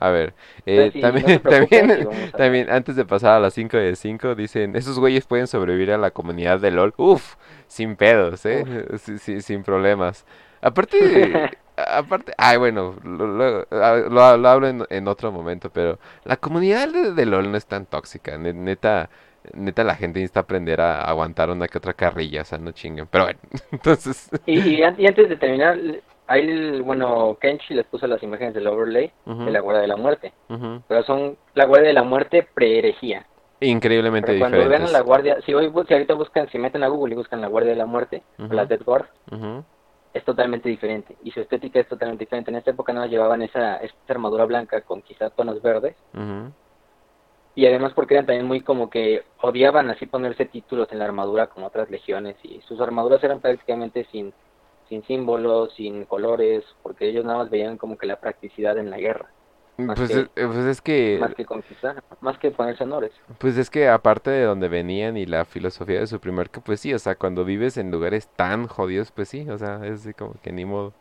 A 0.01 0.11
ver, 0.11 0.35
eh, 0.67 0.93
sí, 0.93 1.01
también, 1.01 1.43
no 1.43 1.43
también, 1.47 2.09
también 2.37 2.71
antes 2.71 2.97
de 2.97 3.05
pasar 3.05 3.35
a 3.35 3.41
las 3.41 3.55
5 3.55 3.77
de 3.77 3.95
5, 3.97 4.35
dicen, 4.35 4.75
esos 4.77 4.99
güeyes 4.99 5.27
pueden 5.27 5.47
sobrevivir 5.47 5.93
a 5.93 5.99
la 5.99 6.11
comunidad 6.11 6.59
de 6.61 6.71
LOL. 6.71 6.95
Uf, 6.97 7.37
sin 7.69 7.97
pedos, 7.97 8.45
¿eh? 8.47 8.65
Sí, 8.99 9.19
sí, 9.19 9.41
sin 9.43 9.63
problemas. 9.63 10.25
Aparte, 10.63 11.43
aparte, 11.77 12.33
ay, 12.39 12.57
bueno, 12.59 12.97
lo, 13.05 13.27
lo- 13.27 13.67
lo- 13.71 14.37
lo 14.39 14.49
hablo 14.49 14.69
en, 14.69 14.85
en 14.91 15.09
otro 15.09 15.33
momento, 15.33 15.71
pero 15.71 15.99
la 16.25 16.37
comunidad 16.37 16.89
de, 16.89 17.13
de 17.13 17.27
LOL 17.27 17.51
no 17.51 17.57
es 17.57 17.67
tan 17.67 17.87
tóxica, 17.87 18.37
ne- 18.39 18.53
neta, 18.53 19.11
neta 19.55 19.85
la 19.85 19.97
gente 19.97 20.19
necesita 20.21 20.41
aprender 20.41 20.81
a 20.81 21.03
aguantar 21.03 21.51
una 21.51 21.69
que 21.69 21.79
otra 21.79 21.95
carrilla, 21.95 22.43
o 22.43 22.45
sea, 22.45 22.59
no 22.59 22.73
chinguen. 22.73 23.07
Pero 23.11 23.25
bueno, 23.25 23.41
entonces, 23.73 24.31
y 24.47 24.83
antes 24.83 25.29
de 25.29 25.37
terminar, 25.37 25.79
ahí, 26.31 26.81
bueno, 26.81 27.37
Kenshi 27.41 27.75
les 27.75 27.85
puso 27.87 28.07
las 28.07 28.23
imágenes 28.23 28.55
del 28.55 28.67
overlay 28.69 29.11
de 29.27 29.51
la 29.51 29.61
Guardia 29.61 29.83
de 29.83 29.89
la 29.89 29.97
Muerte. 29.97 30.33
Pero 30.89 31.03
son 31.05 31.37
la 31.55 31.67
Guardia 31.67 31.89
de 31.89 31.95
la 31.95 32.05
Muerte 32.05 32.47
pre-herejía. 32.55 33.27
increíblemente 33.61 34.29
Pero 34.29 34.39
cuando 34.39 34.57
vean 34.59 34.69
a 34.69 34.87
diferentes. 34.87 34.93
la 34.93 35.01
Guardia, 35.01 35.41
si, 35.45 35.53
hoy, 35.53 35.71
si 35.87 35.93
ahorita 35.93 36.15
buscan, 36.15 36.49
si 36.49 36.59
meten 36.59 36.83
a 36.83 36.89
Google 36.89 37.13
y 37.15 37.17
buscan 37.17 37.41
la 37.41 37.49
Guardia 37.49 37.73
de 37.73 37.77
la 37.79 37.87
Muerte, 37.87 38.23
o 38.39 38.45
Ujú, 38.45 38.55
la 38.55 38.65
Death 38.65 38.85
Guard, 38.85 39.07
es 40.15 40.25
totalmente 40.25 40.69
diferente. 40.69 41.17
Y 41.23 41.31
su 41.33 41.41
estética 41.41 41.81
es 41.81 41.89
totalmente 41.89 42.25
diferente. 42.25 42.51
En 42.51 42.57
esta 42.57 42.71
época 42.71 42.93
no 42.93 43.05
llevaban 43.07 43.43
esa, 43.43 43.77
esa 43.77 43.95
armadura 44.09 44.45
blanca 44.45 44.81
con 44.83 45.03
quizá 45.03 45.31
tonos 45.31 45.61
verdes. 45.61 45.97
Y 47.57 47.67
además 47.67 47.93
porque 47.95 48.15
eran 48.15 48.27
también 48.27 48.47
muy 48.47 48.61
como 48.61 48.89
que 48.89 49.25
odiaban 49.43 49.91
así 49.91 50.07
ponerse 50.07 50.47
títulos 50.47 50.89
en 50.93 51.01
la 51.01 51.05
armadura 51.05 51.49
como 51.49 51.67
otras 51.67 51.91
legiones. 51.91 52.37
Y 52.45 52.61
sus 52.63 52.81
armaduras 52.81 53.23
eran 53.25 53.41
prácticamente 53.41 54.07
sin, 54.13 54.33
sin 54.91 55.03
símbolos, 55.05 55.75
sin 55.77 56.05
colores, 56.05 56.67
porque 56.83 57.09
ellos 57.09 57.25
nada 57.25 57.39
más 57.39 57.51
veían 57.51 57.79
como 57.79 57.97
que 57.97 58.07
la 58.07 58.21
practicidad 58.21 58.77
en 58.79 58.91
la 58.91 58.99
guerra. 58.99 59.31
Más 59.79 59.97
Pues, 59.97 60.11
que- 60.11 60.19
eh, 60.19 60.29
pues 60.35 60.59
es 60.67 60.83
que 60.83 61.19
Más 61.21 61.35
que 61.35 61.47
conquistar, 61.47 62.03
más 62.21 62.39
que 62.39 62.51
ponerse 62.51 62.85
honores. 62.85 63.15
Pues 63.39 63.57
es 63.57 63.71
que 63.71 63.89
aparte 63.89 64.31
de 64.31 64.43
donde 64.45 64.69
venían 64.69 65.17
y 65.17 65.25
la 65.27 65.45
filosofía 65.47 66.01
de 66.01 66.07
su 66.07 66.21
primer 66.21 66.51
que 66.51 66.61
pues 66.61 66.81
sí, 66.81 66.93
o 66.93 66.99
sea, 66.99 67.15
cuando 67.15 67.45
vives 67.45 67.79
en 67.79 67.91
lugares 67.91 68.29
tan 68.37 68.67
jodidos, 68.67 69.13
pues 69.13 69.29
sí, 69.31 69.49
o 69.49 69.57
sea, 69.57 69.81
es 69.87 70.07
como 70.19 70.35
que 70.43 70.53
ni 70.53 70.65
modo. 70.67 70.93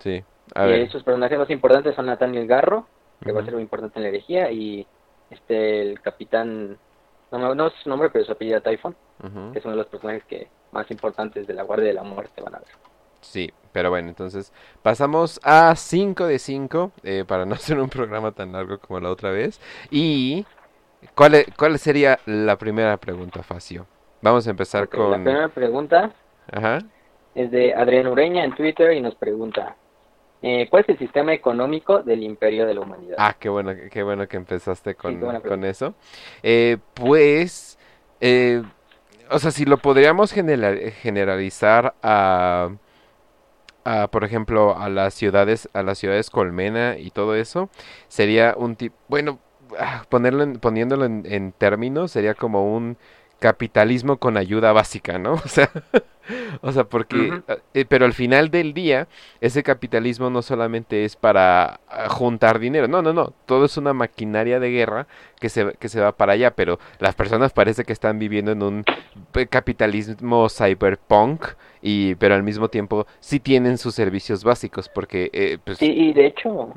Sí. 0.00 0.22
A 0.54 0.66
y 0.66 0.66
ver. 0.66 0.90
sus 0.90 1.02
personajes 1.02 1.38
más 1.38 1.50
importantes 1.50 1.94
son 1.94 2.06
Nathaniel 2.06 2.46
Garro, 2.46 2.88
que 3.20 3.32
va 3.32 3.40
a 3.40 3.44
ser 3.44 3.54
muy 3.54 3.62
importante 3.62 3.98
en 3.98 4.02
la 4.04 4.08
herejía, 4.08 4.50
y 4.52 4.86
este 5.30 5.82
el 5.82 6.00
capitán, 6.00 6.78
no, 7.38 7.54
no 7.54 7.66
es 7.68 7.74
su 7.82 7.88
nombre, 7.88 8.10
pero 8.10 8.24
su 8.24 8.32
apellido 8.32 8.60
Typhon, 8.62 8.96
que 9.52 9.60
es 9.60 9.64
uno 9.64 9.72
de 9.72 9.78
los 9.78 9.88
personajes 9.88 10.24
que 10.26 10.52
más 10.72 10.90
importantes 10.90 11.46
de 11.46 11.54
la 11.54 11.64
Guardia 11.64 11.88
de 11.88 11.94
la 11.94 12.04
Muerte 12.04 12.42
van 12.42 12.56
a 12.56 12.60
ver. 12.60 12.68
Sí, 13.20 13.50
pero 13.72 13.90
bueno, 13.90 14.08
entonces 14.08 14.52
pasamos 14.82 15.40
a 15.42 15.74
5 15.76 16.26
de 16.26 16.38
5 16.38 16.92
eh, 17.02 17.24
para 17.26 17.46
no 17.46 17.54
hacer 17.54 17.78
un 17.80 17.88
programa 17.88 18.32
tan 18.32 18.52
largo 18.52 18.78
como 18.78 19.00
la 19.00 19.10
otra 19.10 19.30
vez. 19.30 19.60
Y 19.90 20.46
¿cuál, 21.14 21.34
e- 21.36 21.46
cuál 21.56 21.78
sería 21.78 22.20
la 22.26 22.58
primera 22.58 22.98
pregunta, 22.98 23.42
Facio? 23.42 23.86
Vamos 24.22 24.46
a 24.46 24.50
empezar 24.50 24.88
Ok, 24.88 24.94
La 24.98 25.16
con... 25.16 25.22
primera 25.22 25.48
pregunta 25.48 26.14
Ajá. 26.52 26.78
es 27.34 27.50
de 27.50 27.74
Adrián 27.74 28.06
Ureña 28.06 28.44
en 28.44 28.54
Twitter 28.54 28.92
y 28.92 29.00
nos 29.00 29.14
pregunta, 29.16 29.76
eh, 30.46 30.68
¿cuál 30.70 30.82
es 30.82 30.90
el 30.90 30.98
sistema 30.98 31.32
económico 31.32 32.02
del 32.02 32.22
imperio 32.22 32.66
de 32.66 32.74
la 32.74 32.80
humanidad? 32.80 33.16
Ah, 33.18 33.34
qué 33.38 33.48
bueno, 33.48 33.72
qué 33.90 34.02
bueno 34.02 34.28
que 34.28 34.36
empezaste 34.36 34.94
con, 34.94 35.18
con 35.40 35.64
eso. 35.64 35.94
Eh, 36.42 36.76
pues, 36.94 37.78
eh, 38.20 38.62
o 39.30 39.38
sea, 39.38 39.50
si 39.50 39.64
lo 39.64 39.78
podríamos 39.78 40.32
general- 40.32 40.90
generalizar 41.00 41.94
a, 42.02 42.68
a, 43.84 44.08
por 44.08 44.24
ejemplo, 44.24 44.76
a 44.78 44.88
las 44.88 45.14
ciudades, 45.14 45.68
a 45.72 45.82
las 45.82 45.98
ciudades 45.98 46.30
colmena 46.30 46.96
y 46.98 47.10
todo 47.10 47.34
eso, 47.34 47.68
sería 48.08 48.54
un 48.56 48.76
tipo, 48.76 48.96
bueno, 49.08 49.38
ah, 49.78 50.04
ponerlo 50.08 50.42
en- 50.42 50.58
poniéndolo 50.58 51.04
en, 51.04 51.24
en 51.26 51.52
términos, 51.52 52.10
sería 52.10 52.34
como 52.34 52.74
un 52.74 52.96
capitalismo 53.44 54.16
con 54.16 54.38
ayuda 54.38 54.72
básica, 54.72 55.18
¿no? 55.18 55.34
O 55.44 55.48
sea, 55.48 55.70
o 56.62 56.72
sea, 56.72 56.84
porque, 56.84 57.28
Ujú. 57.28 57.42
eh, 57.74 57.84
pero 57.86 58.06
al 58.06 58.14
final 58.14 58.50
del 58.50 58.72
día, 58.72 59.06
ese 59.42 59.62
capitalismo 59.62 60.30
no 60.30 60.40
solamente 60.40 61.04
es 61.04 61.14
para 61.16 61.80
ah, 61.86 62.08
juntar 62.08 62.58
dinero, 62.58 62.88
no, 62.88 63.02
no, 63.02 63.12
no, 63.12 63.34
todo 63.44 63.66
es 63.66 63.76
una 63.76 63.92
maquinaria 63.92 64.58
de 64.60 64.70
guerra 64.70 65.06
que 65.38 65.50
se, 65.50 65.74
que 65.78 65.90
se 65.90 66.00
va 66.00 66.12
para 66.12 66.32
allá, 66.32 66.52
pero 66.52 66.78
las 66.98 67.14
personas 67.14 67.52
parece 67.52 67.84
que 67.84 67.92
están 67.92 68.18
viviendo 68.18 68.52
en 68.52 68.62
un 68.62 68.84
capitalismo 69.50 70.48
cyberpunk, 70.48 71.44
y, 71.82 72.14
pero 72.14 72.34
al 72.34 72.42
mismo 72.42 72.68
tiempo 72.68 73.06
sí 73.20 73.40
tienen 73.40 73.76
sus 73.76 73.94
servicios 73.94 74.42
básicos, 74.42 74.88
porque, 74.88 75.28
eh, 75.34 75.58
pues, 75.62 75.82
Y, 75.82 75.90
y 76.08 76.12
de 76.14 76.28
hecho. 76.28 76.72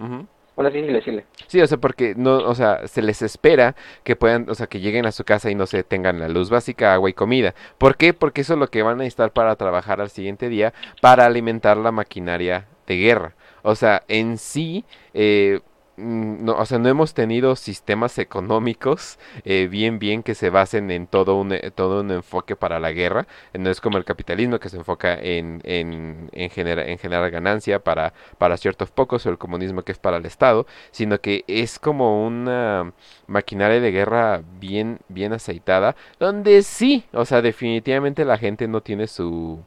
Bueno, 0.57 0.71
sí, 0.71 0.81
sí, 0.81 0.91
decirle. 0.91 1.25
Sí, 1.45 1.61
o 1.61 1.67
sea, 1.67 1.77
porque 1.77 2.15
no, 2.17 2.37
o 2.37 2.55
sea, 2.55 2.87
se 2.87 3.03
les 3.03 3.21
espera 3.21 3.75
que 4.03 4.15
puedan, 4.15 4.49
o 4.49 4.55
sea, 4.55 4.65
que 4.65 4.79
lleguen 4.79 5.05
a 5.05 5.11
su 5.11 5.23
casa 5.23 5.51
y 5.51 5.55
no 5.55 5.67
se 5.67 5.83
tengan 5.83 6.19
la 6.19 6.27
luz 6.27 6.49
básica, 6.49 6.95
agua 6.95 7.11
y 7.11 7.13
comida. 7.13 7.53
¿Por 7.77 7.95
qué? 7.95 8.15
Porque 8.15 8.41
eso 8.41 8.53
es 8.53 8.59
lo 8.59 8.67
que 8.67 8.81
van 8.81 8.95
a 8.95 8.97
necesitar 8.97 9.31
para 9.31 9.55
trabajar 9.55 10.01
al 10.01 10.09
siguiente 10.09 10.49
día 10.49 10.73
para 10.99 11.27
alimentar 11.27 11.77
la 11.77 11.91
maquinaria 11.91 12.65
de 12.87 12.97
guerra. 12.97 13.35
O 13.61 13.75
sea, 13.75 14.01
en 14.07 14.39
sí, 14.39 14.83
eh, 15.13 15.59
no, 15.97 16.53
o 16.57 16.65
sea, 16.65 16.77
no 16.77 16.89
hemos 16.89 17.13
tenido 17.13 17.55
sistemas 17.55 18.17
económicos 18.19 19.17
eh, 19.45 19.67
bien, 19.69 19.99
bien 19.99 20.23
que 20.23 20.35
se 20.35 20.49
basen 20.51 20.91
en 20.91 21.07
todo 21.07 21.35
un, 21.35 21.53
eh, 21.53 21.71
todo 21.73 22.01
un 22.01 22.11
enfoque 22.11 22.55
para 22.55 22.79
la 22.79 22.91
guerra. 22.91 23.27
No 23.53 23.69
es 23.69 23.81
como 23.81 23.97
el 23.97 24.05
capitalismo 24.05 24.59
que 24.59 24.69
se 24.69 24.77
enfoca 24.77 25.15
en, 25.15 25.61
en, 25.63 26.29
en, 26.33 26.49
en 26.55 26.97
generar 26.99 27.31
ganancia 27.31 27.79
para, 27.79 28.13
para 28.37 28.57
ciertos 28.57 28.91
pocos 28.91 29.25
o 29.25 29.29
el 29.29 29.37
comunismo 29.37 29.81
que 29.83 29.91
es 29.91 29.97
para 29.99 30.17
el 30.17 30.25
Estado, 30.25 30.67
sino 30.91 31.19
que 31.19 31.43
es 31.47 31.79
como 31.79 32.25
una 32.25 32.93
maquinaria 33.27 33.79
de 33.81 33.91
guerra 33.91 34.43
bien, 34.59 34.99
bien 35.09 35.33
aceitada, 35.33 35.95
donde 36.19 36.61
sí, 36.63 37.05
o 37.13 37.25
sea, 37.25 37.41
definitivamente 37.41 38.25
la 38.25 38.37
gente 38.37 38.67
no 38.67 38.81
tiene 38.81 39.07
su 39.07 39.59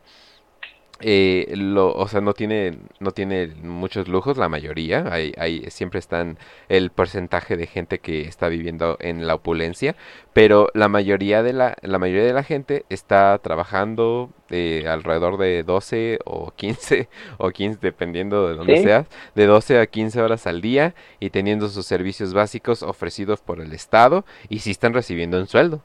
eh, 1.02 1.52
lo, 1.56 1.92
o 1.94 2.08
sea, 2.08 2.20
no 2.20 2.34
tiene, 2.34 2.78
no 2.98 3.10
tiene 3.10 3.48
muchos 3.62 4.08
lujos, 4.08 4.36
la 4.36 4.48
mayoría. 4.48 5.06
Hay, 5.10 5.32
hay, 5.38 5.62
siempre 5.70 5.98
están 5.98 6.38
el 6.68 6.90
porcentaje 6.90 7.56
de 7.56 7.66
gente 7.66 7.98
que 7.98 8.22
está 8.22 8.48
viviendo 8.48 8.96
en 9.00 9.26
la 9.26 9.34
opulencia, 9.34 9.96
pero 10.32 10.68
la 10.74 10.88
mayoría 10.88 11.42
de 11.42 11.52
la, 11.52 11.76
la 11.82 11.98
mayoría 11.98 12.24
de 12.24 12.32
la 12.34 12.42
gente 12.42 12.84
está 12.90 13.38
trabajando 13.38 14.30
de 14.48 14.86
alrededor 14.88 15.38
de 15.38 15.62
12 15.62 16.18
o 16.24 16.50
15 16.50 17.08
o 17.38 17.50
15 17.50 17.78
dependiendo 17.80 18.48
de 18.48 18.54
donde 18.54 18.82
seas, 18.82 19.06
de 19.34 19.46
12 19.46 19.80
a 19.80 19.86
15 19.86 20.20
horas 20.20 20.46
al 20.46 20.60
día 20.60 20.94
y 21.18 21.30
teniendo 21.30 21.68
sus 21.68 21.86
servicios 21.86 22.34
básicos 22.34 22.82
ofrecidos 22.82 23.40
por 23.40 23.60
el 23.60 23.72
Estado 23.72 24.24
y 24.48 24.58
si 24.58 24.70
están 24.70 24.92
recibiendo 24.92 25.38
un 25.38 25.46
sueldo. 25.46 25.80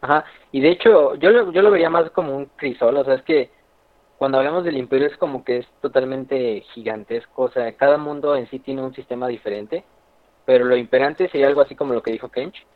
Ajá, 0.00 0.24
y 0.52 0.60
de 0.60 0.70
hecho 0.70 1.14
yo 1.16 1.30
lo, 1.30 1.52
yo 1.52 1.62
lo 1.62 1.70
vería 1.70 1.90
más 1.90 2.10
como 2.10 2.36
un 2.36 2.46
crisol, 2.56 2.96
o 2.96 3.04
sea, 3.04 3.14
es 3.14 3.22
que 3.22 3.55
cuando 4.18 4.38
hablamos 4.38 4.64
del 4.64 4.78
imperio 4.78 5.06
es 5.08 5.16
como 5.16 5.44
que 5.44 5.58
es 5.58 5.66
totalmente 5.80 6.62
gigantesco, 6.72 7.42
o 7.42 7.50
sea, 7.50 7.72
cada 7.76 7.98
mundo 7.98 8.34
en 8.36 8.48
sí 8.48 8.58
tiene 8.58 8.82
un 8.82 8.94
sistema 8.94 9.28
diferente, 9.28 9.84
pero 10.44 10.64
lo 10.64 10.76
imperante 10.76 11.28
sería 11.28 11.48
algo 11.48 11.60
así 11.60 11.74
como 11.74 11.92
lo 11.92 12.02
que 12.02 12.12
dijo 12.12 12.30
Kench, 12.30 12.66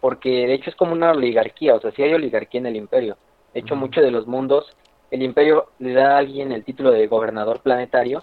porque 0.00 0.46
de 0.46 0.54
hecho 0.54 0.70
es 0.70 0.76
como 0.76 0.92
una 0.92 1.12
oligarquía, 1.12 1.74
o 1.74 1.80
sea, 1.80 1.92
sí 1.92 2.02
hay 2.02 2.12
oligarquía 2.12 2.60
en 2.60 2.66
el 2.66 2.76
imperio. 2.76 3.16
De 3.54 3.60
hecho, 3.60 3.74
muchos 3.74 4.04
de 4.04 4.10
los 4.10 4.26
mundos, 4.26 4.66
el 5.10 5.22
imperio 5.22 5.68
le 5.78 5.94
da 5.94 6.14
a 6.14 6.18
alguien 6.18 6.52
el 6.52 6.64
título 6.64 6.90
de 6.90 7.06
gobernador 7.06 7.62
planetario 7.62 8.22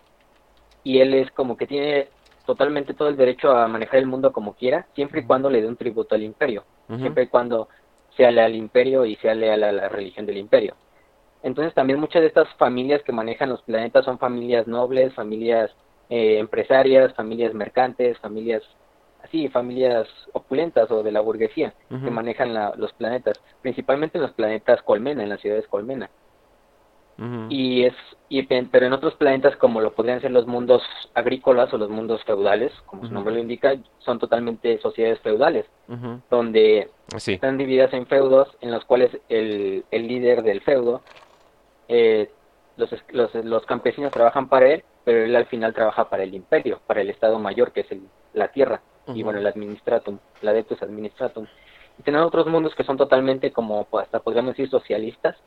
y 0.83 0.99
él 0.99 1.13
es 1.15 1.31
como 1.31 1.57
que 1.57 1.65
tiene 1.65 2.09
totalmente 2.45 2.93
todo 2.93 3.07
el 3.07 3.17
derecho 3.17 3.51
a 3.51 3.67
manejar 3.67 3.99
el 3.99 4.05
mundo 4.05 4.31
como 4.31 4.53
quiera, 4.53 4.87
siempre 4.93 5.21
y 5.21 5.25
cuando 5.25 5.49
le 5.49 5.61
dé 5.61 5.67
un 5.67 5.77
tributo 5.77 6.13
al 6.13 6.23
imperio, 6.23 6.65
siempre 6.99 7.23
y 7.23 7.27
cuando 7.27 7.69
sea 8.15 8.29
leal 8.31 8.47
al 8.47 8.55
imperio 8.55 9.05
y 9.05 9.15
sea 9.15 9.33
leal 9.33 9.63
a 9.63 9.71
la 9.71 9.89
religión 9.89 10.25
del 10.25 10.37
imperio. 10.37 10.75
Entonces 11.43 11.73
también 11.73 11.99
muchas 11.99 12.21
de 12.21 12.27
estas 12.27 12.47
familias 12.55 13.03
que 13.03 13.11
manejan 13.11 13.49
los 13.49 13.61
planetas 13.61 14.05
son 14.05 14.17
familias 14.17 14.65
nobles, 14.65 15.13
familias 15.13 15.71
eh, 16.09 16.39
empresarias, 16.39 17.13
familias 17.13 17.53
mercantes, 17.53 18.17
familias 18.19 18.63
así, 19.23 19.47
familias 19.49 20.07
opulentas 20.33 20.89
o 20.91 21.03
de 21.03 21.11
la 21.11 21.21
burguesía 21.21 21.73
que 21.89 22.11
manejan 22.11 22.53
los 22.77 22.91
planetas, 22.93 23.41
principalmente 23.61 24.17
en 24.17 24.23
los 24.23 24.33
planetas 24.33 24.81
colmena, 24.83 25.23
en 25.23 25.29
las 25.29 25.41
ciudades 25.41 25.67
colmena. 25.67 26.09
Y 27.49 27.85
es, 27.85 27.93
y, 28.27 28.43
pero 28.43 28.85
en 28.85 28.93
otros 28.93 29.13
planetas 29.15 29.55
como 29.57 29.79
lo 29.79 29.93
podrían 29.93 30.19
ser 30.19 30.31
los 30.31 30.45
mundos 30.45 30.81
agrícolas 31.13 31.73
o 31.73 31.77
los 31.77 31.89
mundos 31.89 32.23
feudales, 32.25 32.73
como 32.85 33.05
su 33.05 33.13
nombre 33.13 33.33
lo 33.33 33.39
indica, 33.39 33.75
son 33.99 34.19
totalmente 34.19 34.77
sociedades 34.79 35.19
feudales, 35.19 35.65
donde 36.29 36.89
están 37.15 37.57
divididas 37.57 37.93
en 37.93 38.07
feudos 38.07 38.49
en 38.61 38.71
los 38.71 38.83
cuales 38.85 39.11
el, 39.29 39.85
el 39.91 40.07
líder 40.07 40.43
del 40.43 40.61
feudo 40.61 41.01
eh, 41.87 42.29
los, 42.77 42.89
los, 43.11 43.35
los, 43.35 43.65
campesinos 43.65 44.11
trabajan 44.11 44.49
para 44.49 44.67
él, 44.71 44.83
pero 45.03 45.23
él 45.23 45.35
al 45.35 45.45
final 45.45 45.73
trabaja 45.73 46.09
para 46.09 46.23
el 46.23 46.33
imperio, 46.33 46.79
para 46.87 47.01
el 47.01 47.09
Estado 47.09 47.37
Mayor, 47.39 47.71
que 47.71 47.81
es 47.81 47.91
el, 47.91 48.01
la 48.33 48.49
tierra, 48.49 48.81
y 49.07 49.21
bueno, 49.23 49.39
el 49.39 49.47
administratum, 49.47 50.17
la 50.41 50.51
adeptus 50.51 50.81
administratum. 50.81 51.45
Y 51.99 52.03
tenemos 52.03 52.27
otros 52.27 52.47
mundos 52.47 52.73
que 52.75 52.83
son 52.83 52.97
totalmente 52.97 53.51
como, 53.51 53.85
pues, 53.85 54.05
hasta 54.05 54.19
podríamos 54.19 54.51
decir, 54.51 54.69
socialistas, 54.69 55.37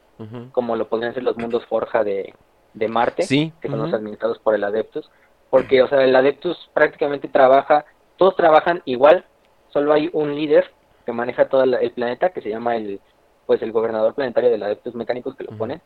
como 0.53 0.77
lo 0.77 0.89
podrían 0.89 1.15
ser 1.15 1.25
los 1.25 1.37
mundos 1.37 1.67
Forja 1.67 2.05
de, 2.05 2.33
de 2.75 2.89
Marte, 2.89 3.25
que 3.61 3.69
son 3.69 3.79
los 3.79 3.93
administrados 3.93 4.39
por 4.39 4.55
el 4.55 4.65
Adeptus, 4.65 5.11
porque, 5.51 5.83
o 5.83 5.89
sea, 5.89 6.03
el 6.03 6.15
Adeptus 6.15 6.71
prácticamente 6.75 7.29
trabaja, 7.29 7.85
todos 8.17 8.37
trabajan 8.37 8.83
igual, 8.85 9.25
solo 9.69 9.93
hay 9.93 10.11
un 10.13 10.35
líder 10.35 10.71
que 11.05 11.13
maneja 11.13 11.49
todo 11.49 11.65
el 11.65 11.91
planeta, 11.93 12.31
que 12.31 12.43
se 12.43 12.51
llama 12.51 12.77
el, 12.77 13.01
pues, 13.47 13.63
el 13.63 13.73
gobernador 13.73 14.15
planetario 14.15 14.51
del 14.51 14.63
Adeptus 14.63 14.95
Mecánicos, 14.95 15.35
que 15.37 15.45
lo 15.45 15.57
ponen, 15.57 15.81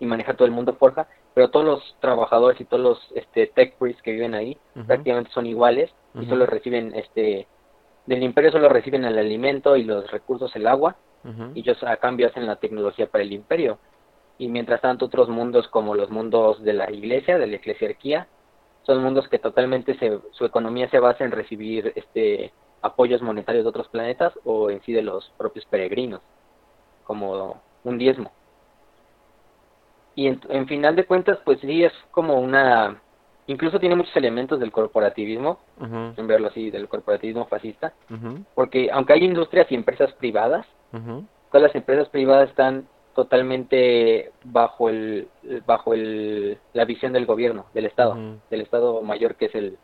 y 0.00 0.06
maneja 0.06 0.34
todo 0.34 0.46
el 0.46 0.52
mundo 0.52 0.74
Forja, 0.74 1.06
pero 1.34 1.50
todos 1.50 1.66
los 1.66 1.96
trabajadores 2.00 2.60
y 2.60 2.64
todos 2.64 2.82
los 2.82 3.12
este, 3.14 3.46
tech 3.48 3.76
priests 3.76 4.02
que 4.02 4.12
viven 4.12 4.34
ahí 4.34 4.56
prácticamente 4.86 5.30
son 5.32 5.46
iguales 5.46 5.90
y 6.14 6.26
solo 6.26 6.46
reciben, 6.46 6.94
este, 6.94 7.46
del 8.06 8.22
imperio 8.22 8.52
solo 8.52 8.68
reciben 8.68 9.04
el 9.04 9.18
alimento 9.18 9.76
y 9.76 9.84
los 9.84 10.10
recursos, 10.10 10.54
el 10.56 10.66
agua, 10.66 10.96
y 11.54 11.60
ellos 11.60 11.82
a 11.82 11.96
cambio 11.96 12.26
hacen 12.28 12.46
la 12.46 12.56
tecnología 12.56 13.06
para 13.06 13.24
el 13.24 13.32
imperio. 13.32 13.78
Y 14.36 14.48
mientras 14.48 14.82
tanto 14.82 15.06
otros 15.06 15.28
mundos 15.28 15.68
como 15.68 15.94
los 15.94 16.10
mundos 16.10 16.62
de 16.62 16.74
la 16.74 16.90
iglesia, 16.90 17.38
de 17.38 17.46
la 17.46 17.56
eclesiarquía, 17.56 18.28
son 18.82 19.02
mundos 19.02 19.28
que 19.28 19.38
totalmente 19.38 19.96
se, 19.98 20.20
su 20.32 20.44
economía 20.44 20.90
se 20.90 20.98
basa 20.98 21.24
en 21.24 21.30
recibir 21.30 21.92
este 21.96 22.52
apoyos 22.82 23.22
monetarios 23.22 23.64
de 23.64 23.70
otros 23.70 23.88
planetas 23.88 24.34
o 24.44 24.68
en 24.68 24.82
sí 24.82 24.92
de 24.92 25.00
los 25.00 25.32
propios 25.38 25.64
peregrinos, 25.64 26.20
como 27.04 27.62
un 27.84 27.96
diezmo 27.96 28.30
y 30.14 30.26
en, 30.26 30.66
final 30.66 30.96
de 30.96 31.06
cuentas 31.06 31.38
pues 31.44 31.60
sí 31.60 31.84
es 31.84 31.92
como 32.10 32.38
una 32.40 33.00
incluso 33.46 33.78
tiene 33.78 33.96
muchos 33.96 34.16
elementos 34.16 34.60
del 34.60 34.72
corporativismo 34.72 35.58
en 35.80 36.26
verlo 36.26 36.48
así 36.48 36.70
del 36.70 36.88
corporativismo 36.88 37.46
fascista 37.46 37.92
porque 38.54 38.90
aunque 38.92 39.12
hay 39.14 39.24
industrias 39.24 39.70
y 39.70 39.74
empresas 39.74 40.12
privadas 40.14 40.66
todas 41.50 41.62
las 41.62 41.74
empresas 41.74 42.08
privadas 42.08 42.48
están 42.48 42.86
totalmente 43.14 44.32
bajo 44.44 44.88
el 44.88 45.28
bajo 45.66 45.94
el 45.94 46.58
la 46.72 46.84
visión 46.84 47.12
del 47.12 47.26
gobierno 47.26 47.66
del 47.74 47.86
estado 47.86 48.16
del 48.50 48.60
estado 48.60 49.02
mayor 49.02 49.34
que 49.36 49.46
es 49.46 49.54
el 49.54 49.78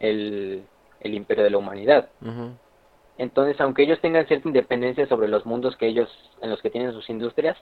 el, 0.00 0.64
el 1.00 1.14
imperio 1.14 1.44
de 1.44 1.50
la 1.50 1.58
humanidad 1.58 2.08
entonces, 3.18 3.60
aunque 3.60 3.82
ellos 3.82 4.00
tengan 4.00 4.26
cierta 4.26 4.48
independencia 4.48 5.06
sobre 5.06 5.28
los 5.28 5.44
mundos 5.44 5.76
que 5.76 5.86
ellos, 5.86 6.08
en 6.40 6.50
los 6.50 6.62
que 6.62 6.70
tienen 6.70 6.92
sus 6.92 7.08
industrias, 7.10 7.56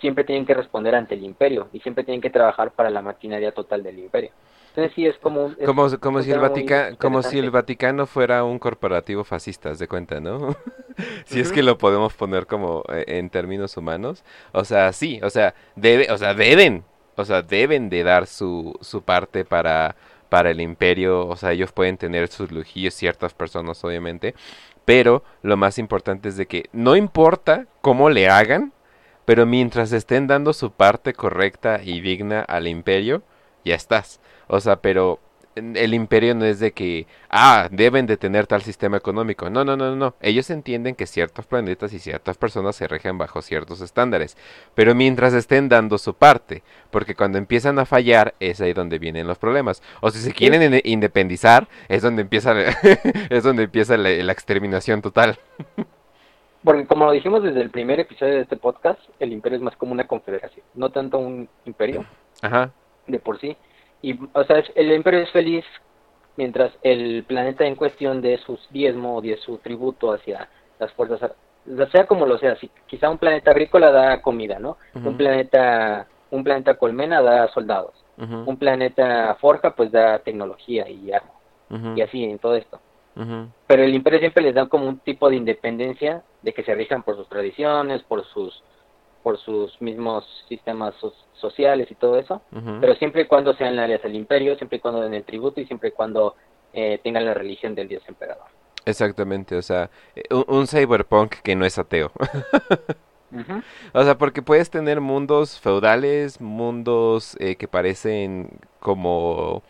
siempre 0.00 0.24
tienen 0.24 0.46
que 0.46 0.54
responder 0.54 0.94
ante 0.94 1.14
el 1.14 1.24
imperio 1.24 1.68
y 1.72 1.80
siempre 1.80 2.04
tienen 2.04 2.20
que 2.20 2.30
trabajar 2.30 2.70
para 2.70 2.90
la 2.90 3.02
maquinaria 3.02 3.52
total 3.52 3.82
del 3.82 3.98
imperio. 3.98 4.30
Entonces 4.68 4.94
sí 4.94 5.06
es 5.06 5.16
como... 5.18 5.54
como, 5.64 5.88
como, 5.98 6.22
si 6.22 6.30
el 6.30 6.38
Vaticano, 6.38 6.98
como 6.98 7.22
si 7.22 7.38
el 7.38 7.50
Vaticano 7.50 8.06
fuera 8.06 8.44
un 8.44 8.58
corporativo 8.58 9.24
fascista, 9.24 9.72
de 9.72 9.88
cuenta, 9.88 10.20
¿no? 10.20 10.54
si 11.24 11.40
es 11.40 11.50
que 11.50 11.62
lo 11.62 11.78
podemos 11.78 12.12
poner 12.14 12.46
como 12.46 12.84
eh, 12.92 13.04
en 13.08 13.30
términos 13.30 13.76
humanos. 13.76 14.22
O 14.52 14.64
sea, 14.64 14.92
sí, 14.92 15.18
o 15.22 15.30
sea, 15.30 15.54
debe, 15.76 16.12
o 16.12 16.18
sea, 16.18 16.34
deben, 16.34 16.84
o 17.16 17.24
sea, 17.24 17.42
deben 17.42 17.88
de 17.88 18.02
dar 18.04 18.26
su, 18.26 18.78
su 18.82 19.02
parte 19.02 19.44
para 19.44 19.96
para 20.28 20.50
el 20.50 20.60
imperio, 20.60 21.26
o 21.26 21.36
sea, 21.36 21.52
ellos 21.52 21.72
pueden 21.72 21.96
tener 21.96 22.28
sus 22.28 22.50
lujillos, 22.50 22.94
ciertas 22.94 23.32
personas 23.32 23.82
obviamente, 23.84 24.34
pero 24.86 25.22
lo 25.42 25.58
más 25.58 25.78
importante 25.78 26.30
es 26.30 26.38
de 26.38 26.46
que 26.46 26.70
no 26.72 26.96
importa 26.96 27.66
cómo 27.82 28.08
le 28.08 28.30
hagan, 28.30 28.72
pero 29.26 29.44
mientras 29.44 29.92
estén 29.92 30.28
dando 30.28 30.54
su 30.54 30.70
parte 30.70 31.12
correcta 31.12 31.80
y 31.82 32.00
digna 32.00 32.40
al 32.40 32.68
imperio, 32.68 33.22
ya 33.64 33.74
estás. 33.74 34.20
O 34.46 34.60
sea, 34.60 34.76
pero 34.76 35.18
el 35.56 35.94
imperio 35.94 36.34
no 36.34 36.44
es 36.44 36.60
de 36.60 36.72
que, 36.72 37.06
ah, 37.30 37.68
deben 37.70 38.06
de 38.06 38.18
tener 38.18 38.46
tal 38.46 38.60
sistema 38.62 38.98
económico. 38.98 39.48
No, 39.48 39.64
no, 39.64 39.76
no, 39.76 39.96
no. 39.96 40.14
Ellos 40.20 40.50
entienden 40.50 40.94
que 40.94 41.06
ciertos 41.06 41.46
planetas 41.46 41.94
y 41.94 41.98
ciertas 41.98 42.36
personas 42.36 42.76
se 42.76 42.86
rigen 42.86 43.16
bajo 43.16 43.40
ciertos 43.40 43.80
estándares. 43.80 44.36
Pero 44.74 44.94
mientras 44.94 45.32
estén 45.32 45.68
dando 45.68 45.96
su 45.96 46.14
parte. 46.14 46.62
Porque 46.90 47.14
cuando 47.14 47.38
empiezan 47.38 47.78
a 47.78 47.86
fallar, 47.86 48.34
es 48.38 48.60
ahí 48.60 48.74
donde 48.74 48.98
vienen 48.98 49.26
los 49.26 49.38
problemas. 49.38 49.82
O 50.00 50.10
si 50.10 50.18
se 50.18 50.32
quieren 50.32 50.80
independizar, 50.84 51.68
es 51.88 52.02
donde 52.02 52.22
empieza, 52.22 52.54
es 53.30 53.42
donde 53.42 53.64
empieza 53.64 53.96
la, 53.96 54.10
la 54.10 54.32
exterminación 54.32 55.00
total. 55.00 55.38
Porque 56.62 56.86
como 56.86 57.06
lo 57.06 57.12
dijimos 57.12 57.42
desde 57.42 57.62
el 57.62 57.70
primer 57.70 58.00
episodio 58.00 58.34
de 58.34 58.40
este 58.42 58.56
podcast, 58.56 59.00
el 59.20 59.32
imperio 59.32 59.56
es 59.56 59.62
más 59.62 59.76
como 59.76 59.92
una 59.92 60.06
confederación, 60.06 60.66
no 60.74 60.90
tanto 60.90 61.18
un 61.18 61.48
imperio. 61.64 62.04
Ajá. 62.42 62.72
De 63.06 63.20
por 63.20 63.38
sí 63.38 63.56
y, 64.06 64.18
o 64.32 64.44
sea, 64.44 64.62
el 64.76 64.92
imperio 64.92 65.20
es 65.20 65.30
feliz 65.30 65.64
mientras 66.36 66.72
el 66.82 67.24
planeta 67.24 67.64
en 67.66 67.74
cuestión 67.74 68.20
de 68.22 68.38
sus 68.38 68.60
diezmo 68.70 69.16
o 69.16 69.20
de 69.20 69.36
su 69.38 69.58
tributo 69.58 70.12
hacia 70.12 70.48
las 70.78 70.92
fuerzas, 70.92 71.32
sea 71.90 72.06
como 72.06 72.24
lo 72.24 72.38
sea, 72.38 72.54
si 72.56 72.70
quizá 72.86 73.10
un 73.10 73.18
planeta 73.18 73.50
agrícola 73.50 73.90
da 73.90 74.22
comida, 74.22 74.60
¿no? 74.60 74.76
Un 74.94 75.16
planeta 75.16 76.06
un 76.30 76.44
planeta 76.44 76.74
colmena 76.74 77.20
da 77.20 77.48
soldados. 77.48 77.94
Un 78.16 78.56
planeta 78.56 79.36
forja 79.40 79.74
pues 79.74 79.90
da 79.90 80.20
tecnología 80.20 80.88
y 80.88 81.12
armas. 81.12 81.96
Y 81.96 82.00
así 82.00 82.22
en 82.22 82.38
todo 82.38 82.54
esto. 82.54 82.78
Pero 83.66 83.82
el 83.82 83.94
imperio 83.94 84.20
siempre 84.20 84.44
les 84.44 84.54
da 84.54 84.66
como 84.66 84.86
un 84.86 84.98
tipo 84.98 85.28
de 85.28 85.36
independencia 85.36 86.22
de 86.42 86.52
que 86.52 86.62
se 86.62 86.74
rijan 86.76 87.02
por 87.02 87.16
sus 87.16 87.28
tradiciones, 87.28 88.02
por 88.04 88.24
sus 88.26 88.62
por 89.26 89.38
sus 89.38 89.80
mismos 89.82 90.24
sistemas 90.48 90.94
so- 91.00 91.12
sociales 91.32 91.90
y 91.90 91.96
todo 91.96 92.16
eso, 92.16 92.40
pero 92.78 92.94
siempre 92.94 93.22
y 93.22 93.26
cuando 93.26 93.54
sean 93.54 93.76
alias 93.80 94.02
del 94.04 94.14
imperio, 94.14 94.54
siempre 94.56 94.78
y 94.78 94.80
cuando 94.80 95.00
den 95.00 95.14
el 95.14 95.24
tributo 95.24 95.60
y 95.60 95.66
siempre 95.66 95.88
y 95.88 95.92
cuando 95.92 96.36
eh, 96.72 97.00
tengan 97.02 97.24
la 97.24 97.34
religión 97.34 97.74
del 97.74 97.88
dios 97.88 98.04
emperador. 98.06 98.46
Exactamente, 98.84 99.56
o 99.56 99.62
sea, 99.62 99.90
eh, 100.14 100.22
un, 100.30 100.44
un 100.46 100.66
cyberpunk 100.68 101.34
que 101.42 101.56
no 101.56 101.66
es 101.66 101.76
ateo. 101.78 102.12
O 103.94 104.04
sea, 104.04 104.18
porque 104.18 104.42
puedes 104.42 104.70
tener 104.70 105.00
mundos 105.00 105.58
feudales, 105.60 106.40
mundos 106.40 107.36
eh, 107.40 107.56
que 107.56 107.68
parecen 107.68 108.50
como, 108.80 109.62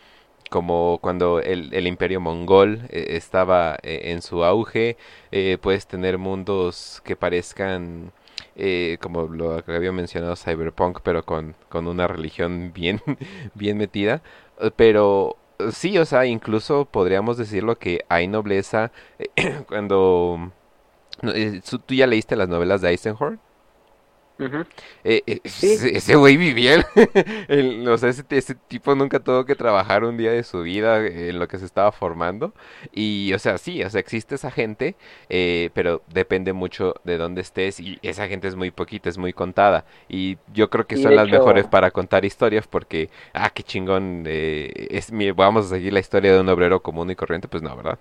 como 0.51 0.99
cuando 1.03 1.41
el, 1.41 1.73
el 1.75 1.87
imperio 1.87 2.21
mongol 2.21 2.83
eh, 2.91 3.07
estaba 3.17 3.77
eh, 3.83 4.13
en 4.13 4.23
su 4.23 4.45
auge. 4.45 4.97
puedes 5.63 5.87
tener 5.87 6.19
mundos 6.19 7.03
que 7.05 7.17
parezcan 7.17 8.13
eh, 8.57 8.99
como 9.01 9.23
lo 9.29 9.63
que 9.65 9.75
había 9.75 9.93
mencionado 9.93 10.37
Cyberpunk, 10.37 11.01
pero 11.03 11.25
con, 11.25 11.55
con 11.69 11.87
una 11.89 12.07
religión 12.09 12.73
bien, 12.75 13.01
bien 13.55 13.77
metida. 13.79 14.23
Eh, 14.61 14.71
Pero 14.77 15.37
eh, 15.59 15.73
sí, 15.73 15.99
o 15.99 16.05
sea, 16.07 16.27
incluso 16.27 16.87
podríamos 16.87 17.37
decirlo 17.39 17.79
que 17.79 18.05
hay 18.09 18.29
nobleza 18.29 18.93
eh, 19.19 19.63
cuando... 19.69 20.53
no, 21.23 21.33
eh, 21.33 21.63
¿Tú 21.69 21.79
tú 21.81 21.95
ya 21.95 22.07
leíste 22.07 22.37
las 22.37 22.49
novelas 22.49 22.81
de 22.83 22.91
Eisenhower? 22.91 23.39
Eh, 25.05 25.23
eh, 25.27 25.41
Sí. 25.45 25.73
ese 25.73 25.97
ese 25.97 26.15
güey 26.17 26.37
vivía, 26.37 26.75
el- 26.75 26.85
o 27.89 27.97
sea, 27.97 28.11
ese, 28.11 28.23
ese 28.31 28.55
tipo 28.55 28.95
nunca 28.95 29.19
tuvo 29.21 29.45
que 29.47 29.55
trabajar 29.55 30.05
un 30.05 30.17
día 30.19 30.31
de 30.33 30.43
su 30.43 30.61
vida 30.63 31.07
en 31.07 31.39
lo 31.39 31.49
que 31.49 31.59
se 31.59 31.65
estaba 31.65 31.91
formando. 31.93 32.53
Y, 32.93 33.33
o 33.33 33.39
sea, 33.39 33.57
sí, 33.59 33.83
o 33.83 33.89
sea, 33.91 34.01
existe 34.01 34.35
esa 34.35 34.51
gente, 34.51 34.95
eh, 35.31 35.71
pero 35.75 36.03
depende 36.13 36.53
mucho 36.53 36.95
de 37.05 37.17
dónde 37.19 37.41
estés 37.41 37.81
y 37.81 37.99
esa 38.03 38.29
gente 38.29 38.49
es 38.49 38.57
muy 38.57 38.71
poquita, 38.71 39.09
es 39.09 39.19
muy 39.19 39.33
contada. 39.33 39.85
Y 40.09 40.37
yo 40.53 40.69
creo 40.71 40.87
que 40.87 40.97
son 40.97 41.15
de 41.15 41.17
las 41.17 41.29
mejores 41.31 41.67
para 41.67 41.91
contar 41.91 42.25
historias 42.25 42.67
porque, 42.67 43.09
ah, 43.33 43.51
qué 43.51 43.63
chingón, 43.63 44.25
eh, 44.27 44.89
es 44.91 45.13
mi, 45.13 45.31
vamos 45.33 45.67
a 45.67 45.69
seguir 45.71 45.93
la 45.95 46.01
historia 46.01 46.33
de 46.35 46.41
un 46.41 46.49
obrero 46.49 46.83
común 46.83 47.11
y 47.11 47.17
corriente, 47.17 47.49
pues 47.49 47.63
no, 47.63 47.75
¿verdad? 47.77 47.99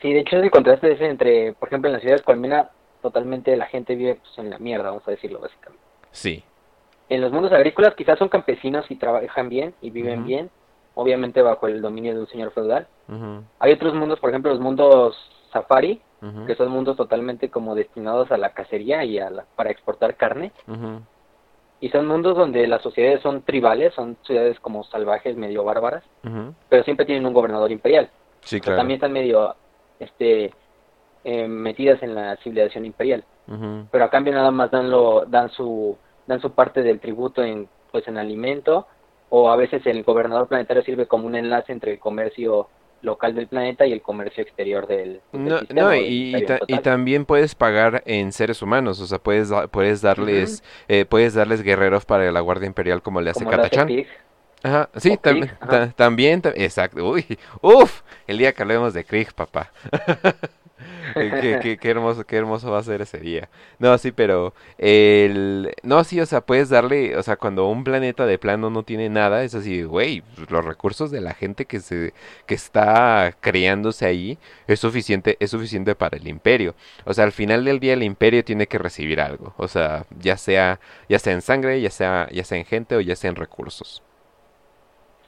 Sí, 0.00 0.12
de 0.12 0.20
hecho 0.20 0.36
el 0.36 0.50
contraste 0.50 0.92
es 0.92 1.00
entre, 1.00 1.52
por 1.54 1.68
ejemplo, 1.68 1.88
en 1.88 1.92
las 1.94 2.02
ciudades 2.02 2.22
colmena, 2.22 2.70
totalmente 3.02 3.54
la 3.56 3.66
gente 3.66 3.94
vive 3.94 4.14
pues, 4.16 4.38
en 4.38 4.48
la 4.50 4.58
mierda, 4.58 4.90
vamos 4.90 5.06
a 5.06 5.10
decirlo 5.10 5.40
básicamente. 5.40 5.82
Sí. 6.12 6.42
En 7.08 7.20
los 7.20 7.32
mundos 7.32 7.52
agrícolas 7.52 7.94
quizás 7.94 8.18
son 8.18 8.28
campesinos 8.28 8.90
y 8.90 8.96
trabajan 8.96 9.48
bien 9.50 9.74
y 9.82 9.90
viven 9.90 10.24
bien, 10.24 10.50
obviamente 10.94 11.42
bajo 11.42 11.66
el 11.66 11.82
dominio 11.82 12.14
de 12.14 12.20
un 12.20 12.26
señor 12.28 12.52
feudal. 12.52 12.86
Hay 13.58 13.72
otros 13.72 13.92
mundos, 13.94 14.18
por 14.20 14.30
ejemplo, 14.30 14.50
los 14.50 14.60
mundos 14.60 15.16
safari, 15.52 16.00
que 16.46 16.54
son 16.54 16.68
mundos 16.70 16.96
totalmente 16.96 17.50
como 17.50 17.74
destinados 17.74 18.30
a 18.30 18.36
la 18.38 18.50
cacería 18.54 19.04
y 19.04 19.18
a 19.18 19.28
la- 19.28 19.44
para 19.56 19.70
exportar 19.70 20.16
carne. 20.16 20.52
Y 21.80 21.88
son 21.88 22.06
mundos 22.06 22.36
donde 22.36 22.66
las 22.68 22.80
sociedades 22.80 23.20
son 23.22 23.42
tribales, 23.42 23.92
son 23.94 24.16
ciudades 24.22 24.58
como 24.60 24.84
salvajes, 24.84 25.36
medio 25.36 25.64
bárbaras, 25.64 26.04
pero 26.68 26.84
siempre 26.84 27.04
tienen 27.04 27.26
un 27.26 27.34
gobernador 27.34 27.72
imperial. 27.72 28.08
Sí, 28.42 28.60
claro. 28.60 28.78
también 28.78 28.96
están 28.98 29.12
medio 29.12 29.54
este, 30.00 30.52
eh, 31.24 31.48
metidas 31.48 32.02
en 32.02 32.14
la 32.14 32.36
civilización 32.36 32.84
imperial. 32.86 33.24
Pero 33.90 34.04
a 34.04 34.10
cambio 34.10 34.32
nada 34.32 34.50
más 34.50 34.70
dan, 34.70 34.90
lo, 34.90 35.26
dan, 35.26 35.50
su, 35.50 35.98
dan 36.26 36.40
su 36.40 36.54
parte 36.54 36.82
del 36.82 37.00
tributo 37.00 37.42
en, 37.42 37.68
pues, 37.90 38.06
en 38.08 38.16
alimento, 38.18 38.86
o 39.28 39.50
a 39.50 39.56
veces 39.56 39.84
el 39.86 40.02
gobernador 40.04 40.48
planetario 40.48 40.82
sirve 40.82 41.06
como 41.06 41.26
un 41.26 41.36
enlace 41.36 41.72
entre 41.72 41.92
el 41.92 41.98
comercio 41.98 42.68
local 43.02 43.34
del 43.34 43.48
planeta 43.48 43.86
y 43.86 43.92
el 43.92 44.02
comercio 44.02 44.42
exterior 44.42 44.86
del, 44.86 45.22
del 45.44 45.54
No, 45.54 45.58
sistema 45.58 45.82
no, 45.90 45.94
y, 45.94 46.36
y 46.36 46.42
ta- 46.42 46.82
también 46.82 47.24
puedes 47.24 47.54
pagar 47.54 48.02
en 48.06 48.32
seres 48.32 48.60
humanos, 48.60 49.00
o 49.00 49.06
sea, 49.06 49.18
puedes, 49.18 49.50
puedes 49.70 50.02
darles, 50.02 50.62
eh, 50.88 51.06
puedes 51.06 51.34
darles 51.34 51.62
guerreros 51.62 52.04
para 52.04 52.30
la 52.30 52.40
Guardia 52.40 52.66
Imperial 52.66 53.02
como 53.02 53.20
le 53.20 53.30
hace. 53.30 53.44
Pig. 53.86 54.06
Ajá, 54.62 54.90
sí, 54.96 55.10
o 55.12 55.16
tam- 55.18 55.40
Krieg, 55.40 55.50
ajá. 55.60 55.68
ta- 55.68 55.90
también, 55.92 56.40
ta- 56.42 56.52
exacto, 56.54 57.04
uy, 57.10 57.38
uff, 57.62 58.02
el 58.26 58.38
día 58.38 58.52
que 58.52 58.62
hablemos 58.62 58.94
de 58.94 59.04
Krieg, 59.04 59.32
papá. 59.34 59.72
qué, 61.38 61.58
qué- 61.58 61.78
qué 61.78 61.90
hermoso, 61.90 62.24
qué 62.24 62.36
hermoso 62.36 62.70
va 62.70 62.78
a 62.78 62.82
ser 62.82 63.02
ese 63.02 63.18
día. 63.18 63.48
No, 63.78 63.96
sí, 63.98 64.12
pero 64.12 64.54
el, 64.78 65.74
no, 65.82 66.04
sí, 66.04 66.20
o 66.20 66.26
sea, 66.26 66.40
puedes 66.40 66.68
darle, 66.68 67.16
o 67.16 67.22
sea, 67.22 67.36
cuando 67.36 67.66
un 67.68 67.84
planeta 67.84 68.26
de 68.26 68.38
plano 68.38 68.70
no 68.70 68.82
tiene 68.84 69.08
nada, 69.08 69.44
es 69.44 69.54
así, 69.54 69.82
güey, 69.82 70.22
los 70.48 70.64
recursos 70.64 71.10
de 71.10 71.20
la 71.20 71.34
gente 71.34 71.66
que 71.66 71.80
se, 71.80 72.14
que 72.46 72.54
está 72.54 73.36
creándose 73.40 74.06
ahí 74.06 74.38
es 74.66 74.80
suficiente, 74.80 75.36
es 75.40 75.50
suficiente 75.50 75.94
para 75.94 76.16
el 76.16 76.26
imperio. 76.28 76.74
O 77.04 77.14
sea, 77.14 77.24
al 77.24 77.32
final 77.32 77.64
del 77.64 77.80
día 77.80 77.94
el 77.94 78.02
imperio 78.02 78.44
tiene 78.44 78.66
que 78.66 78.78
recibir 78.78 79.20
algo, 79.20 79.54
o 79.56 79.68
sea, 79.68 80.06
ya 80.20 80.36
sea, 80.36 80.80
ya 81.08 81.18
sea 81.18 81.32
en 81.32 81.42
sangre, 81.42 81.80
ya 81.80 81.90
sea, 81.90 82.28
ya 82.32 82.44
sea 82.44 82.58
en 82.58 82.64
gente 82.64 82.96
o 82.96 83.00
ya 83.00 83.16
sea 83.16 83.30
en 83.30 83.36
recursos. 83.36 84.02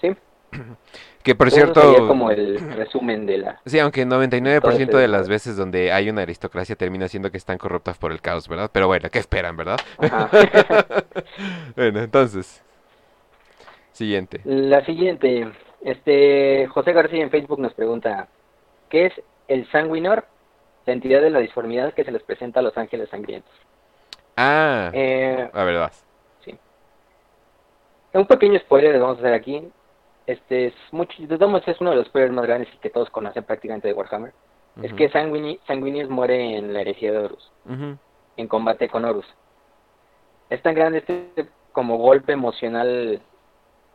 Sí, 0.01 0.15
Que 1.25 1.35
por 1.35 1.49
eso 1.49 1.57
cierto, 1.57 1.81
sería 1.81 2.07
como 2.07 2.31
el 2.31 2.59
resumen 2.77 3.25
de 3.25 3.39
la... 3.39 3.61
sí, 3.65 3.79
aunque 3.79 4.05
99% 4.07 4.61
todo 4.61 4.71
ese 4.71 4.99
de 5.01 5.09
las 5.09 5.29
veces 5.29 5.57
donde 5.57 5.91
hay 5.91 6.11
una 6.11 6.23
aristocracia 6.23 6.77
termina 6.77 7.09
siendo 7.09 7.31
que 7.31 7.39
están 7.39 7.57
corruptas 7.57 7.97
por 7.97 8.13
el 8.13 8.21
caos, 8.21 8.47
¿verdad? 8.47 8.71
Pero 8.71 8.89
bueno, 8.89 9.09
¿qué 9.11 9.19
esperan, 9.19 9.57
verdad? 9.57 9.79
Bueno, 11.77 12.01
entonces, 12.01 12.63
siguiente. 13.93 14.41
La 14.45 14.85
siguiente, 14.85 15.51
este 15.83 16.67
José 16.69 16.93
García 16.93 17.23
en 17.23 17.31
Facebook 17.31 17.59
nos 17.59 17.75
pregunta, 17.75 18.29
¿qué 18.91 19.07
es 19.07 19.13
el 19.49 19.67
sanguinor? 19.71 20.27
La 20.87 20.93
entidad 20.93 21.23
de 21.23 21.31
la 21.31 21.41
disformidad 21.41 21.95
que 21.95 22.05
se 22.05 22.13
les 22.13 22.23
presenta 22.23 22.61
a 22.61 22.63
los 22.63 22.77
ángeles 22.77 23.09
sangrientos. 23.09 23.53
Ah, 24.37 24.91
Eh, 24.93 25.49
a 25.53 25.65
ver, 25.65 25.79
vas. 25.79 26.05
un 28.13 28.27
pequeño 28.27 28.59
spoiler 28.61 28.99
vamos 29.01 29.17
a 29.17 29.21
hacer 29.21 29.35
aquí. 29.35 29.73
Este 30.27 30.67
es 30.67 30.75
mucho, 30.91 31.15
de 31.23 31.37
todos 31.39 31.69
es 31.69 31.81
uno 31.81 31.91
de 31.91 31.97
los 31.97 32.07
spoilers 32.07 32.33
más 32.33 32.47
grandes 32.47 32.69
y 32.75 32.79
que 32.79 32.91
todos 32.91 33.11
conocen 33.11 33.45
prácticamente 33.45 33.89
de 33.89 33.95
Warhammer. 33.95 34.33
Es 34.83 34.93
que 34.95 35.11
Sanguini- 35.11 35.61
Sanguinius 35.67 36.09
muere 36.09 36.57
en 36.57 36.73
la 36.73 36.81
herejía 36.81 37.13
de 37.13 37.19
Horus, 37.19 37.53
ujú, 37.67 37.97
en 38.37 38.49
combate 38.49 38.89
con 38.89 39.05
Horus. 39.05 39.27
Es 40.51 40.61
tan 40.63 40.75
grande 40.75 40.99
este 40.99 41.49
como 41.73 41.99
golpe 41.99 42.33
emocional 42.33 43.21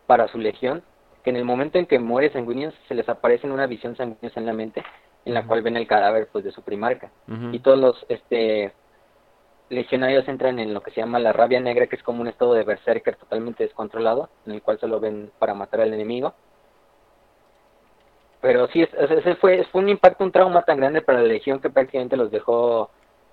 para 0.07 0.27
su 0.27 0.37
legión 0.37 0.83
que 1.23 1.29
en 1.31 1.35
el 1.35 1.45
momento 1.45 1.77
en 1.77 1.85
que 1.85 1.99
muere 1.99 2.31
Sanguinius 2.31 2.73
se 2.87 2.95
les 2.95 3.09
aparece 3.09 3.45
en 3.45 3.53
una 3.53 3.67
visión 3.67 3.95
sanguínea 3.95 4.31
en 4.35 4.45
la 4.45 4.53
mente 4.53 4.83
en 5.25 5.33
la 5.33 5.45
cual 5.45 5.61
ven 5.61 5.75
el 5.77 5.85
cadáver 5.87 6.29
pues 6.31 6.43
de 6.45 6.51
su 6.51 6.61
primarca. 6.61 7.11
Y 7.53 7.59
todos 7.59 7.77
los 7.77 8.05
este 8.07 8.71
legionarios 9.69 10.27
entran 10.27 10.59
en 10.59 10.73
lo 10.73 10.81
que 10.81 10.91
se 10.91 10.99
llama 11.01 11.19
la 11.19 11.31
rabia 11.33 11.59
negra 11.59 11.87
que 11.87 11.95
es 11.95 12.03
como 12.03 12.21
un 12.21 12.27
estado 12.27 12.53
de 12.53 12.63
berserker 12.63 13.15
totalmente 13.15 13.63
descontrolado 13.63 14.29
en 14.45 14.53
el 14.53 14.61
cual 14.61 14.79
solo 14.79 14.99
ven 14.99 15.31
para 15.39 15.53
matar 15.53 15.81
al 15.81 15.93
enemigo. 15.93 16.33
Pero 18.41 18.67
sí 18.69 18.81
es- 18.81 18.93
es- 18.93 19.11
ese 19.11 19.35
fue 19.35 19.63
fue 19.65 19.81
un 19.81 19.89
impacto 19.89 20.23
un 20.23 20.31
trauma 20.31 20.61
tan 20.63 20.77
grande 20.77 21.01
para 21.01 21.21
la 21.21 21.27
legión 21.27 21.59
que 21.59 21.69
prácticamente 21.69 22.17
los 22.17 22.31
dejó 22.31 22.89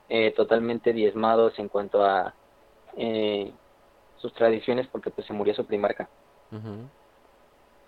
eh, 0.09 0.33
totalmente 0.37 0.93
diezmados 0.93 1.59
en 1.59 1.69
cuanto 1.69 2.05
a 2.05 2.33
eh, 2.97 3.51
sus 4.19 4.33
tradiciones 4.35 4.87
porque 4.89 5.11
pues 5.11 5.27
se 5.27 5.33
murió 5.33 5.53
su 5.55 5.65
primarca 5.67 6.09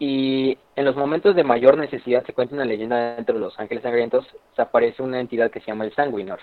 y 0.01 0.59
en 0.77 0.85
los 0.85 0.97
momentos 0.97 1.35
de 1.37 1.45
mayor 1.45 1.77
necesidad 1.77 2.25
se 2.25 2.33
cuenta 2.33 2.55
una 2.55 2.65
leyenda 2.65 3.15
dentro 3.17 3.35
de 3.35 3.41
los 3.41 3.59
ángeles 3.59 3.83
sangrientos 3.83 4.27
se 4.55 4.63
aparece 4.63 5.03
una 5.03 5.21
entidad 5.21 5.51
que 5.51 5.61
se 5.61 5.67
llama 5.67 5.85
el 5.85 5.95
sanguinor. 5.95 6.41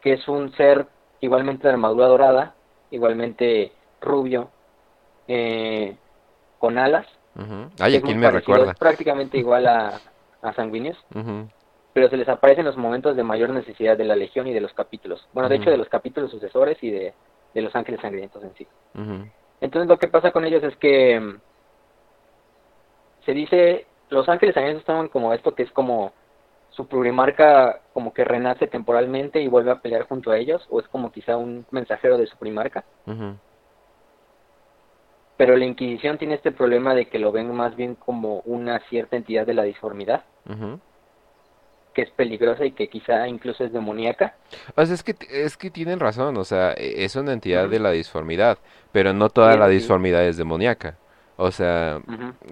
Que 0.00 0.14
es 0.14 0.28
un 0.28 0.52
ser 0.56 0.86
igualmente 1.20 1.66
de 1.66 1.72
armadura 1.74 2.06
dorada, 2.06 2.54
igualmente 2.90 3.72
rubio, 4.00 4.50
eh, 5.26 5.96
con 6.58 6.78
alas. 6.78 7.06
Ujú. 7.34 7.70
Ay, 7.80 7.96
¿a 7.96 8.02
quién 8.02 8.18
me 8.18 8.26
parecido, 8.26 8.54
recuerda? 8.54 8.72
Es 8.72 8.78
prácticamente 8.78 9.38
igual 9.38 9.66
a, 9.66 10.00
a 10.42 10.52
Sanguinius, 10.54 10.98
Ujú, 11.14 11.48
pero 11.92 12.08
se 12.08 12.16
les 12.16 12.28
aparece 12.28 12.60
en 12.60 12.66
los 12.66 12.76
momentos 12.76 13.16
de 13.16 13.22
mayor 13.22 13.50
necesidad 13.50 13.96
de 13.96 14.04
la 14.04 14.16
Legión 14.16 14.46
y 14.46 14.52
de 14.52 14.60
los 14.60 14.72
capítulos. 14.72 15.26
Bueno, 15.32 15.48
de 15.48 15.56
hecho, 15.56 15.70
de 15.70 15.76
los 15.76 15.88
capítulos 15.88 16.30
sucesores 16.30 16.78
y 16.82 16.90
de, 16.90 17.14
de 17.54 17.62
los 17.62 17.74
ángeles 17.74 18.00
sangrientos 18.00 18.42
en 18.42 18.54
sí. 18.54 18.66
Entonces, 19.60 19.88
lo 19.88 19.98
que 19.98 20.08
pasa 20.08 20.30
con 20.30 20.44
ellos 20.44 20.62
es 20.62 20.76
que 20.76 21.18
mm, 21.18 21.40
se 23.24 23.32
dice, 23.32 23.86
los 24.10 24.28
ángeles 24.28 24.54
sangrientos 24.54 24.82
estaban 24.82 25.08
como 25.08 25.32
esto 25.34 25.54
que 25.54 25.64
es 25.64 25.70
como 25.72 26.12
su 26.78 26.86
primarca 26.86 27.80
como 27.92 28.14
que 28.14 28.22
renace 28.24 28.68
temporalmente 28.68 29.42
y 29.42 29.48
vuelve 29.48 29.72
a 29.72 29.80
pelear 29.80 30.06
junto 30.06 30.30
a 30.30 30.38
ellos, 30.38 30.64
o 30.70 30.78
es 30.78 30.86
como 30.86 31.10
quizá 31.10 31.36
un 31.36 31.66
mensajero 31.72 32.16
de 32.16 32.28
su 32.28 32.36
primarca. 32.36 32.84
Pero 35.36 35.56
la 35.56 35.64
Inquisición 35.64 36.18
tiene 36.18 36.34
este 36.34 36.52
problema 36.52 36.94
de 36.94 37.06
que 37.06 37.18
lo 37.18 37.32
ven 37.32 37.52
más 37.52 37.74
bien 37.74 37.96
como 37.96 38.42
una 38.44 38.78
cierta 38.88 39.16
entidad 39.16 39.44
de 39.44 39.54
la 39.54 39.64
disformidad, 39.64 40.22
que 41.94 42.02
es 42.02 42.10
peligrosa 42.12 42.64
y 42.64 42.70
que 42.70 42.88
quizá 42.88 43.26
incluso 43.26 43.64
es 43.64 43.72
demoníaca. 43.72 44.36
O 44.76 44.86
sea, 44.86 44.94
es 44.94 45.02
que, 45.02 45.16
es 45.28 45.56
que 45.56 45.70
tienen 45.72 45.98
razón, 45.98 46.36
o 46.36 46.44
sea, 46.44 46.74
e- 46.74 47.04
es 47.04 47.16
una 47.16 47.32
entidad 47.32 47.68
de 47.68 47.80
la 47.80 47.90
disformidad, 47.90 48.56
pero 48.92 49.12
no 49.12 49.30
toda 49.30 49.54
Sí, 49.54 49.58
la 49.58 49.66
sí. 49.66 49.74
disformidad 49.74 50.24
es 50.24 50.36
demoníaca. 50.36 50.96
O 51.40 51.52
sea, 51.52 52.00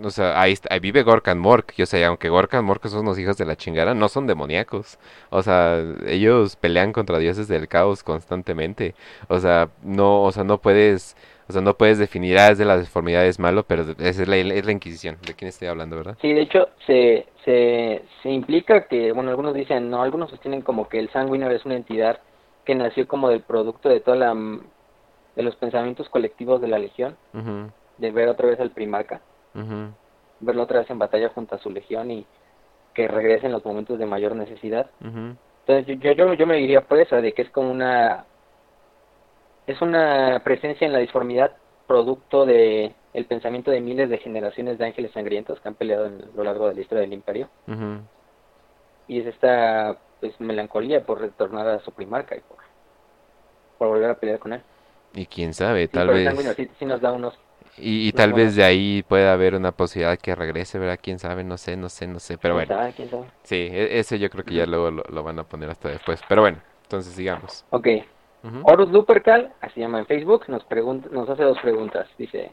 o 0.04 0.10
sea, 0.10 0.40
ahí, 0.40 0.52
está- 0.52 0.72
ahí 0.72 0.78
vive 0.78 1.02
Gorkan 1.02 1.38
Mork. 1.40 1.74
Y, 1.76 1.82
o 1.82 1.86
sea, 1.86 2.06
aunque 2.06 2.28
Gorkan 2.28 2.64
Mork 2.64 2.86
son 2.86 3.00
unos 3.00 3.18
hijos 3.18 3.36
de 3.36 3.44
la 3.44 3.56
chingada, 3.56 3.94
no 3.94 4.08
son 4.08 4.28
demoníacos. 4.28 4.98
O 5.30 5.42
sea, 5.42 5.82
ellos 6.06 6.54
pelean 6.54 6.92
contra 6.92 7.18
dioses 7.18 7.48
del 7.48 7.66
caos 7.66 8.04
constantemente. 8.04 8.94
O 9.28 9.40
sea, 9.40 9.70
no, 9.82 10.22
o 10.22 10.30
sea, 10.30 10.44
no 10.44 10.58
puedes, 10.58 11.16
o 11.48 11.52
sea, 11.52 11.62
no 11.62 11.74
puedes 11.76 11.98
definir, 11.98 12.38
ah, 12.38 12.48
es 12.50 12.58
de 12.58 12.64
la 12.64 12.78
deformidad 12.78 13.26
es 13.26 13.40
malo, 13.40 13.64
pero 13.64 13.84
es 13.98 14.28
la, 14.28 14.36
es 14.36 14.64
la 14.64 14.72
Inquisición. 14.72 15.18
¿De 15.26 15.34
quién 15.34 15.48
estoy 15.48 15.66
hablando, 15.66 15.96
verdad? 15.96 16.16
Sí, 16.22 16.32
de 16.32 16.42
hecho, 16.42 16.68
se, 16.86 17.26
se, 17.44 18.04
se 18.22 18.30
implica 18.30 18.86
que, 18.86 19.10
bueno, 19.10 19.30
algunos 19.30 19.52
dicen, 19.54 19.90
no, 19.90 20.00
algunos 20.02 20.30
sostienen 20.30 20.62
como 20.62 20.88
que 20.88 21.00
el 21.00 21.10
Sanguinor 21.10 21.50
es 21.50 21.64
una 21.64 21.74
entidad 21.74 22.20
que 22.64 22.76
nació 22.76 23.08
como 23.08 23.30
del 23.30 23.40
producto 23.42 23.88
de 23.88 23.98
toda 23.98 24.16
la, 24.16 24.32
de 24.32 25.42
los 25.42 25.56
pensamientos 25.56 26.08
colectivos 26.08 26.60
de 26.60 26.68
la 26.68 26.78
Legión, 26.78 27.16
Ujú, 27.34 27.70
de 27.98 28.10
ver 28.10 28.28
otra 28.28 28.48
vez 28.48 28.60
al 28.60 28.70
Primarca, 28.70 29.20
verlo 30.40 30.62
otra 30.62 30.80
vez 30.80 30.90
en 30.90 30.98
batalla 30.98 31.30
junto 31.30 31.54
a 31.54 31.58
su 31.58 31.70
Legión 31.70 32.10
y 32.10 32.26
que 32.94 33.08
regrese 33.08 33.46
en 33.46 33.52
los 33.52 33.64
momentos 33.64 33.98
de 33.98 34.06
mayor 34.06 34.34
necesidad. 34.36 34.90
Entonces 35.66 35.98
yo, 36.00 36.12
yo, 36.12 36.34
yo 36.34 36.46
me 36.46 36.56
diría 36.56 36.80
por 36.82 36.98
eso, 36.98 37.16
de 37.16 37.32
que 37.32 37.42
es 37.42 37.50
como 37.50 37.70
una, 37.70 38.24
es 39.66 39.80
una 39.82 40.40
presencia 40.44 40.86
en 40.86 40.92
la 40.92 40.98
disformidad 41.00 41.56
producto 41.86 42.46
de 42.46 42.94
el 43.12 43.26
pensamiento 43.26 43.70
de 43.70 43.80
miles 43.80 44.10
de 44.10 44.18
generaciones 44.18 44.78
de 44.78 44.86
ángeles 44.86 45.12
sangrientos 45.12 45.60
que 45.60 45.68
han 45.68 45.74
peleado 45.74 46.06
en- 46.06 46.22
a 46.22 46.36
lo 46.36 46.44
largo 46.44 46.68
de 46.68 46.74
la 46.74 46.80
historia 46.80 47.02
del 47.02 47.12
imperio. 47.12 47.48
y 49.08 49.20
es 49.20 49.26
esta 49.26 49.96
pues 50.20 50.38
melancolía 50.40 51.04
por 51.04 51.20
retornar 51.20 51.68
a 51.68 51.80
su 51.80 51.92
primarca 51.92 52.36
y 52.36 52.40
por, 52.40 52.58
por 53.78 53.88
volver 53.88 54.10
a 54.10 54.18
pelear 54.18 54.38
con 54.38 54.52
él. 54.54 54.62
Y 55.14 55.26
quién 55.26 55.54
sabe, 55.54 55.86
Sí, 55.86 55.92
tal 55.92 56.08
vez. 56.08 56.24
Sanguinor 56.24 56.56
sí, 56.56 56.68
sí 56.78 56.84
nos 56.84 57.00
da 57.00 57.12
unos 57.12 57.38
Y, 57.76 58.08
y 58.08 58.12
nos 58.12 58.14
tal 58.14 58.32
vez 58.32 58.54
de 58.56 58.64
ahí 58.64 59.02
pueda 59.02 59.32
haber 59.32 59.54
una 59.54 59.72
posibilidad 59.72 60.18
que 60.18 60.34
regrese, 60.34 60.78
¿verdad? 60.78 60.98
Quién 61.02 61.18
sabe, 61.18 61.44
no 61.44 61.58
sé, 61.58 61.76
no 61.76 61.88
sé, 61.88 62.06
no 62.06 62.18
sé. 62.20 62.38
Pero 62.38 62.54
¿quién 62.54 62.66
bueno, 62.66 62.68
sabe? 62.68 62.92
¿Quién 62.94 63.10
sabe? 63.10 63.32
sí, 63.44 63.56
e- 63.56 63.98
ese 63.98 64.18
yo 64.18 64.30
creo 64.30 64.44
que 64.44 64.54
ya 64.54 64.66
luego 64.66 64.90
lo, 64.90 65.02
lo 65.08 65.22
van 65.22 65.38
a 65.38 65.44
poner 65.44 65.70
hasta 65.70 65.88
después. 65.90 66.20
Pero 66.28 66.42
bueno, 66.42 66.62
entonces 66.82 67.14
sigamos. 67.14 67.64
Ok. 67.70 67.88
Horus 68.62 68.90
Lupercal, 68.90 69.54
así 69.60 69.80
llama 69.80 69.98
en 69.98 70.06
Facebook, 70.06 70.44
nos 70.48 70.64
pregunta, 70.64 71.08
nos 71.10 71.28
hace 71.28 71.42
dos 71.42 71.58
preguntas. 71.60 72.08
Dice, 72.18 72.52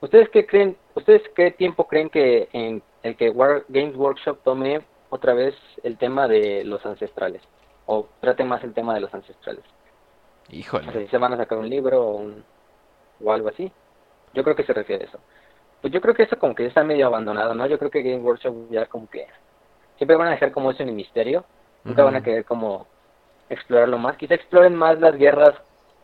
¿ustedes 0.00 0.28
qué 0.30 0.46
creen, 0.46 0.78
ustedes 0.94 1.22
qué 1.34 1.50
tiempo 1.50 1.86
creen 1.88 2.10
que 2.10 2.48
en 2.52 2.82
el 3.02 3.16
que 3.16 3.30
War 3.30 3.64
Games 3.68 3.96
Workshop 3.96 4.42
tome 4.44 4.86
otra 5.10 5.34
vez 5.34 5.54
el 5.82 5.98
tema 5.98 6.28
de 6.28 6.64
los 6.64 6.84
ancestrales? 6.86 7.42
O 7.86 8.08
trate 8.20 8.44
más 8.44 8.62
el 8.64 8.74
tema 8.74 8.94
de 8.94 9.00
los 9.00 9.12
ancestrales. 9.14 9.64
O 10.86 10.92
sea, 10.92 10.92
Híjole. 10.92 11.04
si 11.04 11.08
se 11.10 11.18
van 11.18 11.32
a 11.32 11.36
sacar 11.36 11.58
un 11.58 11.68
libro 11.68 12.02
o, 12.02 12.16
un- 12.18 12.44
o 13.20 13.32
algo 13.32 13.48
así. 13.48 13.72
Yo 14.34 14.42
creo 14.44 14.56
que 14.56 14.64
se 14.64 14.72
refiere 14.72 15.04
a 15.04 15.08
eso. 15.08 15.18
Pues 15.80 15.92
yo 15.92 16.00
creo 16.00 16.14
que 16.14 16.22
eso 16.24 16.38
como 16.38 16.54
que 16.54 16.62
ya 16.64 16.68
está 16.68 16.84
medio 16.84 17.06
abandonado, 17.06 17.54
¿no? 17.54 17.66
Yo 17.66 17.78
creo 17.78 17.90
que 17.90 18.02
Game 18.02 18.22
Workshop 18.22 18.70
ya 18.70 18.86
como 18.86 19.08
que 19.10 19.26
siempre 19.96 20.16
van 20.16 20.28
a 20.28 20.32
dejar 20.32 20.52
como 20.52 20.70
eso 20.70 20.82
en 20.82 20.90
el 20.90 20.94
misterio. 20.94 21.44
Nunca 21.84 22.04
van 22.04 22.14
a 22.14 22.22
querer 22.22 22.44
como 22.44 22.86
explorarlo 23.50 23.98
más. 23.98 24.16
Quizá 24.16 24.34
exploren 24.34 24.74
más 24.76 25.00
las 25.00 25.16
guerras 25.16 25.54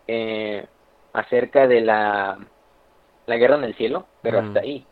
eh, 0.09 0.67
acerca 1.13 1.69
de 1.69 1.81
la, 1.81 2.39
la 3.27 3.37
guerra 3.37 3.57
en 3.57 3.65
el 3.65 3.75
cielo, 3.77 4.07
pero 4.23 4.41
hasta 4.41 4.61
ahí. 4.61 4.81
No, 4.81 4.89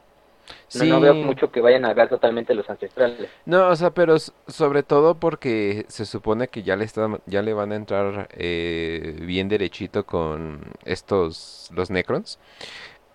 Sí. 0.68 0.88
no 0.88 1.00
veo 1.00 1.14
mucho 1.14 1.50
que 1.50 1.60
vayan 1.60 1.84
a 1.84 1.92
ver 1.92 2.08
totalmente 2.08 2.54
los 2.54 2.70
ancestrales. 2.70 3.28
No, 3.46 3.66
o 3.68 3.74
sea, 3.74 3.90
pero 3.90 4.16
sobre 4.18 4.84
todo 4.84 5.16
porque 5.16 5.84
se 5.88 6.04
supone 6.06 6.46
que 6.46 6.62
ya 6.62 6.76
le 6.76 6.84
están, 6.84 7.18
ya 7.26 7.42
le 7.42 7.52
van 7.52 7.72
a 7.72 7.76
entrar 7.76 8.28
eh, 8.32 9.16
bien 9.22 9.48
derechito 9.48 10.06
con 10.06 10.60
estos, 10.84 11.68
los 11.74 11.90
Necrons. 11.90 12.38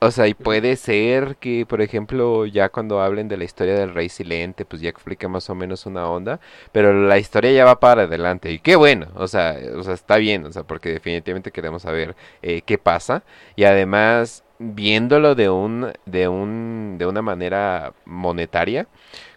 O 0.03 0.09
sea, 0.09 0.27
y 0.27 0.33
puede 0.33 0.77
ser 0.77 1.35
que, 1.35 1.63
por 1.67 1.79
ejemplo, 1.79 2.47
ya 2.47 2.69
cuando 2.69 3.01
hablen 3.01 3.27
de 3.27 3.37
la 3.37 3.43
historia 3.43 3.75
del 3.75 3.93
Rey 3.93 4.09
Silente, 4.09 4.65
pues 4.65 4.81
ya 4.81 4.89
explique 4.89 5.27
más 5.27 5.47
o 5.51 5.53
menos 5.53 5.85
una 5.85 6.07
onda, 6.09 6.39
pero 6.71 6.91
la 6.91 7.19
historia 7.19 7.51
ya 7.51 7.65
va 7.65 7.79
para 7.79 8.03
adelante, 8.03 8.51
y 8.51 8.57
qué 8.57 8.75
bueno, 8.75 9.09
o 9.13 9.27
sea, 9.27 9.55
o 9.77 9.83
sea, 9.83 9.93
está 9.93 10.17
bien, 10.17 10.43
o 10.45 10.51
sea, 10.51 10.63
porque 10.63 10.89
definitivamente 10.89 11.51
queremos 11.51 11.83
saber 11.83 12.15
eh, 12.41 12.63
qué 12.63 12.79
pasa, 12.79 13.21
y 13.55 13.65
además, 13.65 14.43
viéndolo 14.57 15.35
de 15.35 15.51
un, 15.51 15.93
de 16.07 16.27
un, 16.27 16.95
de 16.97 17.05
una 17.05 17.21
manera 17.21 17.93
monetaria, 18.05 18.87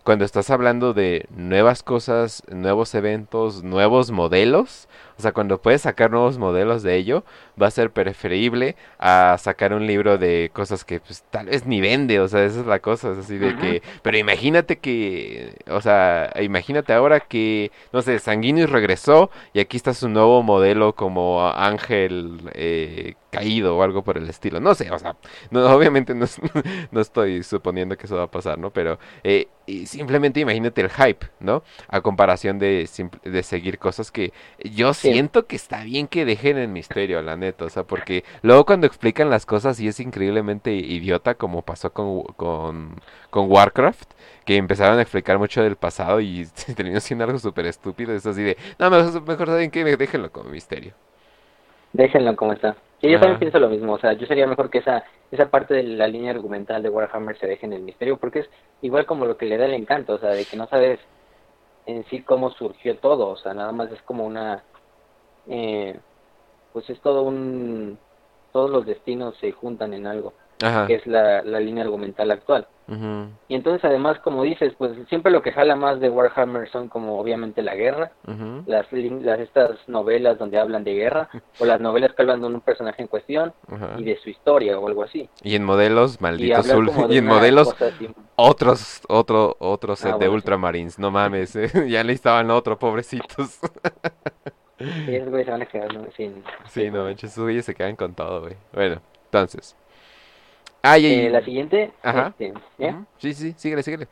cuando 0.03 0.25
estás 0.25 0.49
hablando 0.49 0.95
de 0.95 1.27
nuevas 1.31 1.83
cosas, 1.83 2.43
nuevos 2.49 2.95
eventos, 2.95 3.63
nuevos 3.63 4.11
modelos, 4.11 4.89
o 5.19 5.23
sea, 5.23 5.33
cuando 5.33 5.61
puedes 5.61 5.83
sacar 5.83 6.11
nuevos 6.11 6.39
modelos 6.39 6.83
de 6.83 6.97
ello, 6.97 7.25
va 7.61 7.69
a 7.69 7.71
ser 7.71 7.91
preferible 7.91 8.77
a 8.99 9.37
sacar 9.39 9.73
un 9.73 9.87
libro 9.87 10.19
de 10.19 10.51
cosas 10.53 10.85
que 10.85 11.01
pues 11.01 11.25
tal 11.31 11.47
vez 11.47 11.67
ni 11.67 11.81
vende, 11.81 12.21
o 12.21 12.29
sea, 12.29 12.45
esa 12.45 12.61
es 12.61 12.67
la 12.67 12.81
cosa, 12.81 13.13
es 13.13 13.19
así 13.19 13.39
de 13.39 13.57
que, 13.57 13.83
pero 14.03 14.19
imagínate 14.19 14.79
que, 14.79 15.57
o 15.69 15.81
sea, 15.81 16.33
imagínate 16.41 16.93
ahora 16.93 17.21
que, 17.21 17.71
no 17.93 18.03
sé, 18.03 18.19
Sanguinius 18.19 18.71
regresó 18.71 19.31
y 19.53 19.61
aquí 19.61 19.77
está 19.77 19.95
su 19.95 20.09
nuevo 20.09 20.43
modelo 20.43 20.95
como 20.95 21.47
ángel 21.49 22.41
eh, 22.55 23.15
caído 23.31 23.77
o 23.77 23.83
algo 23.83 24.03
por 24.03 24.17
el 24.17 24.29
estilo, 24.29 24.61
no 24.61 24.75
sé, 24.75 24.91
o 24.91 24.99
sea, 24.99 25.17
no, 25.51 25.67
obviamente 25.75 26.15
no, 26.15 26.27
no 26.91 27.01
estoy 27.01 27.43
suponiendo 27.43 27.97
que 27.97 28.07
eso 28.07 28.17
va 28.17 28.25
a 28.25 28.31
pasar, 28.31 28.59
¿no? 28.59 28.71
Pero 28.71 28.99
eh, 29.23 29.49
simplemente 29.87 30.41
imagínate 30.41 30.81
el 30.81 30.91
hype, 30.91 31.27
¿no? 31.41 31.63
A 31.89 32.01
comparación 32.01 32.59
de, 32.59 32.89
de 33.25 33.43
seguir 33.43 33.79
cosas 33.79 34.11
que 34.11 34.33
yo 34.63 34.95
Sí. 35.05 35.13
siento 35.13 35.47
que 35.47 35.57
está 35.57 35.85
bien 35.85 36.09
que 36.09 36.25
dejen 36.25 36.59
en 36.59 36.73
misterio, 36.73 37.21
la 37.23 37.37
neta, 37.37 37.65
o 37.65 37.69
sea, 37.69 37.85
porque 37.85 38.25
luego 38.43 38.65
cuando 38.65 38.87
explican 38.87 39.31
las 39.31 39.47
cosas 39.47 39.79
y 39.81 39.89
es 39.89 40.01
increíblemente 40.01 40.73
idiota 40.73 41.35
como 41.35 41.63
pasó 41.63 41.93
con, 41.93 42.23
con, 42.37 42.97
con 43.31 43.51
Warcraft, 43.51 44.11
que 44.45 44.57
empezaron 44.57 44.99
a 44.99 45.03
explicar 45.03 45.39
mucho 45.39 45.63
del 45.63 45.77
pasado 45.77 46.21
y 46.21 46.47
terminó 46.77 47.01
siendo 47.01 47.25
algo 47.25 47.39
súper 47.39 47.67
estúpido, 47.67 48.15
es 48.15 48.27
así 48.27 48.43
de, 48.43 48.57
no, 48.79 48.91
mejor, 48.91 49.23
mejor 49.27 49.47
saben 49.49 49.71
que 49.71 49.85
déjenlo 49.97 50.31
como 50.33 50.51
misterio. 50.51 50.95
Déjenlo 51.93 52.35
como 52.35 52.53
está. 52.53 52.77
Sí, 53.01 53.09
yo 53.09 53.19
Ajá. 53.19 53.21
también 53.21 53.39
pienso 53.39 53.59
lo 53.59 53.69
mismo. 53.69 53.93
O 53.93 53.99
sea, 53.99 54.15
yo 54.15 54.27
sería 54.27 54.47
mejor 54.47 54.71
que 54.71 54.79
esa 54.79 55.05
esa 55.31 55.51
parte 55.51 55.75
de 55.75 55.83
la 55.83 56.07
línea 56.07 56.31
argumental 56.31 56.83
de 56.83 56.89
Warhammer 56.89 57.37
se 57.39 57.47
deje 57.47 57.67
en 57.67 57.73
el 57.73 57.83
misterio, 57.83 58.17
porque 58.19 58.41
es 58.41 58.51
igual 58.83 59.05
como 59.07 59.25
lo 59.27 59.37
que 59.37 59.47
le 59.47 59.57
da 59.59 59.67
el 59.67 59.75
encanto, 59.75 60.15
o 60.15 60.19
sea, 60.19 60.31
de 60.31 60.45
que 60.45 60.57
no 60.57 60.67
sabes 60.69 61.01
en 61.87 62.05
sí 62.07 62.23
cómo 62.23 62.51
surgió 62.51 62.97
todo, 62.99 63.29
o 63.29 63.37
sea, 63.37 63.53
nada 63.53 63.73
más 63.73 63.91
es 63.91 64.01
como 64.03 64.25
una, 64.25 64.63
eh, 65.49 65.99
pues 66.73 66.89
es 66.91 67.01
todo 67.01 67.23
un, 67.23 67.99
todos 68.53 68.71
los 68.71 68.87
destinos 68.87 69.37
se 69.41 69.53
juntan 69.53 69.95
en 69.95 70.07
algo, 70.07 70.33
Ajá. 70.63 70.87
que 70.87 70.95
es 70.95 71.07
la, 71.07 71.43
la 71.43 71.61
línea 71.61 71.85
argumental 71.85 72.31
actual. 72.31 72.67
Y 73.49 73.55
entonces 73.55 73.83
además, 73.83 74.19
como 74.19 74.43
dices, 74.43 74.75
pues 74.77 74.93
siempre 75.09 75.33
lo 75.33 75.41
que 75.41 75.53
jala 75.53 75.75
más 75.75 76.01
de 76.01 76.11
Warhammer 76.11 76.71
son 76.71 76.89
como 76.89 77.19
obviamente 77.19 77.63
la 77.63 77.75
guerra, 77.75 78.13
las, 78.67 78.87
las 78.93 79.41
estas 79.41 79.89
novelas 79.89 80.39
donde 80.39 80.59
hablan 80.59 80.85
de 80.85 80.93
guerra, 80.93 81.31
o 81.59 81.65
las 81.65 81.81
novelas 81.81 82.13
que 82.13 82.21
hablan 82.21 82.43
de 82.43 82.49
un 82.49 82.61
personaje 82.61 83.01
en 83.01 83.09
cuestión 83.09 83.55
y 83.97 84.05
de 84.05 84.19
su 84.19 84.29
historia 84.29 84.79
o 84.79 84.87
algo 84.87 85.03
así. 85.03 85.31
Y 85.43 85.55
en 85.57 85.65
modelos, 85.65 86.19
de 86.21 86.47
y 87.09 87.17
en 87.17 87.27
modelos 87.27 87.75
otros, 88.37 89.01
otro, 89.09 89.57
otro 89.61 89.97
set 89.97 90.13
Ah, 90.13 90.19
de 90.19 90.29
bueno, 90.29 90.33
sí. 90.33 90.37
Ultramarines, 90.37 90.99
no 90.99 91.11
mames, 91.11 91.57
eh, 91.57 91.71
ya 91.89 92.05
necesitaban 92.05 92.51
otro, 92.51 92.79
pobrecitos. 92.79 93.61
Y 94.79 95.15
esos 95.15 95.29
güeyes 95.31 95.47
se 95.47 95.53
van 95.53 95.63
a 95.63 95.67
quedar 95.67 95.95
¿no? 95.95 96.11
sin... 96.13 96.45
Sí, 96.71 96.91
no 96.91 97.05
manches, 97.05 97.33
esos 97.33 97.45
güeyes 97.45 97.65
se 97.65 97.75
quedan 97.75 97.97
con 97.97 98.15
todo, 98.15 98.41
güey. 98.43 98.57
Bueno, 98.73 99.01
entonces. 99.27 99.77
Ah, 100.83 100.99
y, 100.99 101.07
Eh, 101.07 101.31
la 101.31 101.43
siguiente, 101.45 101.93
Ajá. 102.03 102.35
este. 102.39 102.53
Ujú, 102.79 103.07
Sí, 103.19 103.35
sí, 103.35 103.55
síguele, 103.57 103.83
síguele. 103.83 104.09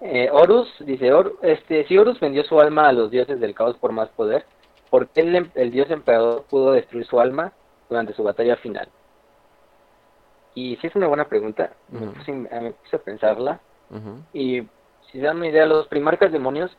Eh, 0.00 0.28
Horus 0.30 0.68
dice, 0.80 1.12
Hor- 1.12 1.36
este, 1.42 1.84
si 1.86 1.98
Horus 1.98 2.20
vendió 2.20 2.44
su 2.44 2.60
alma 2.60 2.88
a 2.88 2.92
los 2.92 3.10
dioses 3.10 3.40
del 3.40 3.54
caos 3.54 3.76
por 3.78 3.92
más 3.92 4.08
poder, 4.10 4.46
¿por 4.90 5.08
qué 5.10 5.22
el, 5.22 5.34
em- 5.34 5.50
el 5.54 5.70
dios 5.72 5.90
emperador 5.90 6.46
pudo 6.48 6.72
destruir 6.72 7.06
su 7.06 7.18
alma 7.20 7.54
durante 7.88 8.14
su 8.14 8.22
batalla 8.22 8.56
final? 8.56 8.92
Y 10.54 10.76
sí 10.76 10.86
es 10.86 10.94
una 10.96 11.08
buena 11.08 11.28
pregunta, 11.28 11.76
me, 11.88 12.06
Ujú. 12.06 12.14
puse, 12.14 12.32
me 12.32 12.72
puse 12.72 12.96
a 12.96 13.02
pensarla, 13.02 13.62
Ujú, 13.90 14.24
y 14.32 14.62
si 15.10 15.20
dan 15.20 15.38
una 15.38 15.48
idea, 15.48 15.66
los 15.66 15.88
primarcas 15.88 16.32
demonios 16.32 16.76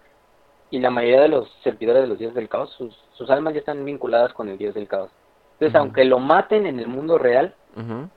y 0.70 0.80
la 0.80 0.90
mayoría 0.90 1.22
de 1.22 1.28
los 1.28 1.50
servidores 1.64 2.04
de 2.04 2.08
los 2.08 2.20
dioses 2.20 2.36
del 2.36 2.50
caos, 2.50 2.72
sus, 2.72 2.96
sus 3.14 3.30
almas 3.30 3.54
ya 3.54 3.60
están 3.60 3.84
vinculadas 3.86 4.34
con 4.34 4.50
el 4.50 4.58
dios 4.58 4.74
del 4.74 4.88
caos. 4.88 5.12
Entonces, 5.54 5.76
aunque 5.76 6.04
lo 6.04 6.20
maten 6.20 6.66
en 6.66 6.80
el 6.80 6.88
mundo 6.88 7.18
real, 7.18 7.54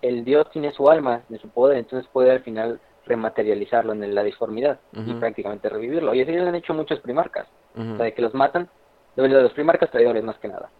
el 0.02 0.24
dios 0.24 0.48
tiene 0.50 0.72
su 0.72 0.88
alma, 0.88 1.22
de 1.28 1.38
su 1.38 1.48
poder, 1.48 1.78
entonces 1.78 2.08
puede 2.12 2.30
al 2.30 2.40
final 2.40 2.80
rematerializarlo 3.06 3.92
en 3.92 4.14
la 4.14 4.22
disformidad 4.22 4.78
y 4.92 5.14
prácticamente 5.14 5.68
revivirlo. 5.68 6.14
Y 6.14 6.22
así 6.22 6.32
lo 6.32 6.48
han 6.48 6.54
hecho 6.54 6.74
muchos 6.74 7.00
primarcas, 7.00 7.46
o 7.76 7.96
sea, 7.96 8.04
de 8.06 8.14
que 8.14 8.22
los 8.22 8.34
matan, 8.34 8.68
de 9.16 9.28
los 9.28 9.52
primarcas 9.52 9.90
traidores 9.90 10.22
más 10.24 10.38
que 10.38 10.48
nada, 10.48 10.70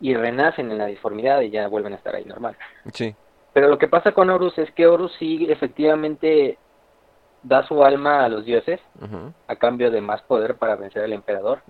y 0.00 0.14
renacen 0.14 0.70
en 0.70 0.78
la 0.78 0.86
disformidad 0.86 1.40
y 1.40 1.50
ya 1.50 1.68
vuelven 1.68 1.94
a 1.94 1.96
estar 1.96 2.14
ahí 2.14 2.24
normal. 2.24 2.56
Sí. 2.92 3.14
Pero 3.52 3.68
lo 3.68 3.78
que 3.78 3.88
pasa 3.88 4.12
con 4.12 4.30
Horus 4.30 4.58
es 4.58 4.70
que 4.72 4.86
Horus 4.86 5.12
sí 5.18 5.46
efectivamente 5.48 6.58
da 7.44 7.66
su 7.66 7.84
alma 7.84 8.24
a 8.24 8.28
los 8.28 8.44
dioses 8.44 8.80
a 9.46 9.56
cambio 9.56 9.90
de 9.90 10.00
más 10.00 10.22
poder 10.22 10.56
para 10.56 10.76
vencer 10.76 11.04
al 11.04 11.12
emperador. 11.12 11.62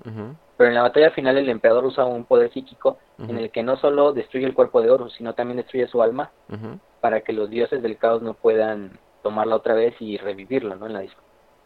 Pero 0.57 0.69
en 0.69 0.75
la 0.75 0.83
batalla 0.83 1.11
final 1.11 1.37
el 1.37 1.49
emperador 1.49 1.85
usa 1.85 2.05
un 2.05 2.25
poder 2.25 2.53
psíquico 2.53 2.99
en 3.19 3.37
el 3.37 3.51
que 3.51 3.63
no 3.63 3.77
solo 3.77 4.13
destruye 4.13 4.47
el 4.47 4.55
cuerpo 4.55 4.81
de 4.81 4.91
Horus, 4.91 5.15
sino 5.15 5.35
también 5.35 5.57
destruye 5.59 5.87
su 5.89 6.03
alma 6.03 6.31
para 7.01 7.21
que 7.21 7.33
los 7.33 7.51
dioses 7.51 7.83
del 7.83 7.99
caos 7.99 8.23
no 8.23 8.35
puedan 8.35 8.99
tomarla 9.23 9.57
otra 9.57 9.75
vez 9.75 9.95
y 10.01 10.17
revivirla, 10.17 10.77
¿no? 10.77 10.87
En 10.87 10.93
la 10.95 11.05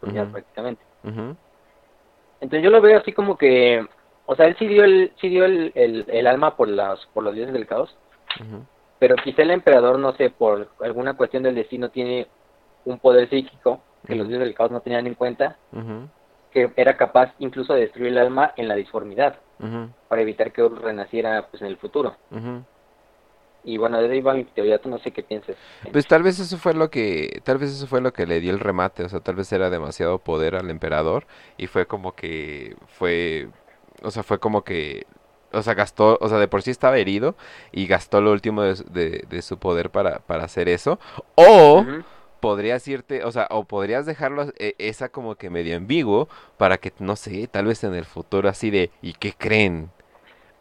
Ujú. 0.00 0.32
prácticamente. 0.32 0.82
Entonces 2.40 2.62
yo 2.62 2.70
lo 2.70 2.80
veo 2.80 2.98
así 2.98 3.12
como 3.12 3.36
que, 3.36 3.84
o 4.26 4.36
sea, 4.36 4.46
él 4.46 4.56
sí 4.58 4.66
dio 4.66 4.84
el, 4.84 5.12
sí 5.20 5.28
dio 5.28 5.44
el, 5.44 5.72
el, 5.74 6.04
el 6.08 6.26
alma 6.26 6.56
por 6.56 6.68
las, 6.68 7.04
por 7.12 7.24
los 7.24 7.34
dioses 7.34 7.52
del 7.52 7.66
caos, 7.66 7.94
pero 8.98 9.16
quizá 9.16 9.42
el 9.42 9.50
emperador, 9.50 9.98
no 9.98 10.12
sé, 10.14 10.30
por 10.30 10.70
alguna 10.80 11.16
cuestión 11.16 11.42
del 11.42 11.56
destino 11.56 11.90
tiene 11.90 12.28
un 12.84 12.98
poder 13.00 13.28
psíquico 13.28 13.80
que 14.06 14.14
los 14.14 14.28
dioses 14.28 14.46
del 14.46 14.54
caos 14.54 14.70
no 14.70 14.80
tenían 14.80 15.06
en 15.06 15.14
cuenta, 15.14 15.56
que 16.52 16.70
era 16.76 16.96
capaz 16.96 17.34
incluso 17.38 17.74
de 17.74 17.80
destruir 17.82 18.08
el 18.08 18.18
alma 18.18 18.52
en 18.56 18.68
la 18.68 18.74
disformidad, 18.74 19.36
para 20.08 20.22
evitar 20.22 20.52
que 20.52 20.62
Horus 20.62 20.80
renaciera 20.80 21.46
pues 21.50 21.60
en 21.62 21.68
el 21.68 21.76
futuro. 21.76 22.16
Y 23.64 23.76
bueno, 23.76 24.00
de 24.00 24.10
ahí 24.10 24.20
va 24.20 24.34
mi 24.34 24.44
teoría, 24.44 24.78
tú 24.78 24.88
no 24.88 24.98
sé 24.98 25.10
qué 25.10 25.22
pienses. 25.22 25.56
Pues 25.92 26.06
tal 26.06 26.22
vez 26.22 26.38
eso 26.38 26.56
fue 26.56 26.72
lo 26.74 26.90
que, 26.90 27.40
tal 27.44 27.58
vez 27.58 27.70
eso 27.70 27.86
fue 27.86 28.00
lo 28.00 28.12
que 28.12 28.26
le 28.26 28.40
dio 28.40 28.52
el 28.52 28.60
remate, 28.60 29.04
o 29.04 29.08
sea, 29.08 29.20
tal 29.20 29.34
vez 29.34 29.52
era 29.52 29.68
demasiado 29.68 30.18
poder 30.20 30.54
al 30.54 30.70
emperador 30.70 31.26
y 31.58 31.66
fue 31.66 31.86
como 31.86 32.14
que 32.14 32.76
fue, 32.86 33.48
o 34.02 34.10
sea, 34.10 34.22
fue 34.22 34.38
como 34.38 34.62
que, 34.64 35.06
o 35.52 35.60
sea, 35.60 35.74
gastó, 35.74 36.18
o 36.20 36.28
sea, 36.28 36.38
de 36.38 36.48
por 36.48 36.62
sí 36.62 36.70
estaba 36.70 36.98
herido 36.98 37.36
y 37.72 37.86
gastó 37.86 38.20
lo 38.22 38.32
último 38.32 38.62
de, 38.62 38.76
su- 38.76 38.84
de- 38.84 39.24
de 39.28 39.42
su 39.42 39.58
poder 39.58 39.90
para, 39.90 40.20
para 40.20 40.44
hacer 40.44 40.68
eso, 40.68 40.98
o. 41.34 41.84
podrías 42.40 42.86
irte, 42.88 43.24
o 43.24 43.32
sea, 43.32 43.46
o 43.50 43.64
podrías 43.64 44.06
dejarlo 44.06 44.46
eh, 44.58 44.74
esa 44.78 45.08
como 45.08 45.34
que 45.34 45.50
medio 45.50 45.76
ambiguo 45.76 46.28
para 46.56 46.78
que, 46.78 46.92
no 46.98 47.16
sé, 47.16 47.46
tal 47.48 47.66
vez 47.66 47.84
en 47.84 47.94
el 47.94 48.04
futuro 48.04 48.48
así 48.48 48.70
de, 48.70 48.90
¿y 49.02 49.12
qué 49.14 49.32
creen? 49.36 49.90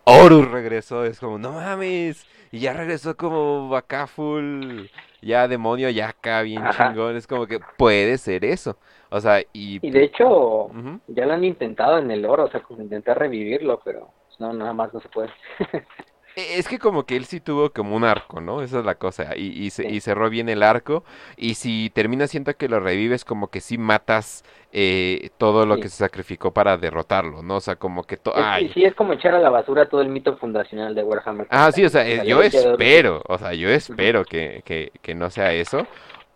Horus 0.03 0.49
regresó, 0.49 1.03
es 1.03 1.19
como, 1.19 1.37
no 1.37 1.53
mames, 1.53 2.25
y 2.51 2.59
ya 2.59 2.73
regresó 2.73 3.17
como 3.17 3.75
acá 3.75 4.07
full, 4.07 4.85
ya 5.21 5.47
demonio, 5.47 5.89
ya 5.89 6.09
acá 6.09 6.41
bien 6.43 6.63
Ajá. 6.63 6.89
chingón, 6.89 7.17
es 7.17 7.27
como 7.27 7.45
que 7.45 7.59
puede 7.77 8.17
ser 8.17 8.45
eso, 8.45 8.77
o 9.09 9.19
sea, 9.19 9.41
y... 9.51 9.85
Y 9.85 9.91
de 9.91 10.03
hecho, 10.03 10.71
ya 11.07 11.25
lo 11.25 11.33
han 11.33 11.43
intentado 11.43 11.99
en 11.99 12.09
el 12.09 12.25
oro, 12.25 12.45
o 12.45 12.49
sea, 12.49 12.61
como 12.61 12.81
intentar 12.81 13.19
revivirlo, 13.19 13.81
pero 13.83 14.11
pues, 14.27 14.39
no, 14.39 14.53
nada 14.53 14.73
más 14.73 14.93
no 14.93 15.01
se 15.01 15.09
puede. 15.09 15.29
E- 16.37 16.59
Es 16.59 16.67
que 16.67 16.77
como 16.77 17.05
que 17.05 17.15
él 17.17 17.25
sí 17.25 17.39
tuvo 17.41 17.71
como 17.71 17.95
un 17.95 18.03
arco, 18.03 18.39
¿no? 18.39 18.61
Esa 18.61 18.79
es 18.79 18.85
la 18.85 18.95
cosa. 18.95 19.35
Y, 19.35 19.47
y, 19.47 19.71
se- 19.71 19.83
Sí. 19.89 19.95
y 19.95 19.99
cerró 20.01 20.29
bien 20.29 20.47
el 20.49 20.61
arco. 20.61 21.03
Y 21.35 21.55
si 21.55 21.89
termina 21.89 22.27
siendo 22.27 22.55
que 22.55 22.69
lo 22.69 22.79
revives, 22.79 23.25
como 23.25 23.47
que 23.49 23.59
sí 23.59 23.77
matas 23.77 24.43
eh, 24.73 25.29
todo 25.37 25.65
lo 25.65 25.75
Sí. 25.75 25.81
que 25.81 25.89
se 25.89 25.95
sacrificó 25.97 26.51
para 26.53 26.77
derrotarlo, 26.77 27.41
¿no? 27.41 27.55
O 27.55 27.61
sea, 27.61 27.77
como 27.77 28.03
que... 28.03 28.17
to- 28.17 28.35
Es- 28.35 28.43
Ay. 28.45 28.71
sí, 28.73 28.83
es 28.83 28.93
como 28.93 29.13
echar 29.13 29.33
a 29.33 29.39
la 29.39 29.49
basura 29.49 29.87
todo 29.89 30.01
el 30.01 30.09
mito 30.09 30.37
fundacional 30.37 30.93
de 30.93 31.03
Warhammer. 31.03 31.47
Ah, 31.49 31.71
sí, 31.71 31.83
o 31.85 31.89
sea, 31.89 32.07
eh, 32.07 32.21
yo 32.27 32.41
espero, 32.43 33.23
o 33.27 33.37
sea, 33.37 33.53
yo 33.53 33.69
espero 33.69 34.23
que, 34.25 34.61
que, 34.65 34.91
que 35.01 35.15
no 35.15 35.29
sea 35.31 35.53
eso. 35.53 35.87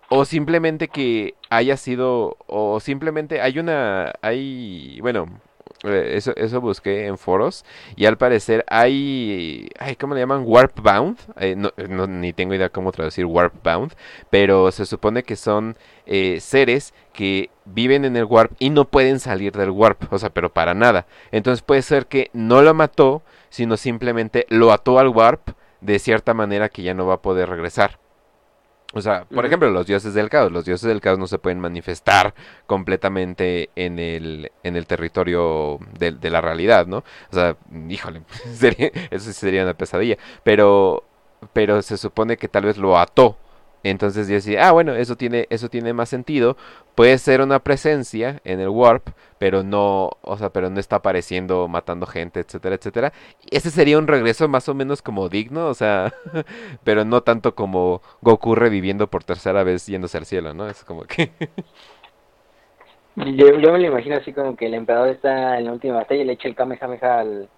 O 0.10 0.26
simplemente 0.26 0.88
que 0.88 1.36
haya 1.50 1.78
sido, 1.78 2.38
o 2.48 2.80
simplemente 2.80 3.40
hay 3.42 3.60
una, 3.60 4.14
hay, 4.22 5.00
bueno, 5.02 5.28
eso, 5.84 6.34
eso 6.36 6.62
busqué 6.62 7.08
en 7.08 7.18
foros 7.18 7.66
y 7.96 8.06
al 8.06 8.18
parecer 8.18 8.64
hay, 8.68 9.70
ay, 9.80 9.96
¿cómo 9.96 10.14
le 10.14 10.22
llaman? 10.22 10.44
Warp 10.46 10.80
Bound. 10.80 11.18
Eh, 11.40 11.56
no, 11.58 11.72
eh, 11.78 11.88
no, 11.90 12.08
ni 12.08 12.34
tengo 12.34 12.54
idea 12.54 12.70
cómo 12.70 12.92
traducir 12.92 13.26
Warp 13.26 13.54
Bound, 13.64 13.94
pero 14.30 14.72
se 14.72 14.86
supone 14.86 15.24
que 15.24 15.36
son 15.36 15.76
eh, 16.06 16.40
seres 16.40 16.94
que 17.14 17.50
viven 17.66 18.06
en 18.06 18.16
el 18.16 18.26
Warp 18.26 18.52
y 18.60 18.70
no 18.70 18.86
pueden 18.86 19.20
salir 19.20 19.54
del 19.54 19.72
Warp, 19.72 20.12
o 20.14 20.20
sea, 20.20 20.30
pero 20.30 20.52
para 20.52 20.74
nada. 20.74 21.06
Entonces 21.32 21.62
puede 21.62 21.82
ser 21.82 22.06
que 22.06 22.30
no 22.34 22.62
lo 22.62 22.74
mató, 22.74 23.24
sino 23.50 23.78
simplemente 23.78 24.46
lo 24.50 24.72
ató 24.72 25.00
al 25.00 25.10
Warp 25.10 25.50
de 25.82 26.00
cierta 26.00 26.34
manera 26.34 26.70
que 26.70 26.84
ya 26.84 26.94
no 26.94 27.08
va 27.08 27.16
a 27.16 27.22
poder 27.22 27.50
regresar. 27.50 28.00
O 28.94 29.02
sea, 29.02 29.26
por 29.26 29.46
ejemplo, 29.46 29.70
los 29.72 29.86
dioses 29.88 30.14
del 30.14 30.30
caos. 30.30 30.52
Los 30.52 30.66
dioses 30.66 30.88
del 30.88 31.02
caos 31.02 31.18
no 31.20 31.28
se 31.28 31.40
pueden 31.40 31.60
manifestar 31.60 32.34
completamente 32.68 33.70
en 33.76 34.00
el, 34.00 34.52
en 34.64 34.76
el 34.76 34.86
territorio 34.88 35.80
de, 35.98 36.12
de 36.12 36.30
la 36.30 36.42
realidad, 36.42 36.88
¿no? 36.88 36.98
O 37.32 37.34
sea, 37.34 37.56
híjole, 37.90 38.22
sería- 38.54 38.92
eso 39.10 39.26
sí 39.28 39.34
sería 39.34 39.64
una 39.64 39.74
pesadilla. 39.76 40.18
Pero, 40.44 41.04
pero 41.54 41.82
se 41.82 41.98
supone 41.98 42.38
que 42.38 42.48
tal 42.48 42.66
vez 42.66 42.78
lo 42.78 42.98
ató. 42.98 43.38
Entonces 43.84 44.28
yo 44.28 44.36
decía, 44.36 44.68
ah, 44.68 44.72
bueno, 44.72 44.94
eso 44.94 45.16
tiene, 45.16 45.48
eso 45.50 45.70
tiene 45.70 45.94
más 45.94 46.10
sentido. 46.10 46.58
Puede 46.96 47.18
ser 47.18 47.42
una 47.42 47.60
presencia 47.60 48.42
en 48.44 48.60
el 48.60 48.70
warp, 48.70 49.10
pero 49.40 49.64
no, 49.64 50.12
o 50.22 50.38
sea, 50.38 50.50
pero 50.52 50.70
no 50.70 50.80
está 50.80 50.98
apareciendo, 50.98 51.68
matando 51.68 52.06
gente, 52.06 52.40
etcétera, 52.42 52.76
etcétera. 52.76 53.14
Ese 53.50 53.72
sería 53.72 53.98
un 53.98 54.08
regreso 54.08 54.48
más 54.48 54.70
o 54.70 54.74
menos 54.74 55.02
como 55.02 55.30
digno, 55.30 55.68
o 55.68 55.74
sea, 55.74 56.14
pero 56.84 57.06
no 57.06 57.22
tanto 57.22 57.56
como 57.56 58.02
Goku 58.22 58.56
reviviendo 58.56 59.08
por 59.08 59.24
tercera 59.24 59.64
vez 59.64 59.88
yéndose 59.88 60.18
al 60.18 60.26
cielo, 60.26 60.54
¿no? 60.54 60.68
Es 60.68 60.84
como 60.84 61.04
que... 61.04 61.32
Yo, 63.16 63.60
yo 63.60 63.74
me 63.74 63.80
lo 63.80 63.88
imagino 63.88 64.16
así 64.16 64.32
como 64.32 64.56
que 64.56 64.68
el 64.68 64.74
emperador 64.74 65.10
está 65.10 65.60
en 65.60 65.66
la 65.66 65.74
última 65.74 65.96
batalla 65.96 66.22
y 66.22 66.26
le 66.26 66.34
echa 66.34 66.48
el 66.48 66.56
Kamehameha 66.56 67.20
al, 67.20 67.50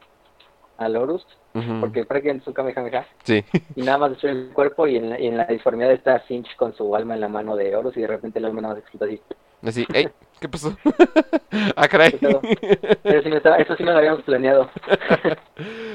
al 0.83 0.95
Horus, 0.95 1.25
Ujú, 1.53 1.79
porque 1.79 2.05
prácticamente 2.05 2.43
es 2.43 2.47
un 2.47 2.53
Kamehameha, 2.53 3.05
Sí, 3.23 3.43
y 3.75 3.81
nada 3.81 3.97
más 3.97 4.11
destruye 4.11 4.33
el 4.35 4.49
cuerpo 4.53 4.87
y 4.87 4.97
en 4.97 5.09
la, 5.09 5.19
y 5.19 5.27
en 5.27 5.37
la 5.37 5.45
disformidad 5.45 5.91
está 5.91 6.19
Finch 6.21 6.55
con 6.55 6.73
su 6.75 6.95
alma 6.95 7.13
en 7.15 7.21
la 7.21 7.27
mano 7.29 7.55
de 7.55 7.75
Horus 7.75 7.97
y 7.97 8.01
de 8.01 8.07
repente 8.07 8.39
el 8.39 8.45
alma 8.45 8.61
nada 8.61 8.73
más 8.75 8.83
explota 8.83 9.05
así. 9.05 9.21
así, 9.63 9.87
¡ey! 9.93 10.09
¿Qué 10.39 10.49
pasó? 10.49 10.75
ah, 11.75 11.87
caray. 11.87 12.11
Sí, 12.11 12.19
no 13.29 13.37
estaba- 13.37 13.57
eso 13.57 13.75
sí 13.77 13.83
no 13.83 13.91
lo 13.93 13.97
habíamos 13.99 14.21
planeado. 14.23 14.69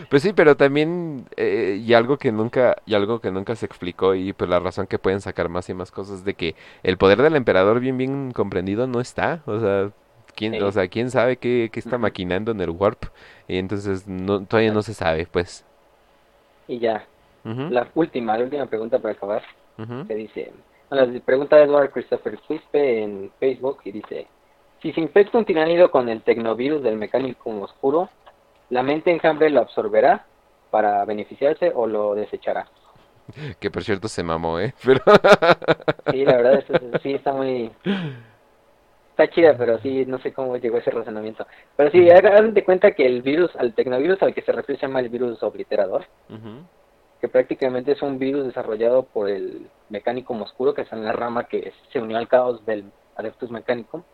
Pues 0.08 0.22
sí, 0.22 0.32
pero 0.32 0.56
también 0.56 1.26
eh, 1.36 1.82
y 1.84 1.92
algo 1.92 2.16
que 2.16 2.32
nunca 2.32 2.76
y 2.86 2.94
algo 2.94 3.20
que 3.20 3.30
nunca 3.30 3.54
se 3.56 3.66
explicó 3.66 4.14
y 4.14 4.32
pues 4.32 4.48
la 4.48 4.58
razón 4.58 4.86
que 4.86 4.98
pueden 4.98 5.20
sacar 5.20 5.48
más 5.50 5.68
y 5.68 5.74
más 5.74 5.90
cosas 5.90 6.24
de 6.24 6.32
que 6.34 6.54
el 6.82 6.96
poder 6.96 7.20
del 7.20 7.36
emperador 7.36 7.80
bien 7.80 7.98
bien 7.98 8.30
comprendido 8.32 8.86
no 8.86 9.00
está, 9.00 9.42
o 9.44 9.60
sea, 9.60 9.90
quién, 10.34 10.54
Sí. 10.54 10.60
o 10.62 10.72
sea, 10.72 10.88
quién 10.88 11.10
sabe 11.10 11.36
qué, 11.36 11.68
qué 11.70 11.80
está 11.80 11.98
maquinando 11.98 12.52
en 12.52 12.60
el 12.62 12.70
warp 12.70 13.04
y 13.48 13.58
entonces 13.58 14.06
no 14.06 14.44
todavía 14.44 14.72
no 14.72 14.82
se 14.82 14.94
sabe, 14.94 15.26
pues. 15.26 15.64
Y 16.68 16.78
ya, 16.78 17.04
la 17.44 17.88
última, 17.94 18.36
la 18.36 18.44
última 18.44 18.66
pregunta 18.66 18.98
para 18.98 19.14
acabar. 19.14 19.42
ujú. 19.78 20.06
que 20.06 20.14
dice, 20.14 20.52
la 20.90 21.06
pregunta 21.24 21.58
Edward 21.58 21.90
Christopher 21.90 22.38
Quispe 22.38 23.02
en 23.02 23.30
Facebook 23.40 23.78
y 23.84 23.92
dice, 23.92 24.26
si 24.82 24.92
se 24.92 25.00
infecta 25.00 25.38
un 25.38 25.44
tiránido 25.44 25.90
con 25.90 26.08
el 26.08 26.22
tecnovirus 26.22 26.82
del 26.82 26.96
mecánico 26.96 27.50
oscuro, 27.60 28.08
¿la 28.70 28.82
mente 28.82 29.10
enjambre 29.10 29.50
lo 29.50 29.60
absorberá 29.60 30.26
para 30.70 31.04
beneficiarse 31.04 31.72
o 31.74 31.86
lo 31.86 32.14
desechará? 32.14 32.68
Que 33.60 33.70
por 33.70 33.84
cierto 33.84 34.08
se 34.08 34.22
mamó, 34.22 34.58
¿eh? 34.58 34.74
Pero 34.84 35.02
Sí, 36.10 36.24
la 36.24 36.36
verdad, 36.36 36.64
sí 37.02 37.12
está 37.12 37.32
muy... 37.32 37.70
Está 39.18 39.34
chida, 39.34 39.56
pero 39.58 39.80
sí, 39.80 40.06
no 40.06 40.20
sé 40.20 40.32
cómo 40.32 40.56
llegó 40.56 40.78
ese 40.78 40.92
razonamiento. 40.92 41.44
Pero 41.76 41.90
sí, 41.90 42.08
hagan 42.08 42.54
de 42.54 42.62
cuenta 42.62 42.92
que 42.92 43.04
el 43.04 43.20
virus, 43.20 43.50
al 43.56 43.74
tecnovirus 43.74 44.22
al 44.22 44.32
que 44.32 44.42
se 44.42 44.52
refiere 44.52 44.78
se 44.78 44.86
llama 44.86 45.00
el 45.00 45.08
virus 45.08 45.42
obliterador, 45.42 46.06
Ujú, 46.30 46.62
que 47.20 47.26
prácticamente 47.26 47.90
es 47.90 48.02
un 48.02 48.20
virus 48.20 48.46
desarrollado 48.46 49.02
por 49.02 49.28
el 49.28 49.66
mecánico 49.88 50.34
oscuro, 50.34 50.72
que 50.72 50.82
es 50.82 50.92
la 50.92 51.10
rama 51.10 51.48
que 51.48 51.72
se 51.92 51.98
unió 51.98 52.16
al 52.16 52.28
caos 52.28 52.64
del 52.64 52.84
Adeptus 53.16 53.50
ujú, 53.50 54.04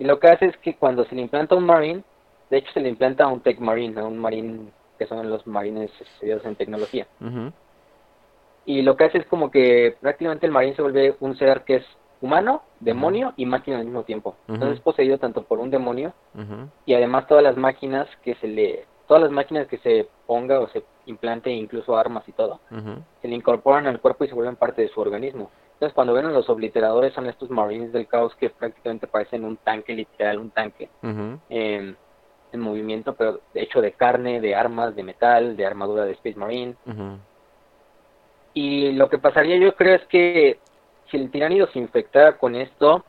Y 0.00 0.04
lo 0.04 0.18
que 0.18 0.26
hace 0.26 0.46
es 0.46 0.56
que 0.56 0.74
cuando 0.74 1.04
se 1.04 1.14
le 1.14 1.22
implanta 1.22 1.54
un 1.54 1.66
Marine, 1.66 2.02
de 2.50 2.58
hecho 2.58 2.72
se 2.72 2.80
le 2.80 2.88
implanta 2.88 3.22
a 3.22 3.28
un 3.28 3.42
Tech 3.42 3.60
Marine, 3.60 4.00
a 4.00 4.06
un 4.06 4.18
Marine 4.18 4.72
que 4.98 5.06
son 5.06 5.30
los 5.30 5.46
marines 5.46 5.92
estudiados 6.00 6.44
en 6.46 6.56
tecnología. 6.56 7.06
Y 8.66 8.82
lo 8.82 8.96
que 8.96 9.04
hace 9.04 9.18
es 9.18 9.26
como 9.26 9.52
que 9.52 9.96
prácticamente 10.00 10.46
el 10.46 10.52
Marine 10.52 10.74
se 10.74 10.82
vuelve 10.82 11.14
un 11.20 11.36
ser 11.38 11.62
que 11.62 11.76
es 11.76 11.84
humano, 12.20 12.62
demonio 12.80 13.32
y 13.36 13.46
máquina 13.46 13.78
al 13.78 13.84
mismo 13.84 14.02
tiempo. 14.02 14.36
Entonces 14.48 14.78
es 14.78 14.80
poseído 14.80 15.18
tanto 15.18 15.42
por 15.44 15.58
un 15.58 15.70
demonio 15.70 16.12
y 16.86 16.94
además 16.94 17.26
todas 17.26 17.42
las 17.42 17.56
máquinas 17.56 18.08
que 18.22 18.34
se 18.36 18.48
le, 18.48 18.86
todas 19.06 19.22
las 19.22 19.32
máquinas 19.32 19.66
que 19.66 19.78
se 19.78 20.08
ponga 20.26 20.60
o 20.60 20.68
se 20.68 20.84
implante, 21.06 21.50
incluso 21.50 21.96
armas 21.96 22.28
y 22.28 22.32
todo, 22.32 22.60
se 23.22 23.28
le 23.28 23.34
incorporan 23.34 23.86
al 23.86 24.00
cuerpo 24.00 24.24
y 24.24 24.28
se 24.28 24.34
vuelven 24.34 24.56
parte 24.56 24.82
de 24.82 24.88
su 24.88 25.00
organismo. 25.00 25.50
Entonces 25.74 25.94
cuando 25.94 26.12
ven 26.12 26.26
a 26.26 26.30
los 26.30 26.48
obliteradores 26.50 27.14
son 27.14 27.26
estos 27.26 27.48
Marines 27.48 27.92
del 27.92 28.06
caos 28.06 28.34
que 28.36 28.50
prácticamente 28.50 29.06
parecen 29.06 29.44
un 29.44 29.56
tanque 29.56 29.94
literal, 29.94 30.38
un 30.38 30.50
tanque. 30.50 30.90
eh, 31.48 31.94
en 32.52 32.60
movimiento, 32.60 33.14
pero 33.14 33.40
hecho 33.54 33.80
de 33.80 33.92
carne, 33.92 34.40
de 34.40 34.54
armas, 34.54 34.96
de 34.96 35.02
metal, 35.02 35.56
de 35.56 35.66
armadura 35.66 36.04
de 36.04 36.12
Space 36.12 36.38
Marine. 36.38 36.74
Y 38.54 38.92
lo 38.92 39.08
que 39.08 39.18
pasaría 39.18 39.56
yo 39.58 39.74
creo 39.76 39.94
es 39.94 40.04
que 40.06 40.58
si 41.10 41.16
el 41.16 41.30
tiránido 41.30 41.66
se 41.72 41.78
infectara 41.78 42.38
con 42.38 42.54
esto, 42.54 43.04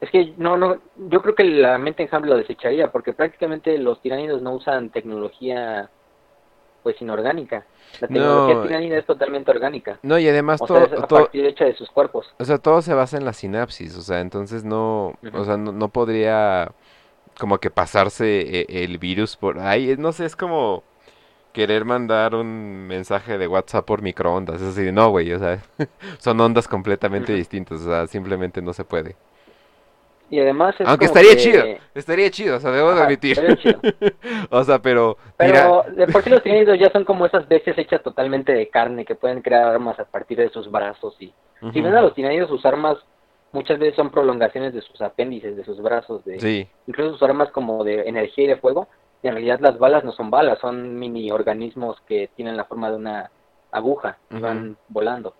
es 0.00 0.10
que 0.10 0.34
no, 0.36 0.56
no, 0.56 0.76
yo 1.08 1.22
creo 1.22 1.34
que 1.34 1.44
la 1.44 1.78
mente 1.78 2.02
enjambre 2.02 2.30
lo 2.30 2.36
desecharía, 2.36 2.92
porque 2.92 3.12
prácticamente 3.12 3.78
los 3.78 4.00
tiránidos 4.02 4.42
no 4.42 4.52
usan 4.54 4.90
tecnología 4.90 5.88
pues 6.82 7.00
inorgánica. 7.00 7.64
La 8.00 8.08
tecnología 8.08 8.54
No. 8.56 8.62
tiránida 8.62 8.98
es 8.98 9.06
totalmente 9.06 9.50
orgánica. 9.50 9.98
No, 10.02 10.18
y 10.18 10.28
además 10.28 10.60
O 10.60 10.66
todo, 10.66 10.86
sea, 10.86 10.98
a 10.98 11.06
todo, 11.06 11.20
partir 11.20 11.46
hecha 11.46 11.64
de 11.64 11.74
sus 11.74 11.88
cuerpos. 11.90 12.26
o 12.38 12.44
sea, 12.44 12.58
todo 12.58 12.82
se 12.82 12.92
basa 12.92 13.16
en 13.16 13.24
la 13.24 13.32
sinapsis, 13.32 13.96
o 13.96 14.02
sea, 14.02 14.20
entonces 14.20 14.64
no, 14.64 15.14
o 15.32 15.44
sea, 15.44 15.56
no, 15.56 15.72
no 15.72 15.88
podría 15.88 16.72
como 17.38 17.58
que 17.58 17.70
pasarse 17.70 18.60
eh, 18.60 18.66
el 18.84 18.98
virus 18.98 19.36
por 19.36 19.58
ahí, 19.58 19.96
no 19.98 20.12
sé, 20.12 20.26
es 20.26 20.36
como, 20.36 20.82
querer 21.54 21.86
mandar 21.86 22.34
un 22.34 22.86
mensaje 22.86 23.38
de 23.38 23.46
WhatsApp 23.48 23.86
por 23.86 24.02
microondas. 24.02 24.60
Es 24.60 24.76
así 24.76 24.92
no, 24.92 25.08
güey, 25.08 25.32
o 25.32 25.38
sea, 25.38 25.62
son 26.18 26.38
ondas 26.40 26.68
completamente 26.68 27.32
distintas, 27.32 27.80
o 27.80 27.84
sea, 27.84 28.06
simplemente 28.06 28.60
no 28.60 28.74
se 28.74 28.84
puede. 28.84 29.16
Y 30.30 30.40
además 30.40 30.74
es 30.78 30.88
Aunque 30.88 31.04
estaría 31.04 31.32
que- 31.32 31.36
chido, 31.36 31.64
estaría 31.94 32.30
chido, 32.30 32.56
o 32.56 32.60
sea, 32.60 32.70
debo 32.72 32.88
de 32.90 32.94
Ajá, 32.96 33.04
admitir. 33.04 33.38
O 34.50 34.64
sea, 34.64 34.80
pero, 34.80 35.16
mira, 35.38 35.82
Pero 35.86 35.96
de 35.96 36.06
por 36.08 36.22
sí 36.22 36.30
los 36.30 36.42
tiranidos 36.42 36.78
ya 36.78 36.90
son 36.90 37.04
como 37.04 37.24
esas 37.26 37.46
bestias 37.46 37.78
hechas 37.78 38.02
totalmente 38.02 38.52
de 38.52 38.68
carne 38.68 39.04
que 39.04 39.14
pueden 39.14 39.40
crear 39.42 39.64
armas 39.64 39.98
a 40.00 40.04
partir 40.04 40.38
de 40.38 40.48
sus 40.50 40.70
brazos 40.70 41.16
y 41.20 41.32
si 41.72 41.80
ven 41.80 41.94
a 41.94 42.02
los 42.02 42.14
tiranidos 42.14 42.50
sus 42.50 42.64
armas 42.66 42.98
muchas 43.52 43.78
veces 43.78 43.94
son 43.94 44.10
prolongaciones 44.10 44.74
de 44.74 44.80
sus 44.82 45.00
apéndices, 45.00 45.56
de 45.56 45.64
sus 45.64 45.80
brazos, 45.80 46.24
de 46.24 46.40
sí, 46.40 46.68
incluso 46.86 47.12
sus 47.12 47.22
armas 47.22 47.50
como 47.52 47.84
de 47.84 48.02
energía 48.08 48.44
y 48.44 48.48
de 48.48 48.56
fuego. 48.56 48.88
En 49.24 49.32
realidad 49.32 49.60
las 49.60 49.78
balas 49.78 50.04
no 50.04 50.12
son 50.12 50.30
balas, 50.30 50.58
son 50.58 50.98
mini 50.98 51.30
organismos 51.30 52.00
que 52.02 52.28
tienen 52.36 52.56
la 52.56 52.64
forma 52.64 52.90
de 52.90 52.96
una 52.96 53.30
aguja 53.70 54.18
y 54.30 54.38
van 54.38 54.76
volando. 54.88 55.34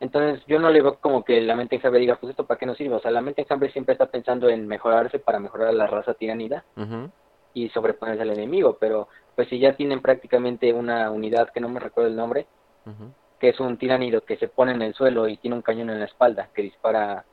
Entonces 0.00 0.42
yo 0.46 0.58
no 0.58 0.70
le 0.70 0.80
veo 0.80 0.96
como 1.00 1.22
que 1.22 1.40
la 1.42 1.54
mente 1.54 1.76
enjambre 1.76 2.00
diga, 2.00 2.16
pues 2.16 2.30
esto 2.30 2.46
para 2.46 2.58
qué 2.58 2.66
nos 2.66 2.78
sirve. 2.78 2.94
O 2.94 3.00
sea, 3.00 3.10
la 3.10 3.20
mente 3.20 3.42
enjambre 3.42 3.70
siempre 3.70 3.92
está 3.92 4.06
pensando 4.06 4.48
en 4.48 4.66
mejorarse 4.66 5.18
para 5.18 5.38
mejorar 5.38 5.68
a 5.68 5.72
la 5.72 5.86
raza 5.86 6.14
tiranida 6.14 6.64
y 7.52 7.68
sobreponerse 7.68 8.22
al 8.22 8.30
enemigo, 8.30 8.78
pero 8.80 9.08
pues 9.36 9.48
si 9.48 9.58
ya 9.58 9.76
tienen 9.76 10.00
prácticamente 10.00 10.72
una 10.72 11.10
unidad 11.10 11.50
que 11.50 11.60
no 11.60 11.68
me 11.68 11.80
recuerdo 11.80 12.08
el 12.08 12.16
nombre, 12.16 12.46
que 13.38 13.50
es 13.50 13.60
un 13.60 13.76
tiránido 13.76 14.22
que 14.22 14.38
se 14.38 14.48
pone 14.48 14.72
en 14.72 14.82
el 14.82 14.94
suelo 14.94 15.28
y 15.28 15.36
tiene 15.36 15.56
un 15.56 15.62
cañón 15.62 15.90
en 15.90 16.00
la 16.00 16.06
espalda 16.06 16.48
que 16.54 16.62
dispara 16.62 17.24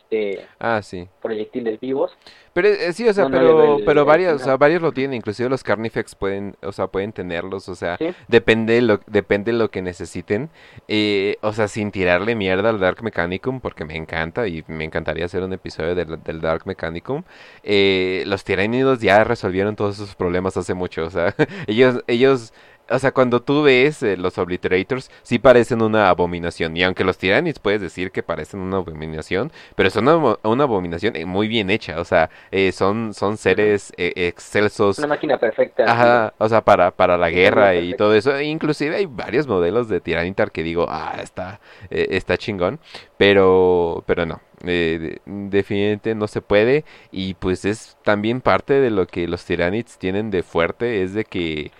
este 0.00 0.46
Ah, 0.58 0.80
sí. 0.82 1.08
proyectiles 1.20 1.78
vivos. 1.80 2.16
Pero 2.52 2.68
eh, 2.68 2.92
sí, 2.94 3.06
o 3.06 3.12
sea, 3.12 3.24
No, 3.24 3.30
pero, 3.30 3.76
pero 3.84 4.04
varios, 4.06 4.40
o 4.40 4.44
sea, 4.44 4.56
varios 4.56 4.80
lo 4.80 4.92
tienen, 4.92 5.14
inclusive 5.18 5.48
los 5.50 5.62
Carnifex 5.62 6.14
pueden, 6.14 6.56
o 6.62 6.72
sea, 6.72 6.86
pueden 6.86 7.12
tenerlos, 7.12 7.68
o 7.68 7.74
sea, 7.74 7.98
Sí. 7.98 8.06
depende 8.28 8.80
lo, 8.80 9.00
depende 9.06 9.52
lo 9.52 9.70
que 9.70 9.82
necesiten, 9.82 10.48
eh, 10.88 11.36
o 11.42 11.52
sea, 11.52 11.68
sin 11.68 11.90
tirarle 11.90 12.34
mierda 12.34 12.70
al 12.70 12.80
Dark 12.80 13.02
Mechanicum, 13.02 13.60
porque 13.60 13.84
me 13.84 13.96
encanta 13.96 14.48
y 14.48 14.64
me 14.68 14.84
encantaría 14.84 15.26
hacer 15.26 15.42
un 15.42 15.52
episodio 15.52 15.94
del, 15.94 16.22
del 16.22 16.40
Dark 16.40 16.62
Mechanicum, 16.66 17.24
eh, 17.62 18.22
los 18.26 18.42
tiránidos 18.44 19.00
ya 19.00 19.22
resolvieron 19.24 19.76
todos 19.76 19.96
esos 19.96 20.14
problemas 20.14 20.56
hace 20.56 20.72
mucho, 20.72 21.04
o 21.04 21.10
sea, 21.10 21.34
ellos, 21.66 22.02
ellos, 22.06 22.54
o 22.88 22.98
sea, 22.98 23.12
cuando 23.12 23.42
tú 23.42 23.62
ves 23.62 24.02
eh, 24.02 24.16
los 24.16 24.38
Obliterators, 24.38 25.10
sí 25.22 25.38
parecen 25.38 25.82
una 25.82 26.08
abominación, 26.08 26.76
y 26.76 26.82
aunque 26.82 27.04
los 27.04 27.18
Tyrannids 27.18 27.58
puedes 27.58 27.80
decir 27.80 28.10
que 28.12 28.22
parecen 28.22 28.60
una 28.60 28.78
abominación, 28.78 29.50
pero 29.74 29.90
son 29.90 30.08
una, 30.08 30.36
una 30.42 30.64
abominación 30.64 31.16
eh, 31.16 31.24
muy 31.26 31.48
bien 31.48 31.70
hecha, 31.70 32.00
o 32.00 32.04
sea, 32.04 32.30
eh, 32.50 32.72
son, 32.72 33.14
son 33.14 33.36
seres 33.36 33.92
eh, 33.96 34.12
excelsos, 34.28 34.98
Una 34.98 35.08
máquina 35.08 35.38
perfecta. 35.38 35.84
Ajá, 35.90 36.34
o 36.38 36.48
sea, 36.48 36.62
para, 36.62 36.90
para 36.90 37.16
la 37.18 37.30
guerra 37.30 37.74
y 37.74 37.94
todo 37.94 38.14
eso. 38.14 38.34
E 38.36 38.44
inclusive 38.44 38.96
hay 38.96 39.06
varios 39.06 39.46
modelos 39.46 39.88
de 39.88 40.00
Tiranitar 40.00 40.50
que 40.52 40.62
digo, 40.62 40.86
ah, 40.88 41.16
está, 41.22 41.60
eh, 41.90 42.08
está 42.10 42.36
chingón. 42.36 42.78
Pero, 43.18 44.04
pero 44.06 44.26
no, 44.26 44.40
eh, 44.64 45.18
de- 45.26 45.32
definitivamente 45.48 46.14
no 46.14 46.28
se 46.28 46.42
puede. 46.42 46.84
Y 47.10 47.34
pues 47.34 47.64
es 47.64 47.96
también 48.04 48.40
parte 48.40 48.74
de 48.74 48.90
lo 48.90 49.06
que 49.06 49.26
los 49.26 49.44
Tiranids 49.44 49.98
tienen 49.98 50.30
de 50.30 50.42
fuerte, 50.42 51.02
es 51.02 51.14
de 51.14 51.24
que 51.24 51.72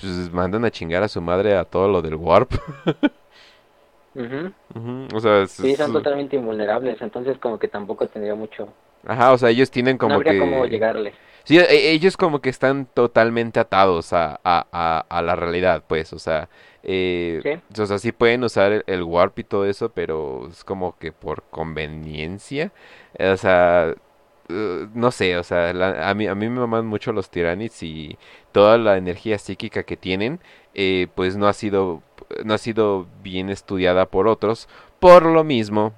pues, 0.00 0.32
mandan 0.32 0.64
a 0.64 0.70
chingar 0.70 1.02
a 1.02 1.08
su 1.08 1.20
madre 1.20 1.56
a 1.56 1.64
todo 1.64 1.88
lo 1.88 2.02
del 2.02 2.14
Warp. 2.16 2.52
O 5.14 5.20
sea, 5.20 5.42
es- 5.42 5.52
Sí, 5.52 5.74
son 5.76 5.86
es- 5.88 5.92
totalmente 5.92 6.36
invulnerables, 6.36 7.00
entonces 7.02 7.38
como 7.38 7.58
que 7.58 7.68
tampoco 7.68 8.06
tendría 8.08 8.34
mucho, 8.34 8.68
ajá, 9.06 9.32
o 9.32 9.38
sea, 9.38 9.50
ellos 9.50 9.70
tienen 9.70 9.96
no 9.96 9.98
como 9.98 10.14
habría 10.16 10.32
que... 10.32 10.38
cómo 10.38 10.64
llegarle. 10.66 11.14
Sí, 11.44 11.58
e- 11.58 11.90
ellos 11.90 12.16
como 12.16 12.40
que 12.40 12.50
están 12.50 12.86
totalmente 12.86 13.58
atados 13.58 14.12
a, 14.12 14.40
a, 14.44 14.66
a, 14.72 15.04
a 15.08 15.22
la 15.22 15.34
realidad, 15.34 15.82
pues, 15.88 16.12
o 16.12 16.18
sea, 16.18 16.48
eh, 16.84 17.40
Sí. 17.42 17.50
o 17.82 17.86
sea, 17.86 17.98
sí 17.98 18.12
pueden 18.12 18.44
usar 18.44 18.72
el, 18.72 18.84
el 18.86 19.02
warp 19.02 19.38
y 19.40 19.44
todo 19.44 19.64
eso, 19.66 19.90
pero 19.92 20.48
es 20.48 20.62
como 20.64 20.96
que 20.98 21.10
por 21.12 21.42
conveniencia, 21.50 22.70
o 23.18 23.36
sea, 23.36 23.94
eh, 24.48 24.88
no 24.94 25.10
sé, 25.10 25.36
o 25.38 25.42
sea, 25.44 25.72
la- 25.72 26.08
a 26.10 26.14
mí, 26.14 26.26
a 26.26 26.34
mí 26.34 26.48
me 26.48 26.60
maman 26.60 26.86
mucho 26.86 27.12
los 27.12 27.30
tiranids 27.30 27.82
y 27.82 28.18
toda 28.52 28.78
la 28.78 28.96
energía 28.96 29.38
psíquica 29.38 29.82
que 29.84 29.96
tienen, 29.96 30.40
eh, 30.74 31.08
pues 31.14 31.36
no 31.36 31.48
ha 31.48 31.52
sido, 31.52 32.02
no 32.44 32.54
ha 32.54 32.58
sido 32.58 33.06
bien 33.22 33.50
estudiada 33.50 34.06
por 34.06 34.28
otros, 34.28 34.68
por 35.00 35.24
lo 35.26 35.44
mismo 35.44 35.92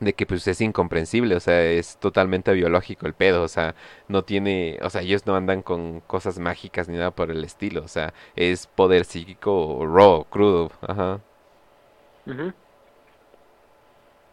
de 0.00 0.14
que 0.14 0.24
pues 0.26 0.46
es 0.48 0.60
incomprensible, 0.62 1.36
o 1.36 1.40
sea, 1.40 1.62
es 1.64 1.98
totalmente 1.98 2.52
biológico 2.54 3.06
el 3.06 3.14
pedo, 3.14 3.42
o 3.42 3.48
sea, 3.48 3.74
no 4.08 4.24
tiene, 4.24 4.78
o 4.82 4.88
sea, 4.90 5.02
ellos 5.02 5.26
no 5.26 5.36
andan 5.36 5.62
con 5.62 6.00
cosas 6.00 6.38
mágicas 6.38 6.88
ni 6.88 6.96
nada 6.96 7.10
por 7.10 7.30
el 7.30 7.44
estilo, 7.44 7.82
o 7.84 7.88
sea, 7.88 8.14
es 8.36 8.66
poder 8.66 9.04
psíquico 9.04 9.84
raw, 9.86 10.24
crudo, 10.30 10.70
ajá. 10.82 11.20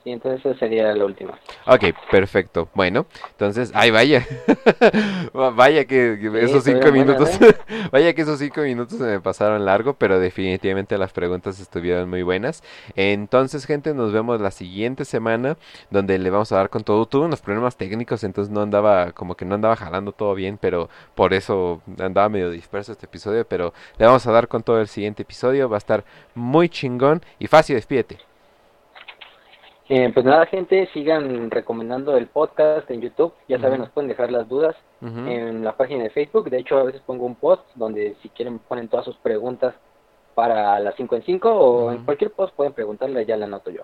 Sí, 0.07 0.13
entonces 0.13 0.45
esa 0.45 0.57
sería 0.57 0.93
la 0.95 1.03
última. 1.03 1.37
Ok, 1.65 1.83
perfecto. 2.09 2.69
Bueno, 2.73 3.07
entonces, 3.31 3.73
ay, 3.75 3.91
vaya. 3.91 4.25
Va- 5.35 5.49
Vaya 5.49 5.83
que, 5.83 6.17
que 6.21 6.29
Sí, 6.29 6.37
esos 6.45 6.63
cinco 6.63 6.93
minutos, 6.93 7.29
vaya 7.91 8.13
que 8.13 8.21
esos 8.21 8.39
cinco 8.39 8.61
minutos 8.61 8.97
se 8.99 9.03
me 9.03 9.19
pasaron 9.19 9.65
largo, 9.65 9.95
pero 9.95 10.17
definitivamente 10.17 10.97
las 10.97 11.11
preguntas 11.11 11.59
estuvieron 11.59 12.09
muy 12.09 12.23
buenas. 12.23 12.63
Entonces, 12.95 13.65
gente, 13.65 13.93
nos 13.93 14.13
vemos 14.13 14.39
la 14.39 14.51
siguiente 14.51 15.03
semana, 15.03 15.57
donde 15.89 16.17
le 16.19 16.29
vamos 16.29 16.53
a 16.53 16.55
dar 16.55 16.69
con 16.69 16.85
todo. 16.85 17.05
Tuve 17.05 17.25
unos 17.25 17.41
problemas 17.41 17.75
técnicos, 17.75 18.23
entonces 18.23 18.49
no 18.49 18.61
andaba, 18.61 19.11
como 19.11 19.35
que 19.35 19.43
no 19.43 19.55
andaba 19.55 19.75
jalando 19.75 20.13
todo 20.13 20.35
bien, 20.35 20.57
pero 20.57 20.89
por 21.15 21.33
eso 21.33 21.81
andaba 21.99 22.29
medio 22.29 22.49
disperso 22.49 22.93
este 22.93 23.07
episodio, 23.07 23.45
pero 23.45 23.73
le 23.97 24.05
vamos 24.05 24.25
a 24.25 24.31
dar 24.31 24.47
con 24.47 24.63
todo 24.63 24.79
el 24.79 24.87
siguiente 24.87 25.23
episodio. 25.23 25.67
Va 25.67 25.75
a 25.75 25.79
estar 25.79 26.05
muy 26.33 26.69
chingón 26.69 27.21
y 27.39 27.47
fácil, 27.47 27.75
despídete. 27.75 28.19
Eh, 29.89 30.11
pues 30.13 30.25
nada, 30.25 30.45
gente, 30.47 30.89
sigan 30.93 31.49
recomendando 31.49 32.17
el 32.17 32.27
podcast 32.27 32.89
en 32.91 33.01
YouTube. 33.01 33.33
Ya 33.47 33.59
saben, 33.59 33.79
nos 33.79 33.89
pueden 33.89 34.09
dejar 34.09 34.31
las 34.31 34.47
dudas 34.49 34.75
en 35.01 35.63
la 35.63 35.77
página 35.77 36.03
de 36.03 36.09
Facebook. 36.09 36.49
De 36.49 36.57
hecho, 36.57 36.77
a 36.77 36.83
veces 36.83 37.01
pongo 37.05 37.25
un 37.25 37.35
post 37.35 37.63
donde 37.75 38.15
si 38.21 38.29
quieren 38.29 38.59
ponen 38.59 38.89
todas 38.89 39.05
sus 39.05 39.15
preguntas 39.17 39.73
para 40.35 40.79
las 40.79 40.93
5 40.95 41.15
en 41.15 41.23
5 41.23 41.49
o 41.49 41.91
en 41.91 42.03
cualquier 42.03 42.31
post 42.31 42.53
pueden 42.55 42.73
preguntarle, 42.73 43.25
ya 43.25 43.37
la 43.37 43.45
anoto 43.45 43.71
yo. 43.71 43.81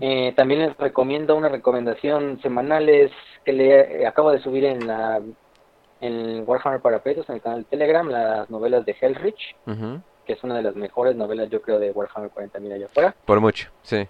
Eh, 0.00 0.32
también 0.36 0.60
les 0.60 0.76
recomiendo 0.76 1.34
una 1.34 1.48
recomendación 1.48 2.40
semanales 2.42 3.10
que 3.44 3.52
le 3.52 4.06
acabo 4.06 4.30
de 4.30 4.40
subir 4.40 4.64
en 4.64 4.86
la 4.86 5.20
en 6.00 6.44
Warhammer 6.46 6.80
para 6.80 7.02
Pretos, 7.02 7.28
en 7.28 7.36
el 7.36 7.40
canal 7.40 7.60
de 7.60 7.70
Telegram, 7.70 8.06
las 8.08 8.50
novelas 8.50 8.84
de 8.84 8.94
Hellrich, 9.00 9.56
que 10.26 10.32
es 10.32 10.44
una 10.44 10.56
de 10.56 10.62
las 10.62 10.76
mejores 10.76 11.16
novelas, 11.16 11.48
yo 11.48 11.62
creo, 11.62 11.78
de 11.78 11.90
Warhammer 11.92 12.30
40.000 12.30 12.74
allá 12.74 12.86
afuera. 12.86 13.14
Por 13.24 13.40
mucho, 13.40 13.70
sí. 13.82 14.06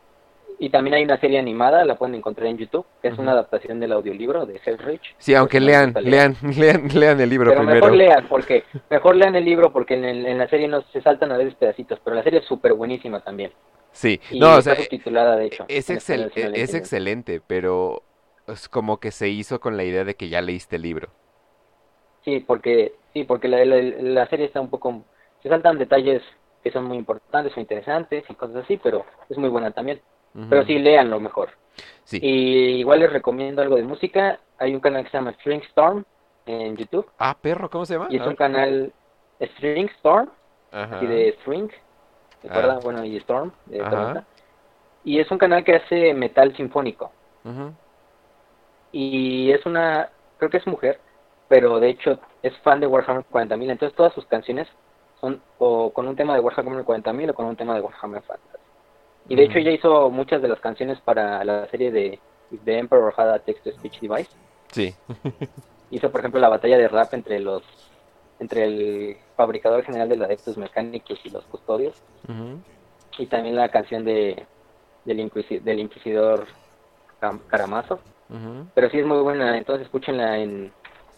Y 0.58 0.70
también 0.70 0.94
hay 0.94 1.04
una 1.04 1.18
serie 1.20 1.38
animada, 1.38 1.84
la 1.84 1.96
pueden 1.98 2.14
encontrar 2.14 2.48
en 2.48 2.58
YouTube, 2.58 2.86
que 3.02 3.08
es 3.08 3.18
una 3.18 3.32
adaptación 3.32 3.80
del 3.80 3.92
audiolibro 3.92 4.46
de 4.46 4.60
Hellrich. 4.64 5.16
Sí, 5.18 5.34
aunque 5.34 5.60
Pues, 5.60 5.60
lean, 5.60 5.98
lean, 6.02 6.36
lean, 6.56 6.88
lean 6.94 7.20
el 7.20 7.28
libro 7.30 7.52
Pero 7.52 7.62
primero. 7.62 7.64
mejor 7.64 7.94
lean, 7.94 8.26
porque 8.28 8.64
mejor 8.90 9.16
lean 9.16 9.36
el 9.36 9.44
libro, 9.44 9.72
porque 9.72 9.94
en, 9.94 10.04
el- 10.04 10.26
en 10.26 10.38
la 10.38 10.48
serie 10.48 10.68
no 10.68 10.82
se 10.82 11.00
saltan 11.00 11.32
a 11.32 11.36
veces 11.38 11.54
pedacitos, 11.54 12.00
pero 12.04 12.16
la 12.16 12.22
serie 12.22 12.40
es 12.40 12.44
súper 12.46 12.74
buenísima 12.74 13.20
también. 13.20 13.52
Sí, 13.92 14.20
Y 14.30 14.38
no, 14.38 14.56
o 14.56 14.62
sea, 14.62 14.76
subtitulada, 14.76 15.36
de 15.36 15.46
hecho. 15.46 15.68
es, 15.68 15.90
excel- 15.90 16.30
es 16.52 16.74
excelente, 16.74 17.40
pero 17.40 18.02
es 18.46 18.68
como 18.68 19.00
que 19.00 19.10
se 19.12 19.28
hizo 19.28 19.60
con 19.60 19.76
la 19.76 19.84
idea 19.84 20.04
de 20.04 20.16
que 20.16 20.28
ya 20.28 20.42
leíste 20.42 20.76
el 20.76 20.82
libro. 20.82 21.12
Sí, 22.24 22.40
porque 22.40 22.94
sí, 23.12 23.24
porque 23.24 23.48
la, 23.48 23.64
la, 23.64 23.76
la 23.80 24.26
serie 24.28 24.46
está 24.46 24.60
un 24.60 24.70
poco 24.70 25.04
se 25.42 25.48
saltan 25.48 25.78
detalles 25.78 26.22
que 26.62 26.72
son 26.72 26.84
muy 26.84 26.96
importantes 26.98 27.56
o 27.56 27.60
interesantes 27.60 28.24
y 28.28 28.34
cosas 28.34 28.56
así, 28.64 28.76
pero 28.78 29.04
es 29.28 29.38
muy 29.38 29.48
buena 29.48 29.70
también. 29.70 30.02
Pero 30.50 30.64
sí, 30.64 30.78
léanlo 30.78 31.18
mejor. 31.20 31.50
Sí. 32.04 32.18
Y 32.22 32.78
igual 32.80 33.00
les 33.00 33.12
recomiendo 33.12 33.62
algo 33.62 33.76
de 33.76 33.82
música. 33.82 34.38
Hay 34.58 34.74
un 34.74 34.80
canal 34.80 35.04
que 35.04 35.10
se 35.10 35.16
llama 35.16 35.32
String 35.32 35.62
Storm 35.68 36.04
en 36.46 36.76
YouTube 36.76 37.10
Ah, 37.18 37.36
perro, 37.40 37.68
¿cómo 37.70 37.84
se 37.86 37.94
llama? 37.94 38.06
y 38.10 38.16
es 38.16 38.26
un 38.26 38.36
canal 38.36 38.92
String 39.40 39.88
Storm, 39.96 40.30
Ajá. 40.70 40.96
así 40.96 41.06
de 41.06 41.36
string. 41.40 41.70
Ah. 42.48 42.78
Bueno, 42.82 43.04
y 43.04 43.16
Storm, 43.16 43.50
de 43.66 43.80
Ajá. 43.80 43.90
tormenta. 43.90 44.24
Y 45.04 45.18
es 45.20 45.30
un 45.30 45.38
canal 45.38 45.64
que 45.64 45.76
hace 45.76 46.14
metal 46.14 46.54
sinfónico. 46.56 47.10
Y 48.92 49.50
es 49.52 49.64
una, 49.66 50.10
creo 50.38 50.50
que 50.50 50.56
es 50.58 50.66
mujer, 50.66 51.00
pero 51.48 51.78
de 51.80 51.90
hecho 51.90 52.18
es 52.42 52.56
fan 52.58 52.80
de 52.80 52.86
Warhammer 52.86 53.24
40.000, 53.30 53.70
entonces 53.70 53.96
todas 53.96 54.12
sus 54.14 54.26
canciones 54.26 54.68
son 55.20 55.40
o 55.58 55.92
con 55.92 56.06
un 56.08 56.16
tema 56.16 56.34
de 56.34 56.40
Warhammer 56.40 56.84
40.000 56.84 57.30
o 57.30 57.34
con 57.34 57.46
un 57.46 57.56
tema 57.56 57.74
de 57.74 57.80
Warhammer 57.80 58.22
Fantasy. 58.22 58.65
Y 59.28 59.34
de 59.36 59.44
hecho 59.44 59.58
ella 59.58 59.70
hizo 59.72 60.10
muchas 60.10 60.40
de 60.42 60.48
las 60.48 60.60
canciones 60.60 61.00
para 61.00 61.42
la 61.44 61.66
serie 61.68 61.90
de 61.90 62.20
the 62.64 62.78
Emperor 62.78 63.12
Had 63.16 63.30
a 63.30 63.38
Text-to-Speech 63.40 64.00
Device. 64.00 64.30
Sí. 64.70 64.94
Hizo, 65.90 66.10
por 66.10 66.20
ejemplo, 66.20 66.40
la 66.40 66.48
batalla 66.48 66.78
de 66.78 66.88
rap 66.88 67.12
entre 67.14 67.38
los 67.40 67.62
entre 68.38 68.64
el 68.64 69.16
fabricador 69.36 69.82
general 69.84 70.08
del 70.10 70.22
Adeptus 70.22 70.58
Mechanicus 70.58 71.18
y 71.24 71.30
los 71.30 71.44
custodios, 71.46 71.94
y 73.18 73.26
también 73.26 73.56
la 73.56 73.70
canción 73.70 74.04
de 74.04 74.46
del, 75.04 75.20
inquisi- 75.20 75.60
del 75.60 75.78
inquisidor. 75.80 76.46
Ujú. 78.28 78.66
pero 78.74 78.90
sí 78.90 78.98
es 78.98 79.06
muy 79.06 79.18
buena, 79.22 79.56
entonces 79.56 79.86
escúchenla 79.86 80.38
en 80.38 80.72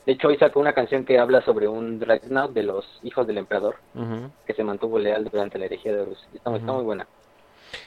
De 0.07 0.13
hecho, 0.13 0.29
hoy 0.29 0.37
sacó 0.39 0.61
una 0.61 0.73
canción 0.75 1.05
que 1.05 1.19
habla 1.19 1.41
sobre 1.43 1.67
un 1.69 1.99
Dreadnought 1.99 2.53
de 2.53 2.63
los 2.63 2.87
hijos 3.03 3.27
del 3.27 3.39
emperador 3.39 3.77
que 4.47 4.55
se 4.55 4.63
mantuvo 4.63 4.99
leal 4.99 5.25
durante 5.25 5.59
la 5.59 5.65
herejía 5.67 5.93
de 5.93 6.03
Horus. 6.03 6.23
Está, 6.33 6.51
está 6.57 6.73
muy 6.73 6.85
buena. 6.85 7.07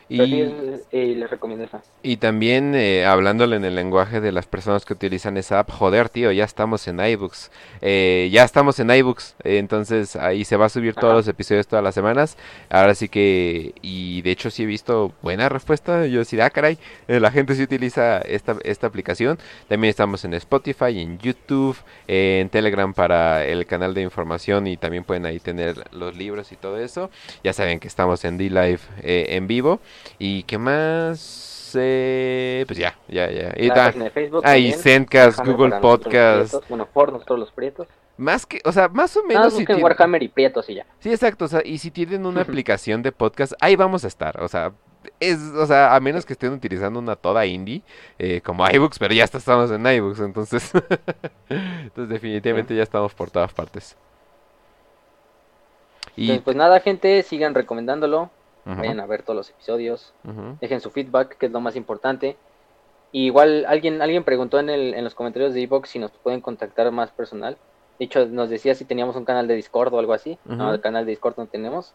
Sí, 0.08 0.16
Y, 0.18 0.42
es- 0.42 0.52
eh, 0.92 1.14
les 1.18 1.30
recomiendo 1.30 1.64
esa. 1.64 1.82
y 2.04 2.18
también 2.18 2.74
eh, 2.76 3.06
hablándole 3.06 3.56
en 3.56 3.64
el 3.64 3.76
lenguaje 3.76 4.20
de 4.20 4.32
las 4.34 4.46
personas 4.46 4.84
que 4.84 4.92
utilizan 4.94 5.38
esa 5.38 5.60
app, 5.60 5.70
joder, 5.72 6.10
tío, 6.10 6.32
ya 6.34 6.44
estamos 6.44 6.86
en 6.90 7.00
iBooks. 7.00 7.50
Eh, 7.82 8.30
ya 8.32 8.44
estamos 8.44 8.80
en 8.80 8.92
iBooks, 8.92 9.36
eh, 9.46 9.58
entonces 9.58 10.16
ahí 10.18 10.44
se 10.44 10.58
va 10.58 10.66
a 10.66 10.70
subir 10.70 10.96
todos 10.96 11.14
los 11.14 11.28
episodios 11.30 11.66
todas 11.68 11.84
las 11.84 11.96
semanas. 11.96 12.38
Ahora 12.70 12.94
sí 12.94 13.08
que, 13.08 13.74
y 13.82 14.22
de 14.22 14.32
hecho 14.32 14.50
sí 14.50 14.64
he 14.64 14.66
visto 14.66 15.14
buena 15.22 15.48
respuesta. 15.48 16.06
Yo 16.08 16.20
decía, 16.20 16.46
ah, 16.46 16.50
caray, 16.50 16.78
eh, 17.08 17.20
la 17.22 17.32
gente 17.32 17.56
sí 17.56 17.64
utiliza 17.64 18.20
esta, 18.20 18.58
esta 18.64 18.88
aplicación. 18.88 19.40
También 19.70 19.90
estamos 19.90 20.26
en 20.26 20.34
Spotify, 20.34 21.00
en 21.00 21.20
YouTube, 21.20 21.78
eh, 22.10 22.40
en 22.42 22.50
Telegram 22.50 22.94
para 22.94 23.46
el 23.46 23.66
canal 23.66 23.94
de 23.94 24.02
información 24.02 24.68
y 24.68 24.76
también 24.76 25.06
pueden 25.06 25.26
ahí 25.26 25.40
tener 25.40 25.86
los 25.94 26.18
libros 26.18 26.52
y 26.52 26.58
todo 26.58 26.78
eso. 26.80 27.10
Ya 27.46 27.54
saben 27.54 27.80
que 27.80 27.88
estamos 27.88 28.26
en 28.26 28.38
D-Live 28.38 28.80
eh, 29.02 29.28
en 29.30 29.48
vivo. 29.48 29.71
¿Y 30.20 30.44
qué 30.44 30.58
más? 30.58 31.72
Eh, 31.76 32.64
pues 32.68 32.78
ya, 32.78 32.98
ya, 33.08 33.30
ya. 33.32 33.54
Y 33.56 33.70
ah, 33.70 33.94
también. 33.94 34.74
Zencast, 34.78 35.40
Google 35.46 35.80
Podcast. 35.80 36.56
Bueno, 36.68 36.88
por 36.92 37.14
nosotros 37.14 37.40
los 37.40 37.52
prietos. 37.52 37.88
Más 38.18 38.46
que, 38.46 38.62
o 38.66 38.72
sea, 38.72 38.88
más 38.90 39.16
o 39.18 39.24
menos 39.24 39.46
más 39.46 39.54
si 39.54 39.60
busquen 39.60 39.78
tiene- 39.78 39.84
Warhammer 39.84 40.22
y 40.22 40.28
prietos 40.28 40.70
y 40.70 40.76
ya. 40.76 40.86
Sí, 41.00 41.12
exacto, 41.12 41.46
o 41.46 41.48
sea, 41.48 41.62
y 41.64 41.78
si 41.78 41.92
tienen 41.92 42.26
una 42.26 42.42
aplicación 42.42 43.02
de 43.02 43.12
podcast, 43.12 43.54
ahí 43.62 43.76
vamos 43.76 44.04
a 44.04 44.08
estar, 44.08 44.42
o 44.44 44.48
sea, 44.48 44.74
es, 45.20 45.40
o 45.40 45.66
sea, 45.66 45.96
a 45.96 46.00
menos 46.00 46.26
que 46.26 46.34
estén 46.34 46.52
utilizando 46.54 47.00
una 47.00 47.16
toda 47.16 47.46
indie, 47.46 47.82
eh, 48.20 48.42
como 48.42 48.68
iBooks, 48.70 49.00
pero 49.00 49.14
ya 49.14 49.24
estamos 49.24 49.72
en 49.72 49.86
iBooks, 49.86 50.20
entonces, 50.20 50.72
entonces 51.50 52.10
definitivamente 52.10 52.76
ya 52.76 52.84
estamos 52.84 53.14
por 53.14 53.32
todas 53.32 53.54
partes. 53.54 53.98
Y, 56.16 56.24
Entonces, 56.24 56.44
pues 56.44 56.56
nada, 56.58 56.80
gente, 56.82 57.24
sigan 57.24 57.56
recomendándolo. 57.56 58.30
Vayan 58.66 59.00
a 59.00 59.06
ver 59.06 59.24
todos 59.24 59.36
los 59.38 59.50
episodios. 59.50 60.14
Dejen 60.60 60.82
su 60.82 60.90
feedback, 60.92 61.38
que 61.38 61.48
es 61.48 61.52
lo 61.52 61.60
más 61.60 61.76
importante. 61.76 62.38
Y 63.12 63.26
igual 63.26 63.66
alguien 63.68 64.02
alguien 64.02 64.24
preguntó 64.24 64.60
en, 64.60 64.70
el, 64.70 64.94
en 64.94 65.04
los 65.04 65.16
comentarios 65.16 65.54
de 65.54 65.62
Evox 65.62 65.90
si 65.90 66.00
nos 66.00 66.12
pueden 66.12 66.40
contactar 66.42 66.90
más 66.92 67.12
personal. 67.12 67.58
De 68.00 68.06
hecho, 68.06 68.26
nos 68.26 68.50
decía 68.50 68.74
si 68.74 68.86
teníamos 68.86 69.16
un 69.16 69.26
canal 69.26 69.48
de 69.48 69.56
Discord 69.56 69.94
o 69.94 70.00
algo 70.00 70.14
así. 70.14 70.38
No, 70.46 70.74
el 70.74 70.82
canal 70.82 71.06
de 71.06 71.12
Discord 71.12 71.36
no 71.38 71.46
tenemos. 71.48 71.94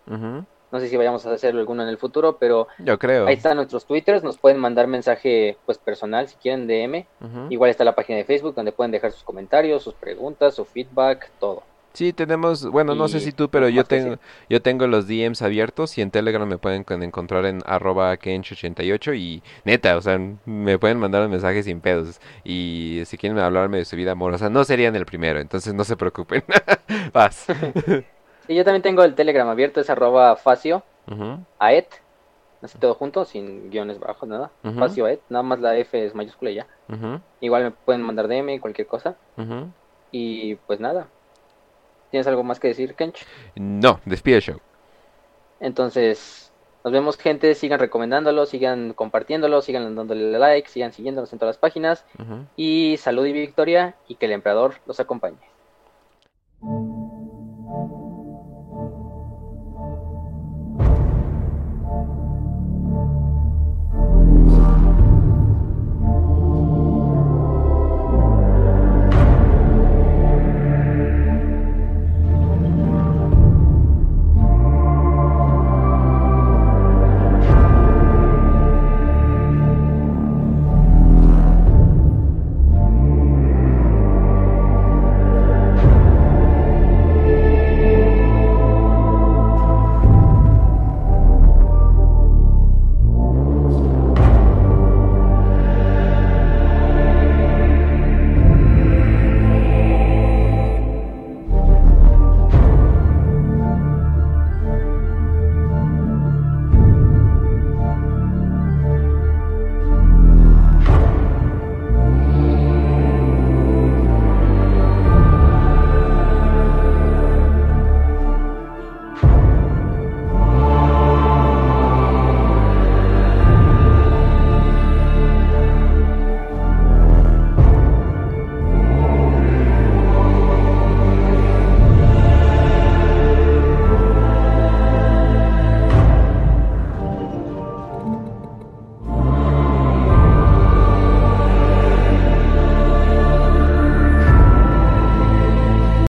No 0.73 0.81
sé 0.81 0.89
si 0.89 0.97
vayamos 0.97 1.25
a 1.25 1.33
hacerlo 1.33 1.61
alguno 1.61 1.85
en 1.85 1.89
el 1.89 1.97
futuro, 1.97 2.39
pero 2.39 2.67
Yo 2.81 2.99
creo. 2.99 3.27
ahí 3.27 3.35
están 3.35 3.57
nuestros 3.57 3.87
twitters. 3.87 4.23
Nos 4.25 4.37
pueden 4.37 4.59
mandar 4.59 4.89
mensaje 4.89 5.57
pues 5.65 5.79
personal 5.79 6.29
si 6.29 6.37
quieren 6.37 6.67
DM. 6.67 7.07
Igual 7.51 7.71
está 7.71 7.85
la 7.85 7.95
página 7.95 8.19
de 8.19 8.25
Facebook 8.25 8.55
donde 8.55 8.73
pueden 8.73 8.91
dejar 8.91 9.13
sus 9.13 9.23
comentarios, 9.23 9.83
sus 9.83 9.95
preguntas, 9.95 10.55
su 10.55 10.65
feedback, 10.65 11.31
todo. 11.41 11.63
Sí, 11.97 12.13
tenemos, 12.13 12.63
bueno, 12.71 12.95
no 12.95 13.09
sé 13.09 13.21
si 13.21 13.33
tú, 13.33 13.49
pero 13.49 13.71
yo 13.71 13.85
tengo, 13.85 14.19
yo 14.51 14.61
tengo 14.61 14.87
los 14.87 15.07
DMs 15.07 15.41
abiertos 15.41 15.97
y 15.97 16.03
en 16.03 16.11
Telegram 16.11 16.47
me 16.47 16.59
pueden 16.59 16.85
con- 16.85 17.03
encontrar 17.03 17.47
en 17.47 17.63
arroba 17.65 18.15
kench88 18.19 19.15
y 19.15 19.43
neta, 19.65 19.97
o 19.97 20.03
sea, 20.03 20.19
me 20.45 20.79
pueden 20.79 20.99
mandar 20.99 21.23
un 21.23 21.31
mensaje 21.31 21.63
sin 21.63 21.81
pedos 21.81 22.21
y 22.45 23.01
si 23.07 23.17
quieren 23.17 23.39
hablarme 23.39 23.79
de 23.79 23.87
su 23.87 23.97
vida 23.97 24.13
amorosa, 24.13 24.51
no 24.51 24.65
serían 24.65 24.95
el 24.95 25.07
primero, 25.07 25.41
entonces 25.41 25.73
no 25.73 25.85
se 25.85 25.97
preocupen. 25.97 26.45
Vas. 27.15 27.47
Y 28.49 28.55
yo 28.55 28.65
también 28.65 28.83
tengo 28.83 29.03
el 29.03 29.15
Telegram 29.15 29.49
abierto, 29.49 29.81
es 29.81 29.91
arroba 29.91 30.37
facio, 30.37 30.85
Ujú, 31.11 31.39
aet, 31.59 31.89
así 32.63 32.79
todo 32.79 32.95
junto, 32.95 33.25
sin 33.25 33.71
guiones 33.71 33.99
bajos, 33.99 34.29
nada. 34.29 34.53
Ujú. 34.63 34.79
Facio 34.79 35.07
aet, 35.07 35.23
nada 35.31 35.43
más 35.43 35.61
la 35.61 35.77
F 35.79 36.05
es 36.05 36.15
mayúscula 36.15 36.51
y 36.51 36.57
ya. 36.57 36.69
Igual 37.41 37.65
me 37.65 37.71
pueden 37.71 38.03
mandar 38.03 38.29
DM, 38.29 38.61
cualquier 38.61 38.87
cosa. 38.87 39.17
Y 40.13 40.55
pues 40.67 40.79
nada. 40.79 41.09
¿Tienes 42.11 42.27
algo 42.27 42.43
más 42.43 42.61
que 42.61 42.69
decir, 42.69 42.95
Kench? 42.95 43.27
No, 43.57 44.01
despide 44.05 44.41
show. 44.41 44.61
Entonces, 45.61 46.53
nos 46.85 46.93
vemos, 46.93 47.17
gente. 47.17 47.55
Sigan 47.55 47.81
recomendándolo, 47.81 48.47
sigan 48.47 48.93
compartiéndolo, 48.93 49.61
sigan 49.63 49.95
dándole 49.95 50.39
like, 50.39 50.69
sigan 50.69 50.93
siguiéndonos 50.93 51.33
en 51.33 51.39
todas 51.39 51.57
las 51.57 51.61
páginas. 51.61 52.05
Y 52.57 52.97
salud 52.99 53.27
y 53.27 53.33
victoria, 53.33 53.97
y 54.09 54.15
que 54.15 54.27
el 54.27 54.33
emperador 54.33 54.75
los 54.87 55.01
acompañe. 55.01 55.39